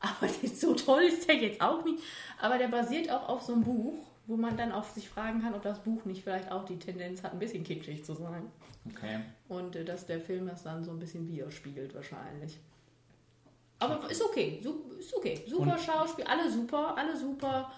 aber 0.00 0.28
so 0.54 0.74
toll 0.74 1.02
ist 1.02 1.28
der 1.28 1.36
jetzt 1.36 1.60
auch 1.60 1.84
nicht. 1.84 2.02
Aber 2.40 2.58
der 2.58 2.68
basiert 2.68 3.10
auch 3.10 3.28
auf 3.28 3.42
so 3.42 3.52
einem 3.52 3.62
Buch, 3.62 3.94
wo 4.26 4.36
man 4.36 4.56
dann 4.56 4.72
auch 4.72 4.84
sich 4.84 5.08
fragen 5.08 5.42
kann, 5.42 5.54
ob 5.54 5.62
das 5.62 5.78
Buch 5.80 6.04
nicht 6.04 6.22
vielleicht 6.24 6.50
auch 6.50 6.64
die 6.64 6.78
Tendenz 6.78 7.22
hat, 7.22 7.32
ein 7.32 7.38
bisschen 7.38 7.64
kitschig 7.64 8.04
zu 8.04 8.14
sein. 8.14 8.50
Okay. 8.94 9.20
Und 9.48 9.76
äh, 9.76 9.84
dass 9.84 10.06
der 10.06 10.20
Film 10.20 10.46
das 10.48 10.62
dann 10.62 10.82
so 10.84 10.90
ein 10.90 10.98
bisschen 10.98 11.28
widerspiegelt 11.28 11.94
wahrscheinlich. 11.94 12.58
Aber 13.78 14.10
ist 14.10 14.22
okay, 14.22 14.60
ist 14.98 15.14
okay. 15.14 15.42
Super 15.48 15.72
Und- 15.72 15.80
Schauspiel, 15.80 16.24
alle 16.26 16.50
super, 16.50 16.94
alle 16.98 17.16
super. 17.16 17.72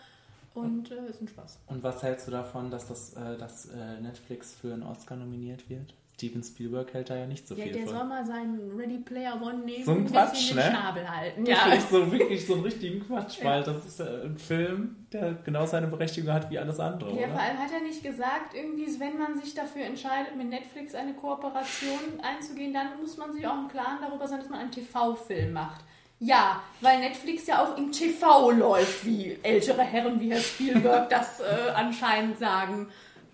Und 0.54 0.90
äh, 0.90 1.08
ist 1.08 1.20
ein 1.22 1.28
Spaß. 1.28 1.60
Und 1.66 1.82
was 1.82 2.02
hältst 2.02 2.26
du 2.26 2.30
davon, 2.30 2.70
dass 2.70 2.88
das 2.88 3.14
äh, 3.14 3.36
dass, 3.38 3.66
äh, 3.66 4.00
Netflix 4.00 4.54
für 4.54 4.72
einen 4.72 4.82
Oscar 4.82 5.16
nominiert 5.16 5.68
wird? 5.70 5.94
Steven 6.14 6.42
Spielberg 6.42 6.92
hält 6.94 7.08
da 7.10 7.16
ja 7.16 7.26
nicht 7.26 7.48
so 7.48 7.54
Ja, 7.56 7.64
viel 7.64 7.72
der 7.72 7.86
soll 7.86 7.96
von. 7.98 8.08
mal 8.08 8.24
seinen 8.24 8.76
Ready 8.78 8.98
Player 8.98 9.40
One 9.42 9.64
nehmen 9.64 9.84
So 9.84 9.92
ein 9.92 9.96
und 9.98 10.12
Quatsch, 10.12 10.54
ne? 10.54 10.60
den 10.62 10.70
Schnabel 10.70 11.10
halten. 11.10 11.46
Ja. 11.46 11.56
finde 11.56 11.76
ich 11.78 11.84
so 11.84 12.12
wirklich 12.12 12.46
so 12.46 12.52
einen 12.54 12.62
richtigen 12.62 13.04
Quatsch, 13.04 13.42
weil 13.42 13.64
das 13.64 13.84
ist 13.86 14.00
ein 14.00 14.36
Film, 14.38 15.06
der 15.10 15.32
genau 15.42 15.64
seine 15.66 15.88
Berechtigung 15.88 16.32
hat 16.32 16.48
wie 16.50 16.58
alles 16.58 16.78
andere, 16.78 17.10
ja, 17.10 17.26
vor 17.26 17.34
oder? 17.34 17.42
allem 17.42 17.58
hat 17.58 17.72
er 17.72 17.80
nicht 17.82 18.04
gesagt, 18.04 18.54
irgendwie, 18.54 19.00
wenn 19.00 19.18
man 19.18 19.40
sich 19.40 19.54
dafür 19.54 19.82
entscheidet, 19.84 20.36
mit 20.36 20.48
Netflix 20.50 20.94
eine 20.94 21.14
Kooperation 21.14 22.20
einzugehen, 22.22 22.72
dann 22.72 23.00
muss 23.00 23.16
man 23.16 23.32
sich 23.32 23.44
auch 23.46 23.58
im 23.58 23.68
Klaren 23.68 23.98
darüber 24.02 24.28
sein, 24.28 24.38
dass 24.38 24.50
man 24.50 24.60
einen 24.60 24.70
TV-Film 24.70 25.52
macht. 25.52 25.82
Ja, 26.24 26.62
weil 26.80 27.00
Netflix 27.00 27.46
ja 27.48 27.64
auch 27.64 27.76
im 27.76 27.90
TV 27.90 28.52
läuft, 28.52 29.04
wie 29.04 29.38
ältere 29.42 29.82
Herren 29.82 30.20
wie 30.20 30.30
Herr 30.30 30.40
Spielberg 30.40 31.10
das 31.10 31.40
äh, 31.40 31.70
anscheinend 31.74 32.38
sagen. 32.38 32.88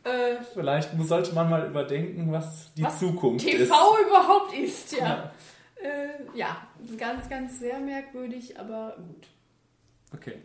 Äh, 0.04 0.36
Vielleicht 0.54 0.94
muss- 0.94 1.08
sollte 1.08 1.34
man 1.34 1.50
mal 1.50 1.66
überdenken, 1.66 2.32
was 2.32 2.72
die 2.74 2.82
was 2.84 2.98
Zukunft 2.98 3.44
TV 3.44 3.62
ist. 3.62 4.06
überhaupt 4.08 4.54
ist, 4.54 4.92
ja. 4.92 5.06
Ja. 5.06 5.32
Äh, 5.82 6.08
ja, 6.34 6.56
ganz, 6.96 7.28
ganz 7.28 7.58
sehr 7.58 7.78
merkwürdig, 7.78 8.58
aber 8.58 8.96
gut. 8.96 9.26
Okay. 10.14 10.36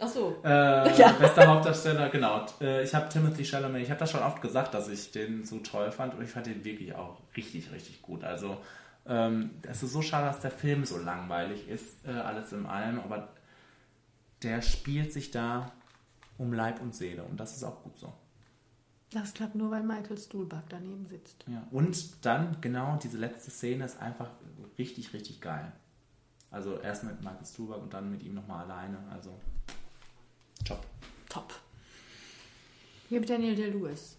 Ach 0.00 0.08
so. 0.08 0.36
Äh, 0.44 0.48
Ja. 0.96 1.12
Bester 1.12 1.46
Hauptdarsteller, 1.46 2.08
genau. 2.08 2.46
Äh, 2.62 2.82
ich 2.82 2.94
habe 2.94 3.08
Timothy 3.10 3.44
Chalamet, 3.44 3.82
ich 3.82 3.90
habe 3.90 4.00
das 4.00 4.10
schon 4.10 4.22
oft 4.22 4.40
gesagt, 4.40 4.72
dass 4.72 4.88
ich 4.88 5.12
den 5.12 5.44
so 5.44 5.58
toll 5.58 5.90
fand 5.92 6.14
und 6.14 6.24
ich 6.24 6.30
fand 6.30 6.46
den 6.46 6.64
wirklich 6.64 6.94
auch 6.94 7.18
richtig, 7.36 7.70
richtig 7.72 8.00
gut. 8.00 8.24
Also 8.24 8.56
ähm, 9.06 9.50
es 9.62 9.82
ist 9.82 9.92
so 9.92 10.02
schade, 10.02 10.26
dass 10.26 10.40
der 10.40 10.50
Film 10.50 10.84
so 10.84 10.98
langweilig 10.98 11.68
ist, 11.68 12.06
äh, 12.06 12.10
alles 12.10 12.52
in 12.52 12.66
allem, 12.66 13.00
aber 13.00 13.28
der 14.42 14.62
spielt 14.62 15.12
sich 15.12 15.30
da 15.30 15.72
um 16.38 16.52
Leib 16.52 16.80
und 16.80 16.94
Seele 16.94 17.24
und 17.24 17.38
das 17.38 17.56
ist 17.56 17.64
auch 17.64 17.82
gut 17.82 17.96
so. 17.96 18.12
Das 19.10 19.34
klappt 19.34 19.54
nur, 19.54 19.70
weil 19.70 19.82
Michael 19.82 20.16
Stuhlbarg 20.16 20.64
daneben 20.70 21.06
sitzt. 21.06 21.44
Ja. 21.46 21.66
Und 21.70 22.24
dann, 22.24 22.56
genau, 22.60 22.98
diese 23.02 23.18
letzte 23.18 23.50
Szene 23.50 23.84
ist 23.84 24.00
einfach 24.00 24.30
richtig, 24.78 25.12
richtig 25.12 25.40
geil. 25.40 25.70
Also 26.50 26.78
erst 26.80 27.04
mit 27.04 27.20
Michael 27.20 27.44
Stuhlbarg 27.44 27.82
und 27.82 27.92
dann 27.92 28.10
mit 28.10 28.22
ihm 28.22 28.34
nochmal 28.34 28.64
alleine, 28.64 28.98
also 29.10 29.38
top. 30.64 30.86
Top. 31.28 31.52
Hier 33.08 33.18
habe 33.18 33.26
Daniel 33.26 33.54
Day-Lewis. 33.54 34.16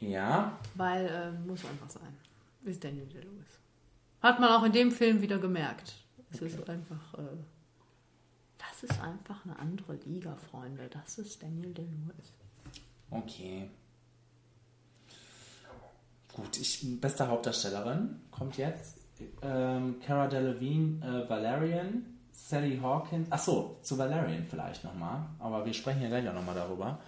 Ja, 0.00 0.58
Weil, 0.74 1.06
äh, 1.06 1.30
muss 1.46 1.64
einfach 1.64 1.90
sein. 1.90 2.16
Ist 2.64 2.82
Daniel 2.82 3.06
Day-Lewis. 3.06 3.61
Hat 4.22 4.38
man 4.40 4.50
auch 4.50 4.62
in 4.62 4.72
dem 4.72 4.90
Film 4.92 5.20
wieder 5.20 5.38
gemerkt. 5.38 5.94
Es 6.32 6.40
ist 6.40 6.68
einfach, 6.68 7.14
äh, 7.18 7.22
das 8.58 8.84
ist 8.84 9.00
einfach 9.02 9.44
eine 9.44 9.58
andere 9.58 9.94
Liga, 10.06 10.36
Freunde. 10.50 10.88
Das 10.88 11.18
ist 11.18 11.42
Daniel 11.42 11.74
Day-Lewis. 11.74 12.32
Okay. 13.10 13.68
Gut, 16.34 16.56
ich, 16.58 17.00
beste 17.00 17.28
Hauptdarstellerin 17.28 18.20
kommt 18.30 18.56
jetzt. 18.56 18.96
Ähm, 19.42 20.00
Cara 20.04 20.26
Delevingne, 20.28 21.24
äh, 21.24 21.28
Valerian, 21.28 22.06
Sally 22.32 22.78
Hawkins. 22.82 23.30
Achso, 23.30 23.78
zu 23.82 23.98
Valerian 23.98 24.44
vielleicht 24.44 24.82
nochmal. 24.84 25.26
Aber 25.38 25.64
wir 25.66 25.74
sprechen 25.74 26.00
ja 26.02 26.08
gleich 26.08 26.26
auch 26.28 26.32
nochmal 26.34 26.54
darüber. 26.54 26.98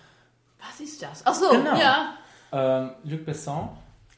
Was 0.60 0.80
ist 0.80 1.00
das? 1.02 1.22
Ach 1.24 1.34
so, 1.34 1.50
Genau. 1.50 1.76
ja. 1.78 2.14
Ähm, 2.52 2.90
Luc 3.04 3.24
Besson. 3.24 3.70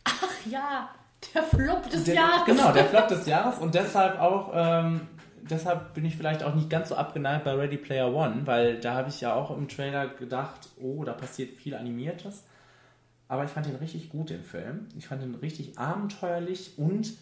Ach 0.04 0.46
ja, 0.46 0.88
der 1.34 1.42
Flop 1.42 1.88
des 1.90 2.04
Der, 2.04 2.14
Jahres. 2.14 2.44
Genau, 2.46 2.72
der 2.72 2.84
Flop 2.86 3.08
des 3.08 3.26
Jahres. 3.26 3.58
Und 3.58 3.74
deshalb 3.74 4.20
auch, 4.20 4.50
ähm, 4.54 5.02
deshalb 5.48 5.94
bin 5.94 6.04
ich 6.04 6.16
vielleicht 6.16 6.42
auch 6.42 6.54
nicht 6.54 6.70
ganz 6.70 6.88
so 6.88 6.94
abgeneigt 6.96 7.44
bei 7.44 7.52
Ready 7.54 7.76
Player 7.76 8.12
One, 8.12 8.42
weil 8.46 8.80
da 8.80 8.94
habe 8.94 9.08
ich 9.08 9.20
ja 9.20 9.34
auch 9.34 9.56
im 9.56 9.68
Trailer 9.68 10.08
gedacht, 10.08 10.68
oh, 10.80 11.04
da 11.04 11.12
passiert 11.12 11.52
viel 11.54 11.74
Animiertes. 11.74 12.44
Aber 13.28 13.44
ich 13.44 13.50
fand 13.50 13.66
ihn 13.66 13.74
richtig 13.76 14.08
gut, 14.08 14.30
den 14.30 14.42
Film. 14.44 14.86
Ich 14.96 15.08
fand 15.08 15.22
ihn 15.22 15.34
richtig 15.34 15.78
abenteuerlich 15.78 16.74
und 16.78 17.12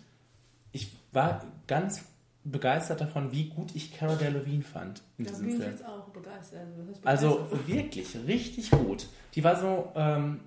ich 0.73 0.93
war 1.13 1.43
ganz 1.67 2.05
begeistert 2.47 3.01
davon, 3.01 3.33
wie 3.33 3.49
gut 3.49 3.75
ich 3.75 3.97
Cara 3.97 4.17
Delevingne 4.17 4.63
fand 4.63 5.01
in 5.17 5.25
Da 5.25 5.31
diesem 5.31 5.47
bin 5.47 5.55
ich 5.57 5.63
Film. 5.63 5.73
jetzt 5.73 5.87
auch 5.87 6.09
begeistert. 6.11 6.61
Ist 6.91 7.07
Also 7.07 7.37
begeistert. 7.51 7.69
wirklich, 7.69 8.17
richtig 8.27 8.71
gut. 8.71 9.07
Die 9.35 9.43
war 9.43 9.57
so, 9.59 9.93
ähm, 9.95 10.41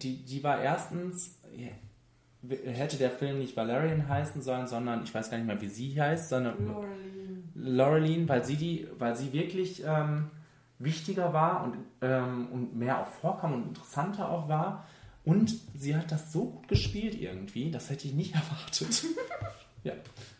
die, 0.00 0.24
die 0.24 0.42
war 0.42 0.62
erstens, 0.62 1.38
hätte 2.64 2.96
der 2.96 3.10
Film 3.10 3.38
nicht 3.38 3.56
Valerian 3.56 4.08
heißen 4.08 4.40
sollen, 4.42 4.66
sondern 4.66 5.02
ich 5.04 5.14
weiß 5.14 5.30
gar 5.30 5.36
nicht 5.38 5.46
mehr, 5.46 5.60
wie 5.60 5.68
sie 5.68 6.00
heißt, 6.00 6.28
sondern 6.30 6.54
Laureline, 7.54 8.28
weil 8.28 8.44
sie 8.44 8.56
die, 8.56 8.88
weil 8.98 9.16
sie 9.16 9.32
wirklich 9.32 9.82
ähm, 9.86 10.30
wichtiger 10.78 11.32
war 11.32 11.64
und, 11.64 11.76
ähm, 12.00 12.48
und 12.52 12.76
mehr 12.76 13.00
auch 13.00 13.06
vorkam 13.06 13.52
und 13.54 13.68
interessanter 13.68 14.30
auch 14.30 14.48
war. 14.48 14.86
Und 15.24 15.54
sie 15.76 15.94
hat 15.94 16.10
das 16.10 16.32
so 16.32 16.46
gut 16.46 16.68
gespielt 16.68 17.20
irgendwie, 17.20 17.70
das 17.70 17.90
hätte 17.90 18.06
ich 18.08 18.14
nicht 18.14 18.34
erwartet. 18.34 19.04
ja, 19.84 19.92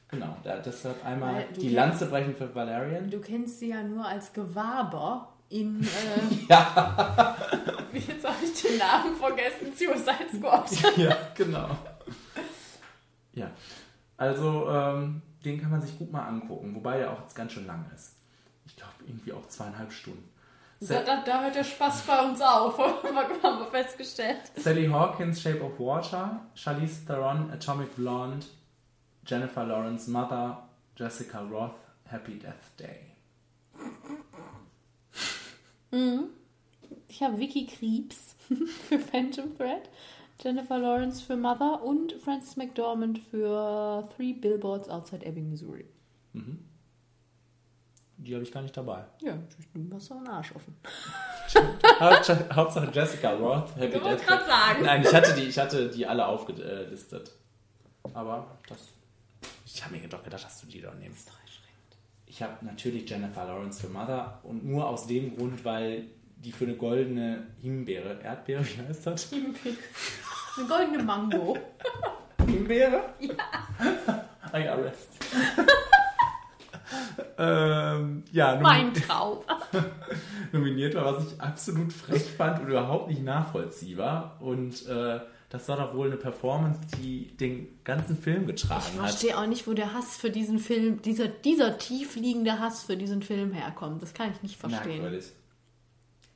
genau. 0.08 0.36
Da, 0.42 0.56
deshalb 0.58 1.04
einmal 1.04 1.44
die 1.56 1.60
kennst- 1.62 1.74
Lanze 1.74 2.06
brechen 2.06 2.34
für 2.34 2.54
Valerian. 2.54 3.10
Du 3.10 3.20
kennst 3.20 3.58
sie 3.60 3.68
ja 3.68 3.82
nur 3.82 4.06
als 4.06 4.32
Gewaber 4.32 5.34
in. 5.50 5.82
Äh, 5.82 5.86
Ja. 6.48 7.36
Jetzt 7.92 8.24
habe 8.24 8.36
ich 8.42 8.62
den 8.62 8.78
Namen 8.78 9.16
vergessen. 9.16 9.72
Suicide 9.76 10.30
Squad. 10.36 10.96
ja, 10.96 11.14
genau. 11.34 11.68
Ja, 13.32 13.50
also 14.16 14.68
ähm, 14.68 15.22
den 15.44 15.60
kann 15.60 15.70
man 15.70 15.80
sich 15.80 15.96
gut 15.98 16.12
mal 16.12 16.26
angucken, 16.26 16.74
wobei 16.74 16.98
der 16.98 17.12
auch 17.12 17.20
jetzt 17.20 17.34
ganz 17.34 17.52
schön 17.52 17.66
lang 17.66 17.84
ist. 17.94 18.16
Ich 18.66 18.76
glaube 18.76 18.92
irgendwie 19.06 19.32
auch 19.32 19.46
zweieinhalb 19.48 19.92
Stunden. 19.92 20.28
Da, 20.80 21.02
da, 21.02 21.22
da 21.22 21.42
hört 21.42 21.54
der 21.54 21.64
Spaß 21.64 22.02
bei 22.06 22.26
uns 22.26 22.40
auf, 22.40 22.78
haben 23.42 23.58
wir 23.58 23.66
festgestellt. 23.66 24.40
Sally 24.56 24.86
Hawkins, 24.86 25.42
Shape 25.42 25.62
of 25.62 25.78
Water, 25.78 26.40
Charlize 26.54 27.04
Theron, 27.06 27.50
Atomic 27.50 27.94
Blonde, 27.96 28.46
Jennifer 29.26 29.64
Lawrence, 29.64 30.10
Mother, 30.10 30.68
Jessica 30.96 31.40
Roth, 31.40 31.74
Happy 32.04 32.38
Death 32.38 32.54
Day. 32.78 33.10
ich 37.20 37.22
habe 37.22 37.38
Vicky 37.38 37.66
Kriebs 37.66 38.34
für 38.88 38.98
Phantom 38.98 39.54
Thread, 39.56 39.90
Jennifer 40.42 40.78
Lawrence 40.78 41.22
für 41.22 41.36
Mother 41.36 41.82
und 41.82 42.12
Frances 42.14 42.56
McDormand 42.56 43.18
für 43.18 44.08
Three 44.16 44.32
Billboards 44.32 44.88
Outside 44.88 45.24
Ebbing, 45.26 45.50
Missouri. 45.50 45.84
Die 48.16 48.34
habe 48.34 48.44
ich 48.44 48.52
gar 48.52 48.62
nicht 48.62 48.76
dabei. 48.76 49.04
Ja, 49.22 49.32
du 49.74 49.94
hast 49.94 50.10
doch 50.10 50.16
einen 50.16 50.28
Arsch 50.28 50.52
offen. 50.54 50.76
Hauptsache 52.54 52.90
Jessica 52.92 53.32
Roth, 53.32 53.74
Happy 53.76 53.96
Ich 53.96 54.02
wollte 54.02 54.16
Death 54.16 54.26
gerade 54.26 54.44
Day. 54.44 54.50
sagen. 54.50 54.82
Nein, 54.84 55.02
ich 55.02 55.14
hatte 55.14 55.34
die, 55.34 55.42
ich 55.42 55.58
hatte 55.58 55.88
die 55.90 56.06
alle 56.06 56.26
aufgelistet. 56.26 57.32
Aber 58.14 58.58
das. 58.68 58.78
Ich 59.66 59.84
habe 59.84 59.96
mir 59.96 60.06
doch 60.08 60.22
gedacht, 60.22 60.44
dass 60.44 60.60
du 60.60 60.66
die 60.66 60.80
doch 60.80 60.94
nimmst. 60.94 61.30
Ich 62.26 62.42
habe 62.42 62.64
natürlich 62.64 63.08
Jennifer 63.08 63.44
Lawrence 63.44 63.80
für 63.80 63.88
Mother 63.88 64.38
und 64.44 64.64
nur 64.64 64.86
aus 64.88 65.06
dem 65.06 65.36
Grund, 65.36 65.64
weil 65.64 66.04
die 66.36 66.52
für 66.52 66.64
eine 66.64 66.76
goldene 66.76 67.46
Himbeere, 67.60 68.20
Erdbeere, 68.22 68.64
wie 68.66 68.80
heißt 68.88 69.06
das? 69.06 69.30
Eine 70.60 70.68
goldene 70.68 71.02
Mango. 71.02 71.56
Himbeere? 72.46 73.02
Ja. 73.20 73.34
IRS. 74.58 75.08
ähm, 77.38 78.24
ja, 78.32 78.58
Mein 78.60 78.92
Traum. 78.92 79.38
nominiert 80.52 80.94
war, 80.96 81.16
was 81.16 81.32
ich 81.32 81.40
absolut 81.40 81.92
frech 81.92 82.24
fand 82.36 82.60
und 82.60 82.68
überhaupt 82.68 83.08
nicht 83.08 83.22
nachvollziehbar. 83.22 84.36
Und 84.40 84.86
äh, 84.88 85.20
das 85.50 85.68
war 85.68 85.76
doch 85.76 85.94
wohl 85.94 86.08
eine 86.08 86.16
Performance, 86.16 86.80
die 87.00 87.36
den 87.36 87.82
ganzen 87.84 88.16
Film 88.16 88.48
Ich 88.48 88.62
getragen 88.62 88.82
hat. 88.82 89.08
verstehe 89.10 89.38
auch 89.38 89.46
nicht, 89.46 89.66
wo 89.68 89.72
der 89.74 89.94
Hass 89.94 90.16
für 90.16 90.30
diesen 90.30 90.58
Film, 90.58 91.00
dieser, 91.02 91.28
dieser 91.28 91.78
tief 91.78 92.16
liegende 92.16 92.58
Hass 92.58 92.82
für 92.84 92.96
diesen 92.96 93.22
Film 93.22 93.52
herkommt. 93.52 94.02
Das 94.02 94.12
kann 94.14 94.32
ich 94.32 94.42
nicht 94.42 94.56
verstehen. 94.58 95.02
Merkwürdig. 95.02 95.32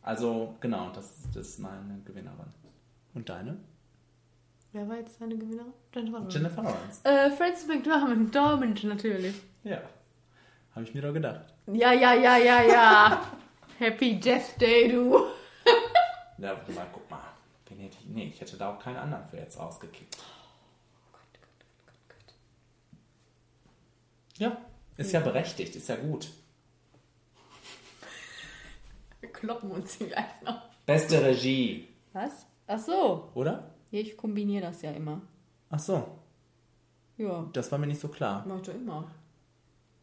Also, 0.03 0.55
genau, 0.61 0.91
das, 0.95 1.23
das 1.35 1.49
ist 1.49 1.59
meine 1.59 2.01
Gewinnerin. 2.05 2.53
Und 3.15 3.29
deine? 3.29 3.57
Wer 4.75 4.89
war 4.89 4.97
jetzt 4.97 5.21
deine 5.21 5.37
Gewinnerin? 5.37 5.73
Jennifer 5.95 6.19
Lawrence. 6.19 6.37
Jennifer 6.37 6.63
Lawrence. 6.65 7.01
Äh, 7.05 7.31
Frances 7.31 7.69
McDormand, 7.69 8.35
Dormand 8.35 8.83
natürlich. 8.83 9.37
Ja. 9.63 9.81
Habe 10.75 10.85
ich 10.85 10.93
mir 10.93 11.01
doch 11.01 11.13
gedacht. 11.13 11.55
Ja, 11.69 11.93
ja, 11.93 12.13
ja, 12.15 12.37
ja, 12.39 12.61
ja. 12.61 13.23
Happy 13.79 14.19
Death 14.19 14.61
Day, 14.61 14.89
du. 14.91 15.17
Ja, 16.39 16.57
warte 16.57 16.73
mal, 16.73 16.87
guck 16.93 17.09
mal. 17.09 17.21
Ich, 17.71 17.99
nee, 18.09 18.27
ich 18.27 18.41
hätte 18.41 18.57
da 18.57 18.75
auch 18.75 18.81
keinen 18.81 18.97
anderen 18.97 19.25
für 19.27 19.37
jetzt 19.37 19.57
rausgekickt. 19.57 20.17
Ja, 24.39 24.57
ist 24.97 25.13
ja 25.13 25.21
berechtigt, 25.21 25.77
ist 25.77 25.89
ja 25.89 25.95
gut. 25.95 26.31
Wir 29.21 29.31
kloppen 29.31 29.71
uns 29.71 29.95
hier 29.95 30.09
gleich 30.09 30.43
noch. 30.45 30.61
Beste 30.85 31.23
Regie, 31.23 31.89
Was? 32.13 32.47
Ach 32.67 32.81
so. 32.81 33.31
oder? 33.35 33.74
Ja, 33.95 34.01
ich 34.01 34.17
kombiniere 34.17 34.63
das 34.67 34.83
ja 34.83 34.91
immer. 34.91 35.21
Ach 35.71 35.79
so, 35.79 36.05
Ja, 37.17 37.47
das 37.53 37.71
war 37.71 37.79
mir 37.79 37.87
nicht 37.87 38.01
so 38.01 38.09
klar. 38.09 38.45
mach 38.45 38.61
doch 38.61 38.75
immer. 38.75 39.05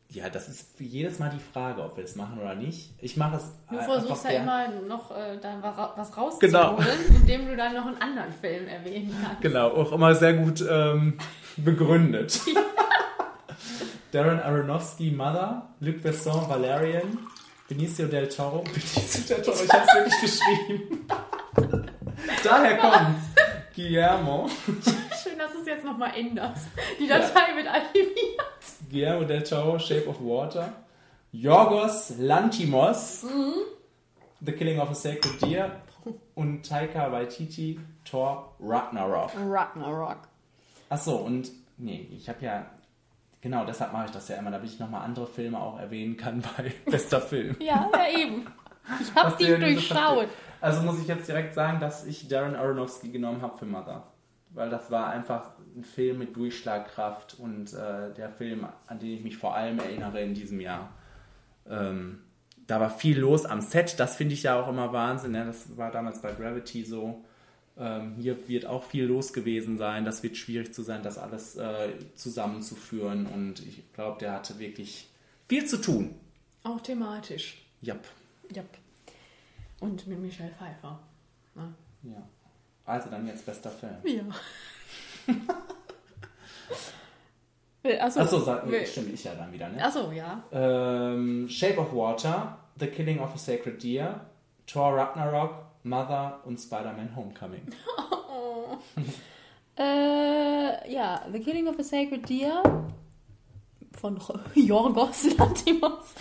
Ja, 0.07 0.29
das 0.29 0.47
ist 0.47 0.79
jedes 0.79 1.19
Mal 1.19 1.29
die 1.29 1.39
Frage, 1.39 1.83
ob 1.83 1.97
wir 1.97 2.05
es 2.05 2.15
machen 2.15 2.39
oder 2.39 2.55
nicht. 2.55 2.93
Ich 2.99 3.17
mache 3.17 3.35
es 3.35 3.51
Du 3.69 3.75
äh, 3.77 3.83
versuchst 3.83 4.23
ja 4.23 4.29
immer 4.31 4.69
noch 4.87 5.11
äh, 5.11 5.37
da 5.41 5.61
wa- 5.61 5.93
was 5.97 6.09
Genau. 6.39 6.67
rauszuholen, 6.75 7.15
indem 7.15 7.47
du 7.47 7.57
dann 7.57 7.73
noch 7.73 7.85
einen 7.85 8.01
anderen 8.01 8.31
Film 8.31 8.65
erwähnen 8.69 9.13
kannst. 9.21 9.41
Genau, 9.41 9.67
auch 9.71 9.91
immer 9.91 10.15
sehr 10.15 10.35
gut 10.35 10.63
ähm, 10.69 11.17
begründet. 11.57 12.39
Darren 14.11 14.39
Aronofsky, 14.39 15.11
Mother, 15.11 15.67
Luc 15.81 16.01
Besson, 16.01 16.47
Valerian, 16.49 17.17
Benicio 17.67 18.07
del 18.07 18.29
Toro. 18.29 18.59
Benicio 18.73 19.35
del 19.35 19.43
Toro, 19.43 19.57
ich 19.63 19.69
hab's 19.73 19.93
wirklich 19.95 20.21
geschrieben. 20.21 21.07
Daher 22.43 22.77
kommt's. 22.77 23.25
Guillermo. 23.75 24.49
Schön, 25.23 25.37
dass 25.37 25.53
du 25.53 25.61
es 25.61 25.67
jetzt 25.67 25.85
nochmal 25.85 26.11
änderst. 26.15 26.67
Die 26.99 27.07
Datei 27.07 27.55
wird 27.55 27.67
archiviert. 27.67 28.41
Guillermo 28.89 29.23
del 29.23 29.43
Toro, 29.43 29.79
Shape 29.79 30.07
of 30.07 30.19
Water. 30.19 30.73
Yorgos 31.31 32.13
Lantimos, 32.17 33.25
The 34.41 34.51
Killing 34.51 34.79
of 34.79 34.89
a 34.89 34.95
Sacred 34.95 35.41
Deer. 35.41 35.81
Und 36.35 36.67
Taika 36.67 37.11
Waititi, 37.11 37.79
Thor 38.03 38.55
Ragnarok. 38.59 39.31
Ragnarok. 39.37 40.17
Achso, 40.89 41.15
und 41.17 41.51
nee, 41.77 42.07
ich 42.11 42.27
habe 42.27 42.43
ja, 42.43 42.65
genau 43.39 43.63
deshalb 43.65 43.93
mache 43.93 44.05
ich 44.05 44.11
das 44.11 44.27
ja 44.27 44.37
immer, 44.37 44.51
damit 44.51 44.69
ich 44.69 44.79
nochmal 44.79 45.05
andere 45.05 45.27
Filme 45.27 45.59
auch 45.61 45.79
erwähnen 45.79 46.17
kann 46.17 46.41
bei 46.57 46.73
bester 46.91 47.21
Film. 47.21 47.55
Ja, 47.59 47.89
ja 47.93 48.19
eben. 48.19 48.47
Ich 48.99 49.13
hab 49.15 49.27
Was 49.27 49.37
die 49.37 49.45
du 49.45 49.51
ja 49.51 49.57
nie 49.59 49.75
so 49.75 49.93
durchschaut. 49.93 50.27
Also 50.61 50.81
muss 50.83 50.99
ich 50.99 51.07
jetzt 51.07 51.27
direkt 51.27 51.55
sagen, 51.55 51.79
dass 51.79 52.05
ich 52.05 52.27
Darren 52.27 52.55
Aronofsky 52.55 53.09
genommen 53.09 53.41
habe 53.41 53.57
für 53.57 53.65
Mother. 53.65 54.07
Weil 54.51 54.69
das 54.69 54.91
war 54.91 55.09
einfach 55.09 55.51
ein 55.75 55.83
Film 55.83 56.19
mit 56.19 56.35
Durchschlagkraft 56.35 57.39
und 57.39 57.73
äh, 57.73 58.13
der 58.15 58.29
Film, 58.29 58.67
an 58.87 58.99
den 58.99 59.11
ich 59.11 59.23
mich 59.23 59.37
vor 59.37 59.55
allem 59.55 59.79
erinnere 59.79 60.21
in 60.21 60.33
diesem 60.33 60.59
Jahr. 60.59 60.91
Ähm, 61.67 62.21
da 62.67 62.79
war 62.79 62.89
viel 62.89 63.19
los 63.19 63.45
am 63.45 63.61
Set, 63.61 63.99
das 63.99 64.15
finde 64.15 64.33
ich 64.33 64.43
ja 64.43 64.61
auch 64.61 64.67
immer 64.69 64.93
Wahnsinn. 64.93 65.31
Ne? 65.31 65.45
Das 65.45 65.77
war 65.77 65.91
damals 65.91 66.21
bei 66.21 66.31
Gravity 66.31 66.83
so. 66.83 67.23
Ähm, 67.77 68.15
hier 68.19 68.47
wird 68.47 68.65
auch 68.65 68.83
viel 68.83 69.05
los 69.05 69.33
gewesen 69.33 69.77
sein. 69.77 70.05
Das 70.05 70.21
wird 70.21 70.37
schwierig 70.37 70.73
zu 70.73 70.83
sein, 70.83 71.01
das 71.01 71.17
alles 71.17 71.55
äh, 71.55 71.89
zusammenzuführen. 72.15 73.25
Und 73.25 73.65
ich 73.65 73.81
glaube, 73.93 74.19
der 74.19 74.33
hatte 74.33 74.59
wirklich 74.59 75.09
viel 75.47 75.65
zu 75.65 75.81
tun. 75.81 76.15
Auch 76.63 76.81
thematisch. 76.81 77.61
Jap. 77.81 78.05
Yep. 78.55 78.80
Und 79.81 80.07
mit 80.07 80.19
Michelle 80.19 80.51
Pfeiffer. 80.57 80.97
Na? 81.55 81.73
Ja. 82.03 82.21
Also 82.85 83.09
dann 83.09 83.27
jetzt 83.27 83.45
bester 83.45 83.69
Film. 83.69 83.97
Ja. 84.05 84.23
Achso, 87.99 88.19
Achso, 88.21 88.39
sag, 88.39 88.69
will- 88.69 88.85
stimmt 88.85 89.11
ich 89.13 89.23
ja 89.23 89.33
dann 89.33 89.51
wieder, 89.51 89.67
ne? 89.69 89.83
Achso, 89.83 90.11
ja. 90.11 90.43
Ähm, 90.51 91.49
Shape 91.49 91.79
of 91.79 91.93
Water, 91.93 92.57
The 92.79 92.87
Killing 92.87 93.19
of 93.19 93.33
a 93.33 93.37
Sacred 93.37 93.81
Deer, 93.81 94.21
Thor 94.67 94.95
Ragnarok, 94.95 95.55
Mother 95.83 96.41
und 96.45 96.57
Spider-Man 96.59 97.15
Homecoming. 97.15 97.63
Äh, 99.77 100.91
ja, 100.93 101.21
The 101.31 101.39
Killing 101.39 101.67
of 101.67 101.79
a 101.79 101.83
Sacred 101.83 102.27
Deer 102.27 102.61
von 103.99 104.19
Jorgos 104.55 105.23
Lantimos, 105.37 106.15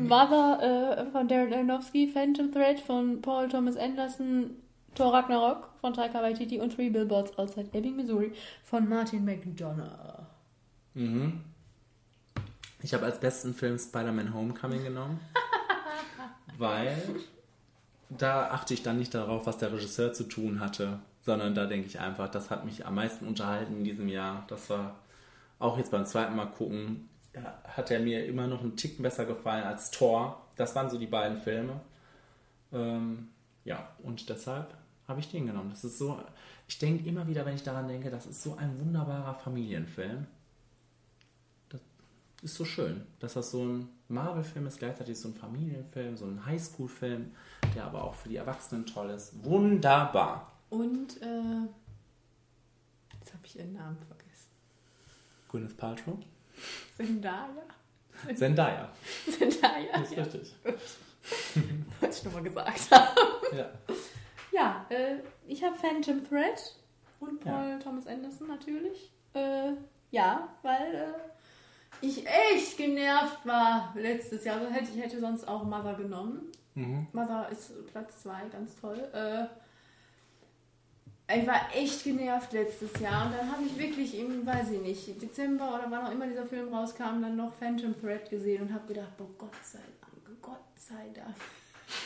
Mother 0.00 1.06
äh, 1.06 1.10
von 1.10 1.28
Darren 1.28 1.52
Aronofsky, 1.52 2.08
Phantom 2.08 2.52
Thread 2.52 2.80
von 2.80 3.20
Paul 3.20 3.48
Thomas 3.48 3.76
Anderson, 3.76 4.50
Thor 4.94 5.12
Ragnarok 5.12 5.68
von 5.80 5.94
Taika 5.94 6.22
Waititi 6.22 6.60
und 6.60 6.74
Three 6.74 6.90
Billboards 6.90 7.38
Outside 7.38 7.68
Ebbing, 7.72 7.96
Missouri 7.96 8.32
von 8.64 8.88
Martin 8.88 9.24
McDonough. 9.24 10.26
Mhm. 10.94 11.40
Ich 12.82 12.92
habe 12.94 13.06
als 13.06 13.20
besten 13.20 13.54
Film 13.54 13.78
Spider-Man 13.78 14.34
Homecoming 14.34 14.82
genommen, 14.82 15.20
weil 16.58 16.96
da 18.10 18.50
achte 18.50 18.74
ich 18.74 18.82
dann 18.82 18.98
nicht 18.98 19.14
darauf, 19.14 19.46
was 19.46 19.58
der 19.58 19.72
Regisseur 19.72 20.12
zu 20.12 20.24
tun 20.24 20.60
hatte, 20.60 20.98
sondern 21.24 21.54
da 21.54 21.66
denke 21.66 21.86
ich 21.86 22.00
einfach, 22.00 22.28
das 22.28 22.50
hat 22.50 22.64
mich 22.64 22.84
am 22.84 22.96
meisten 22.96 23.26
unterhalten 23.26 23.78
in 23.78 23.84
diesem 23.84 24.08
Jahr. 24.08 24.44
Das 24.48 24.68
war 24.68 24.96
auch 25.62 25.78
jetzt 25.78 25.90
beim 25.90 26.04
zweiten 26.04 26.36
Mal 26.36 26.46
gucken, 26.46 27.08
ja, 27.34 27.58
hat 27.64 27.90
er 27.90 28.00
mir 28.00 28.26
immer 28.26 28.46
noch 28.46 28.60
einen 28.60 28.76
Ticken 28.76 29.02
besser 29.02 29.24
gefallen 29.24 29.64
als 29.64 29.90
Thor. 29.90 30.46
Das 30.56 30.74
waren 30.74 30.90
so 30.90 30.98
die 30.98 31.06
beiden 31.06 31.38
Filme. 31.38 31.80
Ähm, 32.72 33.28
ja, 33.64 33.88
und 34.02 34.28
deshalb 34.28 34.74
habe 35.08 35.20
ich 35.20 35.30
den 35.30 35.46
genommen. 35.46 35.70
Das 35.70 35.84
ist 35.84 35.98
so, 35.98 36.18
ich 36.68 36.78
denke 36.78 37.08
immer 37.08 37.26
wieder, 37.26 37.46
wenn 37.46 37.54
ich 37.54 37.62
daran 37.62 37.88
denke, 37.88 38.10
das 38.10 38.26
ist 38.26 38.42
so 38.42 38.56
ein 38.56 38.78
wunderbarer 38.78 39.34
Familienfilm. 39.34 40.26
Das 41.68 41.80
ist 42.42 42.54
so 42.54 42.64
schön, 42.64 43.06
dass 43.20 43.34
das 43.34 43.50
so 43.50 43.64
ein 43.64 43.88
Marvel-Film 44.08 44.66
ist, 44.66 44.78
gleichzeitig 44.78 45.18
so 45.18 45.28
ein 45.28 45.34
Familienfilm, 45.34 46.16
so 46.16 46.26
ein 46.26 46.44
Highschool-Film, 46.44 47.32
der 47.74 47.84
aber 47.84 48.04
auch 48.04 48.14
für 48.14 48.28
die 48.28 48.36
Erwachsenen 48.36 48.84
toll 48.84 49.10
ist. 49.10 49.44
Wunderbar. 49.44 50.52
Und, 50.70 51.20
äh, 51.22 51.66
jetzt 53.14 53.32
habe 53.32 53.44
ich 53.44 53.58
ihren 53.58 53.74
Namen 53.74 53.96
vergessen. 53.98 54.21
Gwyneth 55.52 55.76
Paltrow? 55.76 56.18
Zendaya? 56.96 57.62
Zendaya. 58.34 58.88
Zendaya? 59.28 59.92
Das 59.92 60.10
ist 60.10 60.16
ja. 60.16 60.22
richtig. 60.22 60.54
Wollte 62.00 62.16
ich 62.16 62.24
nochmal 62.24 62.42
gesagt 62.42 62.90
haben. 62.90 63.56
Ja. 63.56 63.70
Ja, 64.50 64.86
äh, 64.88 65.16
ich 65.46 65.62
habe 65.62 65.76
Phantom 65.76 66.26
Thread 66.26 66.74
und 67.20 67.40
Paul 67.40 67.68
Ja. 67.68 67.78
Thomas 67.78 68.06
Anderson 68.06 68.48
natürlich. 68.48 69.12
Äh, 69.34 69.72
ja, 70.10 70.48
weil 70.62 70.94
äh, 70.94 72.04
ich 72.06 72.26
echt 72.26 72.78
genervt 72.78 73.44
war 73.44 73.92
letztes 73.94 74.44
Jahr. 74.44 74.58
Also 74.58 74.72
hätte, 74.72 74.90
ich 74.92 75.02
hätte 75.02 75.20
sonst 75.20 75.46
auch 75.46 75.64
Mother 75.64 75.94
genommen. 75.94 76.50
Mother 77.12 77.50
ist 77.50 77.86
Platz 77.88 78.22
2, 78.22 78.48
ganz 78.50 78.74
toll. 78.80 78.98
Äh, 79.12 79.44
ich 81.36 81.46
war 81.46 81.60
echt 81.74 82.04
genervt 82.04 82.52
letztes 82.52 82.98
Jahr 83.00 83.26
und 83.26 83.32
dann 83.34 83.50
habe 83.50 83.62
ich 83.64 83.78
wirklich 83.78 84.18
im, 84.18 84.44
weiß 84.44 84.70
ich 84.70 84.80
nicht, 84.80 85.22
Dezember 85.22 85.74
oder 85.74 85.90
wann 85.90 86.06
auch 86.06 86.12
immer 86.12 86.26
dieser 86.26 86.46
Film 86.46 86.72
rauskam, 86.72 87.20
dann 87.22 87.36
noch 87.36 87.52
Phantom 87.54 87.98
Thread 88.00 88.28
gesehen 88.28 88.62
und 88.62 88.74
habe 88.74 88.86
gedacht, 88.88 89.16
boah, 89.16 89.28
Gott 89.38 89.54
sei 89.62 89.78
Dank, 90.00 90.42
Gott 90.42 90.64
sei 90.76 91.10
Dank. 91.14 91.36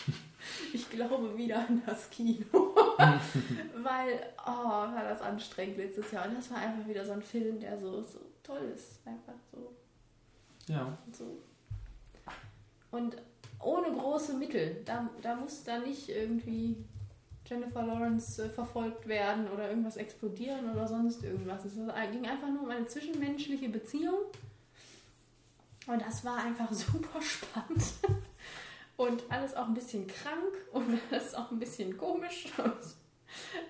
ich 0.72 0.90
glaube 0.90 1.36
wieder 1.36 1.58
an 1.58 1.82
das 1.86 2.10
Kino. 2.10 2.44
Weil, 3.76 4.32
oh, 4.44 4.48
war 4.48 5.04
das 5.04 5.20
anstrengend 5.20 5.78
letztes 5.78 6.10
Jahr. 6.10 6.28
Und 6.28 6.38
das 6.38 6.50
war 6.50 6.58
einfach 6.58 6.88
wieder 6.88 7.04
so 7.04 7.12
ein 7.12 7.22
Film, 7.22 7.60
der 7.60 7.78
so, 7.78 8.02
so 8.02 8.20
toll 8.42 8.72
ist. 8.74 9.00
Einfach 9.06 9.34
so. 9.52 9.74
Ja. 10.72 10.96
so. 11.12 11.38
Und 12.90 13.16
ohne 13.60 13.92
große 13.92 14.34
Mittel. 14.34 14.82
Da, 14.84 15.08
da 15.22 15.36
muss 15.36 15.64
da 15.64 15.78
nicht 15.78 16.08
irgendwie 16.08 16.76
Jennifer 17.48 17.82
Lawrence 17.82 18.44
äh, 18.44 18.48
verfolgt 18.48 19.06
werden 19.06 19.48
oder 19.48 19.68
irgendwas 19.68 19.96
explodieren 19.96 20.70
oder 20.70 20.86
sonst 20.86 21.22
irgendwas. 21.22 21.64
Es 21.64 21.74
ging 21.74 22.26
einfach 22.26 22.48
nur 22.48 22.62
um 22.62 22.70
eine 22.70 22.86
zwischenmenschliche 22.86 23.68
Beziehung. 23.68 24.18
Und 25.86 26.02
das 26.02 26.24
war 26.24 26.38
einfach 26.38 26.72
super 26.72 27.20
spannend. 27.22 27.84
Und 28.96 29.22
alles 29.28 29.54
auch 29.54 29.68
ein 29.68 29.74
bisschen 29.74 30.06
krank 30.06 30.52
und 30.72 30.98
alles 31.10 31.34
auch 31.34 31.50
ein 31.50 31.58
bisschen 31.58 31.96
komisch. 31.96 32.46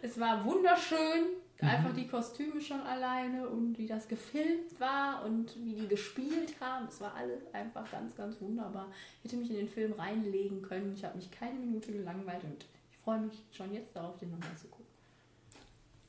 Es 0.02 0.18
war 0.18 0.44
wunderschön. 0.44 1.26
Einfach 1.58 1.94
die 1.94 2.06
Kostüme 2.06 2.60
schon 2.60 2.82
alleine 2.82 3.48
und 3.48 3.78
wie 3.78 3.86
das 3.86 4.08
gefilmt 4.08 4.78
war 4.78 5.24
und 5.24 5.56
wie 5.64 5.74
die 5.74 5.88
gespielt 5.88 6.54
haben. 6.60 6.86
Es 6.86 7.00
war 7.00 7.14
alles 7.14 7.42
einfach 7.54 7.90
ganz, 7.90 8.14
ganz 8.14 8.38
wunderbar. 8.42 8.92
Ich 9.22 9.32
hätte 9.32 9.40
mich 9.40 9.50
in 9.50 9.56
den 9.56 9.68
Film 9.68 9.92
reinlegen 9.92 10.60
können. 10.60 10.92
Ich 10.94 11.02
habe 11.02 11.16
mich 11.16 11.30
keine 11.30 11.58
Minute 11.58 11.92
gelangweilt 11.92 12.44
und 12.44 12.66
freue 13.06 13.20
mich 13.20 13.44
schon 13.52 13.72
jetzt 13.72 13.94
darauf, 13.94 14.18
den 14.18 14.32
nochmal 14.32 14.56
zu 14.56 14.66
gucken. 14.66 14.84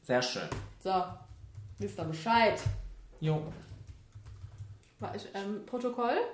Sehr 0.02 0.20
schön. 0.20 0.50
So, 0.80 1.04
wisst 1.78 2.00
ihr 2.00 2.06
Bescheid. 2.06 2.60
Jo. 3.20 3.54
War 5.00 5.16
ich, 5.16 5.28
ähm, 5.34 5.64
Protokoll? 5.66 6.18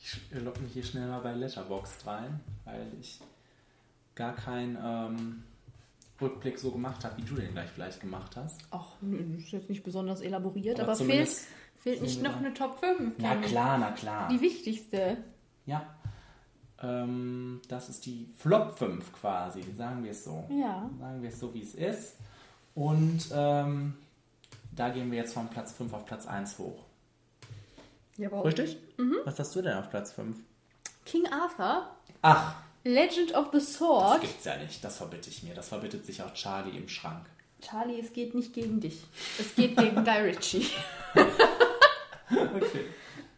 Ich, 0.00 0.32
ich 0.32 0.40
logge 0.40 0.60
mich 0.60 0.72
hier 0.72 0.84
schnell 0.84 1.06
mal 1.06 1.20
bei 1.20 1.34
Letterboxd 1.34 2.06
rein, 2.06 2.40
weil 2.64 2.86
ich 2.98 3.20
gar 4.14 4.34
keinen 4.34 4.78
ähm, 4.82 5.42
Rückblick 6.18 6.58
so 6.58 6.70
gemacht 6.70 7.04
habe, 7.04 7.18
wie 7.18 7.26
du 7.26 7.34
den 7.34 7.52
gleich 7.52 7.68
vielleicht 7.68 8.00
gemacht 8.00 8.34
hast. 8.36 8.62
Ach, 8.70 8.86
das 9.02 9.42
ist 9.42 9.50
jetzt 9.50 9.68
nicht 9.68 9.82
besonders 9.82 10.22
elaboriert, 10.22 10.80
Aber 10.80 10.92
aber, 10.92 10.96
fehlt, 10.96 11.10
zumindest 11.10 11.48
fehlt 11.76 12.00
nicht 12.00 12.22
noch 12.22 12.36
eine 12.36 12.54
Top 12.54 12.80
5. 12.80 13.16
Na 13.18 13.36
klar, 13.36 13.76
na 13.76 13.90
klar. 13.90 14.28
Die 14.28 14.40
wichtigste. 14.40 15.18
Ja. 15.66 15.97
Ähm, 16.82 17.60
das 17.68 17.88
ist 17.88 18.06
die 18.06 18.28
Flop 18.38 18.78
5 18.78 19.12
quasi, 19.12 19.62
sagen 19.76 20.04
wir 20.04 20.12
es 20.12 20.24
so. 20.24 20.44
Ja. 20.50 20.88
Sagen 21.00 21.22
wir 21.22 21.28
es 21.30 21.40
so, 21.40 21.52
wie 21.54 21.62
es 21.62 21.74
ist. 21.74 22.16
Und 22.74 23.24
ähm, 23.32 23.94
da 24.72 24.88
gehen 24.90 25.10
wir 25.10 25.18
jetzt 25.18 25.34
von 25.34 25.48
Platz 25.48 25.72
5 25.72 25.92
auf 25.92 26.06
Platz 26.06 26.26
1 26.26 26.58
hoch. 26.58 26.84
Jawohl. 28.16 28.42
Richtig? 28.42 28.76
Was 29.24 29.38
hast 29.38 29.54
du 29.56 29.62
denn 29.62 29.76
auf 29.76 29.90
Platz 29.90 30.12
5? 30.12 30.36
King 31.04 31.26
Arthur, 31.32 31.88
Ach, 32.22 32.54
Legend 32.84 33.34
of 33.34 33.46
the 33.52 33.58
das 33.58 33.74
Sword. 33.74 34.20
gibt's 34.20 34.44
ja 34.44 34.56
nicht. 34.56 34.82
Das 34.84 34.96
verbitte 34.98 35.30
ich 35.30 35.42
mir. 35.42 35.54
Das 35.54 35.68
verbittet 35.68 36.04
sich 36.06 36.22
auch 36.22 36.32
Charlie 36.34 36.76
im 36.76 36.88
Schrank. 36.88 37.26
Charlie, 37.60 37.98
es 38.00 38.12
geht 38.12 38.34
nicht 38.34 38.52
gegen 38.54 38.80
dich. 38.80 39.04
Es 39.38 39.54
geht 39.54 39.76
gegen 39.76 40.04
Guy 40.04 40.18
Ritchie. 40.20 40.66
Okay. 42.30 42.84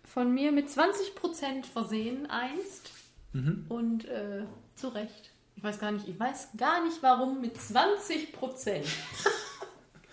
Von 0.04 0.34
mir 0.34 0.50
mit 0.50 0.68
20% 0.68 1.64
versehen 1.72 2.28
einst. 2.28 2.90
Mhm. 3.32 3.66
Und 3.68 4.04
äh, 4.06 4.44
zu 4.76 4.88
Recht. 4.88 5.30
Ich 5.56 5.62
weiß 5.62 5.78
gar 5.78 5.92
nicht, 5.92 6.08
ich 6.08 6.18
weiß 6.18 6.48
gar 6.56 6.82
nicht, 6.82 7.02
warum 7.02 7.40
mit 7.40 7.56
20%. 7.56 8.28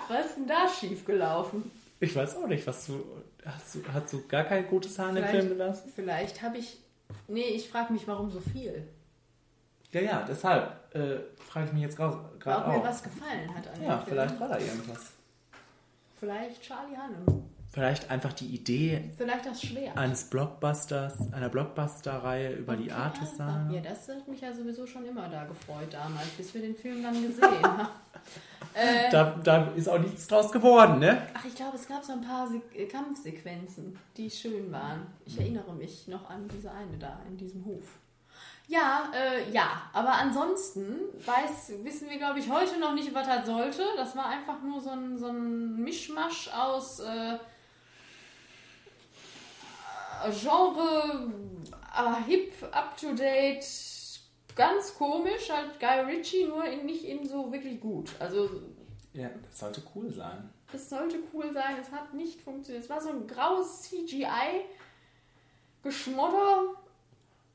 Was 0.09 0.25
ist 0.25 0.37
denn 0.37 0.47
da 0.47 0.67
schiefgelaufen? 0.67 1.71
Ich 1.99 2.15
weiß 2.15 2.37
auch 2.37 2.47
nicht, 2.47 2.65
was 2.67 2.85
du. 2.85 3.03
Hast 3.43 3.75
du, 3.75 3.83
hast 3.91 4.13
du 4.13 4.27
gar 4.27 4.43
kein 4.43 4.67
gutes 4.67 4.97
Haar 4.99 5.09
in 5.09 5.15
den 5.15 5.25
Film 5.25 5.49
gelassen? 5.49 5.91
vielleicht 5.93 6.41
habe 6.41 6.57
ich. 6.57 6.79
Nee, 7.27 7.41
ich 7.41 7.69
frage 7.69 7.91
mich, 7.93 8.07
warum 8.07 8.29
so 8.29 8.39
viel. 8.39 8.87
Ja, 9.91 10.01
ja, 10.01 10.25
deshalb 10.27 10.93
äh, 10.95 11.19
frage 11.43 11.67
ich 11.67 11.73
mich 11.73 11.83
jetzt 11.83 11.97
gerade 11.97 12.17
Ob 12.17 12.47
auch. 12.47 12.77
mir 12.77 12.83
was 12.83 13.01
gefallen 13.01 13.53
hat 13.55 13.67
an 13.67 13.81
ja, 13.81 13.97
dem 13.97 14.05
vielleicht 14.05 14.39
war 14.39 14.49
da 14.49 14.59
irgendwas. 14.59 15.13
Vielleicht 16.19 16.61
Charlie 16.61 16.97
Hannem. 16.97 17.49
Vielleicht 17.77 18.09
einfach 18.09 18.33
die 18.33 18.47
Idee 18.47 19.03
eines 19.95 20.23
Blockbusters, 20.31 21.31
einer 21.31 21.47
Blockbuster-Reihe 21.47 22.53
über 22.53 22.75
die 22.75 22.85
Okay, 22.85 22.99
Artisan. 22.99 23.71
Ja, 23.71 23.81
das 23.81 24.09
hat 24.09 24.27
mich 24.27 24.41
ja 24.41 24.51
sowieso 24.51 24.87
schon 24.87 25.05
immer 25.05 25.29
da 25.29 25.43
gefreut 25.43 25.89
damals, 25.93 26.27
bis 26.29 26.51
wir 26.55 26.61
den 26.61 26.75
Film 26.75 27.03
dann 27.03 27.13
gesehen 27.21 27.43
haben. 27.63 27.87
äh, 28.73 29.11
Da, 29.11 29.35
da 29.43 29.67
ist 29.75 29.87
auch 29.87 29.99
nichts 29.99 30.25
draus 30.25 30.51
geworden, 30.51 30.97
ne? 30.97 31.21
ach, 31.35 31.45
ich 31.45 31.53
glaube, 31.53 31.75
es 31.77 31.87
gab 31.87 32.03
so 32.03 32.13
ein 32.13 32.21
paar 32.21 32.47
Se 32.47 32.59
Kampfsequenzen, 32.87 33.95
die 34.17 34.31
schön 34.31 34.71
waren. 34.71 35.05
Ich 35.27 35.39
erinnere 35.39 35.71
mich 35.75 36.07
noch 36.07 36.27
an 36.31 36.47
diese 36.51 36.71
eine 36.71 36.97
da 36.97 37.19
in 37.29 37.37
diesem 37.37 37.63
Hof. 37.63 37.83
Ja, 38.67 39.11
äh, 39.13 39.51
ja, 39.53 39.83
aber 39.93 40.13
ansonsten 40.13 40.95
weiß, 41.23 41.73
wissen 41.83 42.09
wir, 42.09 42.17
glaube 42.17 42.39
ich, 42.39 42.49
heute 42.49 42.79
noch 42.79 42.95
nicht, 42.95 43.13
was 43.13 43.27
das 43.27 43.45
sollte. 43.45 43.83
Das 43.97 44.15
war 44.15 44.25
einfach 44.29 44.63
nur 44.63 44.81
so 44.81 44.89
ein, 44.89 45.15
so 45.19 45.27
ein 45.27 45.75
Mischmasch 45.83 46.49
aus 46.51 47.01
äh, 47.01 47.37
Genre, 50.31 51.31
äh, 51.95 52.23
hip, 52.29 52.53
up 52.71 52.95
to 52.97 53.13
date, 53.13 53.65
ganz 54.55 54.93
komisch, 54.95 55.49
halt 55.49 55.79
Guy 55.79 55.99
Ritchie, 56.01 56.45
nur 56.45 56.65
in, 56.65 56.85
nicht 56.85 57.03
in 57.05 57.27
so 57.27 57.51
wirklich 57.51 57.79
gut. 57.79 58.11
Also 58.19 58.49
Ja, 59.13 59.29
das 59.47 59.59
sollte 59.59 59.81
cool 59.95 60.11
sein. 60.13 60.49
es 60.73 60.89
sollte 60.89 61.17
cool 61.33 61.51
sein, 61.53 61.77
es 61.81 61.91
hat 61.91 62.13
nicht 62.13 62.41
funktioniert. 62.41 62.83
Es 62.83 62.89
war 62.89 63.01
so 63.01 63.09
ein 63.09 63.25
graues 63.27 63.83
CGI-Geschmodder. 65.83 66.75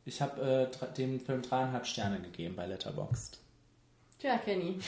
Ich 0.04 0.20
habe 0.20 0.68
äh, 0.80 0.94
dem 0.94 1.20
Film 1.20 1.42
dreieinhalb 1.42 1.86
Sterne 1.86 2.20
gegeben 2.20 2.56
bei 2.56 2.66
Letterboxd. 2.66 3.38
Tja, 4.18 4.36
Kenny. 4.38 4.78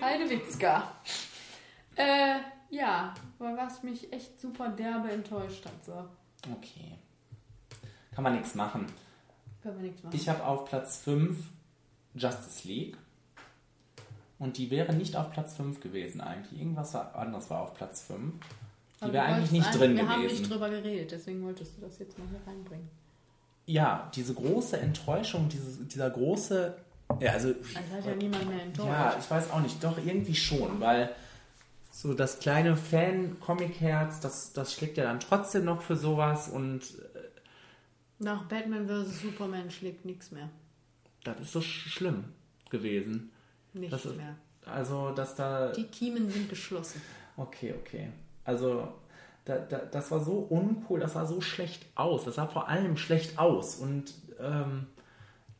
Heidewitzka. 0.00 0.92
Äh, 1.96 2.36
ja, 2.70 3.14
was 3.38 3.82
mich 3.82 4.12
echt 4.12 4.40
super 4.40 4.68
derbe 4.68 5.10
enttäuscht 5.10 5.64
hat. 5.64 5.84
So, 5.84 6.04
Okay. 6.44 6.98
Kann 8.14 8.24
man 8.24 8.34
nichts 8.34 8.54
machen. 8.54 8.86
können 9.62 9.76
wir 9.78 9.86
nichts 9.88 10.02
machen. 10.02 10.16
Ich 10.16 10.28
habe 10.28 10.44
auf 10.44 10.64
Platz 10.66 10.98
5 10.98 11.36
Justice 12.14 12.66
League. 12.66 12.96
Und 14.38 14.58
die 14.58 14.70
wäre 14.70 14.92
nicht 14.94 15.16
auf 15.16 15.30
Platz 15.32 15.54
5 15.56 15.80
gewesen 15.80 16.20
eigentlich. 16.20 16.60
Irgendwas 16.60 16.92
war, 16.94 17.14
anderes 17.14 17.48
war 17.50 17.62
auf 17.62 17.74
Platz 17.74 18.02
5. 18.02 18.34
Die 19.04 19.12
wäre 19.12 19.24
eigentlich 19.24 19.52
nicht 19.52 19.78
drin 19.78 19.96
Wir 19.96 20.08
haben 20.08 20.22
gewesen. 20.22 20.40
nicht 20.40 20.50
drüber 20.50 20.70
geredet, 20.70 21.12
deswegen 21.12 21.42
wolltest 21.44 21.76
du 21.76 21.82
das 21.82 21.98
jetzt 21.98 22.18
mal 22.18 22.26
hier 22.28 22.40
reinbringen. 22.46 22.88
ja, 23.66 24.10
diese 24.14 24.32
große 24.34 24.78
Enttäuschung, 24.78 25.48
diese, 25.48 25.84
dieser 25.84 26.08
große. 26.10 26.76
Ja, 27.20 27.32
also. 27.32 27.48
Also 27.48 27.94
hat 27.94 28.06
ja 28.06 28.14
niemand 28.14 28.48
mehr 28.48 28.62
enttäuscht. 28.62 28.88
Ja, 28.88 29.16
ich 29.18 29.30
weiß 29.30 29.50
auch 29.50 29.60
nicht. 29.60 29.82
Doch, 29.82 29.98
irgendwie 29.98 30.34
schon, 30.34 30.80
weil 30.80 31.10
so 31.98 32.12
das 32.12 32.40
kleine 32.40 32.76
Fan-Comic-Herz, 32.76 34.20
das, 34.20 34.52
das 34.52 34.74
schlägt 34.74 34.98
ja 34.98 35.04
dann 35.04 35.18
trotzdem 35.20 35.64
noch 35.64 35.80
für 35.80 35.96
sowas 35.96 36.48
und 36.48 36.80
äh, 37.14 37.18
Nach 38.18 38.44
Batman 38.48 38.86
vs. 38.86 39.22
Superman 39.22 39.70
schlägt 39.70 40.04
nichts 40.04 40.30
mehr. 40.30 40.50
das 41.24 41.40
ist 41.40 41.52
so 41.52 41.60
sch 41.62 41.88
schlimm 41.90 42.24
gewesen. 42.70 43.30
Nichts 43.72 43.90
Das 43.92 44.04
ist- 44.06 44.16
mehr. 44.16 44.36
Also, 44.66 45.12
dass 45.12 45.36
da. 45.36 45.70
Die 45.72 45.84
Kiemen 45.84 46.28
sind 46.28 46.48
geschlossen. 46.50 47.00
Okay, 47.36 47.72
okay. 47.80 48.10
Also, 48.44 48.92
da, 49.44 49.58
da, 49.58 49.78
das 49.78 50.10
war 50.10 50.18
so 50.24 50.38
uncool, 50.40 50.98
das 50.98 51.12
sah 51.12 51.24
so 51.24 51.40
schlecht 51.40 51.86
aus. 51.94 52.24
Das 52.24 52.34
sah 52.34 52.48
vor 52.48 52.68
allem 52.68 52.96
schlecht 52.96 53.38
aus 53.38 53.76
und 53.76 54.12
ähm, 54.40 54.88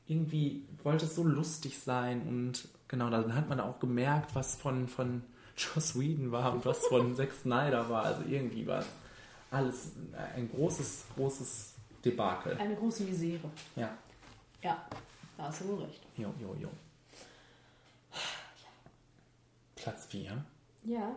irgendwie 0.06 0.66
wollte 0.82 1.04
es 1.06 1.14
so 1.14 1.22
lustig 1.24 1.78
sein 1.78 2.22
und 2.28 2.68
genau, 2.88 3.08
dann 3.10 3.32
hat 3.36 3.48
man 3.48 3.60
auch 3.60 3.78
gemerkt, 3.78 4.34
was 4.34 4.56
von, 4.56 4.88
von 4.88 5.22
Joss 5.56 5.98
Whedon 5.98 6.30
war 6.32 6.52
und 6.52 6.64
was 6.66 6.86
von 6.86 7.14
Zack 7.16 7.32
Snyder 7.32 7.88
war. 7.88 8.04
Also 8.04 8.22
irgendwie 8.28 8.66
war 8.66 8.80
es 8.80 8.86
alles 9.50 9.92
ein 10.34 10.50
großes, 10.50 11.04
großes 11.16 11.74
Debakel. 12.04 12.56
Eine 12.58 12.76
große 12.76 13.04
Misere. 13.04 13.48
Ja, 13.74 13.96
Ja, 14.62 14.86
da 15.36 15.44
hast 15.44 15.60
du 15.62 15.68
wohl 15.68 15.84
recht. 15.84 16.02
jo, 16.16 16.32
jo, 16.40 16.54
jo. 16.60 16.68
Platz 19.74 20.06
4. 20.06 20.44
Ja. 20.84 21.14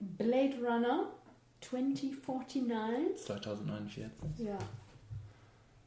Blade 0.00 0.56
Runner 0.58 1.08
2049. 1.60 3.24
2049. 3.26 4.38
Ja. 4.38 4.58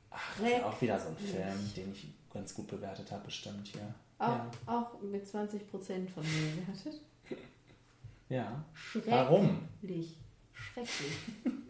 Ach, 0.10 0.40
das 0.40 0.50
ist 0.50 0.64
auch 0.64 0.82
wieder 0.82 1.00
so 1.00 1.10
ein 1.10 1.18
Film, 1.18 1.74
den 1.76 1.92
ich 1.92 2.08
ganz 2.34 2.54
gut 2.54 2.68
bewertet 2.68 3.12
habe, 3.12 3.26
bestimmt 3.26 3.68
hier. 3.68 3.94
Auch, 4.20 4.28
Ja. 4.30 4.52
auch 4.66 5.02
mit 5.02 5.26
20% 5.28 6.10
von 6.10 6.24
mir 6.24 6.62
bewertet. 6.62 7.02
Ja. 8.30 8.66
Schrecklich. 8.74 9.14
Warum? 9.14 9.58
Schrecklich. 10.54 11.12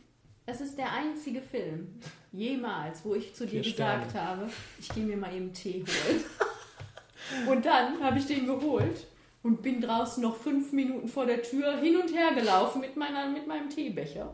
Es 0.49 0.61
ist 0.61 0.77
der 0.77 0.93
einzige 0.93 1.41
Film 1.41 1.99
jemals, 2.31 3.03
wo 3.03 3.13
ich 3.15 3.35
zu 3.35 3.45
dir 3.45 3.61
Vier 3.61 3.73
gesagt 3.73 4.11
Sterne. 4.11 4.27
habe, 4.27 4.49
ich 4.79 4.87
gehe 4.87 5.03
mir 5.03 5.17
mal 5.17 5.35
eben 5.35 5.51
Tee 5.51 5.83
holen. 5.83 6.23
und 7.49 7.65
dann 7.65 8.01
habe 8.01 8.17
ich 8.17 8.27
den 8.27 8.45
geholt 8.45 9.07
und 9.43 9.61
bin 9.61 9.81
draußen 9.81 10.23
noch 10.23 10.37
fünf 10.37 10.71
Minuten 10.71 11.09
vor 11.09 11.25
der 11.25 11.43
Tür 11.43 11.77
hin 11.79 11.97
und 11.97 12.15
her 12.15 12.31
gelaufen 12.33 12.79
mit, 12.79 12.95
meiner, 12.95 13.27
mit 13.27 13.45
meinem 13.45 13.69
Teebecher. 13.69 14.33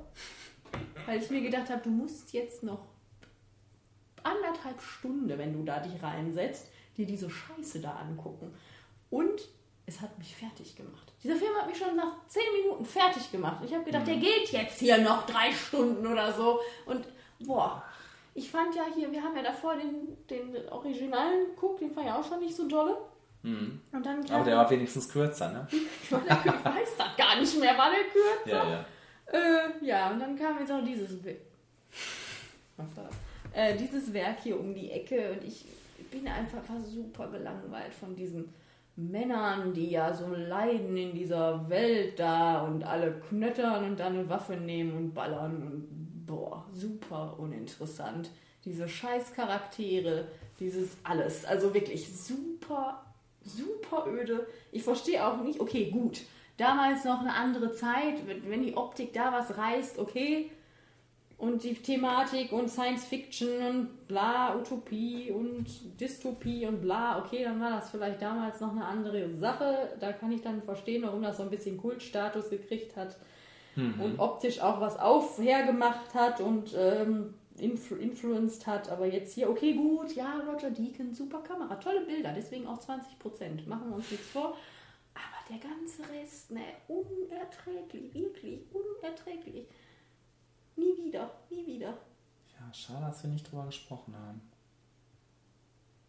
Weil 1.08 1.20
ich 1.20 1.32
mir 1.32 1.42
gedacht 1.42 1.72
habe, 1.72 1.82
du 1.82 1.90
musst 1.90 2.32
jetzt 2.32 2.62
noch 2.62 2.86
anderthalb 4.22 4.82
Stunden, 4.84 5.36
wenn 5.36 5.54
du 5.54 5.64
da 5.64 5.80
dich 5.80 6.02
reinsetzt, 6.04 6.68
dir 6.96 7.08
diese 7.08 7.32
Scheiße 7.32 7.80
da 7.82 7.96
angucken. 7.96 8.54
Und 9.10 9.50
es 9.86 10.00
hat 10.02 10.18
mich 10.18 10.36
fertig 10.36 10.76
gemacht. 10.76 11.12
Dieser 11.24 11.36
Film 11.36 11.54
hat 11.56 11.68
mich 11.68 11.78
schon 11.78 11.96
nach 11.96 12.14
zehn 12.28 12.44
Minuten 12.62 12.86
fertig 12.86 13.32
gemacht. 13.32 13.62
Ich 13.66 13.74
habe 13.74 13.84
gedacht, 13.84 14.08
der 14.08 14.16
geht 14.18 14.50
jetzt 14.52 14.80
hier 14.80 14.98
noch 14.98 15.26
drei 15.26 15.52
Stunden 15.52 16.06
oder 16.08 16.32
so. 16.34 16.60
Und 16.86 17.06
boah, 17.40 17.84
ich 18.34 18.50
fand 18.50 18.74
ja 18.76 18.84
hier, 18.96 19.12
wir 19.12 19.22
haben 19.22 19.36
ja 19.36 19.44
davor 19.44 19.76
den, 19.76 20.18
den 20.30 20.70
Originalen 20.70 21.48
geguckt, 21.48 21.82
den 21.82 21.92
fand 21.92 22.08
ich 22.08 22.12
auch 22.14 22.28
schon 22.28 22.40
nicht 22.40 22.56
so 22.56 22.68
dolle. 22.68 22.98
Und 23.92 24.06
dann 24.06 24.24
Aber 24.32 24.46
der 24.46 24.56
war 24.56 24.70
wenigstens 24.70 25.10
kürzer, 25.10 25.52
ne? 25.52 25.68
ich 25.72 26.12
weiß 26.12 26.90
das 26.98 27.18
gar 27.18 27.38
nicht 27.40 27.60
mehr, 27.60 27.78
war 27.78 27.92
der 27.92 28.04
kürzer? 28.06 28.64
Ja, 28.70 28.70
ja. 28.72 28.86
Äh, 29.40 29.86
ja, 29.86 30.12
und 30.12 30.20
dann 30.20 30.38
kam 30.38 30.60
jetzt 30.60 30.72
auch 30.72 30.84
dieses, 30.84 31.22
We- 31.24 31.38
was 32.78 32.88
war 32.96 33.04
das? 33.04 33.16
Äh, 33.54 33.76
dieses 33.78 34.14
Werk 34.14 34.40
hier 34.42 34.58
um 34.60 34.74
die 34.74 34.92
Ecke 34.92 35.34
und 35.34 35.44
ich 35.44 35.66
bin 36.10 36.26
einfach 36.28 36.62
super 36.86 37.28
gelangweilt 37.28 37.94
von 37.94 38.16
diesen 38.16 38.54
Männern, 38.96 39.74
die 39.74 39.90
ja 39.90 40.14
so 40.14 40.28
leiden 40.28 40.96
in 40.96 41.14
dieser 41.14 41.68
Welt 41.70 42.20
da 42.20 42.62
und 42.62 42.84
alle 42.84 43.20
knöttern 43.20 43.86
und 43.86 44.00
dann 44.00 44.14
eine 44.14 44.30
Waffe 44.30 44.56
nehmen 44.56 44.96
und 44.96 45.14
ballern 45.14 45.64
und 45.64 46.26
boah, 46.26 46.66
super 46.72 47.36
uninteressant. 47.40 48.30
Diese 48.66 48.88
scheiß 48.88 49.34
Charaktere, 49.34 50.28
dieses 50.60 50.98
alles, 51.04 51.44
also 51.44 51.74
wirklich 51.74 52.16
super, 52.16 53.04
super 53.44 54.06
öde. 54.08 54.48
Ich 54.72 54.84
verstehe 54.84 55.26
auch 55.26 55.42
nicht, 55.44 55.60
okay, 55.60 55.90
gut, 55.90 56.22
damals 56.58 57.04
noch 57.04 57.22
eine 57.22 57.34
andere 57.34 57.74
Zeit, 57.74 58.16
wenn 58.26 58.64
die 58.64 58.78
Optik 58.78 59.12
da 59.14 59.34
was 59.34 59.58
reißt, 59.58 59.98
okay, 60.00 60.52
und 61.44 61.62
die 61.62 61.74
Thematik 61.74 62.54
und 62.54 62.70
Science 62.70 63.04
Fiction 63.04 63.50
und 63.70 64.08
bla, 64.08 64.56
Utopie 64.56 65.30
und 65.30 65.66
Dystopie 66.00 66.66
und 66.66 66.82
bla, 66.82 67.20
okay, 67.20 67.44
dann 67.44 67.60
war 67.60 67.72
das 67.72 67.90
vielleicht 67.90 68.22
damals 68.22 68.62
noch 68.62 68.72
eine 68.72 68.86
andere 68.86 69.36
Sache. 69.36 69.90
Da 70.00 70.14
kann 70.14 70.32
ich 70.32 70.42
dann 70.42 70.62
verstehen, 70.62 71.04
warum 71.04 71.22
das 71.22 71.38
so 71.38 71.44
ein 71.44 71.50
bisschen 71.50 71.78
Kultstatus 71.78 72.50
gekriegt 72.50 72.96
hat 72.96 73.18
und 73.76 74.20
optisch 74.20 74.62
auch 74.62 74.80
was 74.80 74.98
auf 74.98 75.38
hergemacht 75.38 76.14
hat 76.14 76.40
und 76.40 76.74
ähm, 76.78 77.34
influ 77.58 77.98
influenced 77.98 78.66
hat. 78.66 78.90
Aber 78.90 79.06
jetzt 79.06 79.34
hier, 79.34 79.50
okay, 79.50 79.74
gut, 79.74 80.16
ja, 80.16 80.42
Roger 80.48 80.72
Deakins, 80.72 81.18
super 81.18 81.40
Kamera, 81.40 81.76
tolle 81.76 82.06
Bilder, 82.06 82.32
deswegen 82.34 82.68
auch 82.68 82.80
20 82.80 83.20
Prozent. 83.20 83.68
Machen 83.68 83.90
wir 83.90 83.96
uns 83.98 84.10
nichts 84.10 84.28
vor. 84.28 84.56
Aber 85.14 85.44
der 85.50 85.58
ganze 85.58 86.04
Rest, 86.14 86.52
ne, 86.52 86.62
unerträglich, 86.88 88.14
wirklich 88.14 88.62
unerträglich. 88.72 89.68
Nie 90.76 90.98
wieder, 91.06 91.32
nie 91.50 91.66
wieder. 91.66 91.98
Ja, 92.60 92.74
schade, 92.74 93.06
dass 93.06 93.24
wir 93.24 93.30
nicht 93.30 93.52
drüber 93.52 93.66
gesprochen 93.66 94.16
haben. 94.16 94.42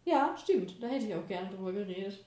Ja, 0.05 0.35
stimmt. 0.37 0.81
Da 0.81 0.87
hätte 0.87 1.05
ich 1.05 1.15
auch 1.15 1.27
gerne 1.27 1.49
drüber 1.49 1.71
geredet. 1.71 2.23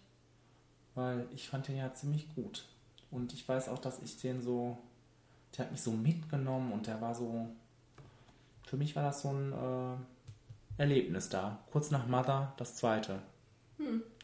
Weil 0.95 1.27
ich 1.35 1.49
fand 1.49 1.69
den 1.69 1.77
ja 1.77 1.93
ziemlich 1.93 2.35
gut. 2.35 2.67
Und 3.11 3.33
ich 3.33 3.49
weiß 3.49 3.69
auch, 3.69 3.79
dass 3.79 4.03
ich 4.03 4.21
den 4.21 4.43
so. 4.43 4.79
Der 5.57 5.65
hat 5.65 5.73
mich 5.73 5.81
so 5.81 5.93
mitgenommen 5.93 6.73
und 6.73 6.87
der 6.87 7.01
war 7.01 7.15
so. 7.15 7.49
Für 8.67 8.77
mich 8.77 8.95
war 8.97 9.05
das 9.05 9.23
so 9.23 9.33
ein 9.33 9.53
äh, 9.53 10.83
Erlebnis 10.83 11.29
da. 11.29 11.59
Kurz 11.71 11.91
nach 11.91 12.07
Mother 12.07 12.53
das 12.59 12.75
zweite 12.77 13.23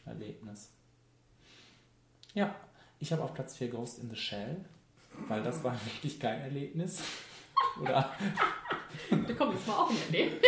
Erlebnis. 0.05 0.69
Ja, 2.33 2.53
ich 2.99 3.11
habe 3.11 3.23
auf 3.23 3.33
Platz 3.33 3.55
4 3.57 3.69
Ghost 3.69 3.99
in 3.99 4.09
the 4.09 4.15
Shell, 4.15 4.63
weil 5.27 5.41
das 5.41 5.63
war 5.63 5.73
wirklich 5.85 6.19
kein 6.19 6.41
Erlebnis. 6.41 7.01
Oder 7.81 8.11
Da 9.09 9.33
kommt 9.33 9.53
jetzt 9.53 9.67
mal 9.67 9.73
auch 9.73 9.89
ein 9.89 9.97
Erlebnis. 10.07 10.41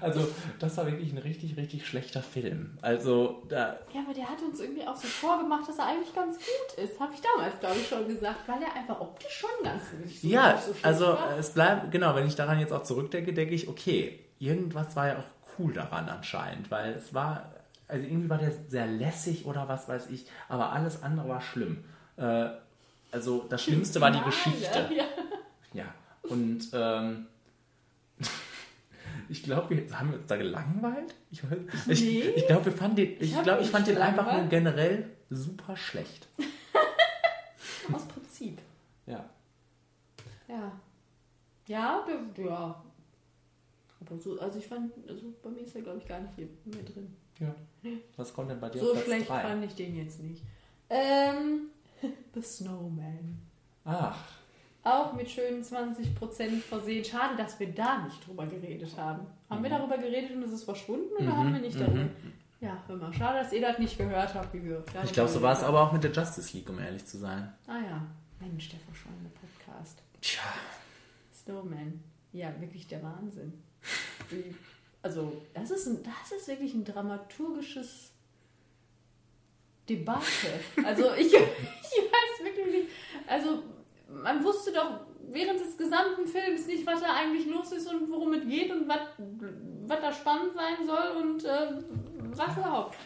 Also, 0.00 0.28
das 0.58 0.76
war 0.76 0.86
wirklich 0.86 1.10
ein 1.12 1.18
richtig, 1.18 1.56
richtig 1.56 1.86
schlechter 1.86 2.22
Film. 2.22 2.76
Also, 2.82 3.42
da, 3.48 3.78
Ja, 3.94 4.02
aber 4.04 4.12
der 4.12 4.28
hat 4.28 4.42
uns 4.42 4.60
irgendwie 4.60 4.86
auch 4.86 4.96
so 4.96 5.06
vorgemacht, 5.06 5.68
dass 5.68 5.78
er 5.78 5.86
eigentlich 5.86 6.14
ganz 6.14 6.36
gut 6.36 6.84
ist. 6.84 7.00
Habe 7.00 7.14
ich 7.14 7.20
damals, 7.20 7.58
glaube 7.60 7.76
ich, 7.76 7.88
schon 7.88 8.06
gesagt, 8.06 8.46
weil 8.46 8.62
er 8.62 8.74
einfach 8.74 9.00
optisch 9.00 9.32
schon 9.38 9.64
ganz 9.64 9.82
nicht 10.04 10.20
so, 10.20 10.28
ja, 10.28 10.58
so 10.58 10.74
also 10.82 11.06
war. 11.06 11.38
es 11.38 11.50
bleibt, 11.50 11.90
genau, 11.90 12.14
wenn 12.14 12.26
ich 12.26 12.36
daran 12.36 12.60
jetzt 12.60 12.72
auch 12.72 12.82
zurückdenke, 12.82 13.32
denke 13.32 13.54
ich, 13.54 13.68
okay, 13.68 14.20
irgendwas 14.38 14.94
war 14.96 15.06
ja 15.08 15.18
auch 15.18 15.58
cool 15.58 15.72
daran 15.72 16.08
anscheinend, 16.10 16.70
weil 16.70 16.92
es 16.92 17.14
war, 17.14 17.54
also 17.88 18.04
irgendwie 18.04 18.28
war 18.28 18.38
der 18.38 18.52
sehr 18.52 18.86
lässig 18.86 19.46
oder 19.46 19.66
was 19.66 19.88
weiß 19.88 20.10
ich, 20.10 20.26
aber 20.50 20.72
alles 20.72 21.02
andere 21.02 21.28
war 21.28 21.40
schlimm. 21.40 21.84
Äh, 22.18 22.48
also, 23.12 23.46
das 23.48 23.62
Schlimmste 23.62 24.00
war 24.02 24.10
die 24.10 24.20
Geschichte. 24.22 24.90
Ja. 24.94 25.04
Ja, 25.72 25.84
und 26.28 26.68
ähm, 26.72 27.26
ich 29.28 29.42
glaube, 29.42 29.76
wir 29.76 29.98
haben 29.98 30.10
wir 30.10 30.18
uns 30.18 30.26
da 30.26 30.36
gelangweilt. 30.36 31.14
Ich, 31.30 31.42
ich, 31.88 32.00
Nee. 32.02 32.20
ich 32.36 32.46
glaube, 32.46 32.66
wir 32.66 32.72
fanden 32.72 32.96
den, 32.96 33.16
ich 33.20 33.34
hab 33.34 33.44
glaube, 33.44 33.62
ich 33.62 33.70
fand 33.70 33.86
den 33.86 33.98
einfach 33.98 34.32
nur 34.32 34.46
generell 34.48 35.10
super 35.30 35.76
schlecht. 35.76 36.28
Aus 37.92 38.06
Prinzip. 38.08 38.60
Ja. 39.06 39.24
Ja. 40.48 40.72
Ja, 41.68 42.04
der, 42.36 42.44
ja. 42.44 42.82
Aber 44.00 44.18
so, 44.18 44.38
also 44.40 44.58
ich 44.58 44.66
fand, 44.66 44.92
also 45.08 45.32
bei 45.42 45.50
mir 45.50 45.60
ist 45.62 45.74
er, 45.74 45.82
glaube 45.82 45.98
ich, 45.98 46.06
gar 46.06 46.20
nicht 46.20 46.32
hier 46.36 46.48
mehr 46.64 46.82
drin. 46.84 47.14
ja. 47.40 47.54
Was 48.16 48.32
kommt 48.34 48.50
denn 48.50 48.60
bei 48.60 48.68
dir 48.68 48.80
So 48.80 48.92
Platz 48.92 49.04
schlecht 49.04 49.28
3? 49.28 49.40
fand 49.42 49.64
ich 49.64 49.74
den 49.74 49.96
jetzt 49.96 50.20
nicht. 50.20 50.42
Ähm, 50.90 51.68
The 52.34 52.42
Snowman. 52.42 53.38
Ach, 53.84 54.18
Auch 54.86 55.12
mit 55.14 55.28
schönen 55.28 55.62
20% 55.64 56.60
versehen. 56.60 57.04
Schade, 57.04 57.36
dass 57.36 57.58
wir 57.58 57.72
da 57.72 57.98
nicht 58.04 58.26
drüber 58.26 58.46
geredet 58.46 58.96
haben. 58.96 59.26
Haben 59.50 59.58
Mhm. 59.58 59.62
wir 59.64 59.70
darüber 59.70 59.98
geredet 59.98 60.30
und 60.32 60.42
es 60.44 60.52
ist 60.52 60.64
verschwunden 60.64 61.12
oder 61.18 61.36
haben 61.36 61.52
wir 61.52 61.60
nicht 61.60 61.78
darüber? 61.78 62.08
Ja, 62.60 62.82
hör 62.86 62.96
mal. 62.96 63.12
Schade, 63.12 63.40
dass 63.40 63.52
ihr 63.52 63.60
das 63.60 63.78
nicht 63.78 63.98
gehört 63.98 64.32
habt, 64.34 64.54
wie 64.54 64.62
wir. 64.64 64.84
ich 65.04 65.12
glaube, 65.12 65.28
so 65.28 65.42
war 65.42 65.52
es 65.52 65.62
aber 65.62 65.82
auch 65.82 65.92
mit 65.92 66.04
der 66.04 66.12
Justice 66.12 66.56
League, 66.56 66.70
um 66.70 66.78
ehrlich 66.78 67.04
zu 67.04 67.18
sein. 67.18 67.52
Ah 67.66 67.78
ja. 67.78 68.06
Mensch, 68.40 68.68
der 68.68 68.78
verschollene 68.80 69.28
Podcast. 69.40 70.02
Tja. 70.20 70.42
Snowman. 71.34 72.00
Ja, 72.32 72.52
wirklich 72.60 72.86
der 72.86 73.02
Wahnsinn. 73.02 73.52
Wie, 74.30 74.54
also, 75.02 75.32
das 75.54 75.70
ist, 75.70 75.86
ein, 75.86 75.98
das 76.02 76.38
ist 76.38 76.48
wirklich 76.48 76.74
ein 76.74 76.84
dramaturgisches 76.84 78.12
Debatte. 79.88 80.24
Also, 80.84 81.12
ich, 81.14 81.26
ich 81.32 81.32
weiß 81.34 82.44
wirklich 82.44 82.66
nicht. 82.66 82.88
Also, 83.26 83.62
man 84.08 84.42
wusste 84.44 84.72
doch 84.72 85.00
während 85.28 85.60
des 85.60 85.76
gesamten 85.76 86.26
Films 86.26 86.66
nicht, 86.66 86.86
was 86.86 87.00
da 87.00 87.14
eigentlich 87.14 87.46
los 87.46 87.72
ist 87.72 87.86
und 87.92 88.10
worum 88.10 88.32
es 88.34 88.46
geht 88.46 88.70
und 88.70 88.88
was, 88.88 89.00
da 89.88 90.12
spannend 90.12 90.54
sein 90.54 90.86
soll 90.86 91.22
und 91.22 91.44
äh, 91.44 91.72
was 92.36 92.56
überhaupt. 92.56 92.96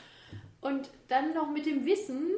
Und 0.61 0.91
dann 1.09 1.33
noch 1.33 1.51
mit 1.51 1.67
dem 1.67 1.85
Wissen, 1.87 2.31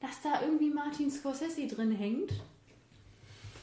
dass 0.00 0.20
da 0.22 0.42
irgendwie 0.42 0.70
Martin 0.70 1.10
Scorsese 1.10 1.66
drin 1.66 1.92
hängt, 1.92 2.30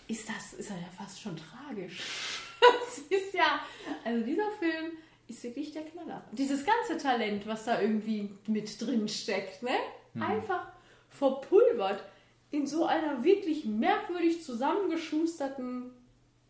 ist 0.08 0.28
das 0.28 0.54
ist 0.54 0.70
ja 0.70 0.76
fast 0.98 1.20
schon 1.22 1.36
tragisch. 1.38 2.02
Das 2.62 3.00
ist 3.00 3.34
ja, 3.34 3.62
also 4.04 4.24
dieser 4.24 4.52
Film 4.60 4.92
ist 5.28 5.44
wirklich 5.44 5.72
der 5.72 5.84
Knaller. 5.84 6.24
Dieses 6.32 6.64
ganze 6.64 6.98
Talent, 7.02 7.48
was 7.48 7.66
da 7.66 7.82
irgendwie 7.82 8.30
mit 8.46 8.80
drin 8.80 9.08
steckt, 9.08 9.64
ne? 9.64 9.78
Einfach 10.20 10.68
verpulvert 11.10 12.04
in 12.52 12.68
so 12.68 12.86
einer 12.86 13.24
wirklich 13.24 13.66
merkwürdig 13.66 14.44
zusammengeschusterten 14.44 15.92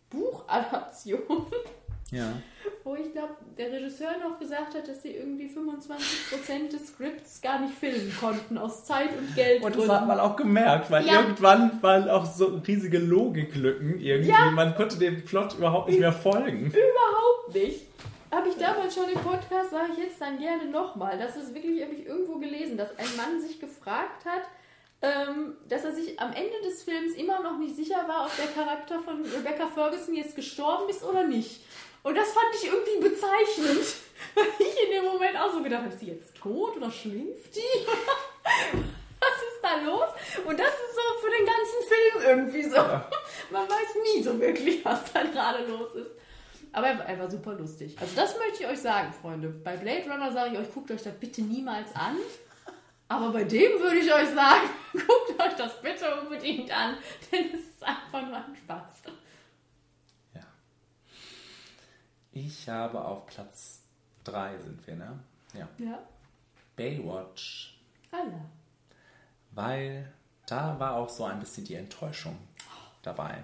Buchadaption, 0.09 1.45
Ja. 2.11 2.33
wo 2.83 2.95
ich 2.95 3.11
glaube, 3.13 3.35
der 3.57 3.71
Regisseur 3.71 4.11
noch 4.17 4.37
gesagt 4.39 4.75
hat, 4.75 4.87
dass 4.87 5.01
sie 5.03 5.11
irgendwie 5.15 5.45
25% 5.47 6.69
des 6.71 6.87
Skripts 6.87 7.41
gar 7.41 7.59
nicht 7.59 7.73
filmen 7.73 8.11
konnten, 8.19 8.57
aus 8.57 8.83
Zeit 8.85 9.09
und 9.17 9.33
Geld. 9.35 9.63
Und 9.63 9.75
das 9.77 9.87
hat 9.87 10.07
man 10.07 10.19
auch 10.19 10.35
gemerkt, 10.35 10.91
weil 10.91 11.05
Ja. 11.05 11.21
irgendwann 11.21 11.81
waren 11.81 12.09
auch 12.09 12.25
so 12.25 12.59
riesige 12.67 12.97
Logiklücken 12.99 13.99
irgendwie. 13.99 14.29
Ja. 14.31 14.51
Man 14.51 14.75
konnte 14.75 14.97
dem 14.97 15.23
Plot 15.23 15.55
überhaupt 15.57 15.89
nicht 15.89 15.99
mehr 15.99 16.11
folgen. 16.13 16.65
Überhaupt 16.67 17.53
nicht. 17.53 17.85
Habe 18.31 18.49
ich 18.49 18.55
damals 18.55 18.95
schon 18.95 19.09
im 19.09 19.19
Podcast, 19.19 19.71
sage 19.71 19.91
ich 19.93 19.99
jetzt 20.05 20.19
dann 20.21 20.37
gerne 20.39 20.65
nochmal. 20.65 21.17
Das 21.17 21.35
ist 21.35 21.53
wirklich, 21.53 21.81
habe 21.83 21.93
ich 21.93 22.05
irgendwo 22.05 22.37
gelesen, 22.39 22.77
dass 22.77 22.89
ein 22.97 23.05
Mann 23.17 23.41
sich 23.41 23.59
gefragt 23.59 24.25
hat, 24.25 24.43
ähm, 25.01 25.55
dass 25.67 25.83
er 25.83 25.93
sich 25.93 26.19
am 26.19 26.31
Ende 26.33 26.61
des 26.63 26.83
Films 26.83 27.13
immer 27.15 27.41
noch 27.41 27.57
nicht 27.57 27.75
sicher 27.75 28.07
war, 28.07 28.25
ob 28.27 28.35
der 28.37 28.47
Charakter 28.47 28.99
von 28.99 29.23
Rebecca 29.25 29.67
Ferguson 29.67 30.15
jetzt 30.15 30.35
gestorben 30.35 30.89
ist 30.89 31.03
oder 31.03 31.23
nicht. 31.23 31.61
Und 32.03 32.15
das 32.15 32.31
fand 32.33 32.47
ich 32.55 32.65
irgendwie 32.67 33.09
bezeichnend. 33.09 33.85
Weil 34.35 34.45
ich 34.59 34.83
in 34.85 34.91
dem 34.91 35.05
Moment 35.11 35.37
auch 35.37 35.51
so 35.53 35.61
gedacht 35.63 35.81
habe, 35.83 35.93
ist 35.93 35.99
sie 35.99 36.07
jetzt 36.07 36.35
tot 36.35 36.77
oder 36.77 36.91
schläft 36.91 37.55
die? 37.55 37.59
Was 38.43 39.37
ist 39.37 39.61
da 39.61 39.75
los? 39.85 40.09
Und 40.45 40.59
das 40.59 40.67
ist 40.67 40.95
so 40.95 41.01
für 41.25 41.29
den 41.31 41.45
ganzen 41.45 41.87
Film 41.87 42.23
irgendwie 42.27 42.63
so. 42.63 42.75
Man 43.51 43.69
weiß 43.69 44.15
nie 44.15 44.23
so 44.23 44.39
wirklich, 44.39 44.83
was 44.83 44.99
da 45.13 45.21
gerade 45.23 45.65
los 45.65 45.93
ist. 45.95 46.11
Aber 46.73 46.87
er, 46.87 46.97
war- 46.97 47.05
er 47.05 47.19
war 47.19 47.29
super 47.29 47.53
lustig. 47.53 47.95
Also 47.99 48.15
das 48.15 48.35
möchte 48.39 48.63
ich 48.63 48.69
euch 48.69 48.79
sagen, 48.79 49.13
Freunde. 49.21 49.49
Bei 49.49 49.77
Blade 49.77 50.09
Runner 50.09 50.31
sage 50.31 50.53
ich 50.53 50.59
euch, 50.59 50.73
guckt 50.73 50.89
euch 50.89 51.03
das 51.03 51.13
bitte 51.19 51.41
niemals 51.43 51.93
an. 51.95 52.17
Aber 53.11 53.29
bei 53.33 53.43
dem 53.43 53.77
würde 53.77 53.97
ich 53.97 54.13
euch 54.13 54.29
sagen, 54.29 54.69
guckt 54.93 55.41
euch 55.41 55.55
das 55.57 55.81
bitte 55.81 56.21
unbedingt 56.21 56.71
an. 56.71 56.95
Denn 57.29 57.47
es 57.53 57.59
ist 57.59 57.83
einfach 57.83 58.25
nur 58.25 58.37
ein 58.37 58.55
Spaß. 58.55 59.03
Ja. 60.33 60.41
Ich 62.31 62.69
habe 62.69 63.03
auf 63.03 63.25
Platz 63.25 63.81
3 64.23 64.57
sind 64.59 64.87
wir, 64.87 64.95
ne? 64.95 65.19
Ja. 65.53 65.67
Ja. 65.77 65.99
Baywatch. 66.77 67.77
Ah 68.11 68.23
ja. 68.23 68.45
Weil 69.51 70.13
da 70.45 70.79
war 70.79 70.95
auch 70.95 71.09
so 71.09 71.25
ein 71.25 71.41
bisschen 71.41 71.65
die 71.65 71.75
Enttäuschung 71.75 72.37
dabei. 73.01 73.43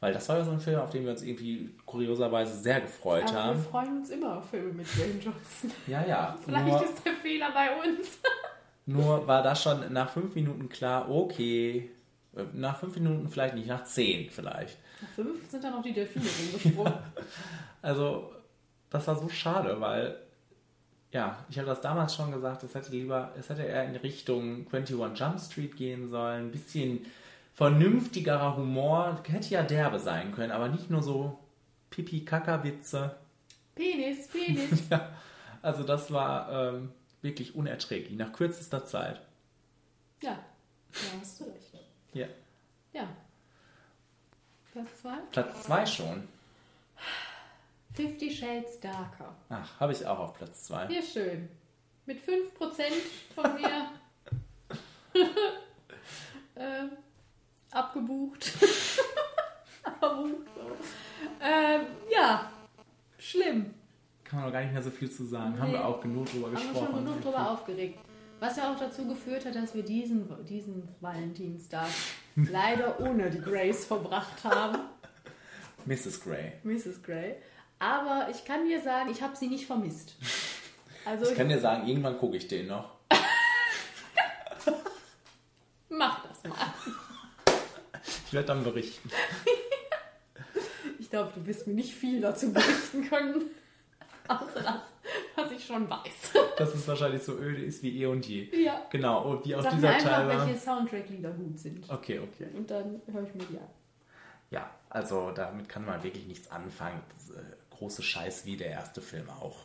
Weil 0.00 0.12
das 0.12 0.28
war 0.28 0.38
ja 0.38 0.44
so 0.44 0.50
ein 0.50 0.58
Film, 0.58 0.80
auf 0.80 0.90
den 0.90 1.04
wir 1.04 1.12
uns 1.12 1.22
irgendwie 1.22 1.76
kurioserweise 1.86 2.56
sehr 2.56 2.80
gefreut 2.80 3.22
Aber 3.24 3.34
wir 3.34 3.44
haben. 3.44 3.62
freuen 3.62 3.98
uns 3.98 4.10
immer 4.10 4.38
auf 4.38 4.50
Filme 4.50 4.72
mit 4.72 4.86
Dwayne 4.96 5.20
Johnson. 5.20 5.70
Ja, 5.86 6.04
ja. 6.04 6.36
Vielleicht 6.44 6.66
Nur, 6.66 6.84
ist 6.84 7.04
der 7.06 7.12
Fehler 7.12 7.52
bei 7.52 7.76
uns. 7.76 8.18
Nur 8.86 9.26
war 9.26 9.42
das 9.42 9.62
schon 9.62 9.92
nach 9.92 10.10
fünf 10.10 10.34
Minuten 10.34 10.68
klar, 10.68 11.10
okay. 11.10 11.90
Nach 12.52 12.78
fünf 12.78 12.94
Minuten 12.94 13.28
vielleicht 13.28 13.54
nicht, 13.54 13.66
nach 13.66 13.84
zehn 13.84 14.30
vielleicht. 14.30 14.78
Nach 15.02 15.08
fünf 15.08 15.50
sind 15.50 15.64
dann 15.64 15.72
noch 15.74 15.82
die 15.82 15.92
Delfine 15.92 16.26
rumgesprungen. 16.26 16.94
Also, 17.82 18.34
das 18.90 19.06
war 19.06 19.16
so 19.16 19.30
schade, 19.30 19.80
weil, 19.80 20.16
ja, 21.12 21.46
ich 21.48 21.56
habe 21.56 21.66
das 21.66 21.80
damals 21.80 22.14
schon 22.14 22.30
gesagt, 22.30 22.62
es 22.62 22.74
hätte 22.74 22.90
lieber, 22.90 23.32
es 23.38 23.48
hätte 23.48 23.62
eher 23.62 23.84
in 23.84 23.96
Richtung 23.96 24.66
21 24.70 25.18
Jump 25.18 25.40
Street 25.40 25.76
gehen 25.76 26.06
sollen, 26.06 26.48
ein 26.48 26.50
bisschen 26.50 27.06
vernünftigerer 27.54 28.58
Humor, 28.58 29.22
hätte 29.26 29.48
ja 29.48 29.62
derbe 29.62 29.98
sein 29.98 30.32
können, 30.32 30.52
aber 30.52 30.68
nicht 30.68 30.90
nur 30.90 31.02
so 31.02 31.38
Pipi-Kaka-Witze. 31.90 33.16
Penis, 33.74 34.28
Penis. 34.28 34.82
Ja, 34.90 35.08
also 35.62 35.82
das 35.82 36.12
war 36.12 36.50
ähm, 36.52 36.92
wirklich 37.22 37.54
unerträglich, 37.54 38.16
nach 38.16 38.32
kürzester 38.32 38.84
Zeit. 38.86 39.20
Ja, 40.22 40.38
da 40.92 41.20
hast 41.20 41.40
du 41.40 41.44
recht. 41.44 41.74
Ja. 42.12 42.26
Ja. 42.92 43.08
Platz 44.72 45.00
zwei? 45.00 45.16
Platz 45.32 45.62
2 45.64 45.86
schon. 45.86 46.28
Fifty 47.94 48.30
Shades 48.30 48.78
Darker. 48.80 49.34
Ach, 49.48 49.80
habe 49.80 49.92
ich 49.92 50.06
auch 50.06 50.18
auf 50.18 50.34
Platz 50.34 50.64
2. 50.64 50.88
Hier 50.88 51.02
schön. 51.02 51.48
Mit 52.06 52.20
5% 52.20 52.82
von 53.34 53.54
mir 53.54 53.90
äh, 56.54 56.84
abgebucht. 57.70 58.44
Verbucht. 59.98 60.54
So. 60.54 60.76
Ähm, 61.40 61.86
ja, 62.10 62.50
schlimm. 63.18 63.74
Kann 64.30 64.38
man 64.38 64.48
noch 64.48 64.52
gar 64.52 64.60
nicht 64.62 64.72
mehr 64.72 64.82
so 64.82 64.90
viel 64.90 65.10
zu 65.10 65.24
sagen. 65.24 65.58
Haben 65.58 65.72
Nee. 65.72 65.78
wir 65.78 65.84
auch 65.86 66.00
genug 66.00 66.26
drüber 66.30 66.46
Haben 66.46 66.52
wir 66.54 66.60
gesprochen. 66.60 66.86
schon 66.94 67.04
genug 67.04 67.22
drüber 67.22 67.50
aufgeregt. 67.50 67.98
Was 68.38 68.56
ja 68.56 68.72
auch 68.72 68.78
dazu 68.78 69.06
geführt 69.06 69.44
hat, 69.44 69.54
dass 69.56 69.74
wir 69.74 69.82
diesen, 69.82 70.28
diesen 70.46 70.88
Valentinstag 71.00 71.88
leider 72.36 73.00
ohne 73.00 73.28
die 73.28 73.40
Grace 73.40 73.84
verbracht 73.86 74.44
haben. 74.44 74.78
Mrs. 75.84 76.22
Grey. 76.22 76.52
Mrs. 76.62 77.02
Grey. 77.02 77.34
Aber 77.80 78.28
ich 78.30 78.44
kann 78.44 78.66
dir 78.66 78.80
sagen, 78.80 79.10
ich 79.10 79.20
habe 79.22 79.34
sie 79.36 79.48
nicht 79.48 79.66
vermisst. 79.66 80.14
Also 81.04 81.28
Ich 81.30 81.36
kann 81.36 81.48
dir 81.48 81.58
sagen, 81.58 81.88
irgendwann 81.88 82.18
gucke 82.18 82.36
ich 82.36 82.46
den 82.46 82.68
noch. 82.68 82.98
mach 85.88 86.24
das 86.28 86.44
mal. 86.44 86.56
Ich 88.26 88.32
werde 88.32 88.46
dann 88.46 88.62
berichten. 88.64 89.10
Ich 90.98 91.10
glaube, 91.10 91.32
du 91.34 91.44
wirst 91.44 91.66
mir 91.66 91.74
nicht 91.74 91.92
viel 91.92 92.20
dazu 92.20 92.52
berichten 92.52 93.08
können. 93.08 93.42
Außer 94.30 94.62
das, 94.62 94.82
was 95.34 95.50
ich 95.50 95.64
schon 95.66 95.90
weiß. 95.90 96.32
Dass 96.56 96.74
es 96.74 96.86
wahrscheinlich 96.86 97.22
so 97.22 97.36
öde 97.36 97.62
ist 97.64 97.82
wie 97.82 98.00
eh 98.02 98.06
und 98.06 98.26
je. 98.26 98.44
Ja. 98.64 98.86
Genau, 98.90 99.22
und 99.22 99.44
wie 99.44 99.56
auch 99.56 99.62
Sag 99.62 99.72
mir 99.72 99.76
dieser 99.78 99.90
einfach, 99.90 100.10
Teil 100.10 100.28
war. 100.28 100.46
welche 100.46 100.60
Soundtrack-Lieder 100.60 101.30
gut 101.30 101.58
sind. 101.58 101.90
Okay, 101.90 102.20
okay. 102.20 102.46
Und 102.54 102.70
dann 102.70 103.00
höre 103.10 103.24
ich 103.24 103.34
mir 103.34 103.44
die 103.44 103.58
an. 103.58 103.68
Ja, 104.50 104.70
also 104.88 105.32
damit 105.32 105.68
kann 105.68 105.84
man 105.84 106.02
wirklich 106.02 106.26
nichts 106.26 106.50
anfangen. 106.50 107.00
Das, 107.16 107.36
äh, 107.36 107.42
große 107.70 108.02
Scheiß 108.02 108.44
wie 108.44 108.56
der 108.56 108.68
erste 108.68 109.00
Film 109.00 109.28
auch. 109.30 109.56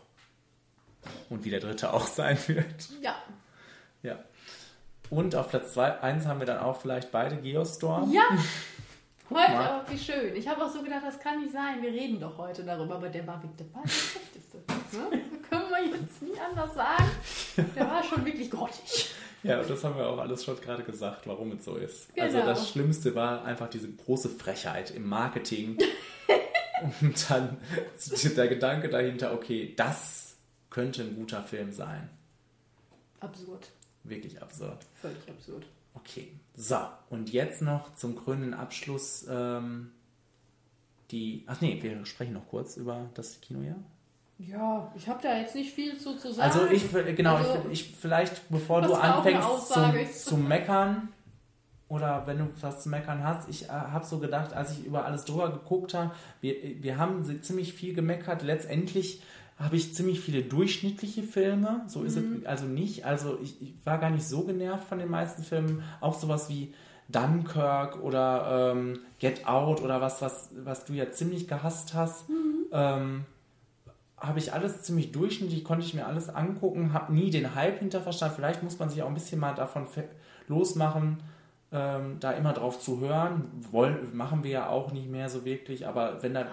Und 1.29 1.43
wie 1.43 1.51
der 1.51 1.59
dritte 1.59 1.93
auch 1.93 2.07
sein 2.07 2.37
wird. 2.47 2.89
Ja. 3.01 3.15
Ja. 4.01 4.19
Und 5.11 5.35
auf 5.35 5.49
Platz 5.49 5.73
2, 5.73 6.01
1 6.01 6.25
haben 6.25 6.39
wir 6.39 6.47
dann 6.47 6.59
auch 6.59 6.81
vielleicht 6.81 7.11
beide 7.11 7.37
Geostorm. 7.37 8.11
Ja! 8.11 8.23
Heute, 9.29 9.51
mal. 9.51 9.69
aber 9.69 9.91
wie 9.91 9.97
schön. 9.97 10.35
Ich 10.35 10.47
habe 10.47 10.63
auch 10.63 10.71
so 10.71 10.83
gedacht, 10.83 11.01
das 11.05 11.19
kann 11.19 11.41
nicht 11.41 11.51
sein. 11.51 11.81
Wir 11.81 11.91
reden 11.91 12.19
doch 12.19 12.37
heute 12.37 12.63
darüber, 12.63 12.95
aber 12.95 13.09
der 13.09 13.25
war 13.25 13.41
wirklich 13.41 13.57
der 13.57 13.73
war 13.73 13.83
der 13.83 13.89
schlechteste. 13.89 14.57
Ne? 14.95 15.19
Können 15.49 15.69
wir 15.71 15.97
jetzt 15.97 16.21
nie 16.21 16.39
anders 16.39 16.73
sagen. 16.73 17.11
Der 17.75 17.89
war 17.89 18.01
schon 18.01 18.23
wirklich 18.23 18.49
grottig. 18.49 19.09
Ja, 19.43 19.59
und 19.59 19.69
das 19.69 19.83
haben 19.83 19.97
wir 19.97 20.07
auch 20.07 20.17
alles 20.19 20.45
schon 20.45 20.59
gerade 20.61 20.83
gesagt, 20.83 21.27
warum 21.27 21.51
es 21.51 21.65
so 21.65 21.75
ist. 21.75 22.13
Genau. 22.15 22.25
Also 22.25 22.39
das 22.39 22.69
Schlimmste 22.69 23.13
war 23.13 23.43
einfach 23.43 23.69
diese 23.69 23.91
große 23.91 24.29
Frechheit 24.29 24.91
im 24.91 25.09
Marketing. 25.09 25.77
und 27.01 27.29
dann 27.29 27.57
der 28.37 28.47
Gedanke 28.47 28.87
dahinter, 28.87 29.33
okay, 29.33 29.73
das 29.75 30.37
könnte 30.69 31.01
ein 31.01 31.15
guter 31.15 31.43
Film 31.43 31.73
sein. 31.73 32.09
Absurd. 33.19 33.69
Wirklich 34.03 34.41
absurd. 34.41 34.85
Völlig 34.93 35.29
absurd. 35.29 35.65
Okay, 35.93 36.31
so, 36.55 36.77
und 37.09 37.31
jetzt 37.31 37.61
noch 37.61 37.95
zum 37.95 38.15
krönenden 38.15 38.53
Abschluss 38.53 39.25
ähm, 39.29 39.91
die. 41.11 41.43
Ach 41.47 41.59
nee, 41.61 41.79
wir 41.81 42.05
sprechen 42.05 42.33
noch 42.33 42.47
kurz 42.47 42.77
über 42.77 43.09
das 43.13 43.41
Kinojahr. 43.41 43.75
Ja, 44.37 44.91
ich 44.95 45.07
habe 45.07 45.21
da 45.21 45.37
jetzt 45.37 45.55
nicht 45.55 45.73
viel 45.73 45.97
zu, 45.97 46.17
zu 46.17 46.33
sagen. 46.33 46.51
Also 46.51 46.67
ich, 46.67 46.91
genau, 47.15 47.35
Also, 47.35 47.65
ich, 47.71 47.89
ich 47.89 47.95
vielleicht, 47.95 48.49
bevor 48.49 48.81
du 48.81 48.93
anfängst 48.93 49.47
ist. 50.01 50.25
zum 50.25 50.47
Meckern 50.47 51.09
oder 51.87 52.25
wenn 52.25 52.39
du 52.39 52.47
was 52.59 52.83
zu 52.83 52.89
meckern 52.89 53.23
hast, 53.23 53.47
ich 53.47 53.65
äh, 53.65 53.69
habe 53.69 54.05
so 54.05 54.19
gedacht, 54.19 54.53
als 54.53 54.71
ich 54.71 54.85
über 54.85 55.05
alles 55.05 55.23
drüber 55.25 55.51
geguckt 55.51 55.93
habe, 55.93 56.11
wir, 56.41 56.55
wir 56.81 56.97
haben 56.97 57.23
ziemlich 57.43 57.73
viel 57.73 57.93
gemeckert. 57.93 58.41
Letztendlich 58.41 59.21
habe 59.57 59.77
ich 59.77 59.93
ziemlich 59.93 60.19
viele 60.19 60.41
durchschnittliche 60.41 61.23
Filme. 61.23 61.83
So 61.87 62.03
ist 62.03 62.17
Mhm. 62.17 62.39
es 62.41 62.45
also 62.45 62.65
nicht. 62.65 63.05
Also 63.05 63.37
ich, 63.41 63.61
ich 63.61 63.73
war 63.85 63.97
gar 63.99 64.09
nicht 64.09 64.27
so 64.27 64.41
genervt 64.43 64.85
von 64.87 64.99
den 64.99 65.09
meisten 65.09 65.43
Filmen. 65.43 65.81
Auch 66.01 66.13
sowas 66.19 66.49
wie 66.49 66.73
Dunkirk 67.07 68.01
oder 68.03 68.73
ähm, 68.73 68.99
Get 69.19 69.47
Out 69.47 69.81
oder 69.81 70.01
was, 70.01 70.21
was, 70.21 70.49
was 70.63 70.85
du 70.85 70.93
ja 70.93 71.11
ziemlich 71.11 71.47
gehasst 71.47 71.93
hast. 71.93 72.27
Mhm. 72.29 72.65
Ähm, 72.71 73.25
habe 74.17 74.39
ich 74.39 74.53
alles 74.53 74.81
ziemlich 74.81 75.11
durchschnittlich, 75.11 75.63
konnte 75.63 75.85
ich 75.85 75.93
mir 75.93 76.05
alles 76.07 76.29
angucken, 76.29 76.93
habe 76.93 77.13
nie 77.13 77.29
den 77.29 77.53
Hype 77.55 77.79
hinterverstanden. 77.79 78.35
Vielleicht 78.35 78.63
muss 78.63 78.79
man 78.79 78.89
sich 78.89 79.03
auch 79.03 79.07
ein 79.07 79.13
bisschen 79.13 79.39
mal 79.39 79.53
davon 79.53 79.85
losmachen, 80.47 81.21
ähm, 81.71 82.17
da 82.19 82.31
immer 82.31 82.53
drauf 82.53 82.79
zu 82.79 82.99
hören. 83.01 83.45
Wollen, 83.71 84.15
machen 84.15 84.43
wir 84.43 84.51
ja 84.51 84.69
auch 84.69 84.91
nicht 84.91 85.09
mehr 85.09 85.29
so 85.29 85.45
wirklich, 85.45 85.87
aber 85.87 86.23
wenn 86.23 86.33
da, 86.33 86.41
ja 86.41 86.47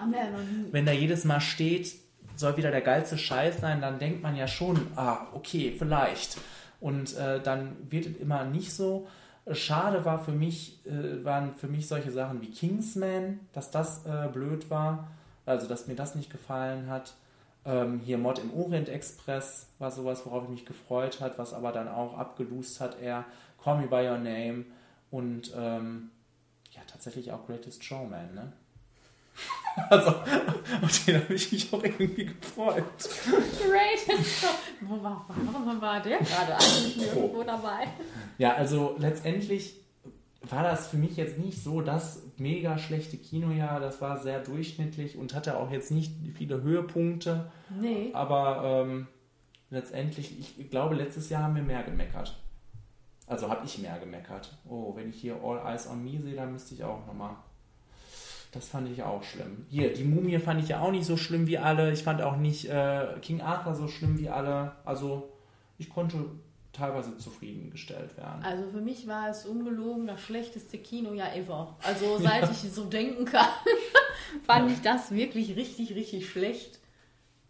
wenn 0.71 0.85
da 0.85 0.91
jedes 0.91 1.25
Mal 1.25 1.39
steht, 1.41 1.95
soll 2.35 2.57
wieder 2.57 2.71
der 2.71 2.81
geilste 2.81 3.17
Scheiß 3.17 3.59
sein, 3.59 3.81
dann 3.81 3.99
denkt 3.99 4.23
man 4.23 4.35
ja 4.35 4.47
schon, 4.47 4.87
ah, 4.95 5.27
okay, 5.33 5.75
vielleicht. 5.77 6.37
Und 6.79 7.15
äh, 7.17 7.41
dann 7.41 7.75
wird 7.89 8.05
es 8.05 8.17
immer 8.17 8.43
nicht 8.43 8.73
so. 8.73 9.07
Schade 9.51 10.05
war 10.05 10.19
für 10.19 10.31
mich, 10.31 10.85
äh, 10.85 11.23
waren 11.23 11.53
für 11.53 11.67
mich 11.67 11.87
solche 11.87 12.11
Sachen 12.11 12.41
wie 12.41 12.49
Kingsman, 12.49 13.39
dass 13.53 13.71
das 13.71 14.05
äh, 14.05 14.29
blöd 14.31 14.69
war, 14.69 15.07
also 15.45 15.67
dass 15.67 15.87
mir 15.87 15.95
das 15.95 16.15
nicht 16.15 16.29
gefallen 16.29 16.89
hat. 16.89 17.13
Ähm, 17.65 17.99
hier 18.03 18.17
Mord 18.17 18.39
im 18.39 18.53
Orient 18.53 18.89
Express 18.89 19.67
war 19.79 19.91
sowas, 19.91 20.25
worauf 20.25 20.43
ich 20.43 20.49
mich 20.49 20.65
gefreut 20.65 21.21
hat, 21.21 21.37
was 21.37 21.53
aber 21.53 21.71
dann 21.71 21.87
auch 21.87 22.17
abgelust 22.17 22.81
hat 22.81 22.99
eher. 23.01 23.25
Call 23.61 23.77
Me 23.77 23.87
By 23.87 24.07
Your 24.07 24.17
Name 24.17 24.65
und 25.11 25.53
ähm, 25.55 26.11
ja, 26.71 26.81
tatsächlich 26.87 27.31
auch 27.31 27.45
Greatest 27.45 27.83
Showman, 27.83 28.33
ne? 28.33 28.51
Also, 29.89 30.09
auf 30.09 31.05
den 31.05 31.19
habe 31.19 31.33
ich 31.33 31.51
mich 31.51 31.73
auch 31.73 31.83
irgendwie 31.83 32.25
gefreut. 32.25 32.83
Greatest 32.99 34.41
Show. 34.41 34.47
Wo 34.81 35.01
war, 35.01 35.25
warum 35.27 35.81
war 35.81 35.99
der 35.99 36.19
gerade 36.19 36.53
eigentlich 36.55 36.97
nirgendwo 36.97 37.43
dabei? 37.43 37.87
Ja, 38.37 38.53
also 38.53 38.95
letztendlich 38.99 39.75
war 40.41 40.61
das 40.61 40.87
für 40.89 40.97
mich 40.97 41.17
jetzt 41.17 41.39
nicht 41.39 41.63
so 41.63 41.81
das 41.81 42.21
mega 42.37 42.77
schlechte 42.77 43.17
Kinojahr. 43.17 43.79
Das 43.79 43.99
war 43.99 44.21
sehr 44.21 44.41
durchschnittlich 44.41 45.17
und 45.17 45.33
hatte 45.33 45.57
auch 45.57 45.71
jetzt 45.71 45.89
nicht 45.89 46.11
viele 46.35 46.61
Höhepunkte. 46.61 47.51
Nee. 47.79 48.11
Aber 48.13 48.83
ähm, 48.85 49.07
letztendlich, 49.69 50.59
ich 50.59 50.69
glaube, 50.69 50.95
letztes 50.95 51.29
Jahr 51.29 51.43
haben 51.43 51.55
wir 51.55 51.63
mehr 51.63 51.83
gemeckert. 51.83 52.39
Also 53.25 53.49
habe 53.49 53.65
ich 53.65 53.79
mehr 53.79 53.97
gemeckert. 53.99 54.55
Oh, 54.69 54.95
wenn 54.95 55.09
ich 55.09 55.15
hier 55.15 55.37
All 55.43 55.57
Eyes 55.65 55.87
on 55.87 56.03
Me 56.03 56.19
sehe, 56.21 56.35
dann 56.35 56.51
müsste 56.51 56.75
ich 56.75 56.83
auch 56.83 57.05
nochmal. 57.07 57.35
Das 58.53 58.69
fand 58.69 58.87
ich 58.89 59.01
auch 59.01 59.23
schlimm. 59.23 59.65
Hier, 59.69 59.93
die 59.93 60.03
Mumie 60.03 60.37
fand 60.37 60.61
ich 60.61 60.69
ja 60.69 60.79
auch 60.79 60.91
nicht 60.91 61.05
so 61.05 61.17
schlimm 61.17 61.47
wie 61.47 61.57
alle. 61.57 61.91
Ich 61.91 62.03
fand 62.03 62.21
auch 62.21 62.37
nicht 62.37 62.69
äh, 62.69 63.07
King 63.21 63.41
Arthur 63.41 63.73
so 63.73 63.87
schlimm 63.87 64.19
wie 64.19 64.29
alle. 64.29 64.73
Also 64.85 65.31
ich 65.79 65.89
konnte 65.89 66.25
teilweise 66.71 67.17
zufriedengestellt 67.17 68.15
werden. 68.15 68.43
Also 68.43 68.69
für 68.69 68.81
mich 68.81 69.07
war 69.07 69.29
es 69.29 69.45
ungelogen 69.45 70.07
das 70.07 70.21
schlechteste 70.21 70.77
Kinojahr 70.77 71.35
ever. 71.35 71.75
Also 71.83 72.19
seit 72.19 72.49
ich 72.51 72.71
so 72.71 72.85
denken 72.85 73.25
kann, 73.25 73.47
fand 74.45 74.71
ich 74.71 74.81
das 74.81 75.11
wirklich 75.11 75.55
richtig, 75.55 75.95
richtig 75.95 76.29
schlecht. 76.29 76.79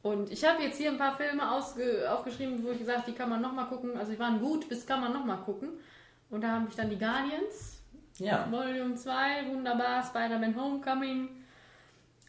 Und 0.02 0.32
ich 0.32 0.46
habe 0.46 0.62
jetzt 0.62 0.78
hier 0.78 0.92
ein 0.92 0.98
paar 0.98 1.16
Filme 1.16 1.50
aufgeschrieben, 1.50 2.64
wo 2.64 2.72
ich 2.72 2.80
gesagt, 2.80 3.08
die 3.08 3.14
kann 3.14 3.30
man 3.30 3.42
nochmal 3.42 3.68
gucken. 3.68 3.98
Also 3.98 4.12
die 4.12 4.20
waren 4.20 4.42
gut, 4.42 4.68
bis 4.68 4.86
kann 4.86 5.00
man 5.00 5.14
nochmal 5.14 5.38
gucken. 5.38 5.70
Und 6.30 6.42
da 6.42 6.52
habe 6.60 6.68
ich 6.70 6.76
dann 6.76 6.90
die 6.90 6.98
Guardians, 6.98 7.80
Ja. 8.18 8.50
Volume 8.52 8.96
2, 8.96 9.48
wunderbar, 9.50 10.04
Spider-Man 10.04 10.56
Homecoming, 10.56 11.30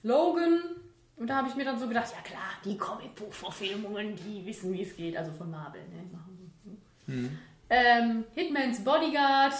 Logan, 0.02 0.60
Und 1.16 1.28
da 1.28 1.36
habe 1.36 1.48
ich 1.48 1.54
mir 1.54 1.64
dann 1.64 1.78
so 1.78 1.86
gedacht, 1.86 2.12
ja 2.14 2.20
klar, 2.22 2.50
die 2.64 2.76
Comicbuch-Verfilmungen, 2.76 4.16
die 4.16 4.44
wissen, 4.44 4.72
wie 4.72 4.82
es 4.82 4.96
geht. 4.96 5.16
Also 5.16 5.30
von 5.32 5.50
Marvel, 5.50 5.82
ne? 5.88 6.04
Mhm. 7.06 7.38
Ähm, 7.70 8.24
Hitman's 8.34 8.82
Bodyguard. 8.82 9.54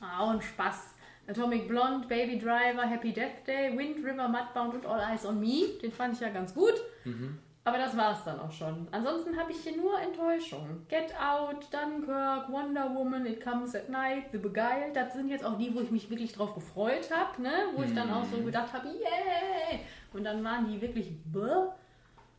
Auch 0.00 0.30
ein 0.30 0.42
Spaß. 0.42 0.94
Atomic 1.26 1.66
Blonde, 1.68 2.06
Baby 2.06 2.38
Driver, 2.38 2.82
Happy 2.86 3.12
Death 3.12 3.46
Day, 3.46 3.76
Wind 3.76 4.04
River, 4.04 4.28
Mudbound 4.28 4.74
und 4.74 4.86
All 4.86 5.00
Eyes 5.00 5.24
on 5.24 5.40
Me. 5.40 5.78
Den 5.82 5.90
fand 5.90 6.14
ich 6.14 6.20
ja 6.20 6.28
ganz 6.28 6.54
gut. 6.54 6.74
Mhm. 7.04 7.38
Aber 7.66 7.78
das 7.78 7.96
war 7.96 8.12
es 8.12 8.22
dann 8.24 8.38
auch 8.40 8.52
schon. 8.52 8.86
Ansonsten 8.90 9.38
habe 9.38 9.50
ich 9.50 9.58
hier 9.58 9.74
nur 9.74 9.98
Enttäuschung. 9.98 10.86
Get 10.88 11.14
Out, 11.18 11.66
Dunkirk, 11.72 12.52
Wonder 12.52 12.94
Woman, 12.94 13.24
It 13.24 13.42
Comes 13.42 13.74
at 13.74 13.88
Night, 13.88 14.24
The 14.32 14.38
Beguiled. 14.38 14.94
Das 14.94 15.14
sind 15.14 15.30
jetzt 15.30 15.46
auch 15.46 15.56
die, 15.56 15.74
wo 15.74 15.80
ich 15.80 15.90
mich 15.90 16.10
wirklich 16.10 16.34
drauf 16.34 16.54
gefreut 16.54 17.10
habe, 17.10 17.40
ne? 17.40 17.52
Wo 17.74 17.82
ich 17.82 17.94
dann 17.94 18.12
auch 18.12 18.24
so 18.26 18.36
gedacht 18.42 18.70
habe, 18.74 18.88
yay! 18.88 19.80
Und 20.12 20.24
dann 20.24 20.44
waren 20.44 20.70
die 20.70 20.78
wirklich 20.78 21.10
bäh. 21.24 21.70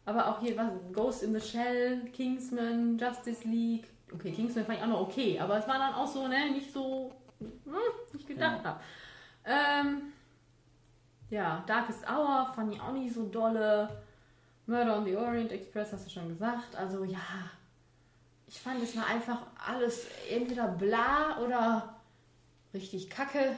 Aber 0.06 0.28
auch 0.28 0.40
hier 0.42 0.56
was 0.58 0.70
Ghost 0.94 1.24
in 1.24 1.34
the 1.34 1.42
Shell, 1.42 2.02
Kingsman, 2.14 2.96
Justice 3.00 3.48
League. 3.48 3.88
Okay, 4.14 4.32
Kingsman 4.32 4.66
fand 4.66 4.78
ich 4.78 4.84
auch 4.84 4.90
noch 4.90 5.02
okay, 5.02 5.40
aber 5.40 5.58
es 5.58 5.68
war 5.68 5.80
dann 5.80 5.96
auch 5.96 6.06
so, 6.06 6.28
ne, 6.28 6.52
nicht 6.52 6.72
so, 6.72 7.12
hm, 7.40 7.52
wie 8.12 8.18
ich 8.20 8.28
gedacht 8.28 8.64
habe. 8.64 8.80
Ähm, 9.44 10.14
ja, 11.32 11.64
Darkest 11.66 12.08
Hour 12.08 12.52
fand 12.56 12.76
ich 12.76 12.80
auch 12.80 12.92
nicht 12.92 13.16
so 13.16 13.24
dolle. 13.24 13.90
Murder 14.68 14.98
on 14.98 15.06
the 15.06 15.16
Orient 15.16 15.52
Express 15.52 15.94
hast 15.94 16.06
du 16.06 16.10
schon 16.10 16.28
gesagt. 16.30 16.76
Also 16.76 17.04
ja, 17.04 17.20
ich 18.48 18.60
fand 18.60 18.82
es 18.84 18.96
war 18.96 19.08
einfach 19.08 19.42
alles 19.68 20.08
entweder 20.30 20.68
bla 20.68 21.40
oder 21.44 21.96
richtig 22.74 23.10
kacke. 23.10 23.58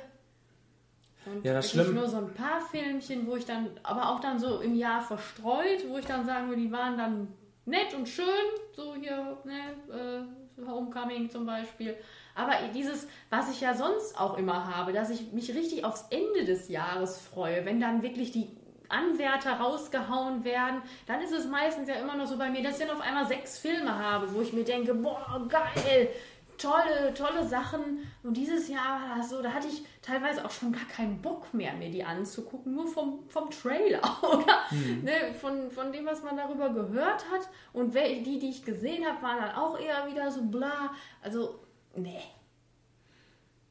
Und 1.26 1.44
Ja, 1.46 1.54
das 1.54 1.72
Schlimm- 1.72 1.94
nur 1.96 2.08
so 2.08 2.18
ein 2.18 2.34
paar 2.34 2.62
Filmchen, 2.62 3.28
wo 3.28 3.36
ich 3.36 3.46
dann, 3.46 3.70
aber 3.84 4.10
auch 4.10 4.20
dann 4.20 4.40
so 4.40 4.60
im 4.62 4.76
Jahr 4.76 5.02
verstreut, 5.02 5.84
wo 5.90 5.98
ich 5.98 6.06
dann 6.06 6.26
sagen 6.26 6.48
würde, 6.50 6.62
die 6.62 6.72
waren 6.72 6.98
dann 6.98 7.28
nett 7.66 7.94
und 7.94 8.08
schön, 8.08 8.26
so 8.74 8.96
hier, 8.96 9.38
ne, 9.44 10.26
äh, 10.60 10.66
Homecoming 10.66 11.30
zum 11.30 11.46
Beispiel. 11.46 11.96
Aber 12.34 12.54
dieses, 12.74 13.08
was 13.30 13.52
ich 13.52 13.62
ja 13.62 13.74
sonst 13.76 14.18
auch 14.20 14.38
immer 14.38 14.74
habe, 14.76 14.94
dass 14.94 15.10
ich 15.10 15.32
mich 15.34 15.54
richtig 15.54 15.84
aufs 15.84 16.06
Ende 16.10 16.46
des 16.46 16.70
Jahres 16.70 17.20
freue, 17.20 17.66
wenn 17.66 17.80
dann 17.82 18.02
wirklich 18.04 18.32
die 18.32 18.57
Anwärter 18.90 19.54
rausgehauen 19.54 20.44
werden, 20.44 20.82
dann 21.06 21.22
ist 21.22 21.32
es 21.32 21.48
meistens 21.48 21.88
ja 21.88 21.96
immer 21.96 22.16
noch 22.16 22.28
so 22.28 22.38
bei 22.38 22.50
mir, 22.50 22.64
dass 22.64 22.80
ich 22.80 22.86
dann 22.86 22.96
auf 22.96 23.02
einmal 23.02 23.28
sechs 23.28 23.58
Filme 23.58 23.98
habe, 23.98 24.34
wo 24.34 24.42
ich 24.42 24.54
mir 24.54 24.64
denke, 24.64 24.94
boah, 24.94 25.48
geil, 25.50 26.10
tolle, 26.58 27.14
tolle 27.14 27.48
Sachen. 27.48 28.00
Und 28.24 28.36
dieses 28.36 28.68
Jahr 28.68 29.02
war 29.10 29.18
das 29.18 29.30
so, 29.30 29.42
da 29.42 29.54
hatte 29.54 29.68
ich 29.68 29.84
teilweise 30.02 30.44
auch 30.44 30.52
schon 30.52 30.72
gar 30.72 30.86
keinen 30.86 31.22
Bock 31.22 31.54
mehr, 31.54 31.74
mir 31.74 31.90
die 31.90 32.04
anzugucken, 32.04 32.74
nur 32.74 32.88
vom, 32.88 33.28
vom 33.30 33.50
Trailer 33.50 34.02
oder 34.24 34.64
ne, 35.04 35.34
von, 35.40 35.72
von 35.72 35.92
dem, 35.92 36.06
was 36.06 36.24
man 36.24 36.38
darüber 36.38 36.70
gehört 36.70 37.26
hat. 37.32 37.50
Und 37.74 37.94
die, 37.96 38.40
die 38.40 38.50
ich 38.50 38.64
gesehen 38.64 39.06
habe, 39.06 39.22
waren 39.22 39.42
dann 39.42 39.56
auch 39.56 39.80
eher 39.80 40.08
wieder 40.08 40.32
so 40.32 40.44
bla. 40.44 40.92
Also, 41.22 41.60
nee. 41.96 42.22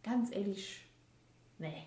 Ganz 0.02 0.32
ehrlich, 0.32 0.84
nee. 1.58 1.86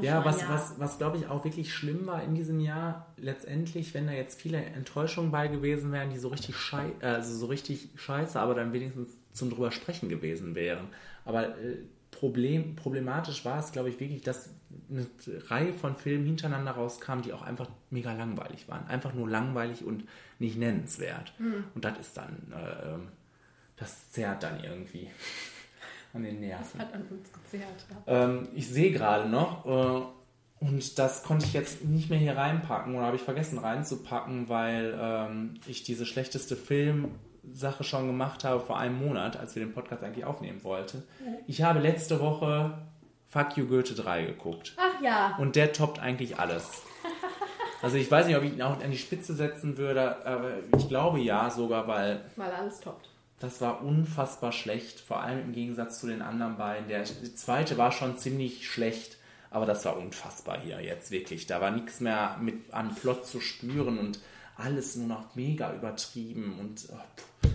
Ja, 0.00 0.24
was, 0.24 0.48
was, 0.48 0.78
was 0.78 0.98
glaube 0.98 1.18
ich 1.18 1.26
auch 1.26 1.44
wirklich 1.44 1.74
schlimm 1.74 2.06
war 2.06 2.22
in 2.22 2.34
diesem 2.34 2.60
Jahr, 2.60 3.12
letztendlich, 3.16 3.94
wenn 3.94 4.06
da 4.06 4.12
jetzt 4.12 4.40
viele 4.40 4.58
Enttäuschungen 4.58 5.32
bei 5.32 5.48
gewesen 5.48 5.92
wären, 5.92 6.10
die 6.10 6.18
so 6.18 6.28
richtig 6.28 6.56
schei 6.56 6.92
also 7.00 7.34
so 7.34 7.46
richtig 7.46 7.88
scheiße, 7.96 8.38
aber 8.38 8.54
dann 8.54 8.72
wenigstens 8.72 9.08
zum 9.32 9.50
drüber 9.50 9.72
sprechen 9.72 10.08
gewesen 10.08 10.54
wären. 10.54 10.88
Aber 11.24 11.48
äh, 11.58 11.78
Problem, 12.10 12.76
problematisch 12.76 13.44
war 13.44 13.58
es, 13.58 13.72
glaube 13.72 13.90
ich, 13.90 14.00
wirklich, 14.00 14.22
dass 14.22 14.48
eine 14.90 15.06
Reihe 15.48 15.74
von 15.74 15.94
Filmen 15.96 16.24
hintereinander 16.24 16.72
rauskam, 16.72 17.20
die 17.20 17.32
auch 17.32 17.42
einfach 17.42 17.68
mega 17.90 18.12
langweilig 18.12 18.68
waren. 18.68 18.86
Einfach 18.86 19.12
nur 19.12 19.28
langweilig 19.28 19.84
und 19.84 20.04
nicht 20.38 20.56
nennenswert. 20.56 21.34
Und 21.74 21.84
das 21.84 21.98
ist 21.98 22.16
dann, 22.16 22.52
äh, 22.52 22.98
das 23.76 24.10
zerrt 24.10 24.42
dann 24.42 24.62
irgendwie 24.64 25.10
an 26.16 26.22
den 26.22 26.40
Nerven. 26.40 26.80
hat 26.80 26.92
an 26.92 27.02
uns 27.10 27.30
gezehrt. 27.32 27.86
Ja. 28.06 28.24
Ähm, 28.24 28.48
ich 28.54 28.68
sehe 28.68 28.92
gerade 28.92 29.28
noch, 29.28 29.64
äh, 29.66 30.64
und 30.64 30.98
das 30.98 31.22
konnte 31.22 31.44
ich 31.46 31.52
jetzt 31.52 31.84
nicht 31.84 32.08
mehr 32.10 32.18
hier 32.18 32.36
reinpacken 32.36 32.94
oder 32.94 33.06
habe 33.06 33.16
ich 33.16 33.22
vergessen 33.22 33.58
reinzupacken, 33.58 34.48
weil 34.48 34.96
ähm, 34.98 35.54
ich 35.66 35.82
diese 35.82 36.06
schlechteste 36.06 36.56
Filmsache 36.56 37.84
schon 37.84 38.06
gemacht 38.06 38.42
habe 38.44 38.60
vor 38.60 38.78
einem 38.78 38.98
Monat, 38.98 39.36
als 39.36 39.54
wir 39.54 39.64
den 39.64 39.74
Podcast 39.74 40.02
eigentlich 40.02 40.24
aufnehmen 40.24 40.64
wollten. 40.64 41.02
Ich 41.46 41.62
habe 41.62 41.78
letzte 41.80 42.20
Woche 42.20 42.78
Fuck 43.28 43.56
You 43.58 43.66
Goethe 43.66 43.94
3 43.94 44.24
geguckt. 44.24 44.74
Ach 44.78 45.02
ja. 45.02 45.36
Und 45.38 45.56
der 45.56 45.72
toppt 45.72 45.98
eigentlich 46.00 46.38
alles. 46.38 46.82
Also 47.82 47.98
ich 47.98 48.10
weiß 48.10 48.26
nicht, 48.26 48.36
ob 48.36 48.42
ich 48.42 48.54
ihn 48.54 48.62
auch 48.62 48.82
an 48.82 48.90
die 48.90 48.96
Spitze 48.96 49.34
setzen 49.34 49.76
würde, 49.76 50.24
aber 50.26 50.52
ich 50.76 50.88
glaube 50.88 51.20
ja 51.20 51.50
sogar, 51.50 51.86
weil 51.86 52.22
Weil 52.34 52.50
alles 52.50 52.80
toppt. 52.80 53.10
Das 53.38 53.60
war 53.60 53.82
unfassbar 53.82 54.52
schlecht, 54.52 55.00
vor 55.00 55.20
allem 55.20 55.40
im 55.40 55.52
Gegensatz 55.52 56.00
zu 56.00 56.06
den 56.06 56.22
anderen 56.22 56.56
beiden. 56.56 56.88
Der 56.88 57.04
zweite 57.04 57.76
war 57.76 57.92
schon 57.92 58.16
ziemlich 58.16 58.68
schlecht, 58.68 59.18
aber 59.50 59.66
das 59.66 59.84
war 59.84 59.98
unfassbar 59.98 60.58
hier 60.60 60.80
jetzt 60.80 61.10
wirklich. 61.10 61.46
Da 61.46 61.60
war 61.60 61.70
nichts 61.70 62.00
mehr 62.00 62.38
mit 62.40 62.72
an 62.72 62.94
Plot 62.94 63.26
zu 63.26 63.40
spüren 63.40 63.98
und 63.98 64.20
alles 64.56 64.96
nur 64.96 65.08
noch 65.08 65.34
mega 65.34 65.74
übertrieben 65.74 66.58
und 66.58 66.88
oh, 66.90 67.48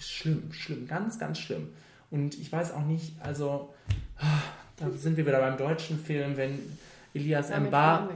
schlimm, 0.00 0.52
schlimm, 0.52 0.86
ganz, 0.88 1.18
ganz 1.18 1.38
schlimm. 1.38 1.68
Und 2.10 2.38
ich 2.38 2.50
weiß 2.50 2.72
auch 2.72 2.84
nicht, 2.84 3.20
also 3.20 3.74
ah, 4.18 4.42
da 4.76 4.90
sind 4.90 5.18
wir 5.18 5.26
wieder 5.26 5.40
beim 5.40 5.58
deutschen 5.58 5.98
Film, 5.98 6.38
wenn 6.38 6.58
Elias 7.14 7.50
Mbar. 7.50 8.08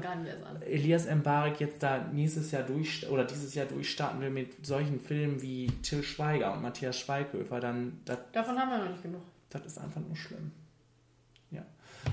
Elias 0.66 1.06
Mbarek 1.10 1.60
jetzt 1.60 1.82
da 1.82 1.98
nächstes 2.12 2.50
Jahr 2.50 2.62
durch 2.62 3.08
oder 3.08 3.24
dieses 3.24 3.54
Jahr 3.54 3.66
durchstarten 3.66 4.20
will 4.20 4.30
mit 4.30 4.64
solchen 4.64 5.00
Filmen 5.00 5.40
wie 5.42 5.66
Till 5.82 6.02
Schweiger 6.02 6.52
und 6.52 6.62
Matthias 6.62 6.98
Schweighöfer, 6.98 7.60
dann 7.60 8.00
das, 8.04 8.18
Davon 8.32 8.58
haben 8.58 8.70
wir 8.70 8.78
noch 8.78 8.90
nicht 8.90 9.02
genug. 9.02 9.22
das 9.50 9.64
ist 9.66 9.78
einfach 9.78 10.00
nur 10.00 10.16
schlimm. 10.16 10.52
Ja. 11.50 11.62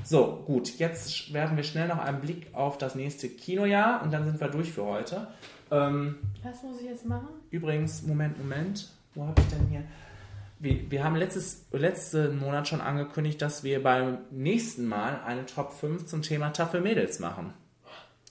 So, 0.03 0.43
gut, 0.45 0.77
jetzt 0.79 1.33
werfen 1.33 1.57
wir 1.57 1.63
schnell 1.63 1.87
noch 1.87 1.99
einen 1.99 2.21
Blick 2.21 2.47
auf 2.53 2.77
das 2.77 2.95
nächste 2.95 3.29
Kinojahr 3.29 4.01
und 4.03 4.11
dann 4.11 4.23
sind 4.23 4.39
wir 4.39 4.47
durch 4.47 4.71
für 4.71 4.85
heute. 4.85 5.27
Ähm, 5.71 6.15
Was 6.43 6.63
muss 6.63 6.79
ich 6.79 6.87
jetzt 6.87 7.05
machen? 7.05 7.27
Übrigens, 7.51 8.03
Moment, 8.03 8.37
Moment. 8.37 8.89
Wo 9.15 9.25
habe 9.25 9.41
ich 9.41 9.47
denn 9.47 9.67
hier? 9.67 9.83
Wir, 10.59 10.91
wir 10.91 11.03
haben 11.03 11.15
letztes, 11.15 11.65
letzten 11.71 12.37
Monat 12.37 12.67
schon 12.67 12.81
angekündigt, 12.81 13.41
dass 13.41 13.63
wir 13.63 13.81
beim 13.81 14.19
nächsten 14.31 14.85
Mal 14.87 15.21
eine 15.25 15.45
Top 15.45 15.71
5 15.71 16.05
zum 16.05 16.21
Thema 16.21 16.49
Tafel 16.51 16.81
Mädels 16.81 17.19
machen. 17.19 17.53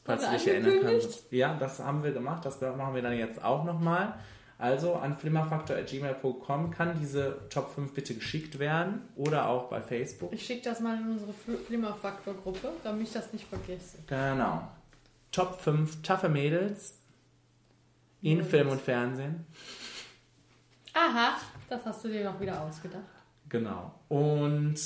Falls 0.04 0.24
du 0.24 0.30
dich 0.32 0.48
erinnern 0.48 0.78
kannst. 0.82 1.30
Ja, 1.32 1.54
das 1.58 1.80
haben 1.80 2.02
wir 2.02 2.12
gemacht. 2.12 2.44
Das 2.44 2.60
machen 2.60 2.94
wir 2.94 3.02
dann 3.02 3.16
jetzt 3.16 3.42
auch 3.42 3.64
nochmal. 3.64 4.14
Also 4.58 4.94
an 4.94 5.16
flimmerfaktor.gmail.com 5.16 6.70
kann 6.72 6.98
diese 6.98 7.38
Top 7.48 7.72
5 7.74 7.92
bitte 7.94 8.14
geschickt 8.14 8.58
werden 8.58 9.02
oder 9.14 9.48
auch 9.48 9.68
bei 9.70 9.80
Facebook. 9.80 10.32
Ich 10.32 10.44
schicke 10.44 10.68
das 10.68 10.80
mal 10.80 10.98
in 11.00 11.10
unsere 11.12 11.30
Fl- 11.30 11.58
Flimmerfaktor-Gruppe, 11.66 12.72
damit 12.82 13.06
ich 13.06 13.12
das 13.12 13.32
nicht 13.32 13.46
vergesse. 13.46 13.98
Genau. 14.08 14.66
Top 15.30 15.60
5 15.60 16.02
taffe 16.02 16.28
Mädels 16.28 16.98
in 18.20 18.42
Film 18.44 18.68
und 18.70 18.80
Fernsehen. 18.80 19.46
Aha, 20.94 21.36
das 21.68 21.84
hast 21.84 22.04
du 22.04 22.08
dir 22.08 22.24
noch 22.24 22.40
wieder 22.40 22.60
ausgedacht. 22.62 23.02
Genau. 23.48 23.92
Und 24.08 24.76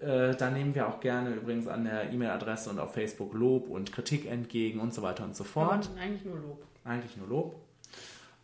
äh, 0.00 0.34
da 0.34 0.50
nehmen 0.50 0.74
wir 0.74 0.88
auch 0.88 1.00
gerne 1.00 1.34
übrigens 1.34 1.66
an 1.68 1.84
der 1.84 2.12
E-Mail-Adresse 2.12 2.70
und 2.70 2.78
auf 2.78 2.94
Facebook 2.94 3.34
Lob 3.34 3.68
und 3.68 3.92
Kritik 3.92 4.26
entgegen 4.26 4.80
und 4.80 4.92
so 4.92 5.02
weiter 5.02 5.24
und 5.24 5.36
so 5.36 5.44
fort. 5.44 5.88
Aber 5.92 6.00
eigentlich 6.00 6.24
nur 6.24 6.38
Lob. 6.38 6.66
Eigentlich 6.84 7.16
nur 7.16 7.28
Lob. 7.28 7.56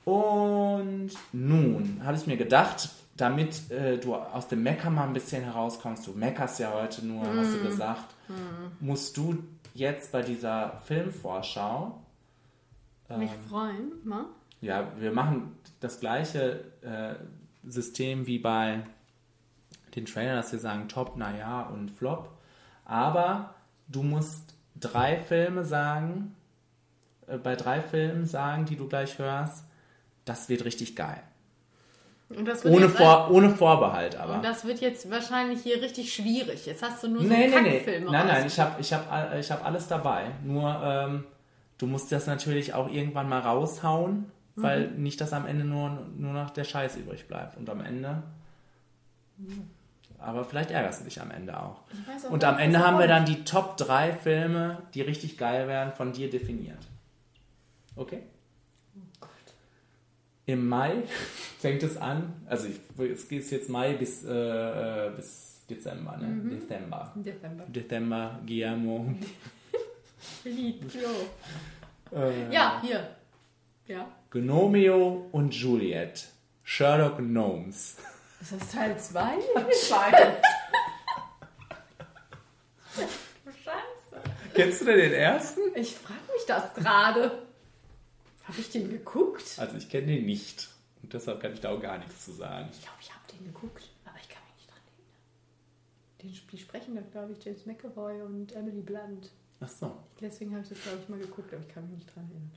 Und 0.04 1.10
nun 1.32 2.00
habe 2.04 2.16
ich 2.16 2.26
mir 2.26 2.36
gedacht, 2.36 2.90
damit 3.16 3.70
äh, 3.70 3.98
du 3.98 4.14
aus 4.14 4.46
dem 4.48 4.62
Mecker 4.62 4.90
mal 4.90 5.04
ein 5.04 5.12
bisschen 5.12 5.42
herauskommst, 5.42 6.06
du 6.06 6.12
meckerst 6.12 6.60
ja 6.60 6.72
heute 6.72 7.04
nur, 7.04 7.26
hast 7.26 7.54
du 7.54 7.62
gesagt, 7.62 8.14
musst 8.78 9.16
du 9.16 9.42
jetzt 9.74 10.12
bei 10.12 10.22
dieser 10.22 10.80
Filmvorschau, 10.84 12.00
Mich 13.16 13.30
freuen, 13.48 13.92
ne? 14.04 14.26
ja, 14.60 14.92
wir 14.98 15.12
machen 15.12 15.56
das 15.80 16.00
gleiche 16.00 16.64
äh, 16.82 17.14
System 17.66 18.26
wie 18.26 18.38
bei 18.38 18.82
den 19.94 20.06
Trailern, 20.06 20.36
dass 20.36 20.52
wir 20.52 20.59
sagen 20.59 20.88
Top, 20.88 21.16
naja 21.16 21.62
und 21.62 21.90
Flop. 21.90 22.30
Aber 22.84 23.55
du 23.88 24.02
musst 24.02 24.55
drei 24.78 25.16
Filme 25.18 25.64
sagen, 25.64 26.34
äh, 27.26 27.38
bei 27.38 27.56
drei 27.56 27.80
Filmen 27.80 28.26
sagen, 28.26 28.64
die 28.66 28.76
du 28.76 28.88
gleich 28.88 29.18
hörst, 29.18 29.64
das 30.24 30.48
wird 30.48 30.64
richtig 30.64 30.97
geil. 30.97 31.22
Ohne, 32.64 32.88
Vor, 32.88 33.30
ohne 33.30 33.51
Vorbehalt 33.51 34.16
aber. 34.16 34.34
Und 34.36 34.44
das 34.44 34.64
wird 34.64 34.80
jetzt 34.80 35.09
wahrscheinlich 35.10 35.60
hier 35.62 35.80
richtig 35.80 36.12
schwierig. 36.12 36.66
Jetzt 36.66 36.82
hast 36.82 37.02
du 37.05 37.09
nur 37.09 37.22
so 37.22 37.28
Nee, 37.28 37.47
nee, 37.47 37.60
nee. 37.60 38.01
Nein, 38.01 38.26
nein, 38.26 38.43
raus- 38.43 38.52
ich 38.52 38.59
habe 38.60 38.80
ich 38.80 38.93
hab, 38.93 39.10
all- 39.12 39.38
ich 39.38 39.51
hab 39.52 39.64
alles 39.64 39.86
dabei. 39.86 40.32
Nur 40.44 40.80
ähm, 40.82 41.24
du 41.78 41.86
musst 41.86 42.10
das 42.10 42.26
natürlich 42.26 42.74
auch 42.74 42.90
irgendwann 42.90 43.28
mal 43.28 43.38
raushauen, 43.40 44.30
weil 44.57 44.89
Mhm. 44.89 45.03
nicht, 45.03 45.20
dass 45.20 45.33
am 45.33 45.47
Ende 45.47 45.65
nur, 45.65 45.91
nur 46.16 46.33
noch 46.33 46.51
der 46.51 46.65
Scheiß 46.65 46.97
übrig 46.97 47.28
bleibt. 47.28 47.57
Und 47.57 47.69
am 47.70 47.81
Ende. 47.81 48.23
Aber 50.19 50.45
vielleicht 50.45 50.70
ärgerst 50.70 51.01
du 51.01 51.05
dich 51.05 51.20
am 51.20 51.31
Ende 51.31 51.59
auch. 51.61 51.83
Auch 52.27 52.31
Und 52.31 52.43
am 52.45 52.59
Ende 52.59 52.78
haben 52.85 52.99
wir 52.99 53.07
dann 53.07 53.27
die 53.27 53.45
Top 53.45 53.77
3 53.77 54.12
Filme, 54.15 54.83
die 54.95 55.03
richtig 55.03 55.37
geil 55.37 55.69
werden, 55.69 55.93
von 55.93 56.12
dir 56.12 56.31
definiert. 56.31 56.78
Okay. 57.97 58.23
Im 60.47 60.69
Mai 60.69 61.03
fängt 61.59 61.83
es 61.83 61.97
an, 61.97 62.33
also 62.47 62.69
ich, 62.69 62.78
es 63.11 63.28
geht 63.28 63.51
jetzt 63.51 63.69
Mai 63.69 63.95
bis, 63.95 64.24
äh, 64.24 64.31
äh, 65.09 65.11
bis 65.15 65.62
Dezember, 65.69 66.16
ne? 66.16 66.51
Dezember. 66.51 67.12
Dezember. 67.16 67.65
Dezember, 67.66 68.39
Guillermo. 68.47 69.12
Filipio. 70.43 71.09
Äh, 72.12 72.53
Ja, 72.53 72.81
hier. 72.83 73.09
Ja. 73.89 74.07
Gnomeo 74.40 75.28
und 75.32 75.54
Juliet. 75.54 76.28
Sherlock 76.62 77.16
Gnomes. 77.16 77.96
Ist 78.42 78.52
das 78.52 78.70
Teil 78.70 78.98
2? 78.98 79.38
Scheiße. 79.40 80.36
Scheiße. 83.64 84.22
Kennst 84.52 84.82
du 84.82 84.84
denn 84.84 84.98
den 84.98 85.14
ersten? 85.14 85.60
Ich 85.74 85.94
frage 85.96 86.20
mich 86.34 86.44
das 86.46 86.74
gerade. 86.74 87.46
Habe 88.44 88.58
ich 88.58 88.70
den 88.70 88.90
geguckt? 88.90 89.58
Also 89.58 89.78
ich 89.78 89.88
kenne 89.88 90.08
den 90.08 90.26
nicht. 90.26 90.68
Und 91.02 91.14
deshalb 91.14 91.40
kann 91.40 91.54
ich 91.54 91.60
da 91.60 91.70
auch 91.70 91.80
gar 91.80 91.96
nichts 91.96 92.26
zu 92.26 92.32
sagen. 92.32 92.68
Ich 92.70 92.82
glaube, 92.82 92.98
ich 93.00 93.10
habe 93.10 93.22
den 93.32 93.46
geguckt, 93.46 93.88
aber 94.04 94.18
ich 94.20 94.28
kann 94.28 94.42
mich 94.44 94.56
nicht 94.56 94.70
dran 94.70 94.80
erinnern. 94.84 95.14
Den 96.22 96.48
die 96.52 96.58
sprechen 96.58 96.94
da, 96.94 97.00
glaube 97.00 97.32
ich, 97.32 97.42
James 97.42 97.64
McAvoy 97.64 98.20
und 98.20 98.52
Emily 98.54 98.82
Blunt. 98.82 99.30
Ach 99.60 99.68
so. 99.68 99.96
Deswegen 100.20 100.50
habe 100.50 100.62
ich 100.62 100.68
das, 100.68 100.82
glaube 100.82 100.98
ich, 101.02 101.08
mal 101.08 101.18
geguckt, 101.18 101.54
aber 101.54 101.62
ich 101.62 101.72
kann 101.72 101.88
mich 101.88 102.00
nicht 102.00 102.14
dran 102.14 102.28
erinnern. 102.28 102.52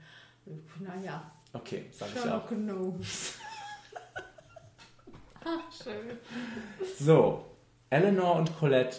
Naja, 0.80 1.32
Okay, 1.54 1.86
sag 1.92 2.10
ich 2.16 2.30
auch. 2.32 2.48
Gnomes. 2.48 3.36
Ach, 5.44 5.84
schön. 5.84 6.18
So, 7.00 7.46
Eleanor 7.90 8.36
und 8.36 8.58
Colette, 8.60 8.98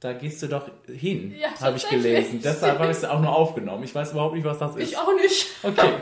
da 0.00 0.12
gehst 0.12 0.42
du 0.42 0.48
doch 0.48 0.68
hin, 0.86 1.34
Ja, 1.36 1.48
habe 1.60 1.76
ich 1.76 1.88
gelesen. 1.88 2.40
Deshalb 2.42 2.78
habe 2.78 2.90
ich 2.92 2.98
es 2.98 3.04
auch 3.04 3.20
nur 3.20 3.34
aufgenommen. 3.34 3.82
Ich 3.84 3.94
weiß 3.94 4.12
überhaupt 4.12 4.34
nicht, 4.34 4.44
was 4.44 4.58
das 4.58 4.76
ist. 4.76 4.90
Ich 4.92 4.98
auch 4.98 5.14
nicht. 5.16 5.46
Okay. 5.62 5.90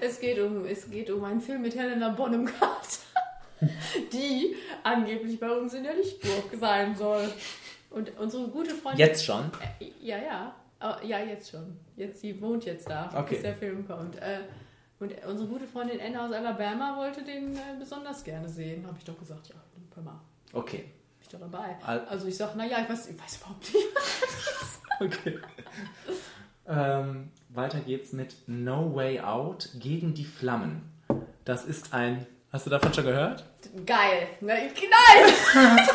Es 0.00 0.20
geht 0.20 0.38
um, 0.38 0.64
es 0.64 0.88
geht 0.88 1.10
um 1.10 1.24
einen 1.24 1.40
Film 1.40 1.62
mit 1.62 1.74
Helena 1.74 2.10
Bonham 2.10 2.44
Carter, 2.44 2.98
die 4.12 4.54
angeblich 4.84 5.40
bei 5.40 5.50
uns 5.50 5.74
in 5.74 5.82
der 5.82 5.94
Lichtburg 5.94 6.44
sein 6.60 6.94
soll. 6.94 7.28
Und 7.90 8.16
unsere 8.18 8.46
gute 8.48 8.70
Freundin. 8.76 9.00
Jetzt 9.00 9.24
schon? 9.24 9.50
Äh, 9.80 9.86
Ja, 10.00 10.18
ja. 10.18 10.54
Oh, 10.80 11.04
Ja, 11.04 11.18
jetzt 11.20 11.50
schon. 11.50 11.76
Jetzt, 11.96 12.20
sie 12.20 12.40
wohnt 12.40 12.64
jetzt 12.64 12.88
da, 12.88 13.10
Okay. 13.16 13.34
bis 13.34 13.42
der 13.42 13.54
Film 13.56 13.84
kommt. 13.86 14.16
Äh, 14.22 14.40
Und 15.02 15.12
unsere 15.26 15.48
gute 15.48 15.66
Freundin 15.66 15.98
Anna 16.00 16.26
aus 16.26 16.32
Alabama 16.32 16.96
wollte 16.96 17.24
den 17.24 17.56
äh, 17.56 17.60
besonders 17.76 18.22
gerne 18.22 18.48
sehen. 18.48 18.86
Habe 18.86 18.96
ich 18.98 19.04
doch 19.04 19.18
gesagt, 19.18 19.48
ja, 19.48 19.56
hör 19.96 20.02
mal, 20.04 20.20
Okay. 20.52 20.78
bin 20.78 20.92
ich 21.22 21.28
doch 21.28 21.40
dabei. 21.40 21.76
Al- 21.84 22.06
Also 22.08 22.28
ich 22.28 22.36
sage, 22.36 22.56
naja, 22.56 22.78
ich 22.82 22.88
weiß, 22.88 23.08
ich 23.08 23.20
weiß 23.20 23.36
überhaupt 23.38 23.74
nicht. 23.74 23.86
Okay. 25.00 25.40
ähm, 26.68 27.32
weiter 27.48 27.80
geht's 27.80 28.12
mit 28.12 28.36
No 28.46 28.94
Way 28.94 29.18
Out 29.20 29.70
gegen 29.80 30.14
die 30.14 30.24
Flammen. 30.24 30.82
Das 31.44 31.64
ist 31.64 31.92
ein. 31.92 32.24
Hast 32.52 32.66
du 32.66 32.70
davon 32.70 32.94
schon 32.94 33.04
gehört? 33.06 33.44
Geil. 33.84 34.28
Na, 34.40 34.54
Nein! 34.54 35.78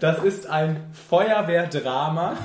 Das 0.00 0.24
ist 0.24 0.46
ein 0.48 0.92
Feuerwehrdrama 1.08 2.36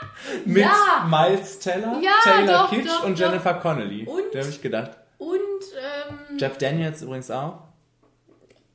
mit 0.44 0.58
Ja. 0.62 1.06
Miles 1.08 1.58
Teller, 1.58 1.98
Ja, 2.00 2.12
Taylor 2.22 2.52
doch, 2.64 2.70
Kitsch 2.70 2.86
doch, 2.88 3.04
und 3.04 3.18
doch. 3.18 3.26
Jennifer 3.26 3.54
Connelly. 3.54 4.04
Und? 4.06 4.22
Da 4.34 4.40
habe 4.40 4.48
ich 4.50 4.60
gedacht. 4.62 4.90
Und, 5.18 5.38
ähm, 5.38 6.38
Jeff 6.38 6.58
Daniels 6.58 7.02
übrigens 7.02 7.30
auch. 7.30 7.60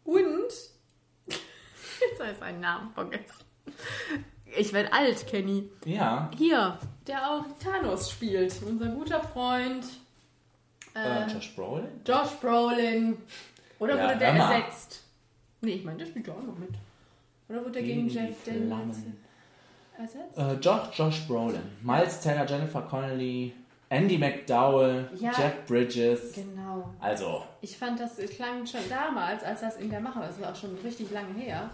und. 0.03 0.21
Jetzt 1.27 2.19
habe 2.19 2.31
ich 2.31 2.37
seinen 2.37 2.59
Namen 2.59 2.91
vergessen. 2.93 3.43
Ich 4.57 4.73
werde 4.73 4.91
alt, 4.91 5.25
Kenny. 5.27 5.69
Ja. 5.85 6.29
Hier, 6.37 6.77
der 7.07 7.29
auch 7.29 7.45
Thanos 7.63 8.09
spielt. 8.11 8.53
Unser 8.67 8.87
guter 8.87 9.21
Freund. 9.21 9.85
Äh, 10.95 11.23
Äh, 11.23 11.27
Josh 11.31 11.55
Brolin? 11.55 11.87
Josh 12.05 12.31
Brolin. 12.41 13.17
Oder 13.79 13.95
Ja, 13.97 14.03
wurde 14.09 14.17
der 14.17 14.29
ersetzt? 14.29 15.03
Nee, 15.61 15.73
ich 15.73 15.85
meine, 15.85 15.99
der 15.99 16.05
spielt 16.07 16.27
ja 16.27 16.33
auch 16.33 16.43
noch 16.43 16.57
mit. 16.57 16.69
Oder 17.47 17.61
wurde 17.61 17.71
der 17.73 17.83
gegen, 17.83 18.07
Gegen 18.07 18.27
Jeff 18.27 18.35
Daniels 18.45 18.97
Flammen. 20.07 20.25
ersetzt? 20.33 20.37
Äh, 20.37 20.53
Josh, 20.61 20.97
Josh 20.97 21.27
Brolin. 21.27 21.61
Miles 21.81 22.19
Teller, 22.21 22.45
Jennifer 22.45 22.81
Connelly, 22.81 23.53
Andy 23.89 24.17
McDowell, 24.17 25.09
Ja. 25.19 25.31
Jeff 25.31 25.65
Bridges. 25.67 26.33
Genau. 26.33 26.89
Also, 26.99 27.43
Ich 27.61 27.77
fand, 27.77 27.99
das 27.99 28.17
klang 28.35 28.65
schon 28.65 28.81
damals, 28.89 29.43
als 29.43 29.61
das 29.61 29.77
in 29.77 29.89
der 29.89 29.99
Mache 29.99 30.19
war, 30.19 30.27
das 30.27 30.39
war 30.41 30.51
auch 30.51 30.55
schon 30.55 30.75
richtig 30.83 31.11
lange 31.11 31.33
her. 31.33 31.69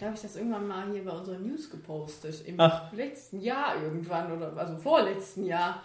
Da 0.00 0.06
habe 0.06 0.16
ich 0.16 0.22
das 0.22 0.36
irgendwann 0.36 0.66
mal 0.66 0.90
hier 0.90 1.04
bei 1.04 1.12
unserer 1.12 1.38
News 1.38 1.70
gepostet. 1.70 2.46
Im 2.46 2.58
Ach. 2.58 2.92
letzten 2.92 3.40
Jahr 3.40 3.80
irgendwann, 3.82 4.32
oder 4.32 4.56
also 4.56 4.76
vorletzten 4.76 5.44
Jahr. 5.44 5.82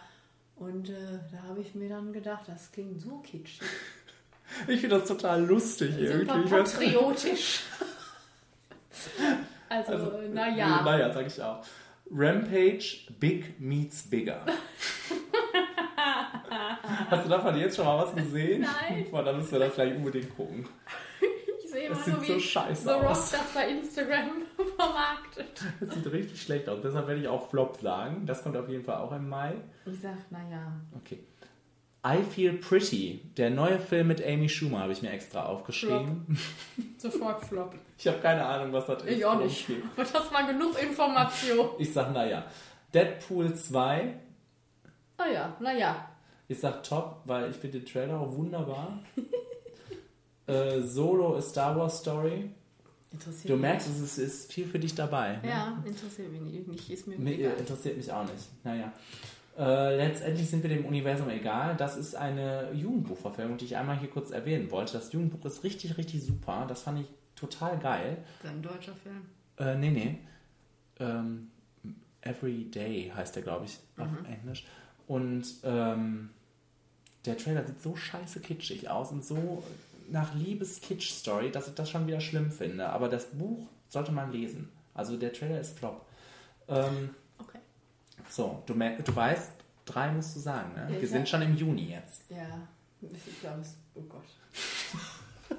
Und 0.55 0.89
äh, 0.89 1.19
da 1.31 1.47
habe 1.49 1.61
ich 1.61 1.73
mir 1.75 1.89
dann 1.89 2.11
gedacht, 2.13 2.43
das 2.47 2.71
klingt 2.71 2.99
so 3.01 3.17
kitschig. 3.19 3.61
ich 4.67 4.81
finde 4.81 4.99
das 4.99 5.07
total 5.07 5.43
lustig 5.45 5.91
Super 5.93 6.35
irgendwie. 6.35 6.49
Patriotisch. 6.49 7.61
also, 9.71 10.21
naja. 10.33 10.81
Naja, 10.85 11.11
sag 11.11 11.27
ich 11.27 11.41
auch. 11.41 11.63
Rampage 12.13 13.07
Big 13.19 13.59
Meets 13.59 14.09
Bigger. 14.09 14.45
Hast 17.09 17.25
du 17.25 17.29
davon 17.29 17.57
jetzt 17.57 17.75
schon 17.75 17.85
mal 17.85 18.03
was 18.05 18.15
gesehen? 18.15 18.61
Nein. 18.61 19.05
Boah, 19.11 19.23
dann 19.23 19.37
müssen 19.37 19.51
wir 19.53 19.59
das 19.59 19.73
vielleicht 19.73 19.95
unbedingt 19.95 20.35
gucken. 20.35 20.67
Ich 21.63 21.69
sehe 21.71 21.85
immer 21.87 21.95
Das 21.95 22.07
nur, 22.07 22.19
sieht 22.19 22.27
wie 22.29 22.33
so 22.33 22.39
scheiße 22.39 22.83
The 22.83 22.89
aus. 22.91 23.03
Rock 23.33 23.39
das 23.41 23.53
bei 23.53 23.69
Instagram 23.69 24.29
vermarktet. 24.77 25.63
Das 25.79 25.93
sieht 25.93 26.11
richtig 26.11 26.41
schlecht 26.41 26.67
aus. 26.67 26.79
Deshalb 26.83 27.07
werde 27.07 27.21
ich 27.21 27.27
auch 27.27 27.49
Flop 27.49 27.77
sagen. 27.77 28.25
Das 28.25 28.43
kommt 28.43 28.57
auf 28.57 28.67
jeden 28.67 28.83
Fall 28.83 28.97
auch 28.97 29.11
im 29.13 29.29
Mai. 29.29 29.53
Ich 29.85 29.99
sag, 30.01 30.17
naja. 30.31 30.73
Okay. 30.97 31.23
I 32.05 32.23
Feel 32.23 32.53
Pretty, 32.53 33.21
der 33.37 33.51
neue 33.51 33.79
Film 33.79 34.07
mit 34.07 34.25
Amy 34.25 34.49
Schumer, 34.49 34.79
habe 34.79 34.91
ich 34.91 35.01
mir 35.03 35.11
extra 35.11 35.45
aufgeschrieben. 35.45 36.35
Sofort 36.97 37.45
Flop. 37.45 37.75
Ich 37.97 38.07
habe 38.07 38.17
keine 38.19 38.43
Ahnung, 38.43 38.73
was 38.73 38.87
das 38.87 39.03
ist. 39.03 39.17
Ich 39.17 39.23
auch 39.25 39.39
nicht. 39.39 39.67
Aber 39.95 40.03
das 40.11 40.33
war 40.33 40.47
genug 40.47 40.81
Information. 40.81 41.69
Ich 41.77 41.93
sag, 41.93 42.11
naja. 42.13 42.45
Deadpool 42.93 43.53
2, 43.55 44.15
Ah 45.17 45.27
ja, 45.31 45.55
naja. 45.59 46.09
ich 46.47 46.59
sag 46.59 46.83
top, 46.83 47.21
weil 47.25 47.51
ich 47.51 47.55
finde 47.57 47.79
den 47.79 47.85
Trailer 47.87 48.19
auch 48.19 48.35
wunderbar. 48.35 48.99
äh, 50.47 50.81
Solo 50.81 51.37
A 51.37 51.41
Star 51.41 51.77
Wars 51.77 51.99
Story. 51.99 52.49
Interessiert 53.11 53.49
Du 53.49 53.53
mich. 53.53 53.61
merkst, 53.61 53.87
es 53.89 53.99
ist, 53.99 54.17
ist 54.17 54.51
viel 54.53 54.65
für 54.65 54.79
dich 54.79 54.95
dabei. 54.95 55.37
ne? 55.43 55.49
Ja, 55.49 55.83
interessiert 55.85 56.31
mich 56.31 56.41
nicht. 56.41 56.67
nicht 56.67 56.89
ist 56.89 57.07
mir 57.07 57.17
Mir, 57.19 57.33
egal. 57.35 57.53
interessiert 57.59 57.97
mich 57.97 58.11
auch 58.11 58.23
nicht. 58.23 58.63
Naja. 58.63 58.91
Äh, 59.57 59.97
letztendlich 59.97 60.49
sind 60.49 60.63
wir 60.63 60.69
dem 60.69 60.85
Universum 60.85 61.29
egal. 61.29 61.75
Das 61.75 61.97
ist 61.97 62.15
eine 62.15 62.71
Jugendbuchverfilmung, 62.73 63.57
die 63.57 63.65
ich 63.65 63.77
einmal 63.77 63.99
hier 63.99 64.09
kurz 64.09 64.31
erwähnen 64.31 64.71
wollte. 64.71 64.93
Das 64.93 65.11
Jugendbuch 65.11 65.45
ist 65.45 65.63
richtig, 65.63 65.97
richtig 65.97 66.23
super. 66.23 66.65
Das 66.67 66.83
fand 66.83 67.01
ich 67.01 67.07
total 67.35 67.77
geil. 67.79 68.17
Das 68.41 68.51
ist 68.51 68.57
ein 68.57 68.61
deutscher 68.63 68.95
Film. 68.95 69.25
Äh, 69.57 69.75
nee, 69.75 69.89
nee. 69.89 70.19
Ähm, 70.99 71.51
Every 72.21 72.65
Day 72.65 73.11
heißt 73.13 73.35
der, 73.35 73.43
glaube 73.43 73.65
ich, 73.65 73.79
auf 73.97 74.07
Englisch. 74.29 74.65
Und 75.07 75.45
ähm, 75.63 76.29
der 77.25 77.37
Trailer 77.37 77.63
sieht 77.63 77.81
so 77.81 77.95
scheiße 77.95 78.39
kitschig 78.39 78.89
aus 78.89 79.11
und 79.11 79.25
so 79.25 79.63
nach 80.09 80.33
Liebes-Kitsch-Story, 80.35 81.51
dass 81.51 81.67
ich 81.67 81.75
das 81.75 81.89
schon 81.89 82.07
wieder 82.07 82.21
schlimm 82.21 82.51
finde. 82.51 82.87
Aber 82.89 83.09
das 83.09 83.25
Buch 83.27 83.67
sollte 83.89 84.11
man 84.11 84.31
lesen. 84.31 84.69
Also 84.93 85.17
der 85.17 85.33
Trailer 85.33 85.59
ist 85.59 85.77
flop. 85.77 86.05
Ähm. 86.67 87.09
So, 88.31 88.63
du, 88.65 88.73
du 88.73 89.15
weißt, 89.15 89.51
drei 89.85 90.11
musst 90.11 90.35
du 90.35 90.39
sagen, 90.39 90.73
ne? 90.73 90.87
Ja, 90.93 91.01
Wir 91.01 91.07
sind 91.07 91.27
schon 91.27 91.41
im 91.41 91.55
Juni 91.55 91.91
jetzt. 91.91 92.23
Ja, 92.29 92.67
ich 93.01 93.39
glaube 93.41 93.61
es. 93.61 93.75
Oh 93.95 94.01
Gott. 94.01 94.23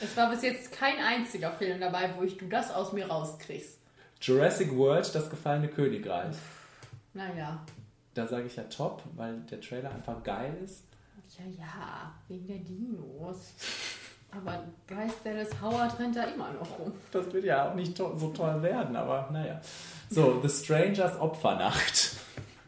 es 0.00 0.16
war 0.16 0.30
bis 0.30 0.42
jetzt 0.42 0.72
kein 0.72 0.98
einziger 0.98 1.50
Film 1.52 1.80
dabei, 1.80 2.14
wo 2.16 2.22
ich 2.22 2.36
du 2.36 2.46
das 2.46 2.70
aus 2.70 2.92
mir 2.92 3.06
rauskriegst. 3.06 3.78
Jurassic 4.20 4.74
World, 4.76 5.14
das 5.14 5.28
gefallene 5.28 5.68
Königreich. 5.68 6.36
Naja. 7.12 7.64
Da 8.14 8.26
sage 8.26 8.46
ich 8.46 8.56
ja 8.56 8.64
top, 8.64 9.02
weil 9.16 9.40
der 9.50 9.60
Trailer 9.60 9.90
einfach 9.90 10.22
geil 10.22 10.56
ist. 10.64 10.84
Ja, 11.38 11.44
ja, 11.58 12.14
wegen 12.28 12.46
der 12.46 12.58
Dinos. 12.58 13.54
Aber 14.36 14.64
Bryce 14.86 15.22
Dallas 15.22 15.50
Howard 15.62 15.98
rennt 15.98 16.16
da 16.16 16.24
immer 16.24 16.50
noch 16.52 16.78
rum. 16.78 16.92
Das 17.12 17.32
wird 17.32 17.44
ja 17.44 17.70
auch 17.70 17.74
nicht 17.74 17.96
so 17.96 18.32
toll 18.36 18.62
werden, 18.62 18.96
aber 18.96 19.28
naja. 19.32 19.60
So, 20.10 20.40
The 20.42 20.48
Strangers 20.48 21.18
Opfernacht. 21.20 22.16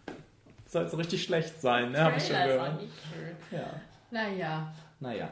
Soll 0.66 0.88
so 0.88 0.96
richtig 0.96 1.24
schlecht 1.24 1.60
sein, 1.60 1.92
ne? 1.92 2.04
Hab 2.04 2.16
ich 2.16 2.26
schon 2.26 2.36
gehört. 2.36 2.80
nicht 2.80 2.92
schön. 3.12 3.36
Ja, 3.58 3.80
Naja. 4.10 4.72
naja. 5.00 5.28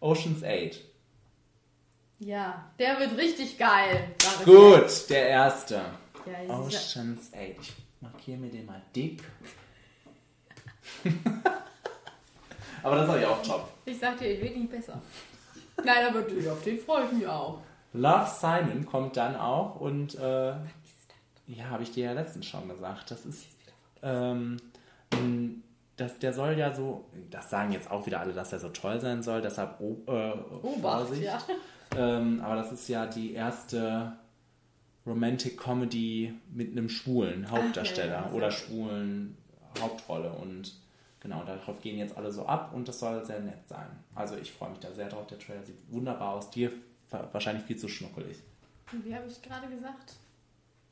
Ocean's 0.00 0.42
8. 0.42 0.80
Ja, 2.18 2.64
der 2.78 2.98
wird 2.98 3.16
richtig 3.16 3.58
geil. 3.58 4.14
ich 4.18 4.44
Gut, 4.44 5.10
der 5.10 5.28
erste. 5.28 5.82
Ja, 6.26 6.58
Ocean's 6.58 7.30
8. 7.32 7.40
Ich 7.60 7.72
markiere 8.00 8.38
mir 8.38 8.50
den 8.50 8.66
mal 8.66 8.80
dick. 8.94 9.22
aber 12.82 12.96
das 12.96 13.14
ist 13.16 13.22
ja 13.22 13.28
auch 13.28 13.42
top. 13.42 13.68
Ich 13.84 13.98
sag 13.98 14.18
dir, 14.18 14.34
es 14.34 14.40
wird 14.42 14.56
nicht 14.56 14.70
besser. 14.70 15.00
Nein, 15.84 16.06
aber 16.08 16.22
du, 16.22 16.50
auf 16.50 16.62
den 16.62 16.78
freue 16.78 17.06
ich 17.06 17.12
mich 17.12 17.26
auch. 17.26 17.60
Love 17.92 18.28
Simon 18.28 18.86
kommt 18.86 19.16
dann 19.16 19.36
auch 19.36 19.80
und 19.80 20.14
äh, 20.16 20.54
ja, 21.46 21.70
habe 21.70 21.82
ich 21.82 21.92
dir 21.92 22.06
ja 22.06 22.12
letztens 22.12 22.46
schon 22.46 22.68
gesagt. 22.68 23.10
Das 23.10 23.24
ist 23.24 23.46
ähm, 24.02 24.58
das, 25.96 26.18
der 26.18 26.32
soll 26.32 26.58
ja 26.58 26.74
so, 26.74 27.06
das 27.30 27.50
sagen 27.50 27.72
jetzt 27.72 27.90
auch 27.90 28.06
wieder 28.06 28.20
alle, 28.20 28.32
dass 28.32 28.52
er 28.52 28.58
so 28.58 28.68
toll 28.68 29.00
sein 29.00 29.22
soll, 29.22 29.40
deshalb 29.40 29.80
oh, 29.80 29.96
äh, 30.06 30.32
Obacht, 30.62 31.06
Vorsicht. 31.06 31.22
ja. 31.22 31.38
Ähm, 31.96 32.40
aber 32.42 32.56
das 32.56 32.72
ist 32.72 32.88
ja 32.88 33.06
die 33.06 33.32
erste 33.32 34.12
Romantic 35.06 35.58
Comedy 35.58 36.34
mit 36.52 36.72
einem 36.72 36.88
schwulen 36.88 37.50
Hauptdarsteller 37.50 38.26
ja, 38.26 38.30
oder 38.32 38.50
schwulen 38.50 39.38
Hauptrolle 39.80 40.32
und 40.32 40.74
genau, 41.26 41.44
darauf 41.44 41.80
gehen 41.80 41.98
jetzt 41.98 42.16
alle 42.16 42.30
so 42.30 42.46
ab 42.46 42.72
und 42.72 42.86
das 42.88 43.00
soll 43.00 43.24
sehr 43.24 43.40
nett 43.40 43.66
sein. 43.66 43.86
Also 44.14 44.36
ich 44.36 44.52
freue 44.52 44.70
mich 44.70 44.78
da 44.78 44.92
sehr 44.92 45.08
drauf, 45.08 45.26
der 45.26 45.38
Trailer 45.38 45.62
sieht 45.64 45.76
wunderbar 45.90 46.34
aus, 46.34 46.50
dir 46.50 46.70
wa- 47.10 47.28
wahrscheinlich 47.32 47.64
viel 47.64 47.76
zu 47.76 47.88
schnuckelig. 47.88 48.38
Wie 48.92 49.14
habe 49.14 49.26
ich 49.26 49.42
gerade 49.42 49.66
gesagt? 49.68 50.14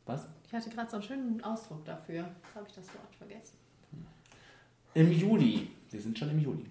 Was? 0.07 0.27
Ich 0.47 0.53
hatte 0.53 0.71
gerade 0.71 0.91
so 0.91 0.97
einen 0.97 1.05
schönen 1.05 1.45
Ausdruck 1.45 1.85
dafür. 1.85 2.17
Jetzt 2.43 2.55
habe 2.57 2.67
ich 2.69 2.75
das 2.75 2.87
Wort 2.89 3.15
vergessen. 3.17 3.57
Im 4.95 5.13
Juli, 5.13 5.71
wir 5.91 6.01
sind 6.01 6.19
schon 6.19 6.31
im 6.31 6.39
Juli, 6.41 6.67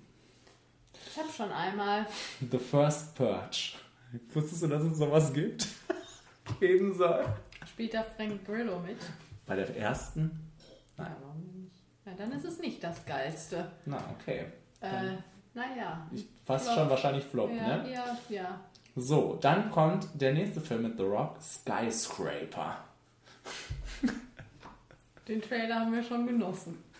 Ich 1.07 1.17
habe 1.17 1.29
schon 1.31 1.51
einmal. 1.51 2.05
The 2.51 2.57
First 2.59 3.15
Purge. 3.15 3.73
Wusstest 4.33 4.63
du, 4.63 4.67
dass 4.67 4.83
es 4.83 4.97
sowas 4.97 5.33
gibt? 5.33 5.67
Geben 6.59 6.93
soll? 6.93 7.25
Spielt 7.65 7.93
da 7.93 8.03
Frank 8.03 8.45
Grillo 8.45 8.79
mit? 8.79 8.97
Bei 9.45 9.55
der 9.55 9.75
ersten? 9.75 10.51
Ja, 10.97 11.15
warum? 11.21 11.52
Ja, 12.05 12.11
dann 12.17 12.31
ist 12.33 12.45
es 12.45 12.59
nicht 12.59 12.83
das 12.83 13.05
Geilste. 13.05 13.71
Na, 13.85 13.97
okay. 14.19 14.45
Äh, 14.81 15.13
naja. 15.53 16.05
Ich, 16.11 16.27
fast 16.45 16.65
Flop. 16.65 16.77
schon 16.77 16.89
wahrscheinlich 16.89 17.23
Flop, 17.23 17.49
Ja, 17.51 17.77
ne? 17.77 17.91
ja, 17.91 18.17
ja. 18.29 18.59
So, 18.95 19.37
dann 19.41 19.71
kommt 19.71 20.07
der 20.13 20.33
nächste 20.33 20.61
Film 20.61 20.83
mit 20.83 20.97
The 20.97 21.03
Rock, 21.03 21.37
Skyscraper. 21.41 22.77
Den 25.27 25.41
Trailer 25.41 25.79
haben 25.79 25.93
wir 25.93 26.03
schon 26.03 26.27
genossen. 26.27 26.83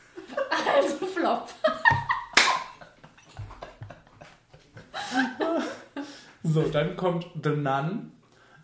Also 0.75 1.05
Flop. 1.05 1.49
So, 6.45 6.63
dann 6.63 6.95
kommt 6.97 7.25
The 7.41 7.49
Nun, 7.51 8.11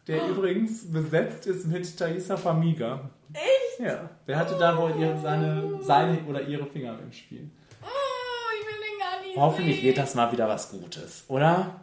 der 0.08 0.28
übrigens 0.30 0.92
besetzt 0.92 1.48
ist 1.48 1.66
mit 1.68 1.98
Thaisa 1.98 2.36
Famiga. 2.38 3.10
Echt? 3.34 3.59
Ja. 3.80 4.10
Wer 4.26 4.38
hatte 4.38 4.58
da 4.60 4.78
wohl 4.78 4.94
ihre, 5.00 5.20
seine, 5.20 5.82
seine 5.82 6.22
oder 6.26 6.42
ihre 6.42 6.66
Finger 6.66 7.00
im 7.00 7.12
Spiel? 7.12 7.50
Oh, 7.82 7.86
ich 8.60 8.68
will 8.68 8.84
den 8.84 9.00
gar 9.00 9.26
nicht 9.26 9.38
Hoffentlich 9.38 9.84
wird 9.84 9.98
das 9.98 10.16
mal 10.16 10.32
wieder 10.32 10.48
was 10.50 10.70
Gutes, 10.70 11.24
oder? 11.30 11.80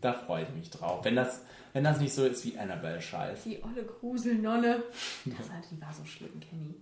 Da 0.00 0.12
freue 0.12 0.44
ich 0.44 0.50
mich 0.50 0.70
drauf. 0.70 1.04
Wenn 1.04 1.16
das, 1.16 1.42
wenn 1.72 1.84
das 1.84 2.00
nicht 2.00 2.12
so 2.12 2.24
ist 2.24 2.44
wie 2.44 2.58
Annabelle-Scheiß. 2.58 3.44
Die 3.44 3.62
olle 3.62 3.84
Gruselnonne. 3.84 4.82
Das 5.24 5.50
halt, 5.50 5.64
die 5.70 5.80
war 5.80 5.92
so 5.92 6.04
schlimm, 6.04 6.40
Kenny. 6.40 6.74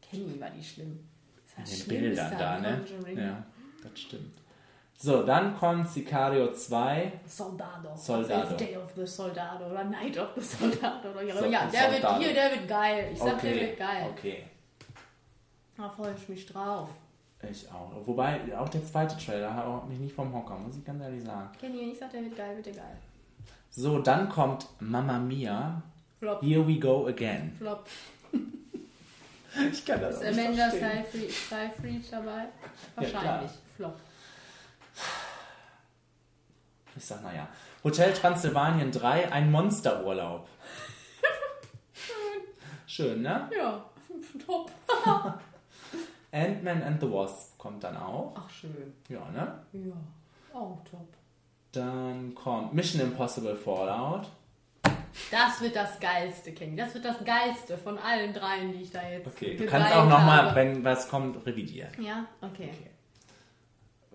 Kenny 0.00 0.40
war 0.40 0.50
die 0.50 0.62
schlimm. 0.62 1.00
Das 1.56 1.58
war 1.58 1.72
In 1.72 1.80
den 1.80 1.88
Bildern 1.88 2.38
da, 2.38 2.58
ne? 2.60 2.80
Ja, 3.16 3.46
das 3.82 4.00
stimmt. 4.00 4.41
So, 5.04 5.24
dann 5.24 5.58
kommt 5.58 5.88
Sicario 5.88 6.52
2. 6.52 7.12
Soldado. 7.26 7.88
Soldado. 7.96 8.46
Fifth 8.46 8.60
Day 8.60 8.76
of 8.76 8.88
the 8.94 9.04
Soldado 9.04 9.66
oder 9.66 9.82
Night 9.82 10.16
of 10.16 10.28
the 10.36 10.40
Soldado. 10.40 11.10
Oder 11.10 11.22
ja, 11.24 11.36
So- 11.36 11.46
ja, 11.46 11.66
der 11.66 11.90
Soldado. 11.90 12.14
wird 12.20 12.22
hier, 12.24 12.34
der 12.34 12.50
wird 12.52 12.68
geil. 12.68 13.10
Ich 13.12 13.18
sag, 13.18 13.40
der 13.40 13.50
Okay, 13.50 13.60
wird 13.60 13.78
geil. 13.80 14.06
okay. 14.12 14.44
Da 15.76 15.88
freue 15.88 16.14
ich 16.16 16.28
mich 16.28 16.46
drauf. 16.46 16.88
Ich 17.50 17.68
auch. 17.72 17.90
Wobei, 18.06 18.40
auch 18.56 18.68
der 18.68 18.84
zweite 18.84 19.16
Trailer 19.18 19.56
haut 19.56 19.88
mich 19.88 19.98
nicht 19.98 20.14
vom 20.14 20.32
Hocker, 20.32 20.54
muss 20.56 20.76
ich 20.76 20.84
ganz 20.84 21.02
ehrlich 21.02 21.24
sagen. 21.24 21.48
Kenny, 21.60 21.90
ich 21.90 21.98
sag, 21.98 22.12
der 22.12 22.22
wird 22.22 22.36
geil, 22.36 22.54
wird 22.54 22.66
der 22.66 22.74
geil. 22.74 22.96
So, 23.70 23.98
dann 23.98 24.28
kommt 24.28 24.68
Mamma 24.78 25.18
Mia. 25.18 25.82
Flop. 26.20 26.40
Here 26.42 26.64
we 26.64 26.78
go 26.78 27.08
again. 27.08 27.52
Flop. 27.58 27.88
Ich 29.72 29.84
kann 29.84 30.00
das 30.00 30.22
Ist 30.22 30.38
Amanda 30.38 30.70
Seyfried, 30.70 31.30
Seyfried 31.30 32.10
dabei? 32.10 32.44
Wahrscheinlich. 32.94 33.50
Flop. 33.76 33.96
Ich 36.96 37.04
sag, 37.04 37.22
naja. 37.22 37.48
Hotel 37.84 38.12
Transsilvanien 38.12 38.92
3, 38.92 39.32
ein 39.32 39.50
Monsterurlaub. 39.50 40.48
Schön, 42.86 43.22
ne? 43.22 43.48
Ja, 43.56 43.84
top. 44.46 44.70
Ant-Man 46.32 46.82
and 46.82 47.00
the 47.00 47.10
Wasp 47.10 47.58
kommt 47.58 47.82
dann 47.84 47.96
auch. 47.96 48.34
Ach, 48.36 48.50
schön. 48.50 48.92
Ja, 49.08 49.20
ne? 49.30 49.58
Ja, 49.72 49.94
auch 50.54 50.78
top. 50.90 51.08
Dann 51.72 52.34
kommt 52.34 52.74
Mission 52.74 53.02
Impossible 53.02 53.56
Fallout. 53.56 54.28
Das 55.30 55.60
wird 55.60 55.76
das 55.76 55.98
Geilste, 56.00 56.52
Kenny. 56.52 56.76
Das 56.76 56.94
wird 56.94 57.04
das 57.04 57.22
Geilste 57.24 57.76
von 57.76 57.98
allen 57.98 58.32
dreien, 58.32 58.72
die 58.72 58.82
ich 58.82 58.90
da 58.90 59.06
jetzt 59.08 59.26
Okay, 59.26 59.56
du 59.56 59.66
kannst 59.66 59.94
auch 59.94 60.08
nochmal, 60.08 60.54
wenn 60.54 60.84
was 60.84 61.08
kommt, 61.08 61.46
revidieren. 61.46 61.90
Ja, 62.02 62.26
okay. 62.40 62.70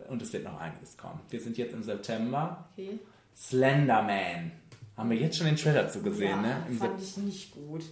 Und 0.08 0.22
es 0.22 0.32
wird 0.34 0.44
noch 0.44 0.60
einiges 0.60 0.98
kommen. 0.98 1.20
Wir 1.30 1.40
sind 1.40 1.58
jetzt 1.58 1.74
im 1.74 1.84
September. 1.84 2.66
Okay. 2.74 3.00
Slenderman. 3.36 4.52
Haben 4.96 5.10
wir 5.12 5.18
jetzt 5.18 5.38
schon 5.38 5.46
den 5.46 5.56
Trailer 5.56 5.88
zu 5.88 6.02
gesehen, 6.02 6.30
ja, 6.30 6.42
ne? 6.42 6.66
Im 6.68 6.78
fand 6.78 7.02
ich 7.02 7.18
nicht 7.18 7.54
gut. 7.54 7.84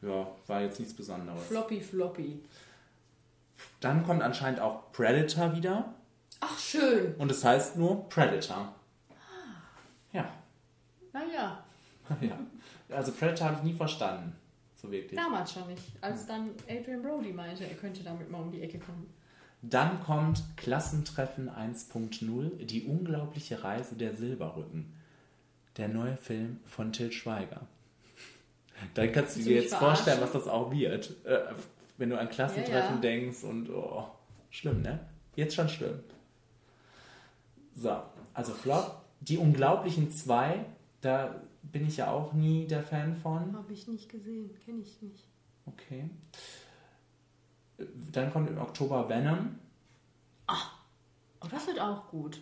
Ja, 0.00 0.26
war 0.46 0.62
jetzt 0.62 0.78
nichts 0.80 0.94
Besonderes. 0.94 1.46
Floppy, 1.46 1.80
floppy. 1.80 2.42
Dann 3.80 4.04
kommt 4.04 4.22
anscheinend 4.22 4.60
auch 4.60 4.92
Predator 4.92 5.54
wieder. 5.54 5.94
Ach, 6.40 6.58
schön. 6.58 7.14
Und 7.16 7.30
es 7.30 7.44
heißt 7.44 7.76
nur 7.76 8.08
Predator. 8.08 8.74
Ja. 10.12 10.30
Naja, 11.12 11.64
ja. 12.20 12.38
Also 12.94 13.12
Predator 13.12 13.48
habe 13.48 13.56
ich 13.58 13.62
nie 13.64 13.76
verstanden. 13.76 14.34
So 14.76 14.90
wirklich. 14.90 15.18
damals 15.18 15.52
schon 15.52 15.66
nicht. 15.68 15.82
Als 16.00 16.26
dann 16.26 16.50
Adrian 16.68 17.02
Brody 17.02 17.32
meinte, 17.32 17.64
er 17.64 17.74
könnte 17.74 18.02
damit 18.02 18.30
mal 18.30 18.42
um 18.42 18.50
die 18.50 18.60
Ecke 18.60 18.78
kommen. 18.78 19.12
Dann 19.70 20.02
kommt 20.02 20.42
Klassentreffen 20.56 21.48
1.0, 21.48 22.64
die 22.64 22.84
unglaubliche 22.84 23.64
Reise 23.64 23.94
der 23.94 24.14
Silberrücken. 24.14 24.92
Der 25.76 25.88
neue 25.88 26.16
Film 26.16 26.60
von 26.66 26.92
Till 26.92 27.10
Schweiger. 27.10 27.66
Dann 28.94 29.12
kannst 29.12 29.36
du 29.36 29.42
dir 29.42 29.62
jetzt 29.62 29.72
mich 29.72 29.80
vorstellen, 29.80 30.20
was 30.20 30.30
verarschen? 30.30 30.40
das 30.40 30.48
auch 30.48 30.70
wird. 30.70 31.24
Äh, 31.24 31.54
wenn 31.96 32.10
du 32.10 32.18
an 32.18 32.28
Klassentreffen 32.28 32.72
Ja, 32.72 32.94
ja. 32.94 33.00
denkst 33.00 33.44
und 33.44 33.70
oh, 33.70 34.04
schlimm, 34.50 34.82
ne? 34.82 35.00
Jetzt 35.36 35.54
schon 35.54 35.68
schlimm. 35.68 36.00
So, 37.74 38.02
also 38.34 38.52
Flop. 38.52 39.00
Die 39.20 39.38
Unglaublichen 39.38 40.10
zwei, 40.10 40.66
da 41.00 41.40
bin 41.62 41.86
ich 41.86 41.96
ja 41.96 42.10
auch 42.10 42.34
nie 42.34 42.66
der 42.66 42.82
Fan 42.82 43.16
von. 43.16 43.56
Habe 43.56 43.72
ich 43.72 43.88
nicht 43.88 44.10
gesehen, 44.10 44.50
kenne 44.64 44.82
ich 44.82 45.00
nicht. 45.00 45.24
Okay. 45.66 46.10
Dann 48.12 48.32
kommt 48.32 48.50
im 48.50 48.58
Oktober 48.58 49.08
Venom. 49.08 49.58
Oh, 50.48 51.46
das 51.50 51.66
wird 51.66 51.80
auch 51.80 52.08
gut. 52.08 52.40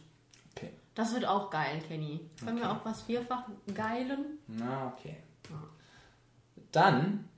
Okay. 0.55 0.71
Das 0.95 1.15
wird 1.15 1.25
auch 1.25 1.49
geil, 1.51 1.81
Kenny. 1.89 2.21
Können 2.45 2.59
wir 2.59 2.71
auch 2.71 2.85
was 2.85 3.03
vierfach 3.03 3.45
geilen? 3.75 4.39
Na, 4.47 4.89
okay. 4.95 5.17
Dann, 6.71 7.29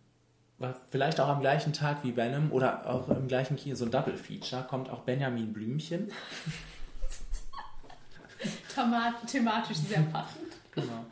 vielleicht 0.91 1.21
auch 1.21 1.29
am 1.29 1.41
gleichen 1.41 1.73
Tag 1.73 2.03
wie 2.05 2.17
Venom 2.17 2.51
oder 2.53 2.89
auch 2.89 3.09
im 3.09 3.29
gleichen 3.29 3.57
Kino, 3.57 3.75
so 3.77 3.85
ein 3.85 3.91
Double-Feature, 3.91 4.65
kommt 4.65 4.91
auch 4.91 5.01
Benjamin 5.01 5.53
Blümchen. 5.53 6.11
Thema- 8.75 9.15
Thematisch 9.27 9.77
sehr 9.79 10.03
passend. 10.03 10.53
Genau. 10.73 11.05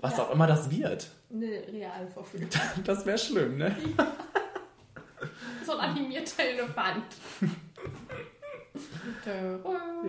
Was 0.00 0.16
Ja. 0.16 0.24
auch 0.24 0.30
immer 0.32 0.46
das 0.46 0.70
wird. 0.70 1.08
Eine 1.32 1.46
Realverfilmung. 1.46 2.50
Das 2.84 3.04
wäre 3.06 3.18
schlimm, 3.18 3.58
ne? 3.58 3.74
So 5.68 5.76
ein 5.76 5.90
animierter 5.90 6.44
Elefant. 6.44 7.04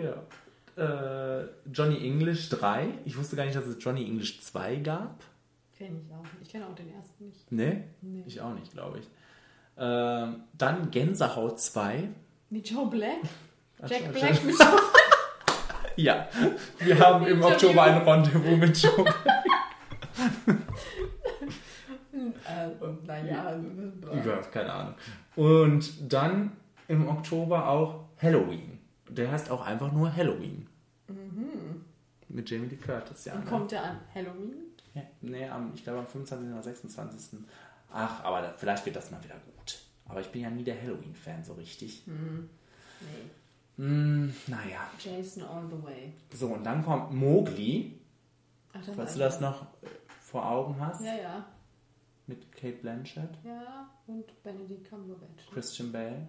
Ja. 0.01 1.41
Äh, 1.41 1.47
Johnny 1.69 1.97
English 2.05 2.47
3. 2.47 2.87
Ich 3.03 3.17
wusste 3.17 3.35
gar 3.35 3.43
nicht, 3.43 3.57
dass 3.57 3.65
es 3.65 3.75
Johnny 3.77 4.05
English 4.05 4.39
2 4.39 4.77
gab. 4.77 5.21
Kenne 5.77 5.99
ich 5.99 6.13
auch. 6.13 6.23
Ich 6.41 6.49
kenne 6.49 6.65
auch 6.65 6.75
den 6.75 6.93
ersten 6.93 7.25
nicht. 7.25 7.51
Ne? 7.51 7.83
Nee. 8.01 8.23
Ich 8.25 8.39
auch 8.39 8.53
nicht, 8.53 8.71
glaube 8.71 8.99
ich. 8.99 9.09
Ähm, 9.77 10.43
dann 10.57 10.91
Gänsehaut 10.91 11.59
2. 11.59 12.07
Mit 12.51 12.69
Joe 12.69 12.87
Black? 12.87 13.19
Ach, 13.81 13.89
Jack 13.89 14.13
Black 14.13 14.41
mit 14.45 14.57
Joe 14.57 14.79
Ja, 15.97 16.29
wir 16.79 16.99
haben 16.99 17.27
im. 17.27 17.43
Oktober 17.43 17.83
ein 17.83 17.97
Rendezvous 17.97 18.57
mit 18.57 18.81
Joe. 18.81 19.13
äh, 22.67 23.05
Naja, 23.05 23.59
Ja, 24.25 24.37
keine 24.51 24.71
Ahnung. 24.71 24.93
Und 25.35 26.11
dann 26.11 26.51
im 26.87 27.07
Oktober 27.07 27.67
auch 27.67 28.05
Halloween. 28.21 28.79
Der 29.09 29.31
heißt 29.31 29.49
auch 29.49 29.65
einfach 29.65 29.91
nur 29.91 30.13
Halloween. 30.15 30.67
Mit 32.27 32.49
Jamie 32.49 32.67
Lee 32.67 32.75
Curtis, 32.75 33.25
ja. 33.25 33.33
Und 33.33 33.45
ne? 33.45 33.49
kommt 33.49 33.71
der 33.71 33.83
an 33.83 33.99
Halloween? 34.13 34.53
Ja, 34.93 35.01
nee, 35.21 35.47
am, 35.47 35.71
ich 35.73 35.83
glaube 35.83 35.99
am 35.99 36.07
25. 36.07 36.51
oder 36.51 36.61
26. 36.61 37.39
Ach, 37.91 38.23
aber 38.23 38.41
da, 38.41 38.53
vielleicht 38.55 38.85
wird 38.85 38.95
das 38.95 39.09
mal 39.09 39.23
wieder 39.23 39.35
gut. 39.55 39.79
Aber 40.07 40.21
ich 40.21 40.27
bin 40.27 40.41
ja 40.41 40.49
nie 40.49 40.63
der 40.63 40.79
Halloween-Fan 40.79 41.43
so 41.43 41.53
richtig. 41.53 42.03
Nee. 42.05 43.29
Hm, 43.77 44.33
naja. 44.47 44.89
Jason 44.99 45.43
all 45.43 45.63
the 45.69 45.83
way. 45.83 46.13
So, 46.33 46.47
und 46.47 46.63
dann 46.63 46.83
kommt 46.83 47.13
Mowgli, 47.13 47.99
Ach, 48.73 48.85
das 48.85 48.95
falls 48.95 49.13
du 49.13 49.19
das 49.19 49.39
noch 49.39 49.61
äh, 49.81 49.87
vor 50.21 50.45
Augen 50.49 50.75
hast. 50.79 51.01
Ja, 51.01 51.15
ja. 51.15 51.45
Mit 52.29 52.51
Kate 52.51 52.77
Blanchett, 52.77 53.29
Ja, 53.43 53.89
und 54.05 54.43
Benedict 54.43 54.87
Cumberbatch. 54.87 55.47
Christian 55.51 55.91
Bale. 55.91 56.27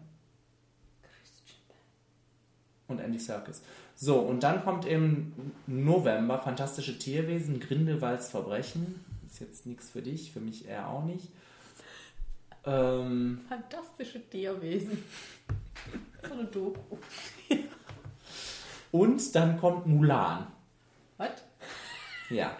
Und 2.89 2.99
Andy 3.01 3.19
Serkis. 3.19 3.61
So, 3.95 4.19
und 4.21 4.43
dann 4.43 4.65
kommt 4.65 4.87
im 4.87 5.33
November 5.67 6.39
Fantastische 6.39 6.99
Tierwesen, 6.99 7.61
Grindelwalds 7.61 8.31
Verbrechen. 8.31 9.05
Ist 9.27 9.41
jetzt 9.41 9.67
nichts 9.67 9.91
für 9.91 10.01
dich, 10.01 10.33
für 10.33 10.41
mich 10.41 10.67
eher 10.67 10.89
auch 10.89 11.05
nicht. 11.05 11.29
Ähm, 12.65 13.41
Fantastische 13.49 14.27
Tierwesen. 14.29 15.05
So 16.29 16.35
eine 16.35 16.45
Doku. 16.45 16.97
und 18.93 19.35
dann 19.35 19.59
kommt 19.59 19.87
Mulan. 19.87 20.47
Was? 21.17 21.31
Ja, 22.29 22.57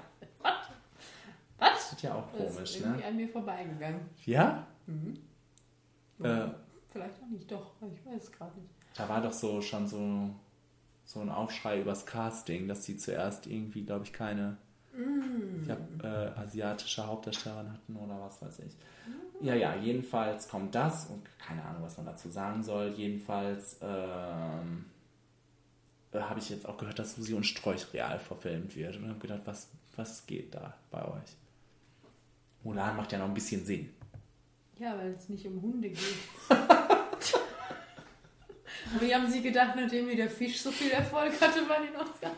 Ja 2.03 2.15
auch 2.15 2.25
Das 2.33 2.51
ist 2.51 2.55
komisch, 2.55 2.77
irgendwie 2.81 3.01
ne? 3.01 3.07
an 3.07 3.17
mir 3.17 3.29
vorbeigegangen. 3.29 4.01
Ja? 4.25 4.67
Äh, 6.23 6.49
Vielleicht 6.91 7.23
auch 7.23 7.29
nicht, 7.31 7.51
doch. 7.51 7.73
Ich 7.83 8.05
weiß 8.07 8.23
es 8.25 8.33
gerade 8.33 8.59
nicht. 8.59 8.71
da 8.97 9.09
war 9.09 9.23
doch 9.23 9.33
so 9.33 9.61
schon 9.63 9.87
so, 9.87 10.31
so 11.05 11.21
ein 11.21 11.31
Aufschrei 11.31 11.81
übers 11.81 12.05
Casting, 12.05 12.67
dass 12.69 12.85
sie 12.85 12.97
zuerst 12.97 13.47
irgendwie, 13.47 13.85
glaube 13.85 14.05
ich, 14.05 14.13
keine 14.13 14.57
ich 15.63 15.71
hab, 15.71 16.05
äh, 16.05 16.41
asiatische 16.41 17.07
Hauptdarstellerin 17.07 17.73
hatten 17.73 17.97
oder 17.97 18.21
was 18.21 18.43
weiß 18.43 18.59
ich. 18.61 18.77
Ja, 19.41 19.55
ja, 19.55 19.75
jedenfalls 19.77 20.49
kommt 20.49 20.75
das 20.75 21.07
und 21.07 21.23
keine 21.39 21.65
Ahnung, 21.65 21.83
was 21.83 21.97
man 21.97 22.07
dazu 22.07 22.29
sagen 22.29 22.63
soll. 22.63 22.89
Jedenfalls 22.97 23.79
ähm, 23.83 24.87
äh, 26.13 26.21
habe 26.21 26.41
ich 26.41 26.51
jetzt 26.51 26.67
auch 26.69 26.77
gehört, 26.77 26.99
dass 26.99 27.15
Susi 27.15 27.35
und 27.35 27.45
Strolch 27.45 27.87
real 27.95 28.19
verfilmt 28.19 28.77
wird 28.77 28.97
und 28.97 29.09
habe 29.09 29.19
gedacht, 29.19 29.43
was, 29.45 29.69
was 29.97 30.27
geht 30.27 30.55
da 30.55 30.75
bei 30.91 31.03
euch? 31.05 31.37
Mulan 32.63 32.97
macht 32.97 33.13
ja 33.13 33.19
noch 33.19 33.27
ein 33.27 33.35
bisschen 33.35 33.65
Sinn. 33.65 33.93
Ja, 34.79 34.97
weil 34.99 35.11
es 35.13 35.29
nicht 35.29 35.47
um 35.47 35.61
Hunde 35.61 35.89
geht. 35.91 35.99
Wie 39.01 39.15
haben 39.15 39.31
sie 39.31 39.43
gedacht, 39.43 39.75
nachdem 39.77 40.09
wie 40.09 40.17
der 40.17 40.31
Fisch 40.31 40.61
so 40.63 40.71
viel 40.71 40.91
Erfolg 40.91 41.33
hatte 41.41 41.61
bei 41.69 41.79
den 41.87 41.95
Oscars, 41.97 42.33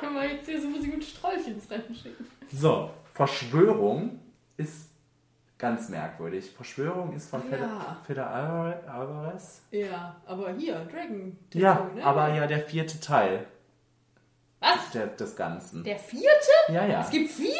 können 0.00 0.14
wir 0.14 0.32
jetzt 0.32 0.46
hier 0.48 0.60
so 0.60 0.68
Musik 0.68 0.94
und 0.94 1.04
Strolch 1.04 1.46
ins 1.46 1.70
Rennen 1.70 1.94
schicken? 1.94 2.26
So, 2.52 2.90
Verschwörung 3.14 4.18
ist 4.56 4.88
ganz 5.58 5.88
merkwürdig. 5.90 6.50
Verschwörung 6.50 7.14
ist 7.14 7.30
von 7.30 7.42
Ja. 7.44 7.50
Feder, 7.56 7.96
Feder 8.06 8.30
Alvar- 8.30 8.82
Alvarez. 8.88 9.62
Ja, 9.70 10.16
aber 10.26 10.52
hier, 10.54 10.84
Dragon. 10.86 11.36
Ja, 11.54 11.88
ne? 11.94 12.02
aber 12.02 12.34
ja 12.34 12.46
der 12.46 12.60
vierte 12.60 12.98
Teil 12.98 13.46
Was? 14.60 14.90
der, 14.92 15.06
des 15.08 15.36
Ganzen. 15.36 15.84
Der 15.84 15.98
vierte? 15.98 16.50
ja, 16.68 16.86
ja. 16.86 17.00
Es 17.02 17.10
gibt 17.10 17.30
vier? 17.30 17.54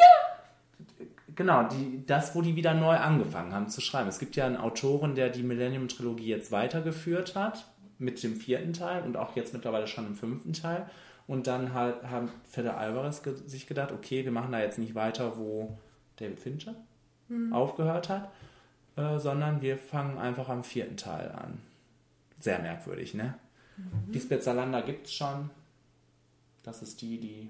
Genau, 1.35 1.67
die, 1.67 2.05
das, 2.05 2.35
wo 2.35 2.41
die 2.41 2.55
wieder 2.55 2.73
neu 2.73 2.95
angefangen 2.95 3.53
haben 3.53 3.69
zu 3.69 3.81
schreiben. 3.81 4.09
Es 4.09 4.19
gibt 4.19 4.35
ja 4.35 4.45
einen 4.45 4.57
Autoren, 4.57 5.15
der 5.15 5.29
die 5.29 5.43
Millennium-Trilogie 5.43 6.27
jetzt 6.27 6.51
weitergeführt 6.51 7.35
hat, 7.35 7.65
mit 7.97 8.21
dem 8.23 8.35
vierten 8.35 8.73
Teil 8.73 9.03
und 9.03 9.17
auch 9.17 9.35
jetzt 9.35 9.53
mittlerweile 9.53 9.87
schon 9.87 10.07
im 10.07 10.15
fünften 10.15 10.53
Teil. 10.53 10.89
Und 11.25 11.47
dann 11.47 11.73
halt 11.73 12.03
haben 12.03 12.29
Fede 12.43 12.73
Alvarez 12.73 13.23
ge 13.23 13.33
sich 13.33 13.65
gedacht, 13.65 13.91
okay, 13.91 14.25
wir 14.25 14.31
machen 14.31 14.51
da 14.51 14.59
jetzt 14.59 14.77
nicht 14.77 14.93
weiter, 14.93 15.37
wo 15.37 15.77
David 16.17 16.39
Fincher 16.39 16.75
aufgehört 17.51 18.09
hat, 18.09 18.31
äh, 18.97 19.17
sondern 19.17 19.61
wir 19.61 19.77
fangen 19.77 20.17
einfach 20.17 20.49
am 20.49 20.63
vierten 20.63 20.97
Teil 20.97 21.31
an. 21.31 21.59
Sehr 22.39 22.59
merkwürdig, 22.59 23.13
ne? 23.13 23.35
Lisbeth 24.11 24.43
Salander 24.43 24.81
gibt 24.81 25.07
es 25.07 25.13
schon. 25.13 25.49
Das 26.61 26.81
ist 26.81 27.01
die, 27.01 27.19
die 27.19 27.49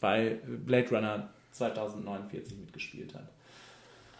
bei 0.00 0.38
Blade 0.44 0.90
Runner 0.90 1.28
2049 1.54 2.58
mitgespielt 2.58 3.14
hat. 3.14 3.30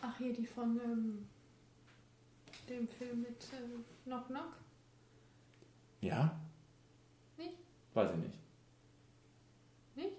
Ach, 0.00 0.16
hier 0.18 0.32
die 0.32 0.46
von 0.46 0.80
ähm, 0.82 1.28
dem 2.68 2.86
Film 2.88 3.22
mit 3.22 3.46
ähm, 3.52 3.84
Knock 4.04 4.26
Knock? 4.28 4.56
Ja? 6.00 6.38
Nicht? 7.36 7.56
Weiß 7.92 8.10
ich 8.10 8.16
nicht. 8.16 8.38
Nicht? 9.96 10.16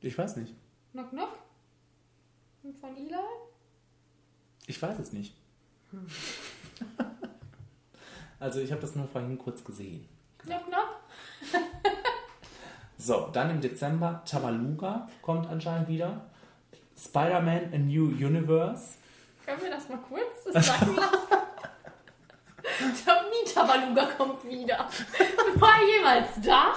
Ich 0.00 0.16
weiß 0.16 0.36
nicht. 0.36 0.54
Knock 0.92 1.10
Knock? 1.10 1.38
Und 2.62 2.76
von 2.78 2.96
Eli? 2.96 3.14
Ich 4.66 4.80
weiß 4.80 4.98
es 4.98 5.12
nicht. 5.12 5.36
also 8.40 8.60
ich 8.60 8.72
habe 8.72 8.80
das 8.80 8.94
nur 8.94 9.06
vorhin 9.06 9.38
kurz 9.38 9.62
gesehen. 9.62 10.08
Knock 10.38 10.66
Knock? 10.66 11.00
So, 13.06 13.30
dann 13.32 13.50
im 13.50 13.60
Dezember 13.60 14.20
Tabaluga 14.28 15.08
kommt 15.22 15.48
anscheinend 15.48 15.86
wieder. 15.86 16.22
Spider-Man 16.98 17.72
A 17.72 17.78
New 17.78 18.06
Universe. 18.06 18.94
Können 19.44 19.62
wir 19.62 19.70
das 19.70 19.88
mal 19.88 19.98
kurz 19.98 20.42
sagen 20.42 20.96
lassen? 20.96 21.36
Tommy 23.04 23.54
Tabaluga 23.54 24.06
kommt 24.18 24.44
wieder. 24.44 24.88
War 25.54 25.76
er 25.80 25.96
jemals 25.96 26.30
da? 26.44 26.74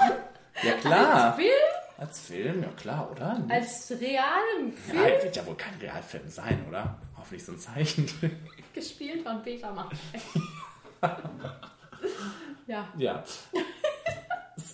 Ja 0.61 0.73
klar. 0.73 1.25
Als 1.25 1.35
Film? 1.35 1.51
Als 1.97 2.19
Film, 2.19 2.61
ja 2.61 2.69
klar, 2.79 3.09
oder? 3.11 3.43
Als 3.49 3.89
realen 3.99 4.71
Film 4.73 5.01
ja, 5.01 5.23
wird 5.23 5.35
ja 5.35 5.43
wohl 5.47 5.55
kein 5.55 5.79
Realfilm 5.81 6.29
sein, 6.29 6.63
oder? 6.69 6.95
Hoffentlich 7.17 7.43
so 7.43 7.53
ein 7.53 7.57
Zeichentrick. 7.57 8.33
gespielt 8.75 9.23
von 9.23 9.41
Peter 9.41 9.71
Maffay. 9.71 10.21
ja. 12.67 12.87
Ja. 12.97 13.23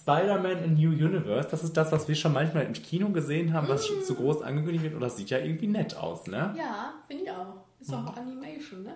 Spider-Man 0.06 0.58
A 0.64 0.68
New 0.68 0.92
Universe, 0.92 1.50
das 1.50 1.64
ist 1.64 1.76
das, 1.76 1.92
was 1.92 2.08
wir 2.08 2.14
schon 2.14 2.32
manchmal 2.32 2.66
im 2.66 2.74
Kino 2.74 3.10
gesehen 3.10 3.54
haben, 3.54 3.68
was 3.68 3.88
schon 3.88 4.04
zu 4.04 4.14
groß 4.14 4.44
angekündigt 4.44 4.84
wird. 4.84 4.94
Und 4.94 5.02
das 5.02 5.18
sieht 5.18 5.32
ja 5.32 5.40
irgendwie 5.40 5.66
nett 5.66 5.96
aus, 5.98 6.28
ne? 6.28 6.54
Ja, 6.56 6.94
finde 7.08 7.24
ich 7.24 7.32
auch. 7.32 7.56
Ist 7.82 7.90
Mhm. 7.90 7.96
auch 7.96 8.16
Animation, 8.16 8.84
ne? 8.84 8.94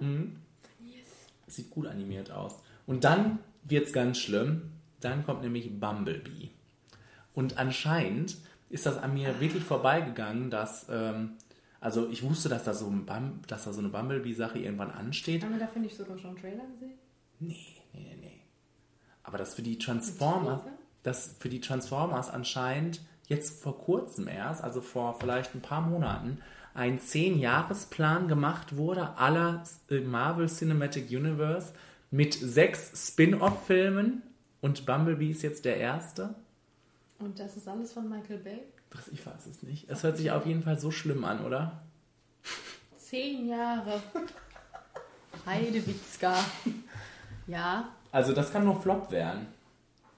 Sieht 1.48 1.72
gut 1.72 1.88
animiert 1.88 2.30
aus. 2.30 2.56
Und 2.86 3.03
dann 3.06 3.40
wird's 3.64 3.91
ganz 3.91 4.19
schlimm. 4.19 4.69
Dann 5.02 5.26
kommt 5.26 5.41
nämlich 5.41 5.80
Bumblebee. 5.80 6.49
Und 7.34 7.57
anscheinend 7.57 8.38
ist 8.69 8.86
das 8.86 8.98
an 8.99 9.15
mir 9.15 9.40
wirklich 9.40 9.64
vorbeigegangen, 9.64 10.52
dass, 10.52 10.86
ähm, 10.91 11.31
also 11.81 12.07
ich 12.11 12.22
wusste, 12.22 12.49
dass 12.49 12.65
da 12.65 12.76
so, 12.76 12.86
ein 12.88 13.07
Bum, 13.07 13.40
dass 13.48 13.64
da 13.64 13.73
so 13.73 13.80
eine 13.80 13.90
Bumblebee-Sache 13.90 14.60
irgendwann 14.60 14.91
ansteht. 14.91 15.44
Haben 15.44 15.53
wir 15.53 15.60
dafür 15.60 15.81
nicht 15.81 15.95
sogar 15.98 16.19
schon 16.19 16.31
einen 16.31 16.40
Trailer 16.40 16.65
gesehen? 16.68 16.99
Nee, 17.40 17.56
nee, 17.94 17.99
nee, 18.03 18.18
nee. 18.22 18.41
Aber 19.23 19.40
das 19.40 19.56
für 19.56 19.64
die 19.64 19.80
Transformers, 19.80 20.61
Teaser? 21.03 21.09
das 21.09 21.35
für 21.39 21.49
die 21.49 21.61
Transformers 21.61 22.30
anscheinend 22.30 23.01
jetzt 23.27 23.61
vor 23.61 23.77
kurzem 23.77 24.27
erst, 24.27 24.63
also 24.63 24.81
vor 24.81 25.17
vielleicht 25.19 25.53
ein 25.55 25.61
paar 25.61 25.81
Monaten, 25.81 26.39
ein 26.73 26.99
10-Jahres-Plan 26.99 28.27
gemacht 28.27 28.77
wurde 28.77 29.17
aller 29.17 29.63
äh, 29.89 29.99
Marvel 29.99 30.47
Cinematic 30.47 31.09
Universe 31.09 31.73
mit 32.11 32.34
sechs 32.34 33.09
Spin-off-Filmen 33.09 34.23
und 34.61 34.85
Bumblebee 34.85 35.30
ist 35.30 35.43
jetzt 35.43 35.65
der 35.65 35.77
erste. 35.77 36.35
Und 37.19 37.39
das 37.39 37.57
ist 37.57 37.67
alles 37.67 37.93
von 37.93 38.09
Michael 38.09 38.39
Bay? 38.39 38.59
Das, 38.91 39.07
ich 39.09 39.26
weiß 39.26 39.45
es 39.45 39.61
nicht. 39.61 39.89
Es 39.89 40.03
hört 40.03 40.17
sich 40.17 40.31
auf 40.31 40.45
jeden 40.45 40.63
Fall 40.63 40.80
so 40.80 40.89
schlimm 40.89 41.23
an, 41.23 41.45
oder? 41.45 41.81
Zehn 42.97 43.47
Jahre. 43.47 44.01
Heidewitzka. 45.45 46.35
Ja. 47.47 47.89
Also 48.11 48.34
das 48.34 48.51
kann 48.51 48.63
nur 48.63 48.81
Flop 48.81 49.11
werden. 49.11 49.47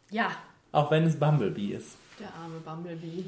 Ja. 0.09 0.31
Auch 0.71 0.91
wenn 0.91 1.05
es 1.05 1.19
Bumblebee 1.19 1.73
ist. 1.73 1.97
Der 2.19 2.33
arme 2.33 2.59
Bumblebee. 2.59 3.25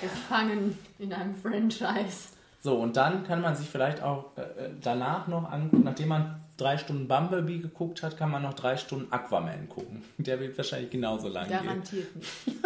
Gefangen 0.00 0.78
in 0.98 1.12
einem 1.12 1.34
Franchise. 1.34 2.28
So, 2.62 2.76
und 2.76 2.96
dann 2.96 3.24
kann 3.24 3.40
man 3.40 3.56
sich 3.56 3.68
vielleicht 3.68 4.02
auch 4.02 4.36
äh, 4.36 4.42
äh, 4.42 4.70
danach 4.80 5.26
noch 5.26 5.50
angucken, 5.50 5.84
nachdem 5.84 6.08
man 6.08 6.40
drei 6.56 6.76
Stunden 6.76 7.08
Bumblebee 7.08 7.58
geguckt 7.58 8.02
hat, 8.02 8.16
kann 8.16 8.30
man 8.30 8.42
noch 8.42 8.54
drei 8.54 8.76
Stunden 8.76 9.10
Aquaman 9.10 9.68
gucken. 9.68 10.02
Der 10.18 10.38
wird 10.38 10.56
wahrscheinlich 10.56 10.90
genauso 10.90 11.28
lang 11.28 11.48
gehen. 11.48 11.58
Garantiert 11.64 12.14
nicht. 12.14 12.30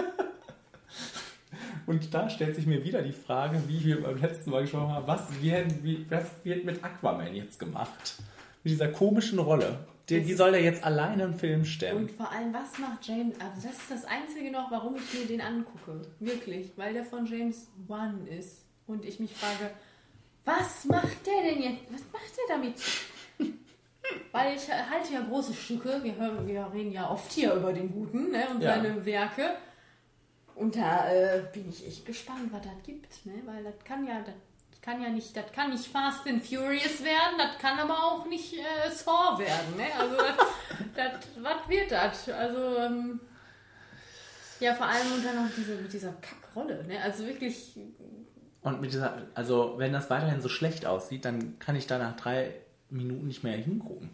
Und 1.87 2.13
da 2.15 2.29
stellt 2.31 2.57
sich 2.57 2.67
mir 2.67 2.83
wieder 2.83 3.03
die 3.03 3.13
Frage, 3.13 3.63
wie 3.69 3.85
wir 3.85 4.03
beim 4.03 4.17
letzten 4.17 4.51
Mal 4.51 4.63
gesprochen 4.63 4.93
haben, 4.93 5.07
was 5.07 5.21
wird, 5.41 5.85
wie, 5.85 6.05
was 6.09 6.25
wird 6.43 6.65
mit 6.65 6.83
Aquaman 6.83 7.35
jetzt 7.35 7.59
gemacht? 7.59 8.17
Mit 8.63 8.73
dieser 8.73 8.89
komischen 8.89 9.39
Rolle. 9.39 9.79
Die, 10.09 10.21
die 10.21 10.35
soll 10.35 10.55
er 10.55 10.61
jetzt 10.61 10.85
alleine 10.85 11.25
einen 11.25 11.39
Film 11.39 11.65
stellen. 11.65 11.97
Und 11.97 12.11
vor 12.11 12.31
allem, 12.31 12.53
was 12.53 12.79
macht 12.79 13.07
James? 13.07 13.35
Also, 13.41 13.69
das 13.69 13.79
ist 13.79 13.91
das 13.91 14.05
Einzige 14.05 14.51
noch, 14.51 14.71
warum 14.71 14.97
ich 14.97 15.15
mir 15.19 15.27
den 15.27 15.41
angucke. 15.41 16.03
Wirklich. 16.21 16.73
Weil 16.77 16.93
der 16.93 17.05
von 17.05 17.25
James 17.25 17.69
Wan 17.87 18.27
ist. 18.27 18.65
Und 18.87 19.05
ich 19.07 19.19
mich 19.19 19.33
frage, 19.35 19.71
was 20.45 20.85
macht 20.85 21.27
der 21.27 21.43
denn 21.51 21.63
jetzt? 21.63 21.91
Was 21.91 22.03
macht 22.13 22.37
der 22.37 22.57
damit? 22.57 22.75
Weil 24.33 24.57
ich 24.57 24.71
halte 24.71 25.15
ja 25.15 25.23
große 25.23 25.55
Stücke. 25.55 26.01
Wir, 26.03 26.15
hören, 26.17 26.47
wir 26.47 26.71
reden 26.73 26.93
ja 26.93 27.09
oft 27.11 27.33
hier 27.33 27.55
über 27.55 27.73
den 27.73 27.91
Guten 27.91 28.31
ne, 28.31 28.47
und 28.51 28.61
Ja. 28.63 28.75
seine 28.75 29.05
Werke. 29.07 29.57
Und 30.55 30.77
da 30.77 31.11
äh, 31.11 31.45
bin 31.53 31.69
ich 31.71 31.87
echt 31.87 32.05
gespannt, 32.05 32.53
was 32.53 32.61
das 32.63 32.83
gibt. 32.85 33.25
Ne? 33.25 33.41
Weil 33.47 33.65
das 33.65 33.83
kann 33.85 34.07
ja, 34.07 34.21
das 34.21 34.35
kann 34.85 35.01
ja 35.01 35.09
nicht, 35.09 35.35
das 35.35 35.51
kann 35.53 35.71
nicht 35.71 35.87
Fast 35.87 36.27
and 36.27 36.45
Furious 36.45 37.03
werden, 37.03 37.39
das 37.39 37.59
kann 37.59 37.79
aber 37.79 37.95
auch 37.95 38.27
nicht 38.27 38.53
äh, 38.53 38.91
Saw 38.91 39.39
werden. 39.39 39.77
Ne? 39.79 39.87
Also, 39.99 40.17
was 41.43 41.69
wird 41.69 41.91
das? 41.91 42.29
Also, 42.29 42.77
ähm, 42.77 43.21
ja, 44.61 44.75
vor 44.75 44.87
allem 44.87 45.13
und 45.13 45.25
dann 45.25 45.37
noch 45.37 45.55
diese, 45.57 45.77
mit 45.77 45.91
dieser 45.91 46.13
Kackrolle. 46.13 46.85
Ne? 46.85 47.01
Also 47.03 47.25
wirklich, 47.25 47.79
Und 48.61 48.81
mit 48.83 48.93
dieser, 48.93 49.23
also 49.35 49.75
wenn 49.79 49.93
das 49.95 50.11
weiterhin 50.11 50.43
so 50.43 50.51
schlecht 50.51 50.85
aussieht, 50.85 51.25
dann 51.25 51.59
kann 51.59 51.77
ich 51.77 51.87
da 51.87 51.99
nach 51.99 52.17
drei 52.17 52.55
Minuten 52.91 53.27
nicht 53.27 53.43
mehr 53.43 53.57
hingucken. 53.57 54.11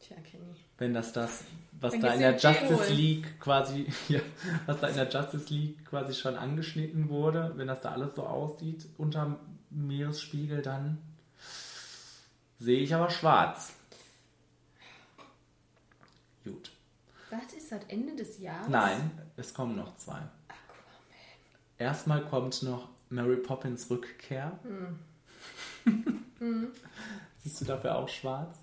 tja, 0.00 0.16
Kenny. 0.16 0.44
Wenn 0.78 0.94
das 0.94 1.12
das 1.12 1.44
was 1.80 1.92
Dann 1.92 2.02
da 2.02 2.12
in 2.12 2.20
der 2.20 2.36
Justice. 2.36 2.92
League 2.92 3.40
quasi, 3.40 3.86
ja, 4.08 4.20
was 4.66 4.80
da 4.80 4.88
in 4.88 4.96
der 4.96 5.08
Justice 5.08 5.52
League 5.52 5.84
quasi 5.86 6.12
schon 6.12 6.36
angeschnitten 6.36 7.08
wurde, 7.08 7.52
wenn 7.56 7.68
das 7.68 7.80
da 7.80 7.92
alles 7.92 8.16
so 8.16 8.22
aussieht, 8.24 8.86
unterm 8.98 9.38
Meeresspiegel, 9.70 10.62
dann 10.62 10.98
sehe 12.58 12.80
ich 12.80 12.94
aber 12.94 13.10
schwarz. 13.10 13.72
Gut. 16.44 16.70
Was 17.30 17.52
ist 17.52 17.70
das 17.70 17.84
Ende 17.88 18.16
des 18.16 18.38
Jahres? 18.38 18.68
Nein, 18.68 19.10
es 19.36 19.54
kommen 19.54 19.76
noch 19.76 19.96
zwei. 19.96 20.20
Erstmal 21.78 22.24
kommt 22.26 22.62
noch 22.62 22.88
Mary 23.08 23.36
Poppins 23.36 23.88
Rückkehr. 23.88 24.58
Siehst 27.42 27.60
du 27.60 27.64
dafür 27.64 27.96
auch 27.96 28.08
schwarz? 28.08 28.56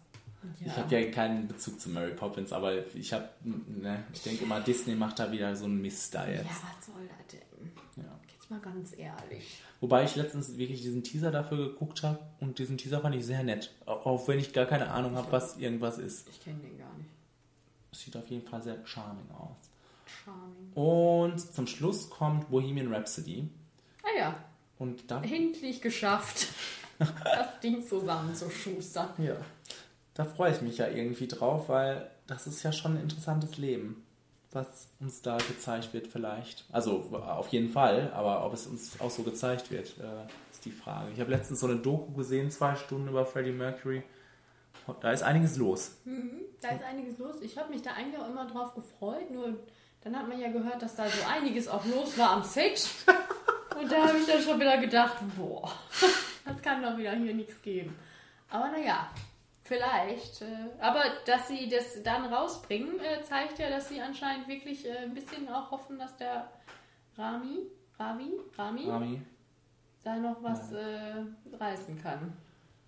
Ich 0.64 0.72
habe 0.78 1.00
ja 1.00 1.12
keinen 1.12 1.48
Bezug 1.48 1.80
zu 1.80 1.90
Mary 1.90 2.14
Poppins, 2.14 2.54
aber 2.54 2.86
ich 2.96 3.12
habe, 3.12 3.28
ne, 3.44 4.04
ich 4.14 4.22
denke 4.24 4.44
immer, 4.44 4.62
Disney 4.62 4.96
macht 4.96 5.20
da 5.20 5.32
wieder 5.32 5.56
so 5.56 5.66
einen 5.66 5.82
Mist 5.82 6.14
da 6.14 6.26
Ja, 6.28 6.34
jetzt. 6.36 6.46
was 6.50 6.86
soll 6.86 7.08
das 7.08 7.28
denn? 7.28 7.72
Ja. 7.96 8.20
Jetzt 8.32 8.50
mal 8.52 8.60
ganz 8.60 8.94
ehrlich. 8.98 9.62
Wobei 9.80 10.04
ich 10.04 10.16
letztens 10.16 10.58
wirklich 10.58 10.82
diesen 10.82 11.04
Teaser 11.04 11.30
dafür 11.32 11.58
geguckt 11.70 12.02
habe 12.04 12.20
und 12.40 12.58
diesen 12.60 12.78
Teaser 12.78 13.02
fand 13.02 13.16
ich 13.16 13.26
sehr 13.26 13.44
nett. 13.44 13.72
Auch 13.86 14.28
wenn 14.28 14.40
ich 14.40 14.52
gar 14.54 14.66
keine 14.66 14.90
Ahnung 14.90 15.16
habe, 15.16 15.32
was 15.32 15.58
irgendwas 15.58 15.99
ist. 15.99 16.28
Ich 16.30 16.44
kenne 16.44 16.60
den 16.60 16.78
gar 16.78 16.91
nicht. 16.98 17.10
Sieht 17.91 18.16
auf 18.18 18.28
jeden 18.28 18.48
Fall 18.48 18.62
sehr 18.62 18.78
charming 18.86 19.30
aus. 19.32 19.56
Charming. 20.06 20.74
Und 20.74 21.40
zum 21.40 21.68
Schluss 21.68 22.10
kommt 22.10 22.49
Bohemian 22.49 22.94
Rhapsody. 22.94 23.49
Ah 24.04 24.18
ja, 24.18 24.36
Und 24.80 25.10
da, 25.12 25.22
endlich 25.22 25.82
geschafft, 25.82 26.48
das 26.99 27.60
Ding 27.62 27.86
zusammenzuschustern. 27.86 29.10
ja, 29.20 29.36
da 30.14 30.26
freue 30.26 30.52
ich 30.54 30.62
mich 30.62 30.78
ja 30.80 30.88
irgendwie 30.88 31.28
drauf, 31.28 31.70
weil 31.70 32.10
das 32.26 32.48
ist 32.48 32.64
ja 32.64 32.72
schon 32.72 32.98
ein 32.98 33.04
interessantes 33.04 33.58
Leben, 33.58 34.04
was 34.52 34.90
uns 34.99 35.22
da 35.22 35.38
gezeigt 35.38 35.94
wird 35.94 36.07
vielleicht. 36.07 36.65
Also 36.72 37.06
auf 37.11 37.49
jeden 37.49 37.69
Fall, 37.69 38.11
aber 38.14 38.45
ob 38.45 38.53
es 38.53 38.68
uns 38.68 38.99
auch 38.99 39.10
so 39.10 39.24
gezeigt 39.24 39.72
wird, 39.72 39.98
äh, 39.99 40.32
ist 40.52 40.65
die 40.65 40.72
Frage. 40.72 41.11
Ich 41.14 41.19
habe 41.19 41.32
letztens 41.32 41.60
so 41.60 41.68
eine 41.68 41.78
Doku 41.78 42.14
gesehen, 42.14 42.49
zwei 42.49 42.76
Stunden 42.76 43.10
über 43.10 43.26
Freddie 43.26 43.52
Mercury. 43.52 44.03
Da 45.02 45.11
ist 45.11 45.24
einiges 45.24 45.57
los. 45.57 45.98
Da 46.61 46.69
ist 46.69 46.84
einiges 46.84 47.18
los. 47.18 47.41
Ich 47.41 47.57
habe 47.57 47.74
mich 47.74 47.82
da 47.82 47.91
eigentlich 47.91 48.19
auch 48.19 48.30
immer 48.30 48.48
drauf 48.48 48.74
gefreut, 48.74 49.30
nur 49.32 49.57
dann 50.02 50.15
hat 50.15 50.28
man 50.28 50.40
ja 50.40 50.49
gehört, 50.49 50.82
dass 50.82 50.95
da 50.95 51.07
so 51.07 51.24
einiges 51.30 51.68
auch 51.68 51.86
los 51.86 52.18
war 52.18 52.32
am 52.32 52.44
Set. 52.44 52.88
Und 53.80 53.91
da 53.91 54.07
habe 54.07 54.18
ich 54.18 54.26
dann 54.26 54.41
schon 54.41 54.60
wieder 54.60 54.78
gedacht, 54.78 55.18
boah, 55.38 55.72
das 56.45 56.61
kann 56.61 56.82
doch 56.82 56.98
wieder 56.98 57.11
hier 57.11 57.34
nichts 57.34 57.61
geben. 57.61 57.95
Aber 58.49 58.69
naja, 58.72 59.10
vielleicht. 59.68 60.41
Äh, 60.41 60.45
aber 60.80 61.03
dass 61.26 61.48
sie 61.48 61.69
das 61.69 62.02
dann 62.03 62.26
rausbringen, 62.26 62.99
äh, 62.99 63.22
zeigt 63.23 63.60
ja, 63.60 63.69
dass 63.69 63.89
sie 63.89 64.02
anscheinend 64.02 64.48
wirklich 64.48 64.85
äh, 64.85 64.98
ein 64.99 65.14
bisschen 65.14 65.48
auch 65.49 65.72
hoffen, 65.72 65.99
dass 65.99 66.18
der 66.18 66.49
Rami, 67.18 67.60
Ravi, 67.99 68.31
Rami, 68.57 68.89
Rami, 68.89 69.22
da 70.03 70.15
noch 70.18 70.41
was 70.41 70.72
äh, 70.72 71.23
reißen 71.60 72.02
kann 72.02 72.34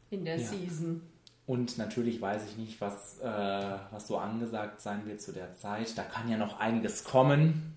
in 0.10 0.26
der 0.26 0.38
Ja. 0.38 0.47
Season. 0.47 1.01
Und 1.45 1.80
natürlich 1.80 2.22
weiß 2.22 2.45
ich 2.45 2.57
nicht, 2.57 2.80
was, 2.80 3.19
äh, 3.22 3.26
was 3.89 4.07
so 4.07 4.19
angesagt 4.19 4.81
sein 4.81 5.06
wird 5.07 5.19
zu 5.19 5.31
der 5.31 5.56
Zeit. 5.56 5.97
Da 5.97 6.03
kann 6.03 6.30
ja 6.30 6.38
noch 6.38 6.60
einiges 6.60 7.03
kommen. 7.03 7.73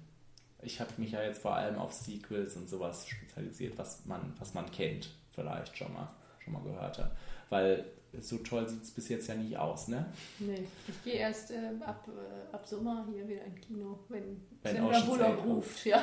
Ich 0.60 0.78
habe 0.78 0.90
mich 0.98 1.12
ja 1.12 1.22
jetzt 1.22 1.40
vor 1.40 1.56
allem 1.56 1.78
auf 1.78 1.92
Sequels 1.94 2.54
und 2.56 2.68
sowas 2.68 3.08
spezialisiert, 3.08 3.78
was 3.78 4.04
man, 4.04 4.34
was 4.38 4.52
man 4.52 4.70
kennt, 4.70 5.08
vielleicht 5.32 5.76
schon 5.78 5.92
mal, 5.94 6.06
schon 6.44 6.52
mal 6.52 6.62
gehört 6.62 6.98
hat. 6.98 7.12
Weil 7.48 7.86
so 8.20 8.39
toll 8.39 8.68
sieht 8.68 8.82
es 8.82 8.90
bis 8.90 9.09
jetzt 9.09 9.26
ja 9.28 9.34
nicht 9.34 9.56
aus, 9.56 9.89
ne? 9.89 10.06
Nee, 10.39 10.66
ich 10.89 11.02
gehe 11.05 11.14
erst 11.14 11.51
äh, 11.51 11.70
ab, 11.84 12.06
äh, 12.09 12.55
ab 12.55 12.66
Sommer 12.66 13.06
hier 13.12 13.26
wieder 13.26 13.44
in 13.44 13.60
Kino, 13.60 13.98
wenn 14.09 14.40
Wenn 14.62 14.76
Sandra 14.76 15.01
Bullock 15.01 15.26
Eight 15.39 15.44
ruft, 15.44 15.84
ja. 15.86 16.02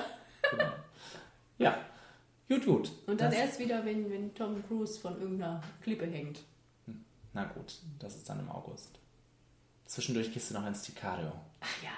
Genau. 0.50 0.72
Ja, 1.60 1.78
gut, 2.48 2.66
gut. 2.66 2.92
Und 3.06 3.20
dann 3.22 3.30
Das- 3.32 3.40
erst 3.40 3.60
wieder, 3.60 3.84
wenn, 3.86 4.10
wenn 4.10 4.34
Tom 4.34 4.64
Cruise 4.68 5.00
von 5.00 5.20
irgendeiner 5.20 5.62
Klippe 5.84 6.06
hängt. 6.06 6.40
Na 7.34 7.44
gut, 7.46 7.80
das 8.00 8.16
ist 8.16 8.28
dann 8.30 8.40
im 8.40 8.50
August. 8.50 8.98
Zwischendurch 9.86 10.34
gehst 10.34 10.50
du 10.50 10.56
noch 10.56 10.66
ins 10.66 10.84
Sicario. 10.84 11.32
Ach 11.60 11.84
ja. 11.84 11.90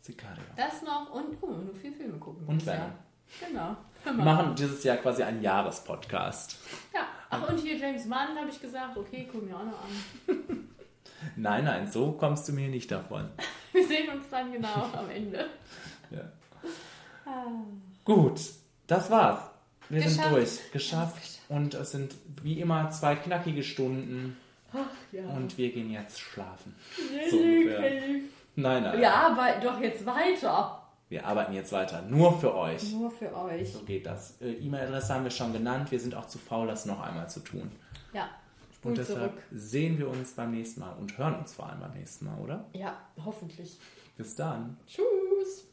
Sicario. 0.00 0.42
Das 0.56 0.82
noch 0.82 1.12
und 1.14 1.36
oh, 1.40 1.46
nur 1.50 1.74
vier 1.74 1.92
Filme 1.92 2.18
gucken. 2.18 2.46
Und. 2.46 2.64
Jahr. 2.64 2.92
Genau. 3.40 3.76
Wir 4.02 4.12
mal. 4.12 4.24
machen 4.24 4.54
dieses 4.54 4.84
Jahr 4.84 4.96
quasi 4.98 5.22
einen 5.22 5.42
Jahrespodcast. 5.42 6.56
Ja. 6.92 7.06
Ach, 7.42 7.48
und 7.48 7.58
hier 7.60 7.76
James 7.76 8.04
Bond 8.04 8.38
habe 8.38 8.48
ich 8.50 8.60
gesagt, 8.60 8.96
okay, 8.96 9.28
gucken 9.30 9.48
wir 9.48 9.56
auch 9.56 9.64
noch 9.64 9.84
an. 9.84 10.68
Nein, 11.36 11.64
nein, 11.64 11.90
so 11.90 12.12
kommst 12.12 12.48
du 12.48 12.52
mir 12.52 12.68
nicht 12.68 12.90
davon. 12.90 13.28
Wir 13.72 13.86
sehen 13.88 14.08
uns 14.10 14.28
dann 14.30 14.52
genau 14.52 14.88
am 14.96 15.10
Ende. 15.10 15.46
Ja. 16.10 16.20
Gut, 18.04 18.40
das 18.86 19.10
war's. 19.10 19.40
Wir 19.88 20.02
sind 20.02 20.16
Geschafft. 20.16 20.32
durch. 20.36 20.72
Geschafft. 20.72 21.40
Und 21.48 21.74
es 21.74 21.90
sind 21.90 22.14
wie 22.42 22.60
immer 22.60 22.90
zwei 22.90 23.16
knackige 23.16 23.62
Stunden. 23.62 24.36
Ach 24.72 24.78
ja. 25.12 25.24
Und 25.30 25.58
wir 25.58 25.72
gehen 25.72 25.90
jetzt 25.90 26.20
schlafen. 26.20 26.74
So 27.30 27.36
ungefähr. 27.38 28.02
Nein, 28.56 28.82
nein. 28.82 28.98
Wir 28.98 29.12
arbeiten 29.12 29.62
doch 29.62 29.80
jetzt 29.80 30.06
weiter. 30.06 30.83
Wir 31.14 31.24
arbeiten 31.26 31.52
jetzt 31.52 31.70
weiter. 31.70 32.02
Nur 32.02 32.36
für 32.40 32.56
euch. 32.56 32.92
Nur 32.92 33.08
für 33.08 33.32
euch. 33.36 33.72
So 33.72 33.84
geht 33.84 34.04
das. 34.04 34.40
Äh, 34.40 34.54
E-Mail-Adresse 34.54 35.14
haben 35.14 35.22
wir 35.22 35.30
schon 35.30 35.52
genannt. 35.52 35.92
Wir 35.92 36.00
sind 36.00 36.12
auch 36.16 36.26
zu 36.26 36.38
faul, 36.38 36.66
das 36.66 36.86
noch 36.86 37.00
einmal 37.00 37.28
zu 37.28 37.38
tun. 37.38 37.70
Ja. 38.12 38.24
Und 38.24 38.74
Spul 38.74 38.94
deshalb 38.94 39.30
zurück. 39.30 39.42
sehen 39.52 39.96
wir 39.96 40.08
uns 40.08 40.32
beim 40.32 40.50
nächsten 40.50 40.80
Mal 40.80 40.92
und 40.94 41.16
hören 41.16 41.36
uns 41.36 41.52
vor 41.54 41.68
allem 41.68 41.78
beim 41.78 41.92
nächsten 41.92 42.24
Mal, 42.24 42.36
oder? 42.40 42.64
Ja, 42.72 42.96
hoffentlich. 43.24 43.78
Bis 44.16 44.34
dann. 44.34 44.76
Tschüss. 44.88 45.68